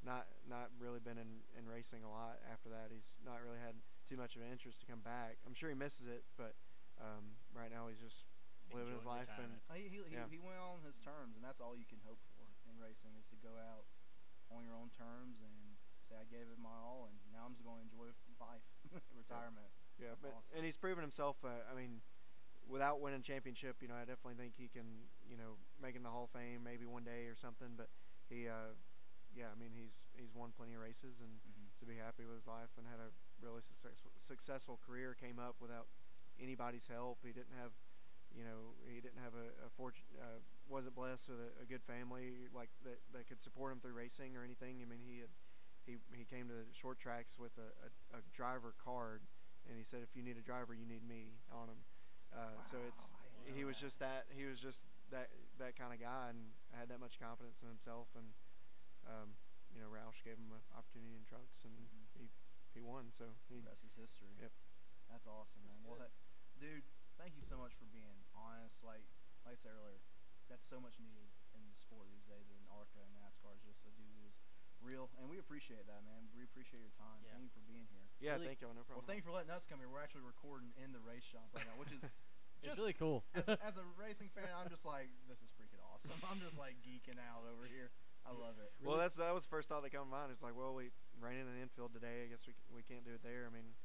not 0.06 0.28
not 0.46 0.70
really 0.78 1.02
been 1.02 1.18
in, 1.18 1.42
in 1.58 1.66
racing 1.66 2.06
a 2.06 2.10
lot 2.12 2.38
after 2.46 2.70
that. 2.70 2.94
He's 2.94 3.10
not 3.26 3.42
really 3.42 3.58
had 3.58 3.74
too 4.06 4.18
much 4.22 4.36
of 4.38 4.46
an 4.46 4.54
interest 4.54 4.82
to 4.82 4.86
come 4.86 5.02
back. 5.02 5.42
I'm 5.50 5.58
sure 5.58 5.70
he 5.74 5.78
misses 5.78 6.06
it, 6.06 6.22
but 6.38 6.54
um, 7.02 7.42
right 7.58 7.74
now 7.74 7.90
he's 7.90 7.98
just 7.98 8.30
living 8.70 8.94
his 8.94 9.06
life 9.06 9.26
and 9.42 9.58
retirement. 9.58 9.62
He, 9.74 9.90
he, 9.90 9.98
he, 10.06 10.14
Yeah. 10.14 10.30
he 10.30 10.38
went 10.38 10.62
on 10.62 10.86
his 10.86 11.02
terms, 11.02 11.34
and 11.38 11.42
that's 11.42 11.58
all 11.58 11.74
you 11.74 11.86
can 11.90 12.02
hope 12.06 12.22
for 12.38 12.46
in 12.70 12.78
racing 12.82 13.14
is 13.18 13.26
to 13.34 13.38
go 13.42 13.54
out 13.62 13.86
on 14.56 14.64
your 14.64 14.80
own 14.80 14.90
terms 14.96 15.44
and 15.44 15.54
say, 16.08 16.16
I 16.16 16.26
gave 16.32 16.48
it 16.48 16.58
my 16.58 16.72
all, 16.80 17.12
and 17.12 17.16
now 17.36 17.44
I'm 17.46 17.54
just 17.54 17.68
going 17.68 17.84
to 17.84 17.86
enjoy 17.86 18.10
life, 18.40 18.64
retirement. 19.22 19.68
Yeah, 20.00 20.16
That's 20.16 20.24
but, 20.24 20.34
awesome. 20.40 20.54
and 20.58 20.64
he's 20.66 20.80
proven 20.80 21.04
himself. 21.04 21.38
Uh, 21.44 21.64
I 21.68 21.76
mean, 21.76 22.00
without 22.68 23.00
winning 23.04 23.22
championship, 23.24 23.80
you 23.84 23.88
know, 23.88 23.96
I 23.96 24.04
definitely 24.08 24.36
think 24.40 24.56
he 24.58 24.68
can, 24.72 25.08
you 25.28 25.38
know, 25.38 25.60
make 25.80 25.96
in 25.96 26.04
the 26.04 26.12
Hall 26.12 26.28
of 26.28 26.34
Fame 26.36 26.64
maybe 26.64 26.84
one 26.88 27.04
day 27.04 27.28
or 27.30 27.36
something. 27.36 27.76
But 27.78 27.88
he, 28.28 28.48
uh, 28.50 28.76
yeah, 29.36 29.52
I 29.52 29.58
mean, 29.60 29.72
he's 29.76 29.96
he's 30.16 30.32
won 30.36 30.52
plenty 30.56 30.74
of 30.76 30.82
races 30.84 31.20
and 31.20 31.32
Mm-hmm. 31.46 31.72
to 31.80 31.86
be 31.88 31.96
happy 32.00 32.24
with 32.28 32.40
his 32.40 32.48
life 32.48 32.72
and 32.80 32.88
had 32.88 33.00
a 33.04 33.12
really 33.44 33.60
successful 33.64 34.12
successful 34.20 34.80
career. 34.80 35.12
Came 35.16 35.40
up 35.40 35.56
without 35.60 35.88
anybody's 36.40 36.88
help. 36.88 37.20
He 37.24 37.32
didn't 37.36 37.56
have, 37.60 37.72
you 38.36 38.44
know, 38.44 38.76
he 38.88 39.00
didn't 39.04 39.20
have 39.24 39.36
a, 39.36 39.52
a 39.64 39.70
fortune. 39.76 40.08
Uh, 40.20 40.40
wasn't 40.70 40.96
blessed 40.96 41.30
with 41.30 41.40
a, 41.40 41.52
a 41.64 41.66
good 41.66 41.84
family 41.84 42.50
like 42.54 42.70
that 42.84 42.98
that 43.14 43.28
could 43.30 43.42
support 43.42 43.72
him 43.72 43.80
through 43.80 43.94
racing 43.94 44.36
or 44.36 44.44
anything. 44.44 44.82
I 44.82 44.86
mean, 44.90 45.00
he 45.06 45.20
had 45.22 45.30
he 45.86 45.98
he 46.14 46.26
came 46.26 46.48
to 46.50 46.66
short 46.74 46.98
tracks 47.00 47.38
with 47.38 47.54
a, 47.62 47.70
a, 47.86 48.20
a 48.20 48.22
driver 48.34 48.74
card, 48.82 49.22
and 49.70 49.78
he 49.78 49.84
said, 49.86 50.02
if 50.02 50.16
you 50.18 50.24
need 50.26 50.38
a 50.38 50.46
driver, 50.46 50.74
you 50.74 50.86
need 50.86 51.06
me 51.06 51.38
on 51.54 51.70
him. 51.70 51.82
Uh, 52.34 52.58
so 52.66 52.78
it's 52.90 53.14
Wow, 53.14 53.22
I 53.22 53.46
didn't 53.46 53.56
he 53.56 53.64
was 53.64 53.78
that. 53.78 53.86
just 53.86 53.98
that 54.02 54.22
he 54.34 54.44
was 54.50 54.60
just 54.60 54.90
that 55.14 55.30
that 55.62 55.78
kind 55.78 55.94
of 55.94 56.02
guy 56.02 56.34
and 56.34 56.52
had 56.74 56.90
that 56.90 57.00
much 57.00 57.22
confidence 57.22 57.62
in 57.62 57.70
himself 57.70 58.10
and 58.18 58.34
um, 59.06 59.38
you 59.72 59.80
know 59.80 59.88
Roush 59.88 60.20
gave 60.26 60.36
him 60.36 60.50
an 60.52 60.66
opportunity 60.74 61.14
in 61.16 61.24
trucks 61.30 61.62
and 61.64 61.72
Mhm. 61.78 62.10
he 62.18 62.26
he 62.74 62.82
won 62.82 63.14
so 63.14 63.38
he 63.48 63.62
The 63.62 63.70
rest 63.70 63.86
is 63.86 63.94
history. 63.96 64.34
Yep. 64.42 64.52
That's 65.08 65.28
awesome, 65.30 65.62
man. 65.70 65.78
That's 65.80 65.88
well, 65.88 66.02
that, 66.02 66.12
dude, 66.60 66.84
thank 67.22 67.38
you 67.38 67.46
so 67.46 67.56
much 67.62 67.78
for 67.78 67.86
being 67.94 68.26
honest. 68.34 68.82
Like, 68.84 69.06
like 69.46 69.54
I 69.54 69.56
said 69.56 69.72
earlier, 69.78 70.02
that's 70.50 70.66
so 70.66 70.78
much 70.80 70.98
needed 71.02 71.30
in 71.58 71.66
the 71.70 71.78
sport 71.78 72.08
these 72.12 72.26
days. 72.28 72.48
In 72.52 72.58
ARCA 72.72 73.02
and 73.02 73.14
NASCAR, 73.18 73.56
is 73.58 73.64
just 73.66 73.84
a 73.88 73.94
dude 73.96 74.14
who's 74.22 74.38
real, 74.84 75.10
and 75.18 75.26
we 75.32 75.40
appreciate 75.42 75.88
that, 75.90 76.06
man. 76.06 76.30
We 76.36 76.46
appreciate 76.46 76.82
your 76.86 76.94
time. 77.00 77.24
Yeah. 77.26 77.34
Thank 77.38 77.50
you 77.50 77.54
for 77.56 77.64
being 77.66 77.88
here. 77.90 78.06
yeah 78.22 78.38
Really- 78.38 78.54
thank 78.54 78.62
y'all 78.62 78.76
no 78.78 78.86
Well, 78.92 79.02
thank 79.08 79.24
you 79.24 79.28
for 79.28 79.34
letting 79.34 79.50
us 79.54 79.66
come 79.66 79.80
here. 79.82 79.90
We're 79.90 80.04
actually 80.04 80.28
recording 80.28 80.72
in 80.78 80.94
the 80.94 81.02
race 81.02 81.26
shop 81.26 81.50
right 81.56 81.66
now, 81.66 81.76
which 81.82 81.92
is 81.96 82.04
It's 82.64 82.72
just 82.72 82.80
really 82.80 82.96
cool. 82.98 83.22
as, 83.36 83.46
as 83.70 83.76
a 83.78 83.86
racing 84.00 84.32
fan, 84.34 84.48
I'm 84.56 84.72
just 84.72 84.88
like, 84.88 85.12
this 85.30 85.44
is 85.44 85.50
freaking 85.60 85.78
awesome. 85.92 86.16
I'm 86.32 86.40
just 86.40 86.58
like 86.58 86.80
geeking 86.82 87.20
out 87.20 87.46
over 87.46 87.68
here. 87.68 87.92
I 88.26 88.34
love 88.34 88.58
it. 88.58 88.74
well 88.82 88.98
that's 88.98 89.22
that 89.22 89.38
was 89.38 89.46
the 89.46 89.54
first 89.54 89.70
thought 89.70 89.86
that 89.86 89.94
came 89.94 90.02
to 90.02 90.10
mind 90.10 90.34
it's 90.34 90.42
like 90.42 90.58
well 90.58 90.74
we 90.74 90.90
ran 91.22 91.38
in 91.38 91.46
an 91.46 91.62
infield 91.62 91.94
today 91.94 92.26
I 92.26 92.28
guess 92.34 92.42
we 92.50 92.58
we 92.74 92.82
can't 92.82 93.06
do 93.06 93.14
it 93.14 93.22
there 93.22 93.46
I 93.46 93.54
mean 93.54 93.78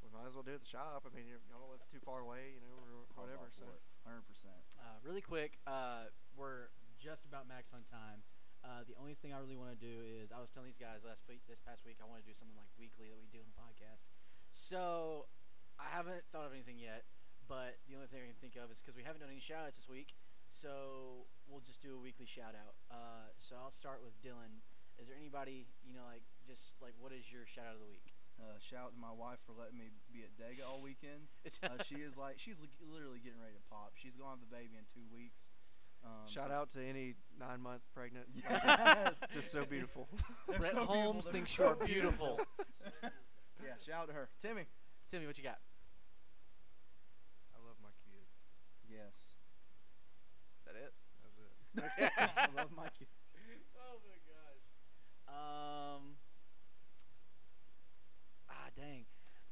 we 0.00 0.08
might 0.08 0.24
as 0.24 0.32
well 0.32 0.40
do 0.40 0.56
it 0.56 0.64
at 0.64 0.64
the 0.64 0.72
shop 0.72 1.04
I 1.04 1.12
mean 1.12 1.28
you're, 1.28 1.44
y'all 1.52 1.60
don't 1.60 1.68
live 1.68 1.84
too 1.92 2.00
far 2.00 2.24
away 2.24 2.56
you 2.56 2.64
know 2.64 2.80
or 2.80 3.04
whatever 3.12 3.44
so 3.52 3.68
hundred 4.08 4.24
percent. 4.24 4.56
Uh, 4.84 5.00
really 5.00 5.24
quick, 5.24 5.56
uh, 5.66 6.12
we're 6.36 6.68
Just 7.00 7.24
about 7.24 7.48
max 7.48 7.72
on 7.72 7.84
time. 7.84 8.20
Uh, 8.64 8.80
the 8.86 8.96
only 8.96 9.12
thing 9.16 9.32
I 9.32 9.40
really 9.40 9.56
want 9.56 9.72
to 9.72 9.80
do 9.80 10.04
is 10.04 10.32
I 10.32 10.40
was 10.40 10.48
telling 10.48 10.68
these 10.72 10.80
guys 10.80 11.04
last 11.04 11.24
week, 11.28 11.44
this 11.44 11.60
past 11.60 11.84
week, 11.84 12.00
I 12.00 12.06
want 12.08 12.24
to 12.24 12.26
do 12.28 12.32
something 12.32 12.56
like 12.56 12.70
weekly 12.80 13.12
that 13.12 13.18
we 13.20 13.28
do 13.28 13.44
on 13.44 13.48
the 13.50 13.58
podcast. 13.60 14.08
So 14.52 15.26
I 15.76 15.90
haven't 15.92 16.24
thought 16.32 16.46
of 16.48 16.54
anything 16.56 16.80
yet, 16.80 17.04
but 17.44 17.76
the 17.84 17.92
only 17.98 18.08
thing 18.08 18.24
I 18.24 18.28
can 18.30 18.40
think 18.40 18.56
of 18.56 18.72
is 18.72 18.80
because 18.80 18.96
we 18.96 19.04
haven't 19.04 19.20
done 19.20 19.28
any 19.28 19.42
shout 19.42 19.68
outs 19.68 19.76
this 19.76 19.90
week, 19.90 20.16
so 20.48 21.26
we'll 21.44 21.60
just 21.66 21.82
do 21.84 21.92
a 21.92 22.00
weekly 22.00 22.24
shout 22.24 22.56
out. 22.56 22.78
Uh, 22.88 23.28
so 23.36 23.58
I'll 23.60 23.74
start 23.74 24.00
with 24.00 24.16
Dylan. 24.24 24.64
Is 24.96 25.12
there 25.12 25.18
anybody 25.18 25.68
you 25.84 25.92
know, 25.92 26.06
like 26.08 26.24
just 26.46 26.72
like 26.80 26.94
what 26.96 27.12
is 27.12 27.28
your 27.28 27.44
shout 27.44 27.68
out 27.68 27.76
of 27.76 27.82
the 27.84 27.90
week? 27.90 28.13
Uh, 28.38 28.58
shout 28.58 28.90
out 28.90 28.92
to 28.94 29.00
my 29.00 29.12
wife 29.14 29.38
for 29.46 29.54
letting 29.54 29.78
me 29.78 29.90
be 30.12 30.22
at 30.26 30.34
Dega 30.36 30.66
all 30.68 30.82
weekend. 30.82 31.28
Uh, 31.62 31.80
she 31.86 31.96
is 31.96 32.16
like 32.18 32.36
she's 32.38 32.56
literally 32.82 33.20
getting 33.22 33.38
ready 33.40 33.54
to 33.54 33.62
pop. 33.70 33.92
She's 33.96 34.16
gonna 34.16 34.30
have 34.36 34.42
a 34.44 34.50
baby 34.52 34.76
in 34.76 34.84
two 34.92 35.06
weeks. 35.12 35.46
Um, 36.04 36.26
shout 36.28 36.48
so- 36.48 36.54
out 36.54 36.70
to 36.72 36.82
any 36.84 37.14
nine 37.38 37.60
month 37.62 37.82
pregnant 37.94 38.26
Yes. 38.34 39.14
just 39.32 39.50
so 39.52 39.64
beautiful 39.64 40.08
They're 40.48 40.58
Brett 40.58 40.72
so. 40.72 40.84
Holmes 40.84 41.24
They're 41.24 41.32
thinks 41.32 41.50
so 41.56 41.62
you 41.62 41.68
are 41.70 41.76
beautiful. 41.86 42.40
yeah, 43.62 43.76
shout 43.86 44.02
out 44.02 44.08
to 44.08 44.14
her. 44.14 44.28
Timmy. 44.42 44.64
Timmy, 45.08 45.26
what 45.26 45.38
you 45.38 45.44
got? 45.44 45.58
I 47.54 47.58
love 47.64 47.76
my 47.82 47.92
kids. 48.04 48.32
Yes. 48.90 49.14
Is 50.58 50.64
that 50.66 50.76
it? 50.76 50.92
That's 51.74 51.94
it. 51.98 52.12
I 52.36 52.48
love 52.60 52.70
my 52.76 52.88
kid. 52.98 53.08
Oh 53.78 54.00
my 54.04 54.18
gosh. 54.28 54.64
Um. 55.28 55.73
Dang. 58.76 59.04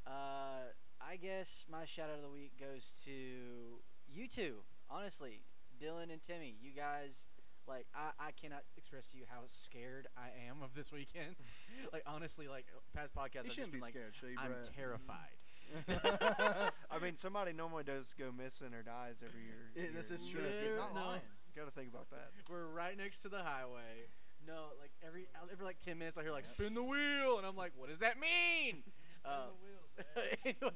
Uh, 0.05 0.71
I 1.01 1.15
guess 1.17 1.65
my 1.71 1.85
shout 1.85 2.09
out 2.09 2.17
of 2.17 2.21
the 2.23 2.29
week 2.29 2.53
goes 2.59 2.91
to 3.05 3.11
you 3.11 4.27
two. 4.27 4.63
Honestly, 4.89 5.41
Dylan 5.81 6.11
and 6.11 6.21
Timmy, 6.21 6.55
you 6.61 6.71
guys, 6.75 7.27
like, 7.67 7.85
I, 7.95 8.11
I 8.27 8.31
cannot 8.31 8.63
express 8.77 9.05
to 9.07 9.17
you 9.17 9.23
how 9.29 9.41
scared 9.47 10.07
I 10.17 10.27
am 10.49 10.61
of 10.61 10.75
this 10.75 10.91
weekend. 10.91 11.35
like, 11.93 12.03
honestly, 12.05 12.47
like 12.47 12.65
past 12.95 13.15
podcasts, 13.15 13.39
I've 13.39 13.43
just 13.45 13.55
shouldn't 13.55 13.71
be 13.73 13.77
been 13.79 13.81
like, 13.81 13.93
scared, 13.93 14.13
should 14.19 14.29
you, 14.29 14.35
I'm 14.39 14.51
Brett? 14.51 14.69
terrified. 14.75 15.35
I 16.91 16.99
mean, 17.01 17.15
somebody 17.15 17.53
normally 17.53 17.83
does 17.83 18.13
go 18.17 18.31
missing 18.31 18.73
or 18.73 18.83
dies 18.83 19.21
every 19.25 19.41
year. 19.41 19.71
Yeah, 19.75 19.97
this 19.97 20.11
is 20.11 20.27
true. 20.27 20.41
He's 20.61 20.75
not 20.75 20.93
No. 20.93 21.01
lying. 21.01 21.21
Got 21.55 21.65
to 21.65 21.71
think 21.71 21.89
about 21.89 22.09
that. 22.09 22.31
We're 22.49 22.65
right 22.67 22.97
next 22.97 23.19
to 23.19 23.29
the 23.29 23.37
highway. 23.43 24.09
No, 24.45 24.73
like 24.79 24.91
every 25.07 25.27
every 25.51 25.63
like 25.65 25.79
ten 25.79 25.97
minutes, 25.99 26.17
I 26.17 26.23
hear 26.23 26.31
like 26.31 26.45
spin 26.45 26.73
the 26.73 26.83
wheel, 26.83 27.37
and 27.37 27.45
I'm 27.47 27.55
like, 27.55 27.71
what 27.77 27.89
does 27.89 27.99
that 27.99 28.15
mean? 28.19 28.83
The 29.23 29.55
wheels, 29.63 29.89
Dad. 29.95 30.37
anyway, 30.45 30.75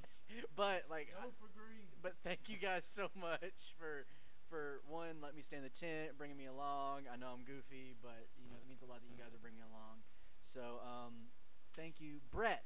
but 0.55 0.83
like, 0.89 1.13
I- 1.17 1.25
Go 1.25 1.31
for 1.39 1.49
green. 1.55 1.87
but 2.01 2.13
thank 2.23 2.47
you 2.47 2.57
guys 2.57 2.85
so 2.85 3.09
much 3.19 3.75
for 3.77 4.05
for 4.49 4.79
one, 4.87 5.19
let 5.21 5.35
me 5.35 5.41
stay 5.43 5.57
in 5.59 5.63
the 5.63 5.73
tent, 5.73 6.15
bringing 6.17 6.37
me 6.39 6.47
along. 6.47 7.03
I 7.11 7.17
know 7.19 7.35
I'm 7.35 7.43
goofy, 7.43 7.95
but 8.01 8.31
you 8.39 8.47
know 8.47 8.55
it 8.55 8.63
means 8.67 8.81
a 8.81 8.87
lot 8.87 9.03
that 9.03 9.09
you 9.11 9.19
guys 9.19 9.35
are 9.35 9.41
bringing 9.43 9.59
me 9.59 9.67
along. 9.67 10.07
So 10.43 10.79
um, 10.79 11.35
thank 11.75 11.99
you, 11.99 12.23
Brett. 12.31 12.63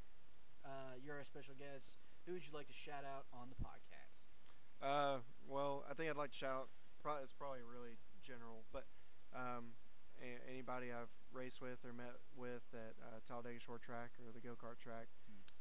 Uh, 0.62 0.94
you're 1.02 1.18
our 1.18 1.26
special 1.26 1.56
guest. 1.58 1.98
Who 2.30 2.34
would 2.38 2.46
you 2.46 2.54
like 2.54 2.70
to 2.70 2.78
shout 2.78 3.02
out 3.02 3.26
on 3.34 3.50
the 3.50 3.58
podcast? 3.58 4.30
Uh, 4.78 5.26
well, 5.50 5.82
I 5.90 5.98
think 5.98 6.10
I'd 6.14 6.18
like 6.22 6.32
to 6.32 6.38
shout. 6.38 6.54
Out 6.54 6.70
probably 7.02 7.24
it's 7.26 7.34
probably 7.34 7.66
really 7.66 7.98
general, 8.22 8.62
but 8.70 8.86
um, 9.34 9.74
a- 10.22 10.38
anybody 10.46 10.94
I've 10.94 11.10
raced 11.34 11.66
with 11.66 11.82
or 11.82 11.94
met 11.98 12.14
with 12.38 12.62
at 12.78 12.94
uh, 13.02 13.26
Talladega 13.26 13.58
Short 13.58 13.82
Track 13.82 14.14
or 14.22 14.30
the 14.30 14.38
go 14.40 14.54
kart 14.54 14.78
track, 14.78 15.10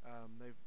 um, 0.07 0.37
they've 0.41 0.59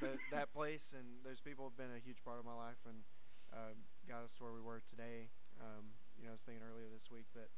that 0.00 0.16
that 0.32 0.48
place 0.56 0.96
and 0.96 1.20
those 1.22 1.38
people 1.44 1.68
have 1.68 1.76
been 1.76 1.92
a 1.92 2.00
huge 2.00 2.24
part 2.24 2.40
of 2.40 2.44
my 2.48 2.56
life 2.56 2.80
and 2.88 3.04
um, 3.52 3.84
got 4.08 4.24
us 4.24 4.32
to 4.38 4.44
where 4.46 4.54
we 4.56 4.62
were 4.64 4.80
today. 4.82 5.28
Um, 5.60 5.92
you 6.16 6.24
know, 6.26 6.32
I 6.32 6.36
was 6.38 6.44
thinking 6.46 6.64
earlier 6.64 6.88
this 6.88 7.10
week 7.12 7.28
that 7.36 7.50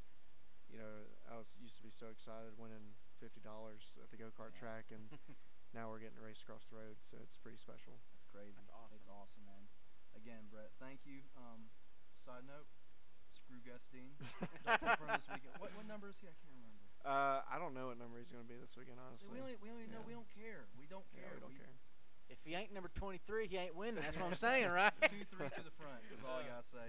you 0.67 0.77
know 0.79 1.07
I 1.29 1.37
was 1.39 1.55
used 1.61 1.77
to 1.79 1.83
be 1.85 1.93
so 1.93 2.11
excited 2.11 2.55
winning 2.59 2.95
fifty 3.19 3.39
dollars 3.43 3.99
at 4.03 4.09
the 4.11 4.19
go 4.19 4.29
kart 4.33 4.51
Yeah. 4.57 4.63
track, 4.67 4.85
and 4.91 5.07
now 5.77 5.87
we're 5.91 5.99
getting 6.03 6.19
to 6.19 6.25
race 6.25 6.41
across 6.43 6.67
the 6.69 6.75
road, 6.75 6.99
so 7.03 7.17
it's 7.23 7.37
pretty 7.39 7.57
special. 7.59 7.95
That's 8.13 8.27
crazy. 8.29 8.55
That's 8.59 8.71
awesome. 8.73 8.93
That's 8.99 9.09
awesome, 9.11 9.43
man. 9.47 9.63
Again, 10.15 10.45
Brett, 10.53 10.69
thank 10.77 11.03
you. 11.09 11.25
Um, 11.35 11.73
side 12.13 12.45
note, 12.45 12.69
screw 13.33 13.59
Gus 13.65 13.89
Dean. 13.89 14.13
Don't 14.21 15.17
this 15.17 15.25
weekend. 15.27 15.57
What, 15.57 15.73
what 15.73 15.89
number 15.89 16.07
is 16.07 16.21
he? 16.21 16.29
I 16.29 16.35
can't 16.37 16.53
remember. 16.53 16.62
Uh, 17.03 17.43
I 17.43 17.59
don't 17.59 17.75
know 17.75 17.91
what 17.91 17.99
number 17.99 18.15
he's 18.17 18.31
going 18.31 18.43
to 18.43 18.47
be 18.47 18.55
this 18.55 18.75
weekend, 18.79 18.95
See, 18.95 19.03
honestly. 19.03 19.29
we 19.35 19.39
only 19.43 19.55
we 19.59 19.67
only 19.69 19.87
know 19.91 19.99
Yeah. 20.03 20.07
we 20.07 20.13
don't 20.15 20.31
care. 20.31 20.63
We 20.79 20.87
don't 20.87 21.03
Yeah, 21.11 21.27
care. 21.27 21.35
we 21.35 21.41
don't 21.43 21.57
care. 21.59 21.75
If 22.31 22.39
he 22.47 22.55
ain't 22.55 22.71
number 22.71 22.87
23, 22.87 23.47
he 23.51 23.57
ain't 23.59 23.75
winning. 23.75 23.99
That's 23.99 24.15
what 24.15 24.31
I'm 24.31 24.39
saying, 24.39 24.71
right? 24.71 24.95
Two 25.11 25.27
three 25.27 25.51
to 25.51 25.61
the 25.67 25.75
front 25.75 25.99
is 26.15 26.23
all 26.23 26.39
I 26.39 26.47
gotta 26.47 26.63
say. 26.63 26.87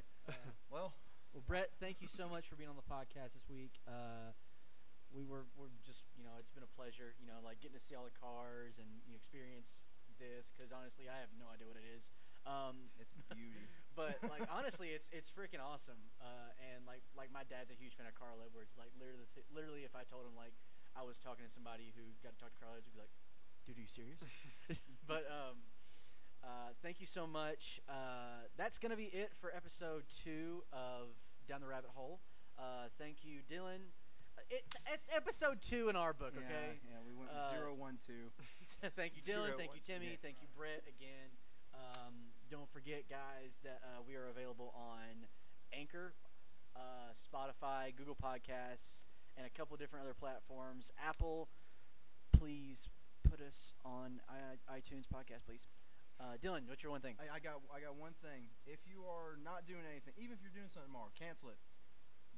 Well, 0.70 0.94
Well, 1.34 1.42
Brett, 1.42 1.74
thank 1.82 1.98
you 2.00 2.06
so 2.06 2.30
much 2.30 2.46
for 2.46 2.54
being 2.54 2.70
on 2.70 2.78
the 2.78 2.86
podcast 2.86 3.34
this 3.34 3.50
week. 3.50 3.74
Uh, 3.90 4.30
we 5.10 5.26
were 5.26 5.46
we're 5.58 5.70
just 5.82 6.06
you 6.14 6.22
know 6.22 6.38
it's 6.38 6.50
been 6.54 6.62
a 6.66 6.70
pleasure 6.78 7.14
you 7.18 7.26
know 7.26 7.38
like 7.42 7.58
getting 7.62 7.74
to 7.78 7.82
see 7.82 7.94
all 7.98 8.06
the 8.06 8.14
cars 8.14 8.78
and 8.78 8.86
you 9.06 9.14
know, 9.14 9.18
experience 9.18 9.86
this 10.18 10.50
because 10.54 10.70
honestly 10.70 11.06
I 11.10 11.18
have 11.18 11.30
no 11.34 11.46
idea 11.50 11.66
what 11.66 11.76
it 11.78 11.86
is. 11.90 12.14
Um, 12.46 12.94
it's 13.02 13.10
beauty. 13.34 13.66
but 13.96 14.18
like 14.30 14.46
honestly, 14.50 14.88
it's 14.90 15.08
it's 15.12 15.30
freaking 15.30 15.62
awesome. 15.62 16.10
Uh, 16.20 16.50
and 16.74 16.84
like 16.86 17.02
like 17.16 17.30
my 17.32 17.42
dad's 17.46 17.70
a 17.70 17.78
huge 17.78 17.94
fan 17.94 18.06
of 18.06 18.14
Carl 18.14 18.38
Edwards. 18.44 18.74
Like 18.78 18.90
literally, 18.98 19.26
literally, 19.54 19.82
if 19.86 19.94
I 19.96 20.04
told 20.04 20.26
him 20.26 20.36
like 20.36 20.54
I 20.94 21.02
was 21.02 21.18
talking 21.18 21.44
to 21.46 21.50
somebody 21.50 21.90
who 21.96 22.02
got 22.22 22.34
to 22.36 22.40
talk 22.42 22.52
to 22.54 22.60
Carl 22.60 22.74
Edwards, 22.76 22.86
he'd 22.90 22.98
be 22.98 23.02
like, 23.02 23.14
"Dude, 23.66 23.78
are 23.78 23.84
you 23.84 23.90
serious?" 23.90 24.20
but 25.06 25.26
um, 25.30 25.66
uh, 26.42 26.74
thank 26.82 27.00
you 27.00 27.06
so 27.06 27.26
much. 27.26 27.80
Uh, 27.88 28.46
that's 28.56 28.78
gonna 28.78 28.98
be 28.98 29.10
it 29.10 29.32
for 29.40 29.50
episode 29.54 30.04
two 30.10 30.62
of 30.72 31.14
Down 31.48 31.60
the 31.60 31.68
Rabbit 31.70 31.90
Hole. 31.94 32.20
Uh, 32.58 32.86
thank 32.98 33.24
you, 33.24 33.40
Dylan. 33.50 33.90
Uh, 34.38 34.42
It, 34.50 34.62
it's 34.92 35.08
episode 35.14 35.62
two 35.62 35.88
in 35.88 35.96
our 35.96 36.12
book, 36.12 36.34
okay? 36.36 36.78
Yeah, 36.82 36.98
yeah 36.98 37.00
we 37.06 37.14
went 37.14 37.30
Uh, 37.30 37.50
zero 37.50 37.74
one 37.74 37.98
two. 38.06 38.30
thank 38.94 39.16
you, 39.16 39.22
Zero, 39.22 39.46
Dylan. 39.50 39.58
Thank 39.58 39.74
you, 39.74 39.80
Timmy. 39.82 40.10
yeah. 40.14 40.22
Thank 40.22 40.38
you, 40.42 40.48
Brett, 40.56 40.82
again. 40.86 41.30
Um, 41.74 42.33
don't 42.54 42.70
forget, 42.70 43.10
guys, 43.10 43.58
that 43.66 43.82
uh, 43.82 43.98
we 44.06 44.14
are 44.14 44.30
available 44.30 44.70
on 44.78 45.26
Anchor, 45.74 46.14
uh, 46.78 47.10
Spotify, 47.10 47.90
Google 47.90 48.14
Podcasts, 48.14 49.02
and 49.34 49.42
a 49.42 49.50
couple 49.50 49.74
different 49.76 50.06
other 50.06 50.14
platforms. 50.14 50.94
Apple, 50.94 51.50
please 52.30 52.86
put 53.26 53.42
us 53.42 53.74
on 53.82 54.22
iTunes 54.70 55.10
podcast, 55.10 55.42
please. 55.50 55.66
Uh, 56.22 56.38
Dylan, 56.38 56.70
what's 56.70 56.78
your 56.78 56.94
one 56.94 57.02
thing? 57.02 57.18
I, 57.18 57.26
I 57.26 57.38
got 57.42 57.58
I 57.74 57.82
got 57.82 57.98
one 57.98 58.14
thing. 58.22 58.54
If 58.70 58.86
you 58.86 59.02
are 59.02 59.34
not 59.34 59.66
doing 59.66 59.82
anything, 59.90 60.14
even 60.14 60.38
if 60.38 60.38
you're 60.38 60.54
doing 60.54 60.70
something 60.70 60.86
tomorrow, 60.86 61.10
cancel 61.18 61.50
it. 61.50 61.58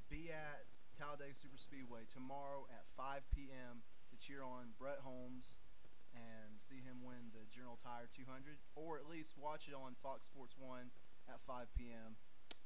Be 0.08 0.32
at 0.32 0.64
Talladega 0.96 1.36
Super 1.36 1.60
Speedway 1.60 2.08
tomorrow 2.08 2.64
at 2.72 2.88
5 2.96 3.20
p.m. 3.36 3.84
to 4.08 4.16
cheer 4.16 4.40
on 4.40 4.72
Brett 4.80 5.04
Holmes 5.04 5.60
and 6.16 6.56
see 6.56 6.80
him 6.80 7.04
win 7.04 7.28
the 7.36 7.44
General 7.52 7.76
Tire 7.76 8.08
200, 8.16 8.56
or 8.74 8.96
at 8.96 9.04
least 9.04 9.36
watch 9.36 9.68
it 9.68 9.76
on 9.76 9.92
Fox 10.00 10.24
Sports 10.24 10.56
One 10.56 10.88
at 11.28 11.44
5 11.44 11.68
p.m. 11.76 12.16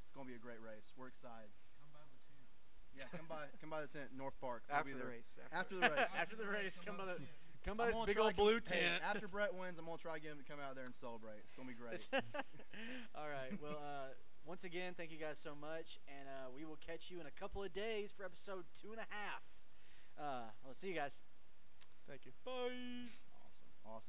It's 0.06 0.14
gonna 0.14 0.30
be 0.30 0.38
a 0.38 0.42
great 0.42 0.62
race. 0.62 0.94
We're 0.94 1.10
excited. 1.10 1.50
Come 1.82 1.90
by 1.90 2.06
the 2.06 2.18
tent. 2.22 2.46
Yeah, 2.94 3.08
come 3.10 3.26
by 3.26 3.50
come 3.60 3.70
by 3.74 3.82
the 3.82 3.90
tent, 3.90 4.14
North 4.14 4.38
Park. 4.38 4.62
We'll 4.70 4.78
after 4.78 4.94
be 4.94 4.98
the 4.98 5.06
race. 5.06 5.34
After 5.50 5.74
the 5.74 5.90
race. 5.90 6.10
After 6.22 6.36
the 6.38 6.46
race, 6.46 6.78
come 6.78 6.96
by 6.96 7.06
the 7.10 7.18
tent. 7.18 7.30
come 7.66 7.74
I'm 7.74 7.82
by 7.82 7.86
this 7.90 7.98
big 8.06 8.18
old 8.18 8.36
blue 8.38 8.58
get- 8.62 8.70
hey, 8.74 8.86
tent. 8.96 9.02
after 9.04 9.26
Brett 9.28 9.54
wins, 9.54 9.78
I'm 9.78 9.86
gonna 9.86 9.98
try 9.98 10.14
to 10.16 10.22
get 10.22 10.32
him 10.32 10.38
to 10.38 10.48
come 10.48 10.58
out 10.62 10.74
there 10.78 10.86
and 10.86 10.94
celebrate. 10.94 11.42
It's 11.46 11.54
gonna 11.54 11.68
be 11.70 11.78
great. 11.78 12.06
All 13.18 13.28
right. 13.28 13.52
Well, 13.60 13.78
uh, 13.78 14.14
once 14.46 14.64
again, 14.64 14.94
thank 14.96 15.12
you 15.12 15.18
guys 15.18 15.38
so 15.38 15.54
much, 15.54 15.98
and 16.08 16.26
uh, 16.26 16.50
we 16.54 16.64
will 16.64 16.78
catch 16.80 17.10
you 17.10 17.20
in 17.20 17.26
a 17.26 17.30
couple 17.34 17.62
of 17.62 17.72
days 17.72 18.12
for 18.16 18.24
episode 18.24 18.64
two 18.74 18.90
and 18.90 18.98
a 18.98 19.06
half. 19.10 19.44
Uh, 20.18 20.50
I'll 20.66 20.74
see 20.74 20.88
you 20.88 20.94
guys. 20.94 21.22
Thank 22.08 22.26
you. 22.26 22.32
Bye. 22.44 23.29
Awesome. 23.84 24.08